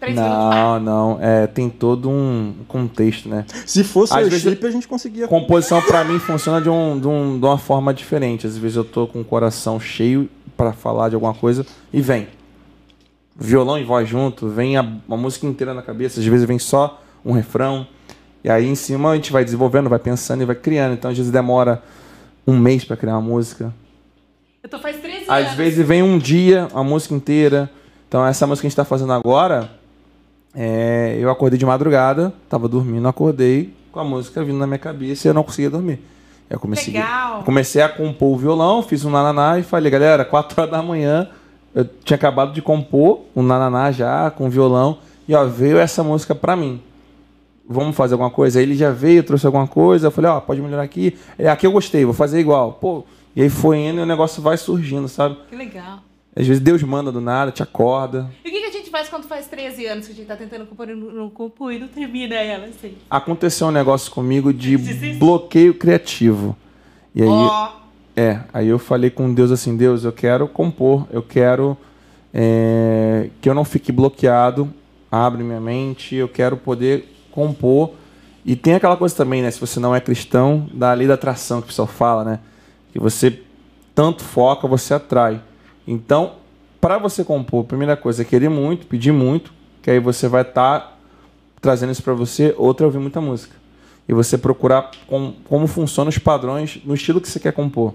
Três 0.00 0.14
minutos 0.14 0.36
para. 0.36 0.54
Não, 0.78 0.80
não. 0.80 1.18
É, 1.20 1.46
tem 1.46 1.68
todo 1.70 2.10
um 2.10 2.52
contexto, 2.66 3.28
né? 3.28 3.46
Se 3.64 3.82
fosse 3.84 4.12
Às 4.14 4.26
o 4.26 4.30
vezes- 4.30 4.42
chip, 4.42 4.66
a 4.66 4.70
gente 4.70 4.86
conseguia. 4.88 5.26
Composição 5.28 5.80
pra 5.82 6.04
mim 6.04 6.18
funciona 6.18 6.60
de, 6.60 6.68
um, 6.68 6.98
de, 7.00 7.06
um- 7.08 7.38
de 7.38 7.44
uma 7.46 7.58
forma 7.58 7.94
diferente. 7.94 8.46
Às 8.46 8.56
vezes 8.58 8.76
eu 8.76 8.84
tô 8.84 9.06
com 9.06 9.20
o 9.20 9.24
coração 9.24 9.78
cheio 9.80 10.28
pra 10.58 10.72
falar 10.72 11.08
de 11.08 11.14
alguma 11.14 11.32
coisa 11.32 11.64
e 11.92 12.02
vem. 12.02 12.26
Violão 13.36 13.78
e 13.78 13.84
voz 13.84 14.08
junto, 14.08 14.48
vem 14.48 14.76
a, 14.76 14.82
uma 15.06 15.16
música 15.16 15.46
inteira 15.46 15.72
na 15.72 15.80
cabeça, 15.80 16.18
às 16.18 16.26
vezes 16.26 16.44
vem 16.44 16.58
só 16.58 17.00
um 17.24 17.32
refrão. 17.32 17.86
E 18.42 18.50
aí 18.50 18.66
em 18.66 18.74
cima 18.74 19.12
a 19.12 19.14
gente 19.14 19.32
vai 19.32 19.44
desenvolvendo, 19.44 19.88
vai 19.88 20.00
pensando 20.00 20.42
e 20.42 20.44
vai 20.44 20.56
criando. 20.56 20.94
Então 20.94 21.10
às 21.10 21.16
vezes 21.16 21.30
demora 21.30 21.80
um 22.44 22.58
mês 22.58 22.84
pra 22.84 22.96
criar 22.96 23.12
uma 23.12 23.20
música. 23.20 23.72
Eu 24.60 24.68
tô 24.68 24.80
faz 24.80 24.96
13 24.96 25.16
anos. 25.16 25.28
Às 25.28 25.54
vezes 25.54 25.86
vem 25.86 26.02
um 26.02 26.18
dia, 26.18 26.66
a 26.74 26.82
música 26.82 27.14
inteira. 27.14 27.70
Então 28.08 28.26
essa 28.26 28.44
música 28.44 28.62
que 28.62 28.66
a 28.66 28.70
gente 28.70 28.76
tá 28.76 28.84
fazendo 28.84 29.12
agora, 29.12 29.70
é, 30.52 31.16
eu 31.20 31.30
acordei 31.30 31.56
de 31.58 31.64
madrugada, 31.64 32.32
tava 32.48 32.66
dormindo, 32.66 33.06
acordei 33.06 33.72
com 33.92 34.00
a 34.00 34.04
música 34.04 34.42
vindo 34.42 34.58
na 34.58 34.66
minha 34.66 34.78
cabeça 34.78 35.28
e 35.28 35.30
eu 35.30 35.34
não 35.34 35.44
conseguia 35.44 35.70
dormir. 35.70 36.00
Eu 36.50 36.58
comecei, 36.58 36.94
Legal. 36.94 37.42
comecei 37.42 37.82
a 37.82 37.88
compor 37.88 38.34
o 38.34 38.36
violão, 38.36 38.82
fiz 38.82 39.04
um 39.04 39.10
nananá 39.10 39.58
e 39.58 39.62
falei, 39.62 39.90
galera, 39.90 40.24
4 40.24 40.58
horas 40.58 40.72
da 40.72 40.82
manhã, 40.82 41.28
eu 41.74 41.84
tinha 41.84 42.16
acabado 42.16 42.52
de 42.52 42.62
compor 42.62 43.20
um 43.36 43.42
nananá 43.42 43.92
já, 43.92 44.30
com 44.30 44.48
violão, 44.48 44.98
e 45.28 45.34
ó, 45.34 45.44
veio 45.44 45.78
essa 45.78 46.02
música 46.02 46.34
pra 46.34 46.56
mim. 46.56 46.80
Vamos 47.68 47.94
fazer 47.94 48.14
alguma 48.14 48.30
coisa? 48.30 48.58
Aí 48.58 48.64
ele 48.64 48.74
já 48.74 48.90
veio, 48.90 49.22
trouxe 49.22 49.44
alguma 49.44 49.66
coisa, 49.66 50.06
eu 50.06 50.10
falei, 50.10 50.30
ó, 50.30 50.40
pode 50.40 50.62
melhorar 50.62 50.82
aqui. 50.82 51.18
É, 51.38 51.50
aqui 51.50 51.66
eu 51.66 51.72
gostei, 51.72 52.02
vou 52.02 52.14
fazer 52.14 52.40
igual. 52.40 52.72
Pô, 52.72 53.04
e 53.36 53.42
aí 53.42 53.50
foi 53.50 53.76
indo 53.80 54.00
e 54.00 54.02
o 54.02 54.06
negócio 54.06 54.42
vai 54.42 54.56
surgindo, 54.56 55.06
sabe? 55.06 55.36
Que 55.50 55.54
legal. 55.54 55.98
Às 56.34 56.46
vezes 56.46 56.62
Deus 56.62 56.82
manda 56.82 57.12
do 57.12 57.20
nada, 57.20 57.50
te 57.50 57.62
acorda. 57.62 58.30
Faz 58.98 59.08
quando 59.08 59.24
faz 59.24 59.46
13 59.46 59.86
anos 59.86 60.06
que 60.06 60.12
a 60.12 60.14
gente 60.14 60.26
tá 60.26 60.36
tentando 60.36 60.66
compor 60.66 60.88
e 60.88 60.94
não, 60.94 61.30
compor 61.30 61.72
e 61.72 61.78
não 61.78 61.86
termina 61.86 62.34
ela, 62.34 62.66
assim? 62.66 62.96
Aconteceu 63.08 63.68
um 63.68 63.70
negócio 63.70 64.10
comigo 64.10 64.52
de 64.52 64.76
bloqueio 65.18 65.74
criativo. 65.74 66.56
E 67.14 67.22
aí, 67.22 67.28
Ó, 67.28 67.70
é, 68.16 68.40
aí 68.52 68.66
eu 68.66 68.78
falei 68.78 69.10
com 69.10 69.32
Deus 69.32 69.52
assim, 69.52 69.76
Deus, 69.76 70.04
eu 70.04 70.12
quero 70.12 70.48
compor, 70.48 71.06
eu 71.12 71.22
quero 71.22 71.76
é, 72.34 73.30
que 73.40 73.48
eu 73.48 73.54
não 73.54 73.64
fique 73.64 73.92
bloqueado, 73.92 74.72
abre 75.10 75.44
minha 75.44 75.60
mente, 75.60 76.16
eu 76.16 76.28
quero 76.28 76.56
poder 76.56 77.08
compor. 77.30 77.92
E 78.44 78.56
tem 78.56 78.74
aquela 78.74 78.96
coisa 78.96 79.14
também, 79.14 79.42
né? 79.42 79.50
Se 79.50 79.60
você 79.60 79.78
não 79.78 79.94
é 79.94 80.00
cristão, 80.00 80.68
da 80.72 80.92
lei 80.92 81.06
da 81.06 81.14
atração 81.14 81.60
que 81.60 81.66
o 81.66 81.68
pessoal 81.68 81.86
fala, 81.86 82.24
né? 82.24 82.40
Que 82.92 82.98
você 82.98 83.42
tanto 83.94 84.24
foca, 84.24 84.66
você 84.66 84.94
atrai. 84.94 85.40
Então, 85.86 86.32
para 86.80 86.98
você 86.98 87.24
compor, 87.24 87.64
primeira 87.64 87.96
coisa 87.96 88.22
é 88.22 88.24
querer 88.24 88.48
muito, 88.48 88.86
pedir 88.86 89.12
muito, 89.12 89.52
que 89.82 89.90
aí 89.90 89.98
você 89.98 90.28
vai 90.28 90.42
estar 90.42 90.98
trazendo 91.60 91.92
isso 91.92 92.02
para 92.02 92.14
você. 92.14 92.54
Outra 92.56 92.84
é 92.84 92.86
ouvir 92.86 92.98
muita 92.98 93.20
música. 93.20 93.56
E 94.08 94.14
você 94.14 94.38
procurar 94.38 94.90
com, 95.06 95.34
como 95.44 95.66
funcionam 95.66 96.08
os 96.08 96.18
padrões 96.18 96.80
no 96.84 96.94
estilo 96.94 97.20
que 97.20 97.28
você 97.28 97.38
quer 97.38 97.52
compor. 97.52 97.94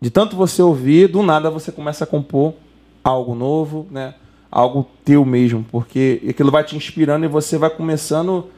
De 0.00 0.10
tanto 0.10 0.36
você 0.36 0.62
ouvir, 0.62 1.08
do 1.08 1.22
nada 1.22 1.50
você 1.50 1.72
começa 1.72 2.04
a 2.04 2.06
compor 2.06 2.54
algo 3.02 3.34
novo, 3.34 3.86
né? 3.90 4.14
Algo 4.50 4.86
teu 5.04 5.24
mesmo, 5.24 5.64
porque 5.70 6.22
aquilo 6.28 6.50
vai 6.50 6.62
te 6.62 6.76
inspirando 6.76 7.24
e 7.24 7.28
você 7.28 7.56
vai 7.56 7.70
começando 7.70 8.48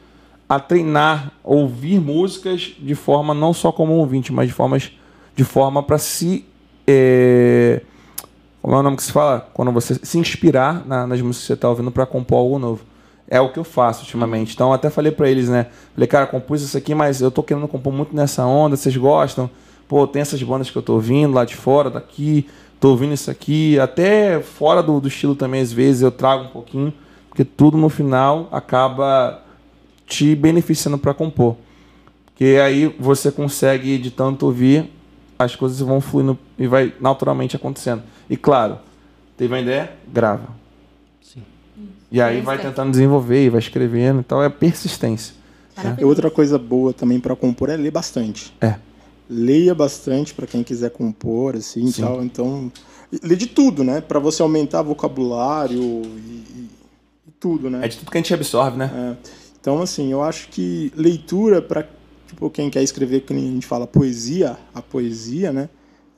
a 0.47 0.59
treinar, 0.59 1.31
ouvir 1.43 1.99
músicas 1.99 2.73
de 2.77 2.93
forma 2.93 3.33
não 3.33 3.53
só 3.53 3.71
como 3.71 3.93
ouvinte, 3.93 4.31
mas 4.31 4.47
de 4.47 4.53
formas 4.53 4.91
de 5.35 5.43
forma 5.43 5.81
para 5.81 5.97
se 5.97 6.45
é, 6.87 7.81
como 8.65 8.77
é 8.77 8.79
o 8.79 8.83
nome 8.83 8.97
que 8.97 9.03
se 9.03 9.11
fala? 9.11 9.47
Quando 9.53 9.71
você 9.71 9.93
se 10.01 10.17
inspirar 10.17 10.83
na- 10.87 11.05
nas 11.05 11.21
músicas 11.21 11.41
que 11.41 11.47
você 11.49 11.53
está 11.53 11.69
ouvindo 11.69 11.91
para 11.91 12.03
compor 12.03 12.39
algo 12.39 12.57
novo. 12.57 12.83
É 13.29 13.39
o 13.39 13.51
que 13.53 13.59
eu 13.59 13.63
faço 13.63 14.01
ultimamente. 14.01 14.55
Então, 14.55 14.73
até 14.73 14.89
falei 14.89 15.11
para 15.11 15.29
eles, 15.29 15.47
né? 15.47 15.67
Falei, 15.93 16.07
cara, 16.07 16.25
compus 16.25 16.63
isso 16.63 16.75
aqui, 16.75 16.95
mas 16.95 17.21
eu 17.21 17.29
tô 17.29 17.43
querendo 17.43 17.67
compor 17.67 17.93
muito 17.93 18.15
nessa 18.15 18.43
onda, 18.43 18.75
vocês 18.75 18.97
gostam? 18.97 19.47
Pô, 19.87 20.07
tem 20.07 20.23
essas 20.23 20.41
bandas 20.41 20.71
que 20.71 20.75
eu 20.75 20.81
tô 20.81 20.93
ouvindo 20.93 21.31
lá 21.35 21.45
de 21.45 21.55
fora, 21.55 21.91
daqui, 21.91 22.47
tô 22.79 22.89
ouvindo 22.89 23.13
isso 23.13 23.29
aqui. 23.29 23.79
Até 23.79 24.41
fora 24.41 24.81
do, 24.81 24.99
do 24.99 25.07
estilo 25.09 25.35
também, 25.35 25.61
às 25.61 25.71
vezes, 25.71 26.01
eu 26.01 26.09
trago 26.09 26.45
um 26.45 26.49
pouquinho, 26.49 26.91
porque 27.29 27.45
tudo 27.45 27.77
no 27.77 27.87
final 27.87 28.49
acaba 28.51 29.43
te 30.07 30.33
beneficiando 30.33 30.97
para 30.97 31.13
compor. 31.13 31.55
Porque 32.25 32.59
aí 32.59 32.87
você 32.99 33.31
consegue, 33.31 33.99
de 33.99 34.09
tanto 34.09 34.47
ouvir, 34.47 34.89
as 35.37 35.55
coisas 35.55 35.79
vão 35.79 35.99
fluindo 36.01 36.37
e 36.57 36.67
vai 36.67 36.93
naturalmente 36.99 37.55
acontecendo. 37.55 38.03
E 38.29 38.37
claro, 38.37 38.77
teve 39.37 39.53
uma 39.53 39.59
ideia? 39.59 39.91
Grava. 40.11 40.47
Sim. 41.21 41.43
E 42.11 42.21
aí 42.21 42.41
vai 42.41 42.57
tentando 42.59 42.91
desenvolver 42.91 43.45
e 43.45 43.49
vai 43.49 43.59
escrevendo 43.59 44.21
e 44.21 44.23
tal. 44.23 44.43
É 44.43 44.49
persistência. 44.49 45.35
E 45.99 46.05
outra 46.05 46.31
coisa 46.31 46.57
boa 46.57 46.93
também 46.93 47.19
para 47.19 47.35
compor 47.35 47.69
é 47.69 47.75
ler 47.75 47.91
bastante. 47.91 48.55
É. 48.61 48.75
Leia 49.29 49.75
bastante 49.75 50.33
para 50.33 50.47
quem 50.47 50.63
quiser 50.63 50.91
compor, 50.91 51.55
assim, 51.55 51.83
e 51.85 51.91
Sim. 51.91 52.01
tal. 52.03 52.23
Então, 52.23 52.71
e 53.11 53.19
lê 53.27 53.35
de 53.35 53.47
tudo, 53.47 53.83
né? 53.83 53.99
Para 53.99 54.19
você 54.19 54.41
aumentar 54.41 54.81
vocabulário 54.83 55.77
e, 55.77 55.79
e- 55.83 56.69
e 57.27 57.31
tudo, 57.39 57.69
né? 57.69 57.81
É 57.83 57.87
de 57.89 57.97
tudo 57.97 58.09
que 58.11 58.17
a 58.17 58.21
gente 58.21 58.33
absorve, 58.33 58.77
né? 58.77 58.89
É. 58.93 59.29
Então, 59.59 59.81
assim, 59.81 60.11
eu 60.11 60.23
acho 60.23 60.47
que 60.49 60.93
leitura 60.95 61.61
para 61.61 61.85
tipo, 62.27 62.49
quem 62.49 62.69
quer 62.69 62.83
escrever, 62.83 63.21
que 63.21 63.33
a 63.33 63.35
gente 63.37 63.65
fala 63.65 63.87
poesia, 63.87 64.57
a 64.73 64.81
poesia, 64.81 65.51
né? 65.51 65.69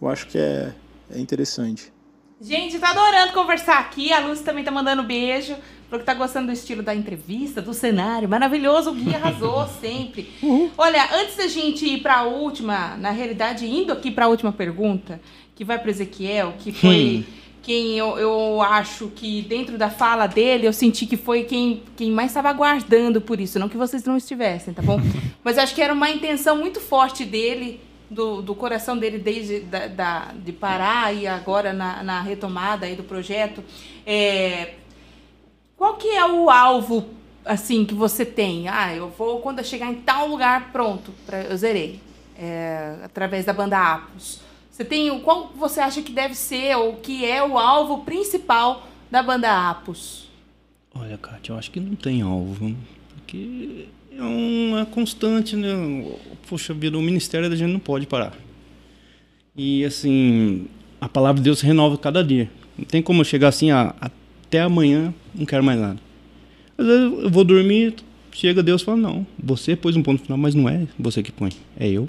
Eu 0.02 0.08
acho 0.08 0.28
que 0.28 0.38
é, 0.38 0.74
é 1.12 1.20
interessante. 1.20 1.92
Gente, 2.40 2.78
tá 2.78 2.92
adorando 2.92 3.34
conversar 3.34 3.80
aqui. 3.80 4.14
A 4.14 4.20
Lúcia 4.20 4.46
também 4.46 4.64
tá 4.64 4.70
mandando 4.70 5.04
beijo. 5.04 5.56
Falou 5.90 6.00
que 6.00 6.06
tá 6.06 6.14
gostando 6.14 6.48
do 6.48 6.54
estilo 6.54 6.84
da 6.84 6.94
entrevista, 6.94 7.62
do 7.62 7.74
cenário. 7.74 8.28
Maravilhoso, 8.28 8.92
o 8.92 8.94
Gui 8.94 9.16
arrasou 9.16 9.68
sempre. 9.82 10.30
Olha, 10.78 11.04
antes 11.16 11.38
da 11.38 11.48
gente 11.48 11.86
ir 11.86 12.02
pra 12.02 12.24
última, 12.24 12.98
na 12.98 13.10
realidade, 13.10 13.66
indo 13.66 13.94
aqui 13.94 14.12
pra 14.12 14.28
última 14.28 14.52
pergunta, 14.52 15.20
que 15.56 15.64
vai 15.64 15.80
pro 15.80 15.90
Ezequiel, 15.90 16.56
que 16.60 16.72
foi 16.72 17.26
quem 17.68 17.98
eu, 17.98 18.18
eu 18.18 18.62
acho 18.62 19.10
que 19.10 19.42
dentro 19.42 19.78
da 19.78 19.90
fala 19.90 20.26
dele, 20.26 20.66
eu 20.66 20.72
senti 20.72 21.06
que 21.06 21.18
foi 21.18 21.44
quem, 21.44 21.84
quem 21.98 22.10
mais 22.10 22.32
estava 22.32 22.48
aguardando 22.48 23.20
por 23.20 23.42
isso. 23.42 23.60
Não 23.60 23.68
que 23.68 23.76
vocês 23.76 24.06
não 24.06 24.16
estivessem, 24.16 24.74
tá 24.74 24.82
bom? 24.82 24.98
Mas 25.44 25.58
acho 25.58 25.76
que 25.76 25.82
era 25.82 25.92
uma 25.94 26.10
intenção 26.10 26.56
muito 26.58 26.80
forte 26.80 27.26
dele 27.26 27.82
do, 28.10 28.42
do 28.42 28.56
coração 28.56 28.98
dele 28.98 29.18
desde 29.20 29.60
da, 29.60 29.88
da- 29.88 30.32
de 30.34 30.54
parar 30.54 31.14
e 31.14 31.28
agora 31.28 31.74
na, 31.74 32.02
na 32.04 32.22
retomada 32.22 32.86
aí 32.86 32.96
do 32.96 33.04
projeto. 33.04 33.62
É, 34.06 34.76
qual 35.76 35.96
que 35.96 36.08
é 36.08 36.26
o 36.26 36.50
alvo 36.50 37.06
assim 37.44 37.84
que 37.84 37.94
você 37.94 38.26
tem? 38.26 38.70
Ah, 38.70 38.96
eu 38.96 39.10
vou 39.10 39.42
quando 39.42 39.60
eu 39.60 39.66
chegar 39.66 39.88
em 39.88 39.96
tal 39.96 40.26
lugar, 40.30 40.72
pronto, 40.72 41.14
pra, 41.26 41.42
eu 41.42 41.58
zerei 41.58 42.00
é, 42.40 42.96
através 43.04 43.44
da 43.44 43.52
banda 43.52 43.78
Apos. 43.78 44.47
Você 44.78 44.86
tem 44.86 45.10
o 45.10 45.22
qual 45.22 45.52
você 45.58 45.80
acha 45.80 46.04
que 46.04 46.12
deve 46.12 46.36
ser 46.36 46.78
ou 46.78 46.98
que 46.98 47.26
é 47.26 47.44
o 47.44 47.58
alvo 47.58 48.04
principal 48.04 48.88
da 49.10 49.24
banda 49.24 49.72
Apos? 49.72 50.30
Olha, 50.94 51.18
Kátia, 51.18 51.52
eu 51.52 51.58
acho 51.58 51.72
que 51.72 51.80
não 51.80 51.96
tem 51.96 52.22
alvo. 52.22 52.76
Porque 53.16 53.88
é 54.16 54.22
uma 54.22 54.86
constante, 54.86 55.56
né? 55.56 55.70
Poxa 56.48 56.76
vida, 56.76 56.96
o 56.96 57.02
ministério 57.02 57.50
da 57.50 57.56
gente 57.56 57.72
não 57.72 57.80
pode 57.80 58.06
parar. 58.06 58.34
E 59.56 59.84
assim, 59.84 60.68
a 61.02 61.10
palavra 61.10 61.42
de 61.42 61.46
Deus 61.46 61.58
se 61.58 61.66
renova 61.66 61.98
cada 61.98 62.24
dia. 62.24 62.48
Não 62.78 62.86
tem 62.86 63.02
como 63.02 63.22
eu 63.22 63.26
chegar 63.26 63.48
assim, 63.48 63.72
ah, 63.72 63.96
até 64.00 64.62
amanhã 64.62 65.12
não 65.34 65.48
quero 65.48 65.64
mais 65.64 65.80
nada. 65.80 66.00
Às 66.78 66.86
vezes 66.86 67.24
eu 67.24 67.30
vou 67.32 67.44
dormir, 67.44 67.96
chega 68.32 68.62
Deus 68.62 68.84
e 68.84 68.86
fala, 68.86 68.98
não, 68.98 69.26
você 69.44 69.76
pôs 69.76 69.96
um 69.96 70.04
ponto 70.04 70.22
final, 70.22 70.38
mas 70.38 70.54
não 70.54 70.70
é 70.70 70.88
você 71.00 71.24
que 71.24 71.32
põe, 71.32 71.50
é 71.80 71.90
eu. 71.90 72.08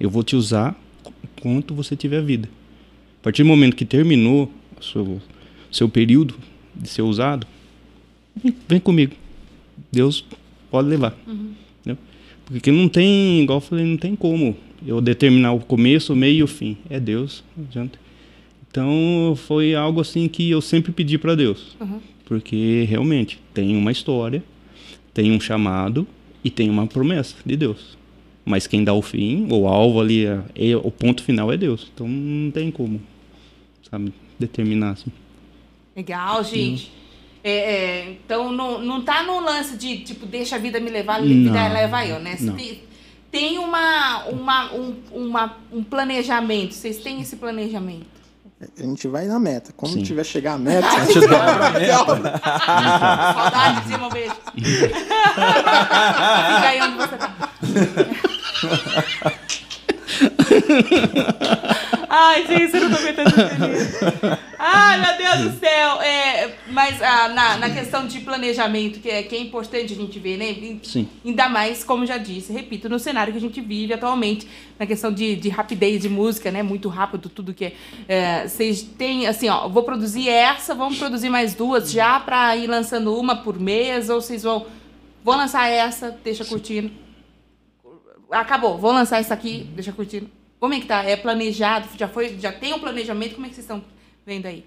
Eu 0.00 0.10
vou 0.10 0.24
te 0.24 0.34
usar 0.34 0.76
quanto 1.40 1.74
você 1.74 1.96
tiver 1.96 2.22
vida. 2.22 2.48
A 3.20 3.24
partir 3.24 3.42
do 3.42 3.48
momento 3.48 3.76
que 3.76 3.84
terminou 3.84 4.50
o 4.78 4.84
seu, 4.84 5.20
seu 5.70 5.88
período 5.88 6.34
de 6.74 6.88
ser 6.88 7.02
usado, 7.02 7.46
vem, 8.68 8.80
comigo. 8.80 9.14
Deus 9.90 10.24
pode 10.70 10.88
levar. 10.88 11.16
Entendeu? 11.80 11.98
Porque 12.46 12.70
não 12.70 12.88
tem, 12.88 13.42
igual 13.42 13.58
eu 13.58 13.60
falei, 13.60 13.84
não 13.84 13.96
tem 13.96 14.16
como 14.16 14.56
eu 14.86 15.00
determinar 15.00 15.52
o 15.52 15.60
começo, 15.60 16.12
o 16.12 16.16
meio 16.16 16.38
e 16.38 16.42
o 16.42 16.46
fim. 16.46 16.76
É 16.88 16.98
Deus, 16.98 17.44
não 17.56 17.64
adianta. 17.64 17.98
Então 18.70 19.34
foi 19.36 19.74
algo 19.74 20.00
assim 20.00 20.28
que 20.28 20.48
eu 20.48 20.60
sempre 20.60 20.92
pedi 20.92 21.18
para 21.18 21.34
Deus. 21.34 21.76
Porque 22.24 22.86
realmente 22.88 23.40
tem 23.52 23.76
uma 23.76 23.90
história, 23.90 24.42
tem 25.12 25.32
um 25.32 25.40
chamado 25.40 26.06
e 26.44 26.50
tem 26.50 26.70
uma 26.70 26.86
promessa 26.86 27.34
de 27.44 27.56
Deus. 27.56 27.98
Mas 28.50 28.66
quem 28.66 28.82
dá 28.82 28.92
o 28.92 29.00
fim, 29.00 29.46
o 29.50 29.68
alvo 29.68 30.00
ali, 30.00 30.26
é- 30.26 30.40
é- 30.56 30.76
o 30.76 30.90
ponto 30.90 31.22
final 31.22 31.52
é 31.52 31.56
Deus. 31.56 31.88
Então 31.94 32.08
não 32.08 32.50
tem 32.50 32.70
como, 32.70 33.00
sabe, 33.88 34.12
determinar 34.38 34.90
assim. 34.90 35.12
Legal, 35.96 36.42
gente. 36.42 36.92
É, 37.42 37.52
é, 37.52 38.10
então 38.10 38.52
não, 38.52 38.78
não 38.80 39.02
tá 39.02 39.22
no 39.22 39.40
lance 39.40 39.76
de 39.76 39.98
tipo, 39.98 40.26
deixa 40.26 40.56
a 40.56 40.58
vida 40.58 40.78
me 40.78 40.90
levar, 40.90 41.16
a 41.16 41.20
vida 41.22 41.50
Não, 41.50 41.72
leva 41.72 42.04
eu, 42.04 42.20
né? 42.20 42.36
Não. 42.40 42.54
Tem, 43.30 43.58
uma, 43.58 44.24
uma, 44.24 44.74
um, 44.74 44.94
uma, 45.12 45.56
um 45.72 45.84
planejamento. 45.84 46.74
Vocês 46.74 46.98
têm 46.98 47.20
esse 47.20 47.36
planejamento? 47.36 48.20
A 48.60 48.82
gente 48.82 49.08
vai 49.08 49.26
na 49.26 49.38
meta. 49.38 49.72
Quando 49.74 49.94
Sim. 49.94 50.02
tiver 50.02 50.24
chegar 50.24 50.54
a 50.54 50.58
meta, 50.58 50.84
A 50.90 51.04
gente 51.06 51.20
dobra 51.20 51.66
a 51.66 51.70
meta. 51.70 51.94
Saudade, 53.32 53.94
um 53.94 54.08
beijo. 54.10 54.34
Fica 54.54 54.98
aí 56.68 56.82
onde 56.82 56.96
você 56.96 57.16
tá. 57.16 57.34
Ai, 62.12 62.44
gente, 62.46 62.70
você 62.72 62.80
não 62.80 62.90
tô 62.90 62.96
aguentando 62.96 63.30
feliz. 63.30 64.00
Ai, 64.58 65.00
meu 65.00 65.16
Deus 65.16 65.52
do 65.52 65.60
céu. 65.60 66.02
É, 66.02 66.54
mas 66.70 67.00
ah, 67.00 67.28
na, 67.28 67.56
na 67.58 67.70
questão 67.70 68.06
de 68.06 68.18
planejamento, 68.20 68.98
que 68.98 69.08
é, 69.08 69.22
que 69.22 69.36
é 69.36 69.40
importante 69.40 69.92
a 69.92 69.96
gente 69.96 70.18
ver, 70.18 70.36
né? 70.36 70.50
E- 70.50 70.80
Sim. 70.82 71.08
Ainda 71.24 71.48
mais, 71.48 71.84
como 71.84 72.04
já 72.04 72.18
disse, 72.18 72.52
repito, 72.52 72.88
no 72.88 72.98
cenário 72.98 73.32
que 73.32 73.38
a 73.38 73.40
gente 73.40 73.60
vive 73.60 73.94
atualmente, 73.94 74.46
na 74.78 74.86
questão 74.86 75.12
de, 75.12 75.36
de 75.36 75.48
rapidez 75.48 76.02
de 76.02 76.08
música, 76.08 76.50
né? 76.50 76.62
Muito 76.62 76.88
rápido, 76.88 77.28
tudo 77.28 77.54
que 77.54 77.66
é. 77.66 77.72
é, 78.08 78.48
Vocês 78.48 78.82
têm, 78.82 79.26
assim, 79.28 79.48
ó, 79.48 79.68
vou 79.68 79.84
produzir 79.84 80.28
essa, 80.28 80.74
vamos 80.74 80.98
produzir 80.98 81.30
mais 81.30 81.54
duas 81.54 81.90
já 81.90 82.18
pra 82.18 82.56
ir 82.56 82.66
lançando 82.66 83.16
uma 83.16 83.36
por 83.36 83.58
mês, 83.58 84.10
ou 84.10 84.20
vocês 84.20 84.42
vão. 84.42 84.66
Vou 85.22 85.36
lançar 85.36 85.68
essa, 85.68 86.16
deixa 86.24 86.44
curtindo. 86.44 86.90
Acabou, 88.30 88.78
vou 88.78 88.92
lançar 88.92 89.18
essa 89.18 89.34
aqui, 89.34 89.68
deixa 89.74 89.92
curtindo. 89.92 90.28
Como 90.58 90.74
é 90.74 90.80
que 90.80 90.86
tá? 90.86 91.02
É 91.02 91.16
planejado? 91.16 91.88
Já 91.98 92.06
foi, 92.06 92.36
já 92.38 92.52
tem 92.52 92.72
um 92.74 92.78
planejamento? 92.78 93.34
Como 93.34 93.46
é 93.46 93.48
que 93.48 93.54
vocês 93.54 93.64
estão 93.64 93.82
vendo 94.26 94.46
aí? 94.46 94.64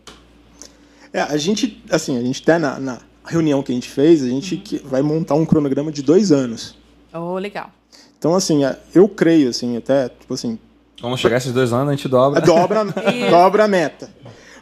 É, 1.13 1.21
a 1.21 1.37
gente, 1.37 1.81
assim, 1.89 2.17
a 2.17 2.21
gente 2.21 2.41
até 2.41 2.57
na, 2.57 2.79
na 2.79 2.99
reunião 3.25 3.61
que 3.61 3.71
a 3.71 3.75
gente 3.75 3.89
fez, 3.89 4.23
a 4.23 4.27
gente 4.27 4.57
que 4.57 4.79
vai 4.79 5.01
montar 5.01 5.35
um 5.35 5.45
cronograma 5.45 5.91
de 5.91 6.01
dois 6.01 6.31
anos. 6.31 6.75
Oh, 7.13 7.37
legal. 7.37 7.71
Então, 8.17 8.33
assim, 8.33 8.65
é, 8.65 8.77
eu 8.95 9.07
creio, 9.07 9.49
assim, 9.49 9.77
até, 9.77 10.09
tipo 10.09 10.33
assim, 10.33 10.57
Vamos 11.01 11.19
chegar 11.19 11.35
esses 11.37 11.51
dois 11.51 11.73
anos, 11.73 11.89
a 11.89 11.95
gente 11.95 12.07
dobra. 12.07 12.39
dobra, 12.41 12.85
dobra 13.29 13.65
a 13.65 13.67
meta. 13.67 14.09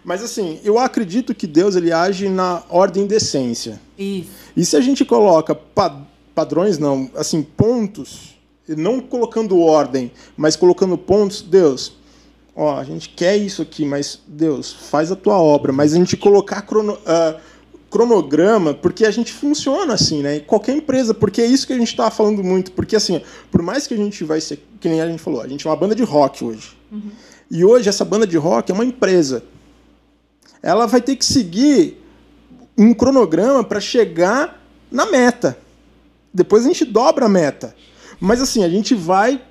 Mas, 0.04 0.24
assim, 0.24 0.60
eu 0.64 0.80
acredito 0.80 1.34
que 1.36 1.46
Deus, 1.46 1.76
ele 1.76 1.92
age 1.94 2.28
na 2.28 2.64
ordem 2.70 3.06
de 3.06 3.16
essência. 3.16 3.80
Isso. 3.98 4.32
E 4.58 4.66
se 4.66 4.76
a 4.76 4.82
gente 4.82 5.06
coloca 5.06 5.54
pa- 5.54 6.02
padrões, 6.34 6.80
não, 6.80 7.10
assim, 7.16 7.44
pontos, 7.44 8.36
não 8.78 9.00
colocando 9.00 9.60
ordem, 9.60 10.12
mas 10.38 10.56
colocando 10.56 10.98
pontos, 10.98 11.42
Deus, 11.42 11.94
ó, 12.56 12.78
a 12.78 12.84
gente 12.84 13.10
quer 13.10 13.38
isso 13.38 13.62
aqui, 13.62 13.86
mas 13.86 14.20
Deus, 14.28 14.72
faz 14.72 15.12
a 15.12 15.16
tua 15.16 15.38
obra. 15.38 15.72
Mas 15.72 15.94
a 15.94 15.98
gente 15.98 16.18
colocar 16.18 16.62
crono- 16.62 16.98
ah, 17.06 17.38
cronograma, 17.90 18.74
porque 18.74 19.06
a 19.06 19.12
gente 19.12 19.34
funciona 19.34 19.94
assim, 19.94 20.22
né? 20.22 20.40
Qualquer 20.40 20.76
empresa, 20.76 21.14
porque 21.14 21.42
é 21.42 21.46
isso 21.46 21.68
que 21.68 21.74
a 21.74 21.78
gente 21.78 21.90
estava 21.90 22.10
falando 22.10 22.42
muito. 22.44 22.72
Porque, 22.72 22.96
assim, 22.96 23.22
por 23.52 23.62
mais 23.62 23.86
que 23.86 23.94
a 23.94 23.98
gente 23.98 24.24
vai 24.24 24.40
ser, 24.40 24.66
que 24.80 24.88
nem 24.88 25.02
a 25.02 25.08
gente 25.08 25.22
falou, 25.22 25.42
a 25.42 25.48
gente 25.48 25.68
é 25.68 25.70
uma 25.70 25.76
banda 25.76 25.94
de 25.94 26.04
rock 26.04 26.44
hoje. 26.44 26.78
E 27.50 27.66
hoje 27.66 27.90
essa 27.90 28.06
banda 28.06 28.26
de 28.26 28.38
rock 28.38 28.72
é 28.72 28.74
uma 28.74 28.86
empresa. 28.86 29.44
Ela 30.64 30.86
vai 30.86 31.02
ter 31.02 31.16
que 31.18 31.26
seguir 31.26 32.02
um 32.78 32.94
cronograma 32.94 33.62
para 33.64 33.80
chegar 33.82 34.64
na 34.90 35.06
meta. 35.06 35.58
Depois 36.34 36.64
a 36.64 36.68
gente 36.70 36.86
dobra 36.86 37.26
a 37.26 37.30
meta. 37.30 37.76
Mas 38.22 38.42
assim, 38.42 38.64
a 38.64 38.70
gente 38.70 38.94
vai 38.96 39.42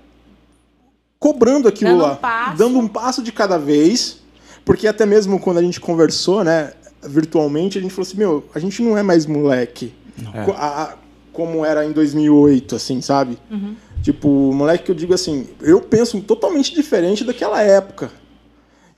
cobrando 1.19 1.69
aquilo 1.69 1.91
Dando 1.91 2.03
um 2.03 2.07
lá, 2.07 2.17
passo. 2.17 2.57
dando 2.57 2.79
um 2.79 2.89
passo 2.89 3.23
de 3.23 3.33
cada 3.33 3.59
vez, 3.59 4.19
porque 4.65 4.87
até 4.87 5.05
mesmo 5.05 5.39
quando 5.39 5.59
a 5.59 5.63
gente 5.63 5.79
conversou, 5.81 6.43
né, 6.45 6.73
virtualmente, 7.03 7.77
a 7.79 7.81
gente 7.83 7.91
falou 7.93 8.07
assim, 8.07 8.17
meu, 8.17 8.45
a 8.55 8.59
gente 8.59 8.81
não 8.83 8.97
é 8.97 9.03
mais 9.03 9.27
moleque. 9.27 9.93
Co- 10.45 10.53
a- 10.53 10.83
a- 10.83 10.95
como 11.33 11.65
era 11.65 11.85
em 11.85 11.93
2008, 11.93 12.77
assim, 12.77 13.01
sabe? 13.01 13.39
Tipo, 14.03 14.29
moleque 14.53 14.85
que 14.85 14.91
eu 14.91 14.95
digo 14.95 15.13
assim, 15.13 15.47
eu 15.61 15.81
penso 15.81 16.21
totalmente 16.23 16.75
diferente 16.75 17.23
daquela 17.25 17.61
época. 17.63 18.11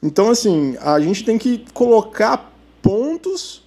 Então, 0.03 0.31
assim, 0.31 0.77
a 0.81 0.99
gente 1.01 1.25
tem 1.25 1.39
que 1.39 1.65
colocar 1.73 2.53
pontos, 2.81 3.63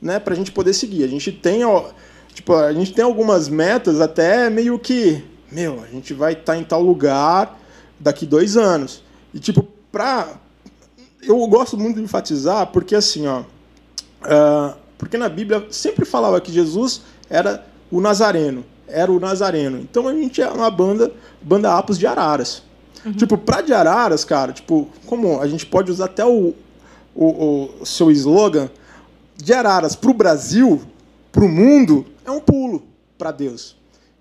né, 0.00 0.18
pra 0.18 0.34
gente 0.34 0.52
poder 0.52 0.72
seguir. 0.72 1.04
A 1.04 1.08
gente 1.08 1.30
tem, 1.32 1.64
ó, 1.64 1.90
tipo, 2.34 2.54
a 2.54 2.72
gente 2.72 2.92
tem 2.92 3.04
algumas 3.04 3.48
metas 3.48 4.00
até 4.00 4.48
meio 4.50 4.78
que, 4.78 5.22
meu, 5.50 5.82
a 5.82 5.86
gente 5.86 6.12
vai 6.14 6.34
estar 6.34 6.56
em 6.56 6.64
tal 6.64 6.82
lugar 6.82 7.58
daqui 7.98 8.26
dois 8.26 8.56
anos. 8.56 9.02
E, 9.32 9.38
tipo, 9.38 9.66
pra... 9.90 10.28
Eu 11.22 11.44
gosto 11.48 11.76
muito 11.76 11.96
de 11.96 12.02
enfatizar 12.02 12.68
porque, 12.68 12.94
assim, 12.94 13.26
ó, 13.26 13.42
ah, 14.22 14.74
porque 14.96 15.16
na 15.16 15.28
Bíblia 15.28 15.66
sempre 15.70 16.04
falava 16.04 16.40
que 16.40 16.52
Jesus 16.52 17.02
era 17.30 17.64
o 17.90 18.00
Nazareno, 18.00 18.64
era 18.86 19.10
o 19.10 19.20
Nazareno. 19.20 19.78
Então 19.78 20.08
a 20.08 20.12
gente 20.12 20.42
é 20.42 20.48
uma 20.48 20.70
banda, 20.70 21.12
banda 21.40 21.76
Apos 21.76 21.98
de 21.98 22.06
Araras. 22.06 22.62
Tipo, 23.16 23.38
pra 23.38 23.62
de 23.62 23.72
Araras, 23.72 24.24
cara, 24.24 24.52
tipo, 24.52 24.88
como 25.06 25.40
a 25.40 25.46
gente 25.46 25.64
pode 25.64 25.90
usar 25.90 26.06
até 26.06 26.26
o, 26.26 26.52
o, 27.14 27.70
o 27.80 27.86
seu 27.86 28.10
slogan, 28.10 28.68
de 29.36 29.52
Araras 29.52 29.94
pro 29.94 30.12
Brasil, 30.12 30.82
pro 31.30 31.48
mundo, 31.48 32.04
é 32.24 32.30
um 32.30 32.40
pulo 32.40 32.82
pra 33.16 33.30
Deus. 33.30 33.77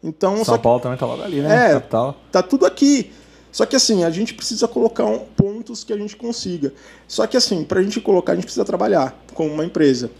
Então, 0.07 0.43
São 0.45 0.55
que- 0.57 0.63
Paulo 0.63 0.79
também 0.79 0.97
tá 0.97 1.05
logo 1.05 1.21
ali, 1.21 1.41
né? 1.41 1.71
É. 1.71 1.73
Capital. 1.73 2.17
tá 2.31 2.41
tudo 2.41 2.65
aqui. 2.65 3.11
Só 3.51 3.65
que 3.65 3.75
assim, 3.75 4.03
a 4.03 4.09
gente 4.09 4.33
precisa 4.33 4.67
colocar 4.67 5.05
um- 5.05 5.19
pontos 5.35 5.83
que 5.83 5.91
a 5.91 5.97
gente 5.97 6.15
consiga. 6.15 6.73
Só 7.07 7.25
que 7.27 7.35
assim, 7.35 7.63
pra 7.63 7.81
gente 7.81 7.99
colocar, 7.99 8.33
a 8.33 8.35
gente 8.35 8.45
precisa 8.45 8.63
trabalhar 8.65 9.15
como 9.33 9.51
uma 9.51 9.65
empresa. 9.65 10.11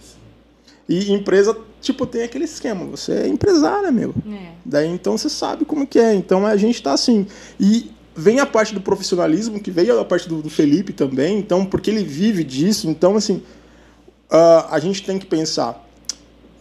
E 0.90 1.12
empresa, 1.12 1.56
tipo, 1.82 2.06
tem 2.06 2.24
aquele 2.24 2.46
esquema, 2.46 2.86
você 2.86 3.12
é 3.14 3.28
empresário, 3.28 3.92
meu. 3.92 4.14
É. 4.32 4.52
Daí 4.66 4.88
então 4.88 5.18
você 5.18 5.30
sabe 5.30 5.66
como 5.66 5.86
que 5.86 6.00
é. 6.00 6.14
Então 6.16 6.46
a 6.46 6.56
gente 6.58 6.82
tá 6.82 6.94
assim. 6.94 7.28
E 7.60 7.92
vem 8.16 8.40
a 8.40 8.46
parte 8.46 8.74
do 8.74 8.82
profissionalismo, 8.82 9.60
que 9.60 9.70
veio 9.70 10.00
a 10.00 10.06
parte 10.06 10.28
do, 10.28 10.42
do 10.42 10.50
Felipe 10.50 10.92
também, 10.94 11.38
então, 11.38 11.66
porque 11.66 11.92
ele 11.92 12.04
vive 12.04 12.44
disso. 12.44 12.90
Então, 12.90 13.16
assim, 13.16 13.44
uh, 14.32 14.66
a 14.72 14.80
gente 14.80 15.04
tem 15.04 15.20
que 15.20 15.26
pensar 15.26 15.86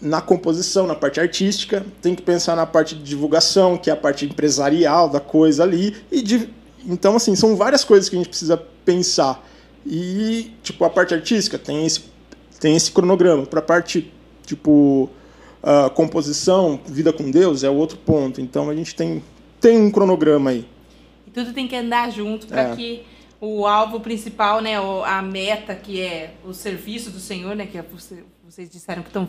na 0.01 0.21
composição, 0.21 0.87
na 0.87 0.95
parte 0.95 1.19
artística, 1.21 1.85
tem 2.03 2.15
que 2.15 2.23
pensar 2.23 2.55
na 2.55 2.67
parte 2.67 2.95
de 2.95 3.03
divulgação, 3.03 3.77
que 3.79 3.89
é 3.89 3.93
a 3.93 3.97
parte 3.97 4.25
empresarial 4.27 5.09
da 5.09 5.21
coisa 5.21 5.63
ali. 5.63 5.97
E 6.13 6.23
de, 6.23 6.49
então, 6.85 7.17
assim, 7.17 7.35
são 7.35 7.57
várias 7.57 7.83
coisas 7.85 8.09
que 8.09 8.17
a 8.17 8.19
gente 8.19 8.29
precisa 8.29 8.57
pensar. 8.85 9.45
E, 9.85 10.53
tipo, 10.63 10.85
a 10.85 10.91
parte 10.91 11.15
artística 11.15 11.59
tem 11.59 11.87
esse, 11.87 12.05
tem 12.61 12.77
esse 12.77 12.91
cronograma. 12.91 13.47
Para 13.47 13.61
a 13.61 13.63
parte, 13.63 14.13
tipo, 14.45 15.09
uh, 15.63 15.91
composição, 15.95 16.79
vida 16.87 17.13
com 17.13 17.31
Deus, 17.31 17.65
é 17.65 17.71
outro 17.71 17.97
ponto. 17.97 18.41
Então, 18.41 18.69
a 18.69 18.75
gente 18.75 18.95
tem, 18.95 19.23
tem 19.61 19.79
um 19.81 19.91
cronograma 19.91 20.51
aí. 20.51 20.67
E 21.27 21.31
tudo 21.31 21.53
tem 21.53 21.67
que 21.67 21.77
andar 21.77 22.11
junto 22.11 22.47
para 22.47 22.73
É. 22.73 22.77
que 22.77 23.03
o 23.41 23.67
alvo 23.67 24.01
principal, 24.01 24.61
né, 24.61 24.75
a 25.05 25.23
meta 25.23 25.75
que 25.75 26.01
é 26.01 26.35
o 26.45 26.53
serviço 26.53 27.11
do 27.11 27.21
Senhor, 27.21 27.55
né, 27.55 27.67
que 27.67 27.79
é 27.79 27.83
você- 27.83 28.25
vocês 28.45 28.69
disseram 28.71 29.03
que 29.03 29.09
estão 29.09 29.29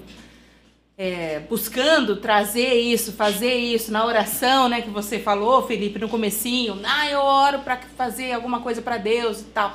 é, 0.97 1.41
buscando 1.47 2.15
trazer 2.15 2.73
isso, 2.73 3.13
fazer 3.13 3.53
isso 3.53 3.91
na 3.91 4.03
oração, 4.03 4.67
né, 4.67 4.81
que 4.81 4.89
você 4.89 5.19
falou, 5.19 5.67
Felipe, 5.67 5.99
no 5.99 6.09
comecinho. 6.09 6.79
Ah, 6.83 7.07
eu 7.09 7.19
oro 7.19 7.59
para 7.59 7.77
fazer 7.95 8.31
alguma 8.31 8.61
coisa 8.61 8.81
para 8.81 8.97
Deus 8.97 9.41
e 9.41 9.45
tal. 9.45 9.73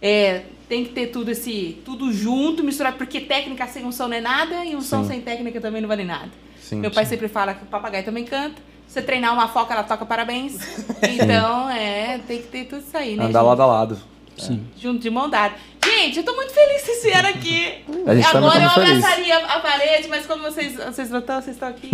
É, 0.00 0.42
tem 0.68 0.84
que 0.84 0.92
ter 0.92 1.06
tudo 1.06 1.30
esse 1.30 1.78
tudo 1.84 2.12
junto, 2.12 2.62
misturado, 2.62 2.98
porque 2.98 3.20
técnica 3.20 3.66
sem 3.66 3.84
unção 3.84 4.08
não 4.08 4.16
é 4.16 4.20
nada 4.20 4.64
e 4.64 4.76
unção 4.76 5.02
Sim. 5.02 5.08
sem 5.08 5.20
técnica 5.22 5.58
também 5.60 5.80
não 5.80 5.88
vale 5.88 6.04
nada. 6.04 6.30
Sim, 6.60 6.76
Meu 6.76 6.90
pai 6.90 7.04
sim. 7.04 7.10
sempre 7.10 7.28
fala 7.28 7.54
que 7.54 7.62
o 7.62 7.66
papagaio 7.66 8.04
também 8.04 8.24
canta. 8.24 8.60
Se 8.86 8.94
você 8.94 9.02
treinar 9.02 9.32
uma 9.32 9.48
foca, 9.48 9.72
ela 9.72 9.82
toca 9.82 10.04
parabéns. 10.04 10.58
Então, 11.02 11.68
é, 11.70 12.18
tem 12.26 12.42
que 12.42 12.48
ter 12.48 12.64
tudo 12.64 12.82
isso 12.86 12.96
aí, 12.96 13.16
né? 13.16 13.24
Andar 13.24 13.40
gente? 13.40 13.48
lado 13.48 13.62
a 13.62 13.66
lado. 13.66 13.98
Sim. 14.36 14.66
Junto 14.76 15.00
de 15.00 15.10
mão 15.10 15.28
dada. 15.28 15.54
Gente, 15.88 16.18
eu 16.18 16.24
tô 16.24 16.34
muito 16.34 16.52
feliz 16.52 16.82
que 16.82 16.86
vocês 16.86 17.02
vieram 17.02 17.28
aqui. 17.30 17.74
A 18.06 18.14
gente 18.14 18.30
também 18.30 18.48
Agora 18.48 18.62
eu 18.62 18.68
tá 18.68 18.74
feliz. 18.74 19.04
abraçaria 19.04 19.38
a 19.38 19.60
parede, 19.60 20.08
mas 20.08 20.26
como 20.26 20.42
vocês, 20.42 20.74
vocês 20.76 21.10
não 21.10 21.18
estão, 21.18 21.40
vocês 21.40 21.56
estão 21.56 21.68
aqui. 21.68 21.90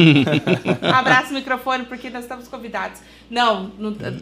Abraço 0.83 1.31
o 1.31 1.35
microfone, 1.35 1.85
porque 1.85 2.11
nós 2.11 2.25
estamos 2.25 2.49
convidados. 2.49 3.01
Não, 3.31 3.73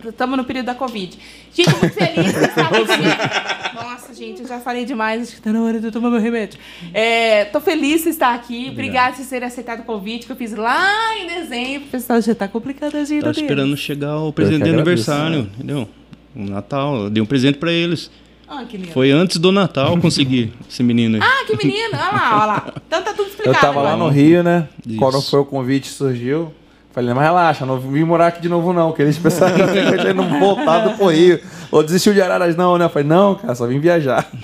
estamos 0.09 0.36
no 0.36 0.44
período 0.44 0.66
da 0.66 0.74
Covid. 0.74 1.19
Gente, 1.53 1.70
eu 1.70 1.78
muito 1.78 1.94
feliz 1.94 2.32
que 2.32 2.61
aqui. 2.61 3.74
Nossa, 3.74 4.15
gente, 4.15 4.43
eu 4.43 4.49
já 4.49 4.61
falei 4.61 4.85
demais, 4.85 5.23
acho 5.23 5.36
que 5.36 5.43
tá 5.43 5.53
na 5.53 5.62
hora 5.62 5.81
de 5.81 5.86
eu 5.86 5.93
tomar 5.93 6.11
meu 6.11 6.20
remédio. 6.20 6.59
É, 6.94 7.47
tô 7.47 7.61
feliz 7.61 8.03
de 8.05 8.11
estar 8.11 8.35
aqui. 8.35 8.69
Obrigada 8.70 9.16
por 9.16 9.27
terem 9.27 9.49
aceitado 9.49 9.81
o 9.81 9.85
convite 9.85 10.27
que 10.27 10.32
eu 10.32 10.36
fiz 10.36 10.53
lá 10.53 11.16
em 11.19 11.27
dezembro. 11.27 11.89
Pessoal, 11.89 12.20
já 12.20 12.35
tá 12.35 12.47
complicado 12.49 12.97
a 12.97 13.01
agenda 13.01 13.23
Tava 13.23 13.32
deles. 13.35 13.51
esperando 13.51 13.77
chegar 13.77 14.19
o 14.19 14.32
presente 14.32 14.65
de 14.65 14.70
aniversário, 14.70 15.51
entendeu? 15.55 15.89
O 16.35 16.44
Natal. 16.44 16.97
Eu 17.05 17.11
dei 17.11 17.23
um 17.23 17.27
presente 17.27 17.59
pra 17.59 17.73
eles. 17.73 18.11
Ah, 18.55 18.65
que 18.65 18.77
lindo. 18.77 18.93
Foi 18.93 19.11
antes 19.11 19.39
do 19.39 19.51
Natal 19.51 19.97
conseguir 19.99 20.53
esse 20.69 20.83
menino 20.83 21.16
aí. 21.16 21.23
Ah, 21.23 21.45
que 21.47 21.57
menino. 21.66 21.91
Olha 21.95 22.12
lá, 22.12 22.31
olha 22.37 22.47
lá. 22.47 22.73
Então 22.87 23.03
tá 23.03 23.11
tudo 23.12 23.23
Eu 23.23 23.29
explicado. 23.29 23.61
tava 23.61 23.81
lá 23.83 23.93
agora. 23.95 24.05
no 24.05 24.11
Rio, 24.11 24.43
né? 24.43 24.69
Isso. 24.87 24.99
Quando 24.99 25.23
foi 25.23 25.41
o 25.41 25.45
convite 25.45 25.89
surgiu. 25.89 26.53
Falei, 26.93 27.15
mas 27.15 27.24
relaxa, 27.24 27.65
não 27.65 27.81
vim 27.81 28.05
morar 28.05 28.27
aqui 28.27 28.43
de 28.43 28.51
novo, 28.51 28.70
não. 28.74 28.93
Que 28.93 29.01
eles 29.01 29.16
pensaram 29.16 29.55
que 29.55 29.62
eu 29.62 29.99
tinha 29.99 30.12
voltado 30.39 30.93
pro 30.99 31.07
Rio. 31.07 31.41
Ou 31.70 31.83
desistiu 31.83 32.12
de 32.12 32.20
Araras, 32.20 32.55
não, 32.55 32.77
né? 32.77 32.85
Eu 32.85 32.91
falei, 32.91 33.09
não, 33.09 33.35
cara, 33.35 33.55
só 33.55 33.66
vim 33.66 33.79
viajar. 33.81 34.29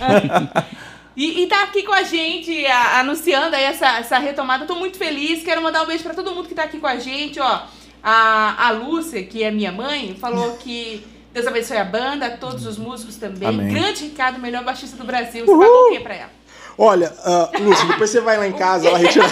E, 1.16 1.42
e 1.42 1.46
tá 1.48 1.64
aqui 1.64 1.82
com 1.82 1.92
a 1.92 2.04
gente, 2.04 2.64
a- 2.66 3.00
anunciando 3.00 3.56
aí 3.56 3.64
essa, 3.64 3.98
essa 3.98 4.18
retomada. 4.20 4.62
Eu 4.62 4.68
tô 4.68 4.76
muito 4.76 4.96
feliz. 4.96 5.42
Quero 5.42 5.60
mandar 5.60 5.82
um 5.82 5.86
beijo 5.86 6.04
pra 6.04 6.14
todo 6.14 6.30
mundo 6.30 6.46
que 6.46 6.54
tá 6.54 6.62
aqui 6.62 6.78
com 6.78 6.86
a 6.86 6.96
gente, 6.96 7.40
ó. 7.40 7.62
A, 8.00 8.68
a 8.68 8.70
Lúcia, 8.70 9.20
que 9.24 9.42
é 9.42 9.50
minha 9.50 9.72
mãe, 9.72 10.14
falou 10.20 10.52
que 10.58 11.02
Deus 11.38 11.46
abençoe 11.46 11.76
a 11.76 11.84
banda, 11.84 12.30
todos 12.30 12.66
os 12.66 12.76
músicos 12.76 13.14
também. 13.14 13.48
Amém. 13.48 13.72
Grande 13.72 14.02
Ricardo, 14.06 14.40
melhor 14.40 14.64
baixista 14.64 14.96
do 14.96 15.04
Brasil. 15.04 15.46
Você 15.46 15.52
pagou 15.52 15.86
o 15.86 15.92
quê 15.92 16.00
pra 16.00 16.14
ela? 16.16 16.30
Olha, 16.76 17.12
uh, 17.12 17.62
Lúcia, 17.62 17.86
depois 17.86 18.10
você 18.10 18.20
vai 18.20 18.36
lá 18.36 18.48
em 18.48 18.52
casa, 18.52 18.96
retira 18.96 19.24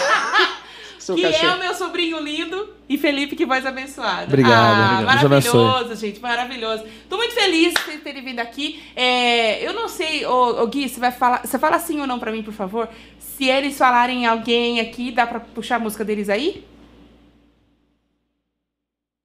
seu 1.00 1.16
que 1.16 1.22
cachê. 1.22 1.44
é 1.44 1.54
o 1.54 1.58
meu 1.58 1.74
sobrinho 1.74 2.20
lindo 2.20 2.74
e 2.88 2.96
Felipe, 2.96 3.34
que 3.34 3.44
voz 3.44 3.66
abençoada. 3.66 4.22
Obrigado, 4.24 4.52
Ah, 4.54 5.00
obrigado. 5.02 5.28
Maravilhoso, 5.30 5.96
gente, 5.96 6.20
maravilhoso. 6.20 6.84
Tô 7.08 7.16
muito 7.16 7.34
feliz 7.34 7.74
vocês 7.74 8.00
terem 8.04 8.22
vindo 8.22 8.38
aqui. 8.38 8.80
É, 8.94 9.66
eu 9.66 9.72
não 9.72 9.88
sei, 9.88 10.24
ô, 10.26 10.62
ô 10.62 10.66
Gui, 10.68 10.88
você 10.88 11.00
vai 11.00 11.10
falar. 11.10 11.44
Você 11.44 11.58
fala 11.58 11.78
sim 11.80 12.00
ou 12.00 12.06
não 12.06 12.20
pra 12.20 12.30
mim, 12.30 12.44
por 12.44 12.54
favor? 12.54 12.88
Se 13.18 13.46
eles 13.48 13.76
falarem 13.76 14.26
alguém 14.26 14.78
aqui, 14.78 15.10
dá 15.10 15.26
pra 15.26 15.40
puxar 15.40 15.76
a 15.76 15.80
música 15.80 16.04
deles 16.04 16.28
aí? 16.28 16.64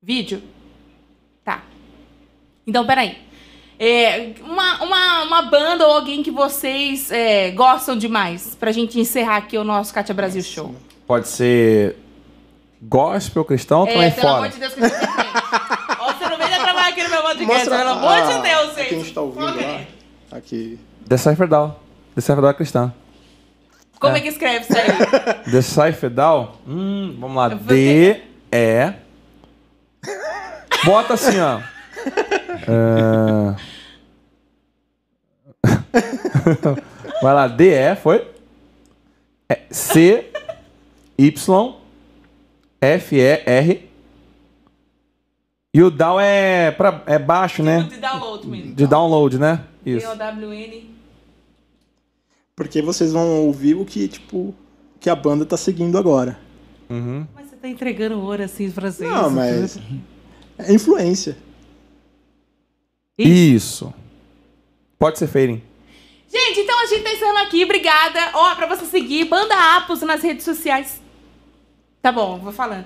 Vídeo? 0.02 0.42
Então, 2.66 2.86
peraí. 2.86 3.18
É, 3.80 4.34
uma, 4.42 4.84
uma, 4.84 5.24
uma 5.24 5.42
banda 5.44 5.88
ou 5.88 5.94
alguém 5.96 6.22
que 6.22 6.30
vocês 6.30 7.12
é, 7.12 7.50
gostam 7.52 7.98
demais, 7.98 8.56
pra 8.60 8.72
gente 8.72 9.00
encerrar 9.00 9.38
aqui 9.38 9.58
o 9.58 9.64
nosso 9.64 9.92
Cátia 9.94 10.14
Brasil 10.14 10.44
Show. 10.44 10.76
Pode 11.08 11.28
ser 11.28 11.96
gospel 12.82 13.44
cristão 13.44 13.82
ou 13.82 13.88
É, 13.88 13.94
também 13.94 14.12
pelo 14.12 14.22
fora? 14.22 14.38
amor 14.38 14.50
de 14.50 14.60
Deus, 14.60 14.74
que 14.74 14.80
você 14.82 14.90
tem. 14.90 15.10
Ó, 16.00 16.14
Você 16.14 16.30
não 16.30 16.38
venha 16.38 16.60
trabalhar 16.60 16.88
aqui 16.90 17.04
no 17.04 17.10
meu 17.10 17.22
podcast, 17.24 17.46
Mostra 17.54 17.78
pelo 17.78 17.90
a- 17.90 17.94
amor 17.94 18.34
de 18.36 18.42
Deus, 18.42 18.70
a 18.70 18.80
gente. 18.80 18.90
que 18.90 18.96
a 18.96 18.98
gente 19.00 19.14
tá 19.14 19.22
ouvindo 19.22 19.48
Foca 19.54 19.62
lá. 19.66 19.76
aí. 19.78 19.88
Aqui. 20.32 20.80
Decipher 21.08 21.48
Down. 21.48 21.76
Decipher 22.16 22.42
Down 22.42 22.50
é 22.50 22.54
cristã. 22.54 22.94
Como 24.00 24.16
é 24.16 24.20
que 24.22 24.28
escreve 24.30 24.66
isso 24.66 24.74
aí? 24.78 24.88
Decipher 25.52 26.10
Down? 26.10 26.52
Hum, 26.68 27.18
vamos 27.20 27.36
lá. 27.38 27.46
Eu 27.52 27.58
vou 27.58 27.68
D, 27.68 28.22
E. 28.52 28.94
Bota 30.86 31.14
assim, 31.16 31.40
ó. 31.40 31.60
É... 32.68 33.56
Vai 37.22 37.34
lá, 37.34 37.48
D, 37.48 37.70
E, 37.70 37.96
foi? 37.96 38.28
É, 39.48 39.62
C, 39.70 40.32
Y, 41.18 41.76
F, 42.82 43.16
E, 43.16 43.44
R. 43.46 43.90
E 45.74 45.82
o 45.82 45.90
down 45.90 46.20
é, 46.20 46.72
pra, 46.72 47.04
é 47.06 47.18
baixo, 47.18 47.64
né? 47.64 47.84
De 47.84 47.98
download 47.98 48.48
mesmo. 48.48 48.76
De 48.76 48.88
download, 48.88 49.38
né? 49.38 49.64
Isso. 49.86 50.06
D-O-W-N. 50.06 50.92
Porque 52.56 52.82
vocês 52.82 53.14
vão 53.14 53.46
ouvir 53.46 53.76
o 53.76 53.86
que, 53.86 54.08
tipo, 54.08 54.54
que 55.00 55.10
a 55.10 55.16
banda 55.16 55.46
tá 55.46 55.56
seguindo 55.56 55.98
agora. 55.98 56.38
Uhum. 56.90 57.26
Mas 57.34 57.50
você 57.50 57.56
tá 57.56 57.68
entregando 57.70 58.20
ouro 58.20 58.44
assim 58.44 58.70
pra 58.70 58.92
vocês. 58.92 59.10
Não, 59.10 59.30
mas. 59.30 59.80
É 60.58 60.74
influência. 60.74 61.38
Isso. 63.24 63.94
Pode 65.00 65.18
ser 65.20 65.28
fading. 65.28 65.62
Gente, 66.32 66.62
então 66.62 66.80
a 66.82 66.86
gente 66.86 67.04
tá 67.04 67.12
encerrando 67.12 67.40
aqui. 67.40 67.64
Obrigada. 67.64 68.20
Ó, 68.34 68.56
pra 68.56 68.66
você 68.68 68.86
seguir, 68.86 69.26
Banda 69.26 69.56
Apos 69.78 70.02
nas 70.02 70.22
redes 70.22 70.46
sociais. 70.46 71.02
Tá 72.02 72.12
bom, 72.12 72.38
vou 72.40 72.54
falando. 72.54 72.86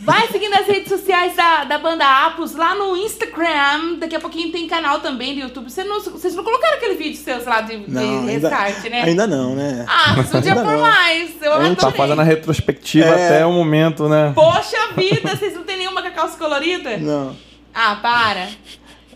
Vai 0.00 0.26
seguindo 0.28 0.54
as 0.54 0.66
redes 0.66 0.88
sociais 0.88 1.36
da, 1.36 1.64
da 1.64 1.78
Banda 1.78 2.04
Apos 2.26 2.54
lá 2.54 2.74
no 2.74 2.96
Instagram. 2.96 3.96
Daqui 3.98 4.16
a 4.16 4.20
pouquinho 4.20 4.50
tem 4.50 4.66
canal 4.66 5.00
também 5.00 5.34
do 5.34 5.40
YouTube. 5.40 5.70
Vocês 5.70 5.86
não, 5.86 6.00
vocês 6.00 6.34
não 6.34 6.42
colocaram 6.42 6.76
aquele 6.76 6.94
vídeo 6.94 7.16
seus 7.22 7.44
lá 7.44 7.60
de, 7.60 7.78
de 7.78 7.90
Não, 7.90 8.20
ainda, 8.26 8.48
restart, 8.48 8.84
né? 8.90 9.02
ainda 9.02 9.26
não, 9.26 9.54
né? 9.54 9.84
Ah, 9.88 10.14
mas 10.16 10.28
podia 10.32 10.52
Ainda 10.52 10.64
por 10.64 10.72
não. 10.72 10.80
mais. 10.80 11.30
Eu 11.42 11.52
A 11.52 11.64
gente 11.64 11.76
Tá 11.78 11.86
adorei. 11.88 11.96
fazendo 11.98 12.20
a 12.20 12.24
retrospectiva 12.24 13.06
É. 13.08 13.26
até 13.26 13.46
o 13.46 13.52
momento, 13.52 14.08
né? 14.08 14.32
Poxa 14.34 14.88
vida, 14.96 15.36
vocês 15.36 15.54
não 15.54 15.64
tem 15.64 15.76
nenhuma 15.78 16.00
com 16.02 16.08
a 16.08 16.12
calça 16.12 16.36
colorida? 16.38 16.96
Não. 16.98 17.36
Ah, 17.74 17.96
para. 18.02 18.48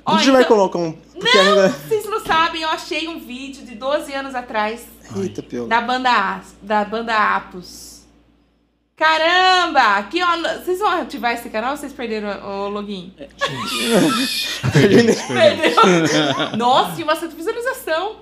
A 0.06 0.16
gente 0.18 0.30
vai 0.30 0.42
então- 0.42 0.56
colocar 0.56 0.78
um. 0.78 0.92
Porque 0.92 1.36
Não, 1.38 1.44
ainda. 1.62 1.68
vocês 1.70 2.04
não 2.06 2.20
sabem, 2.24 2.62
eu 2.62 2.68
achei 2.68 3.08
um 3.08 3.18
vídeo 3.20 3.64
de 3.64 3.74
12 3.74 4.12
anos 4.12 4.34
atrás 4.34 4.84
Eita, 5.16 5.42
pelo. 5.42 5.66
da 5.66 5.80
banda 5.80 6.40
da 6.60 6.84
banda 6.84 7.14
Apos. 7.36 7.94
Caramba! 8.96 9.96
Aqui, 9.96 10.22
ó, 10.22 10.36
vocês 10.62 10.78
vão 10.78 10.88
ativar 10.88 11.32
esse 11.32 11.48
canal 11.50 11.72
ou 11.72 11.76
vocês 11.76 11.92
perderam 11.92 12.28
o 12.46 12.68
login? 12.68 13.12
Perdeu. 14.72 16.56
Nossa, 16.56 16.94
tinha 16.94 17.06
bastante 17.06 17.34
visualização. 17.34 18.16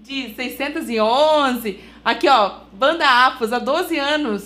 De 0.00 0.34
611. 0.34 1.80
Aqui, 2.04 2.28
ó, 2.28 2.58
banda 2.72 3.26
Apos, 3.26 3.52
há 3.52 3.58
12 3.58 3.98
anos. 3.98 4.44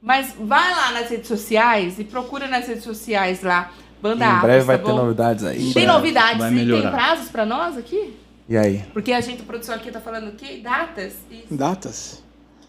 Mas 0.00 0.34
vai 0.38 0.70
lá 0.74 0.92
nas 0.92 1.10
redes 1.10 1.28
sociais 1.28 1.98
e 1.98 2.04
procura 2.04 2.46
nas 2.48 2.66
redes 2.66 2.84
sociais 2.84 3.42
lá. 3.42 3.70
Banda 4.02 4.24
Em 4.24 4.28
Apos, 4.28 4.42
breve 4.42 4.64
vai 4.64 4.78
tá 4.78 4.84
ter 4.84 4.90
bom? 4.90 4.96
novidades 4.98 5.44
aí. 5.44 5.72
Tem 5.72 5.86
novidades? 5.86 6.38
vai 6.38 6.52
e 6.52 6.56
tem 6.56 6.66
melhorar. 6.66 6.90
prazos 6.92 7.28
pra 7.28 7.46
nós 7.46 7.76
aqui? 7.76 8.16
E 8.48 8.56
aí? 8.56 8.84
Porque 8.92 9.12
a 9.12 9.20
gente, 9.20 9.42
a 9.42 9.44
produção 9.44 9.74
aqui 9.74 9.90
tá 9.90 10.00
falando 10.00 10.28
o 10.28 10.32
quê? 10.32 10.60
Datas? 10.62 11.14
Isso. 11.30 11.46
Datas? 11.50 12.22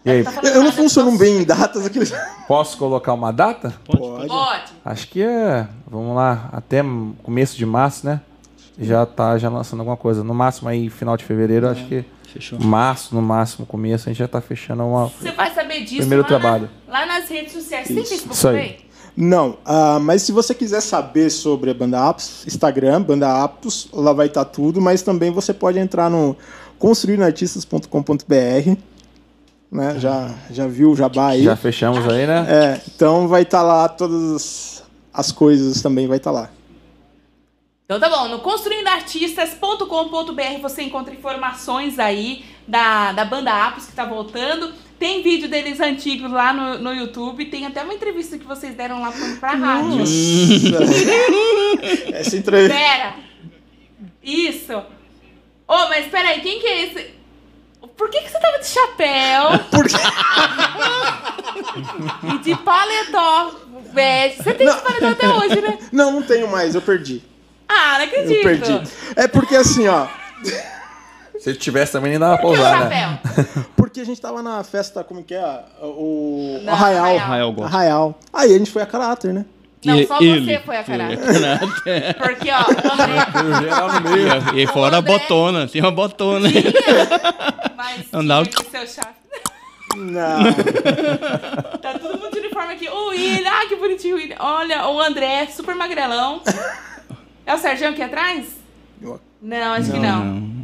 E 0.04 0.10
aí? 0.10 0.24
Tá 0.24 0.32
Eu, 0.42 0.62
não 0.62 0.72
funciono 0.72 1.10
posso- 1.10 1.18
bem 1.22 1.42
em 1.42 1.44
datas 1.44 1.84
aqui. 1.86 2.00
Posso 2.46 2.76
colocar 2.78 3.12
uma 3.12 3.32
data? 3.32 3.74
Pode. 3.84 4.26
Pode. 4.28 4.72
Acho 4.84 5.08
que 5.08 5.22
é. 5.22 5.68
Vamos 5.86 6.16
lá, 6.16 6.48
até 6.52 6.82
começo 7.22 7.56
de 7.56 7.66
março, 7.66 8.06
né? 8.06 8.20
Já 8.80 9.04
tá 9.04 9.36
já 9.38 9.48
lançando 9.48 9.80
alguma 9.80 9.96
coisa. 9.96 10.22
No 10.24 10.32
máximo 10.34 10.68
aí, 10.68 10.88
final 10.88 11.16
de 11.16 11.24
fevereiro, 11.24 11.68
acho 11.68 11.84
que 11.86 12.04
Fechou. 12.32 12.60
março, 12.60 13.12
no 13.14 13.20
máximo, 13.20 13.66
começo, 13.66 14.08
a 14.08 14.12
gente 14.12 14.18
já 14.20 14.28
tá 14.28 14.40
fechando 14.40 14.84
uma. 14.84 15.08
Você 15.08 15.32
vai 15.32 15.52
saber 15.52 15.80
disso 15.80 15.96
Primeiro 15.98 16.22
lá, 16.22 16.28
trabalho. 16.28 16.70
Na, 16.86 17.00
lá 17.00 17.06
nas 17.06 17.28
redes 17.28 17.52
sociais. 17.52 17.86
Você 17.88 17.94
tem 17.94 18.02
Isso. 18.04 18.10
Facebook 18.12 18.36
Isso 18.36 18.48
aí. 18.48 18.54
também? 18.54 18.87
Não, 19.20 19.58
ah, 19.64 19.98
mas 19.98 20.22
se 20.22 20.30
você 20.30 20.54
quiser 20.54 20.80
saber 20.80 21.28
sobre 21.28 21.72
a 21.72 21.74
Banda 21.74 22.08
Aptos, 22.08 22.46
Instagram, 22.46 23.02
Banda 23.02 23.42
Aptos, 23.42 23.88
lá 23.92 24.12
vai 24.12 24.28
estar 24.28 24.44
tudo, 24.44 24.80
mas 24.80 25.02
também 25.02 25.32
você 25.32 25.52
pode 25.52 25.76
entrar 25.76 26.08
no 26.08 26.36
construindo.artistas.com.br, 26.78 28.76
né? 29.72 29.98
Já, 29.98 30.32
já 30.52 30.68
viu 30.68 30.92
o 30.92 30.96
jabá 30.96 31.30
aí? 31.30 31.42
Já 31.42 31.56
fechamos 31.56 32.08
aí, 32.08 32.28
né? 32.28 32.46
É, 32.48 32.80
então 32.94 33.26
vai 33.26 33.42
estar 33.42 33.62
lá 33.62 33.88
todas 33.88 34.36
as, 34.36 34.84
as 35.12 35.32
coisas 35.32 35.82
também 35.82 36.06
vai 36.06 36.18
estar 36.18 36.30
lá. 36.30 36.48
Então 37.86 37.98
tá 37.98 38.08
bom, 38.08 38.28
no 38.28 38.38
construindoartistas.com.br 38.38 40.60
você 40.62 40.82
encontra 40.82 41.12
informações 41.12 41.98
aí 41.98 42.44
da, 42.68 43.10
da 43.10 43.24
banda 43.24 43.66
Apos 43.66 43.86
que 43.86 43.94
tá 43.94 44.04
voltando. 44.04 44.72
Tem 44.98 45.22
vídeo 45.22 45.48
deles 45.48 45.78
antigos 45.80 46.30
lá 46.30 46.52
no, 46.52 46.78
no 46.78 46.92
YouTube. 46.92 47.46
Tem 47.46 47.66
até 47.66 47.82
uma 47.82 47.94
entrevista 47.94 48.36
que 48.36 48.44
vocês 48.44 48.74
deram 48.74 49.00
lá 49.00 49.12
pra, 49.12 49.36
pra 49.38 49.50
rádio. 49.52 50.02
Essa 52.12 52.36
entrevista. 52.36 52.76
Pera! 52.76 53.14
Isso! 54.22 54.76
Ô, 55.68 55.88
mas 55.88 56.06
peraí, 56.06 56.40
quem 56.40 56.58
que 56.60 56.66
é 56.66 56.84
esse? 56.84 57.18
Por 57.96 58.10
que, 58.10 58.20
que 58.20 58.30
você 58.30 58.38
tava 58.38 58.58
de 58.58 58.66
chapéu? 58.66 59.58
Por 59.70 59.88
quê? 59.88 59.96
e 62.34 62.38
de 62.38 62.56
paletó 62.56 63.54
bege? 63.92 64.42
Você 64.42 64.54
tem 64.54 64.66
esse 64.66 64.80
paletó 64.80 65.08
até 65.08 65.28
hoje, 65.28 65.60
né? 65.60 65.78
Não, 65.92 66.12
não 66.12 66.22
tenho 66.22 66.48
mais, 66.48 66.74
eu 66.74 66.82
perdi. 66.82 67.22
Ah, 67.68 67.98
não 67.98 68.04
acredito. 68.04 68.34
Eu 68.36 68.42
perdi. 68.42 68.90
É 69.16 69.28
porque 69.28 69.56
assim, 69.56 69.86
ó. 69.88 70.06
Se 71.38 71.50
ele 71.50 71.58
tivesse 71.58 71.92
também 71.92 72.10
nem 72.10 72.18
dava 72.18 72.38
pra 72.38 72.48
usar, 72.48 72.88
né? 72.88 73.18
chapéu? 73.22 73.64
Porque 73.76 74.00
a 74.00 74.04
gente 74.04 74.20
tava 74.20 74.42
na 74.42 74.62
festa, 74.64 75.04
como 75.04 75.22
que 75.22 75.34
é? 75.34 75.60
O 75.82 76.60
Não, 76.64 76.72
Arraial. 76.72 77.16
Arraial. 77.16 77.52
Gosta. 77.52 77.76
Arraial. 77.76 78.18
Aí 78.32 78.54
a 78.54 78.58
gente 78.58 78.70
foi 78.70 78.82
a 78.82 78.86
caráter, 78.86 79.32
né? 79.32 79.44
Não, 79.84 79.94
E- 79.96 80.06
só 80.08 80.18
ele 80.20 80.44
você 80.44 80.58
foi 80.58 80.76
a 80.76 80.82
caráter. 80.82 81.18
Porque, 82.18 82.50
ó, 82.50 82.62
o 82.62 82.92
André. 82.92 83.26
Pelo 83.32 83.54
geral 83.62 83.92
no 83.92 84.00
meio. 84.10 84.58
E 84.58 84.66
fora 84.66 84.96
a 84.96 84.98
André- 84.98 85.18
botona, 85.18 85.68
tem 85.68 85.80
uma 85.80 85.92
botona. 85.92 86.48
Mas 87.76 88.06
Andava- 88.12 88.44
tinha 88.46 88.82
o 88.82 88.86
chefe. 88.86 89.18
Não. 89.96 90.38
Tá 91.80 91.92
todo 91.98 92.18
mundo 92.18 92.32
de 92.32 92.40
uniforme 92.40 92.74
aqui. 92.74 92.88
O 92.88 93.08
William, 93.10 93.50
ah, 93.50 93.66
que 93.68 93.76
bonitinho 93.76 94.16
o 94.16 94.18
William. 94.18 94.36
Olha, 94.40 94.86
o 94.88 95.00
André, 95.00 95.46
super 95.46 95.74
magrelão. 95.76 96.42
É 97.46 97.54
o 97.54 97.58
Sergião 97.58 97.92
aqui 97.92 98.02
atrás? 98.02 98.46
Eu- 99.00 99.20
Não, 99.40 99.72
acho 99.74 99.92
que 99.92 99.98
não. 99.98 100.57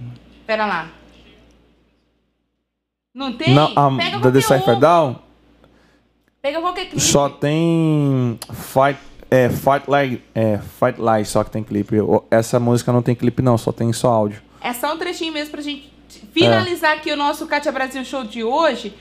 Pera 0.47 0.67
lá. 0.67 0.91
Não 3.15 3.33
tem? 3.33 3.55
Não, 3.55 3.73
a, 3.77 3.97
Pega 3.97 4.19
da 4.19 4.73
um. 4.73 4.81
Down 4.81 5.17
Pega 6.43 6.61
qualquer 6.61 6.87
clipe. 6.87 7.01
só 7.01 7.29
tem 7.31 8.39
Fight, 8.53 8.99
é, 9.31 9.49
Fight 9.49 9.89
Like, 9.89 10.23
é, 10.35 10.59
Fight 10.59 11.01
Like 11.01 11.27
só 11.27 11.43
que 11.45 11.51
tem 11.51 11.63
clipe. 11.63 11.97
Essa 12.31 12.61
música 12.61 12.93
não 12.93 13.01
tem 13.01 13.15
clipe 13.15 13.41
não, 13.41 13.57
só 13.57 13.73
tem 13.73 13.93
só 13.93 14.09
áudio. 14.11 14.43
É 14.61 14.73
só 14.73 14.93
um 14.93 14.99
trechinho 14.99 15.33
mesmo 15.33 15.53
pra 15.53 15.63
gente 15.63 15.91
finalizar 16.33 16.97
aqui 16.97 17.11
o 17.11 17.17
nosso 17.17 17.47
Katia 17.47 17.73
Brasil 17.73 18.05
Show 18.05 18.25
de 18.25 18.45
hoje. 18.45 18.95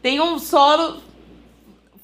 Tem 0.00 0.20
um 0.20 0.38
solo. 0.38 1.02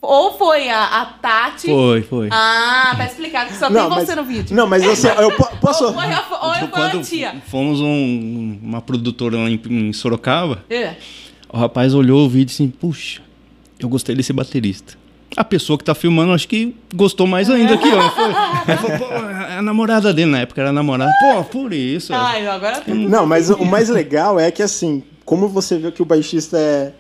Ou 0.05 0.33
foi 0.37 0.69
a, 0.69 0.85
a 1.03 1.07
Tati. 1.07 1.69
Foi, 1.69 2.03
foi. 2.03 2.29
Ah, 2.33 2.93
tá 2.97 3.05
explicado 3.07 3.51
que 3.51 3.57
só 3.57 3.70
tem 3.70 3.89
você 3.89 4.16
no 4.16 4.24
vídeo. 4.24 4.55
Não, 4.55 4.66
mas 4.66 4.83
assim, 4.83 5.07
eu 5.07 5.31
po- 5.37 5.57
posso. 5.61 5.85
Ou 5.85 5.95
foi 5.95 6.07
a, 6.07 6.24
ou 6.43 6.69
foi 6.69 6.83
a 6.83 7.03
tia. 7.03 7.35
fomos 7.47 7.81
um- 7.81 8.59
uma 8.61 8.83
produtora 8.83 9.37
lá 9.37 9.49
em, 9.49 9.61
em 9.70 9.93
Sorocaba, 9.93 10.65
É. 10.69 10.95
o 11.49 11.57
rapaz 11.57 11.95
olhou 11.95 12.27
o 12.27 12.29
vídeo 12.29 12.53
e 12.53 12.55
assim, 12.55 12.69
puxa, 12.69 13.23
eu 13.79 13.89
gostei 13.89 14.16
desse 14.16 14.33
baterista. 14.33 15.01
A 15.37 15.45
pessoa 15.45 15.79
que 15.79 15.85
tá 15.85 15.95
filmando, 15.95 16.33
acho 16.33 16.47
que 16.49 16.77
gostou 16.95 17.27
mais 17.27 17.49
ainda 17.49 17.74
aqui, 17.74 17.89
ó. 17.95 18.11
Foi, 18.11 18.33
falou, 18.77 18.99
pô, 18.99 19.15
é 19.15 19.59
a 19.59 19.62
namorada 19.62 20.12
dele, 20.12 20.31
na 20.33 20.41
época 20.41 20.61
era 20.61 20.73
namorada. 20.73 21.12
Pô, 21.20 21.45
por 21.45 21.73
isso. 21.73 22.12
Ai, 22.12 22.47
agora 22.49 22.81
tem. 22.81 22.93
Não, 22.95 23.24
mas 23.24 23.49
o 23.51 23.65
mais 23.65 23.89
legal 23.89 24.39
é 24.39 24.51
que 24.51 24.62
assim, 24.65 25.03
como 25.24 25.49
você 25.49 25.79
vê 25.79 25.91
que 25.93 26.03
o 26.03 26.05
baixista 26.05 26.59
é, 26.59 26.93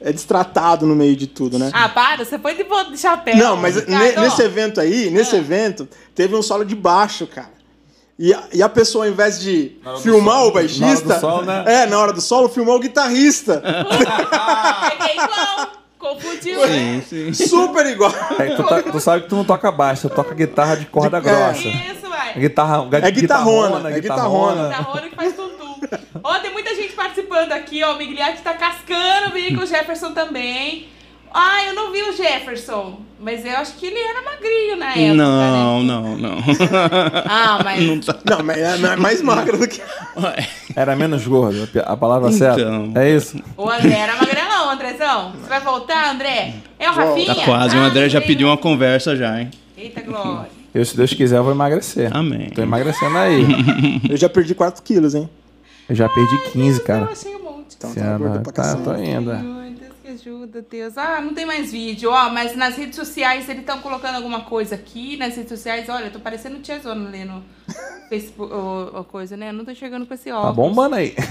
é 0.00 0.12
destratado 0.12 0.86
no 0.86 0.94
meio 0.96 1.14
de 1.14 1.26
tudo, 1.26 1.58
né? 1.58 1.70
Ah, 1.74 1.88
para, 1.88 2.24
você 2.24 2.38
foi 2.38 2.54
de, 2.54 2.64
de 2.64 2.98
chapéu. 2.98 3.36
Não, 3.36 3.56
mas 3.56 3.84
nesse 3.86 4.42
evento 4.42 4.80
aí, 4.80 5.10
nesse 5.10 5.36
evento, 5.36 5.88
teve 6.14 6.34
um 6.34 6.42
solo 6.42 6.64
de 6.64 6.74
baixo, 6.74 7.26
cara. 7.26 7.50
E 8.18 8.34
a, 8.34 8.42
e 8.52 8.62
a 8.62 8.68
pessoa, 8.68 9.06
ao 9.06 9.10
invés 9.10 9.40
de 9.40 9.78
filmar 10.02 10.36
solo- 10.36 10.48
o 10.48 10.52
baixista. 10.52 10.84
na 11.08 11.14
hora 11.14 11.14
do 11.16 11.20
solo, 11.20 11.42
né? 11.46 11.64
É, 11.66 11.86
na 11.86 11.98
hora 11.98 12.12
do 12.12 12.20
solo, 12.20 12.48
filmou 12.50 12.76
o 12.76 12.80
guitarrista. 12.80 13.62
É 15.08 15.14
igual. 15.14 15.68
Confundiu. 15.98 16.60
Sim, 16.66 17.02
sim. 17.08 17.32
Super 17.46 17.84
igual. 17.86 18.12
É, 18.38 18.56
tu, 18.56 18.62
tá- 18.64 18.82
tu 18.82 19.00
sabe 19.00 19.22
que 19.24 19.28
tu 19.28 19.36
não 19.36 19.44
toca 19.44 19.70
baixo, 19.70 20.08
tu 20.08 20.14
toca 20.14 20.34
guitarra 20.34 20.76
de 20.76 20.86
corda 20.86 21.18
É. 21.18 21.20
grossa. 21.20 21.58
Isso, 21.68 22.08
vai. 22.08 22.30
É 22.36 22.40
guitarra, 22.40 22.88
É 22.92 23.10
guitarrona, 23.10 23.90
é 23.90 24.00
guitarrona. 24.00 24.68
Da 24.68 24.76
Rona 24.78 25.00
que 25.08 25.14
faz 25.16 25.19
tutu. 25.19 25.19
Ó, 26.22 26.38
tem 26.38 26.52
muita 26.52 26.74
gente 26.74 26.92
participando 26.94 27.52
aqui, 27.52 27.82
ó. 27.82 27.94
O 27.94 27.98
Migliati 27.98 28.42
tá 28.42 28.54
cascando 28.54 29.28
o 29.28 29.32
bico, 29.32 29.62
o 29.62 29.66
Jefferson 29.66 30.12
também. 30.12 30.86
Ah, 31.32 31.64
eu 31.64 31.74
não 31.74 31.92
vi 31.92 32.02
o 32.02 32.12
Jefferson, 32.12 33.02
mas 33.20 33.44
eu 33.46 33.56
acho 33.56 33.74
que 33.74 33.86
ele 33.86 33.98
era 34.00 34.20
magrinho 34.22 34.76
na 34.76 34.86
época, 34.86 35.00
né? 35.06 35.14
Não, 35.14 35.82
não, 35.84 36.16
não. 36.18 36.38
Ah, 37.24 37.60
mas... 37.62 37.82
Não 37.86 38.00
tá. 38.00 38.16
Não, 38.28 38.42
mas 38.44 38.58
é 38.58 38.96
mais 38.96 39.22
magro 39.22 39.56
do 39.56 39.68
que. 39.68 39.80
Era 40.74 40.96
menos 40.96 41.24
gordo, 41.24 41.68
a 41.84 41.96
palavra 41.96 42.30
Então. 42.32 42.38
certa. 42.56 43.00
É 43.00 43.14
isso. 43.14 43.40
O 43.56 43.70
André 43.70 43.94
era 43.96 44.16
magrelão, 44.16 44.70
Andrezão. 44.70 45.32
Você 45.40 45.48
vai 45.48 45.60
voltar, 45.60 46.10
André? 46.12 46.54
É 46.76 46.90
o 46.90 46.94
Rafinha? 46.94 47.32
Tá 47.32 47.44
quase, 47.44 47.76
o 47.76 47.80
Ah, 47.80 47.84
André 47.84 48.08
já 48.08 48.18
veio. 48.18 48.26
pediu 48.28 48.48
uma 48.48 48.56
conversa 48.58 49.14
já, 49.16 49.40
hein? 49.40 49.50
Eita, 49.78 50.00
glória. 50.00 50.50
Eu, 50.74 50.84
se 50.84 50.96
Deus 50.96 51.12
quiser, 51.12 51.36
eu 51.38 51.44
vou 51.44 51.52
emagrecer. 51.52 52.10
Amém. 52.16 52.50
Tô 52.50 52.60
emagrecendo 52.62 53.16
aí. 53.18 53.44
Eu 54.08 54.16
já 54.16 54.28
perdi 54.28 54.54
4 54.54 54.80
quilos, 54.84 55.14
hein? 55.16 55.28
Eu 55.88 55.94
já 55.96 56.08
perdi 56.08 56.38
15, 56.52 56.78
Eu 56.80 56.84
cara. 56.84 57.04
achei 57.10 57.34
um 57.34 57.42
monte. 57.42 57.76
Então 57.76 57.94
tá 57.94 58.18
pra 58.42 58.52
tá, 58.52 58.76
tô 58.76 58.94
indo. 58.94 59.30
Ai, 59.32 59.74
Deus 59.78 59.92
que 60.02 60.08
ajuda, 60.08 60.64
Deus. 60.70 60.96
Ah, 60.98 61.20
não 61.20 61.34
tem 61.34 61.44
mais 61.46 61.72
vídeo, 61.72 62.10
ó, 62.10 62.28
mas 62.30 62.54
nas 62.56 62.76
redes 62.76 62.96
sociais 62.96 63.48
eles 63.48 63.60
estão 63.60 63.78
colocando 63.80 64.16
alguma 64.16 64.42
coisa 64.42 64.74
aqui, 64.74 65.16
nas 65.16 65.34
redes 65.36 65.48
sociais, 65.50 65.88
olha, 65.88 66.04
eu 66.06 66.12
tô 66.12 66.20
parecendo 66.20 66.58
tia 66.60 66.78
Zona 66.78 67.08
ali 67.08 67.24
no 67.24 67.42
Facebook, 68.08 68.52
ou, 68.52 68.90
ou 68.94 69.04
coisa, 69.04 69.36
né? 69.36 69.48
Eu 69.48 69.52
não 69.54 69.64
tô 69.64 69.74
chegando 69.74 70.06
com 70.06 70.14
esse 70.14 70.30
óculos. 70.30 70.48
Tá 70.48 70.62
bombando 70.62 70.94
aí. 70.96 71.14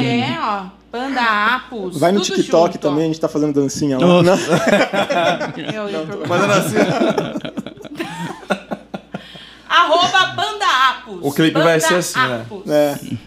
É, 0.00 0.38
ó, 0.40 0.66
Panda 0.90 1.20
Apos, 1.54 1.98
Vai 1.98 2.10
no 2.12 2.20
tudo 2.20 2.36
TikTok 2.36 2.72
junto, 2.74 2.78
também, 2.82 3.04
a 3.04 3.06
gente 3.08 3.20
tá 3.20 3.28
fazendo 3.28 3.52
dancinha 3.52 3.98
lá. 3.98 4.06
Nossa. 4.22 4.50
Não, 4.50 5.84
ó. 5.84 5.86
Eu 5.86 5.88
ia 5.90 6.00
perguntar. 6.06 6.28
Mas 6.28 6.50
assim, 6.50 6.76
Arroba 9.70 10.26
Banda 10.34 10.66
Apos. 10.90 11.18
O 11.22 11.32
clipe 11.32 11.52
Banda 11.54 11.66
vai 11.66 11.80
ser 11.80 11.94
assim, 11.94 12.18
né? 12.18 12.44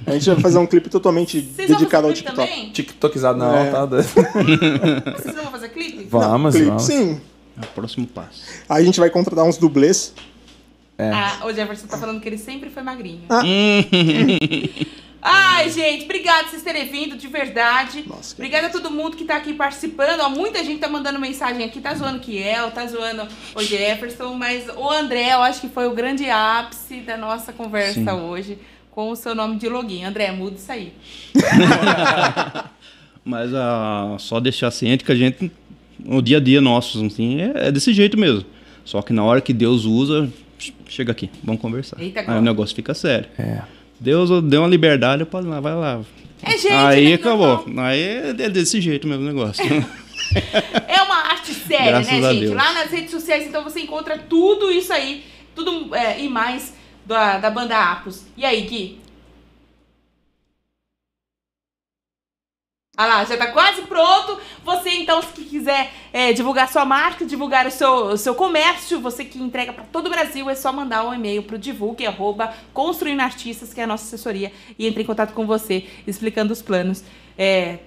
É, 0.06 0.12
a 0.12 0.14
gente 0.14 0.30
vai 0.30 0.42
fazer 0.42 0.58
um 0.58 0.68
clipe 0.68 0.90
totalmente 0.90 1.40
Vocês 1.42 1.70
dedicado 1.70 2.08
ao 2.08 2.14
TikTok. 2.14 2.36
também? 2.36 2.70
TikTokizado 2.72 3.40
não, 3.40 3.56
É. 3.56 3.72
tá 3.72 3.86
doido. 3.86 4.04
Vocês 5.18 5.36
não 5.36 5.44
vão 5.44 5.52
fazer 5.54 5.70
clipe? 5.70 6.04
Vamos, 6.10 6.54
clipe, 6.54 6.68
vamos. 6.68 6.84
sim. 6.84 7.22
É 7.56 7.62
o 7.64 7.68
próximo 7.68 8.06
passo. 8.06 8.42
Aí 8.68 8.82
a 8.84 8.86
gente 8.86 9.00
vai 9.00 9.10
contratar 9.10 9.46
uns 9.46 9.58
dublês. 9.58 10.14
É. 10.98 11.10
Ah, 11.12 11.40
o 11.46 11.54
Jefferson 11.54 11.88
tá 11.88 11.98
falando 11.98 12.20
que 12.20 12.28
ele 12.28 12.38
sempre 12.38 12.70
foi 12.70 12.84
magrinho. 12.84 13.22
Ah. 13.30 13.42
Ai, 15.26 15.70
gente, 15.70 16.04
obrigado 16.04 16.44
por 16.44 16.50
vocês 16.50 16.64
terem 16.64 16.86
vindo, 16.86 17.16
de 17.16 17.28
verdade. 17.30 18.04
Nossa, 18.06 18.36
Obrigada 18.36 18.68
a 18.68 18.70
todo 18.70 18.92
mundo 18.92 19.16
que 19.16 19.24
tá 19.24 19.38
aqui 19.38 19.54
participando. 19.54 20.20
Ó, 20.20 20.30
muita 20.30 20.62
gente 20.64 20.80
tá 20.80 20.90
mandando 20.90 21.18
mensagem 21.18 21.64
aqui, 21.64 21.80
tá 21.80 21.94
zoando 21.94 22.18
o 22.18 22.20
Kiel, 22.20 22.72
tá 22.72 22.86
zoando 22.86 23.26
o 23.56 23.64
Jefferson, 23.64 24.34
mas 24.34 24.68
o 24.76 24.90
André, 24.90 25.34
eu 25.34 25.42
acho 25.42 25.62
que 25.62 25.70
foi 25.70 25.88
o 25.88 25.94
grande 25.94 26.30
ápice 26.30 27.00
da 27.02 27.16
nossa 27.16 27.54
conversa 27.54 28.02
Sim. 28.02 28.10
hoje 28.10 28.60
com 28.92 29.10
o 29.12 29.16
seu 29.16 29.34
nome 29.34 29.58
de 29.58 29.70
login. 29.70 30.04
André, 30.04 30.30
muda 30.32 30.58
isso 30.58 30.72
aí. 30.72 30.92
Mas 33.24 33.54
ah, 33.54 34.18
só 34.20 34.42
deixar 34.42 34.70
ciente 34.72 35.06
que 35.06 35.12
a 35.12 35.16
gente, 35.16 35.50
o 36.06 36.22
dia 36.22 36.38
a 36.38 36.40
dia 36.42 36.60
nosso, 36.60 37.04
assim, 37.06 37.42
é, 37.42 37.68
é 37.68 37.72
desse 37.72 37.94
jeito 37.94 38.18
mesmo. 38.18 38.46
Só 38.84 39.02
que 39.02 39.14
na 39.14 39.24
hora 39.24 39.40
que 39.40 39.54
Deus 39.54 39.86
usa, 39.86 40.30
chega 40.88 41.14
aqui, 41.14 41.30
vamos 41.42 41.62
conversar. 41.62 42.00
Eita, 42.02 42.20
Aí 42.28 42.38
o 42.38 42.42
negócio 42.42 42.76
fica 42.76 42.94
sério. 42.94 43.30
É. 43.40 43.62
Deus 44.04 44.30
deu 44.44 44.62
uma 44.62 44.68
liberdade, 44.68 45.24
pode 45.24 45.48
ir 45.48 45.50
lá, 45.50 45.62
vai 45.62 45.74
lá. 45.74 46.02
É 46.42 46.58
gente, 46.58 46.74
Aí 46.74 47.08
né, 47.08 47.14
acabou. 47.14 47.66
Aí 47.78 48.02
é 48.02 48.50
desse 48.50 48.82
jeito 48.82 49.08
mesmo 49.08 49.24
o 49.24 49.28
negócio. 49.28 49.64
É 50.88 51.02
uma 51.04 51.16
arte 51.16 51.54
séria, 51.54 51.92
Graças 51.92 52.12
né, 52.12 52.34
gente? 52.34 52.40
Deus. 52.42 52.56
Lá 52.56 52.74
nas 52.74 52.90
redes 52.90 53.12
sociais, 53.12 53.46
então 53.46 53.64
você 53.64 53.82
encontra 53.82 54.18
tudo 54.18 54.72
isso 54.72 54.92
aí, 54.92 55.24
tudo 55.56 55.96
é, 55.96 56.20
e 56.20 56.28
mais 56.28 56.74
da, 57.06 57.38
da 57.38 57.52
banda 57.52 57.78
Apos. 57.78 58.26
E 58.36 58.44
aí, 58.44 58.62
Gui? 58.62 59.00
Ah 62.96 63.08
lá, 63.08 63.26
já 63.26 63.36
tá 63.36 63.48
quase 63.48 63.82
pronto. 63.84 64.40
Você, 64.64 64.92
então, 64.92 65.20
se 65.20 65.42
quiser 65.42 65.92
é, 66.14 66.32
divulgar 66.32 66.70
sua 66.70 66.86
marca, 66.86 67.26
divulgar 67.26 67.66
o 67.66 67.72
seu, 67.72 67.92
o 67.92 68.16
seu 68.18 68.36
comércio, 68.36 69.02
você 69.02 69.26
que 69.26 69.42
entrega 69.42 69.74
para 69.74 69.84
todo 69.86 70.06
o 70.06 70.10
Brasil, 70.12 70.48
é 70.48 70.54
só 70.54 70.72
mandar 70.72 71.04
um 71.04 71.12
e-mail 71.12 71.42
pro 71.42 71.58
divulgue, 71.58 72.06
arroba, 72.06 72.54
construindo 72.72 73.22
artistas, 73.22 73.74
que 73.74 73.82
é 73.82 73.86
a 73.86 73.88
nossa 73.88 74.06
assessoria, 74.06 74.52
e 74.78 74.86
entre 74.86 75.02
em 75.02 75.06
contato 75.08 75.34
com 75.34 75.48
você, 75.48 75.88
explicando 76.06 76.54
os 76.54 76.62
planos. 76.62 77.04
É, 77.36 77.80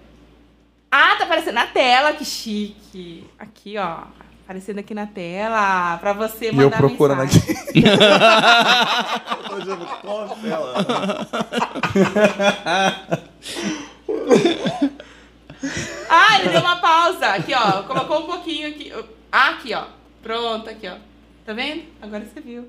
ah, 0.90 1.14
tá 1.16 1.22
aparecendo 1.22 1.54
na 1.54 1.68
tela, 1.68 2.12
que 2.12 2.24
chique. 2.24 3.24
Aqui, 3.38 3.78
ó. 3.78 3.98
Aparecendo 4.44 4.80
aqui 4.80 4.92
na 4.92 5.06
tela, 5.06 5.98
pra 5.98 6.12
você 6.14 6.48
E 6.48 6.52
mandar 6.52 6.64
eu 6.64 6.70
procurando 6.88 7.18
mensagem. 7.18 7.56
aqui. 7.58 7.84
Ah, 16.08 16.38
ele 16.38 16.50
deu 16.50 16.60
uma 16.60 16.76
pausa. 16.76 17.26
Aqui, 17.28 17.52
ó. 17.54 17.82
Colocou 17.82 18.20
um 18.20 18.26
pouquinho 18.26 18.68
aqui. 18.68 18.92
Ah, 19.32 19.50
aqui, 19.50 19.74
ó. 19.74 19.84
Pronto, 20.22 20.68
aqui, 20.70 20.86
ó. 20.86 20.96
Tá 21.44 21.52
vendo? 21.52 21.82
Agora 22.00 22.24
você 22.24 22.40
viu. 22.40 22.66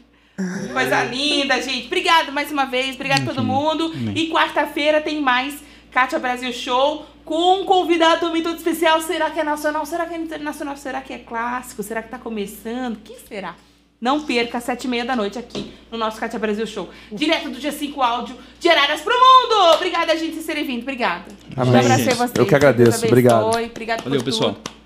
Coisa 0.71 1.03
linda, 1.03 1.61
gente. 1.61 1.87
Obrigado 1.87 2.31
mais 2.31 2.51
uma 2.51 2.65
vez. 2.65 2.95
Obrigado 2.95 3.23
a 3.23 3.33
todo 3.33 3.43
mundo. 3.43 3.91
E 4.15 4.29
quarta-feira 4.29 5.01
tem 5.01 5.21
mais 5.21 5.61
Kátia 5.91 6.19
Brasil 6.19 6.53
Show 6.53 7.05
com 7.25 7.61
um 7.61 7.65
convidado 7.65 8.21
também 8.21 8.41
todo 8.41 8.57
especial. 8.57 9.01
Será 9.01 9.29
que 9.29 9.39
é 9.39 9.43
nacional? 9.43 9.85
Será 9.85 10.05
que 10.05 10.13
é 10.13 10.17
internacional? 10.17 10.77
Será 10.77 11.01
que 11.01 11.13
é 11.13 11.17
clássico? 11.17 11.83
Será 11.83 12.01
que 12.01 12.09
tá 12.09 12.17
começando? 12.19 12.95
O 12.95 12.99
que 12.99 13.15
será? 13.27 13.55
Não 13.99 14.21
perca, 14.21 14.59
às 14.59 14.63
sete 14.63 14.83
e 14.85 14.87
meia 14.87 15.03
da 15.03 15.15
noite 15.15 15.39
aqui 15.39 15.73
no 15.91 15.97
nosso 15.97 16.19
Kátia 16.19 16.37
Brasil 16.37 16.67
Show. 16.67 16.87
Direto 17.11 17.49
do 17.49 17.59
G5 17.59 17.97
Áudio, 17.97 18.35
de 18.59 18.69
Araras 18.69 19.01
pro 19.01 19.13
Mundo! 19.13 19.75
Obrigada, 19.75 20.15
gente, 20.15 20.35
por 20.37 20.43
terem 20.45 20.65
vindo. 20.65 20.83
Obrigada. 20.83 21.25
Amém. 21.55 21.73
Eu 21.73 21.79
abracei 21.79 22.13
vocês. 22.13 22.31
Eu 22.35 22.45
que 22.45 22.53
agradeço. 22.55 23.05
Obrigado. 23.07 23.47
Obrigado 23.47 24.03
Valeu, 24.03 24.19
por 24.19 24.25
pessoal. 24.25 24.53
tudo. 24.53 24.77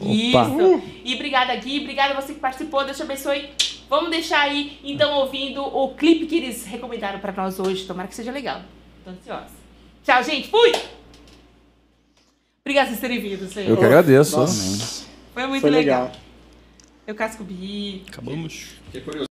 Opa. 0.00 0.12
Isso. 0.12 0.82
E 1.04 1.14
obrigada, 1.14 1.54
Gui. 1.56 1.80
Obrigada 1.80 2.14
a 2.14 2.20
você 2.20 2.32
que 2.32 2.38
participou. 2.40 2.84
Deus 2.84 2.96
te 2.96 3.02
abençoe. 3.02 3.50
Vamos 3.88 4.10
deixar 4.10 4.42
aí, 4.42 4.78
então, 4.84 5.12
ouvindo 5.14 5.62
o 5.62 5.94
clipe 5.94 6.26
que 6.26 6.36
eles 6.36 6.64
recomendaram 6.64 7.18
pra 7.18 7.32
nós 7.32 7.58
hoje. 7.58 7.84
Tomara 7.84 8.06
que 8.06 8.14
seja 8.14 8.30
legal. 8.30 8.62
Tô 9.04 9.10
ansiosa. 9.10 9.50
Tchau, 10.04 10.22
gente. 10.22 10.48
Fui! 10.48 10.72
Obrigada 12.64 12.88
por 12.88 12.96
vocês 12.96 13.00
terem 13.00 13.20
vindo, 13.20 13.52
senhor. 13.52 13.70
Eu 13.70 13.76
que 13.76 13.84
agradeço. 13.84 14.36
Nossa, 14.38 15.06
Foi 15.34 15.46
muito 15.46 15.60
foi 15.62 15.70
legal. 15.70 16.04
legal. 16.04 16.20
Eu 17.06 17.14
casco 17.14 17.42
bi. 17.44 18.04
Acabamos. 18.08 18.76
Fiquei 18.86 19.00
curioso. 19.00 19.29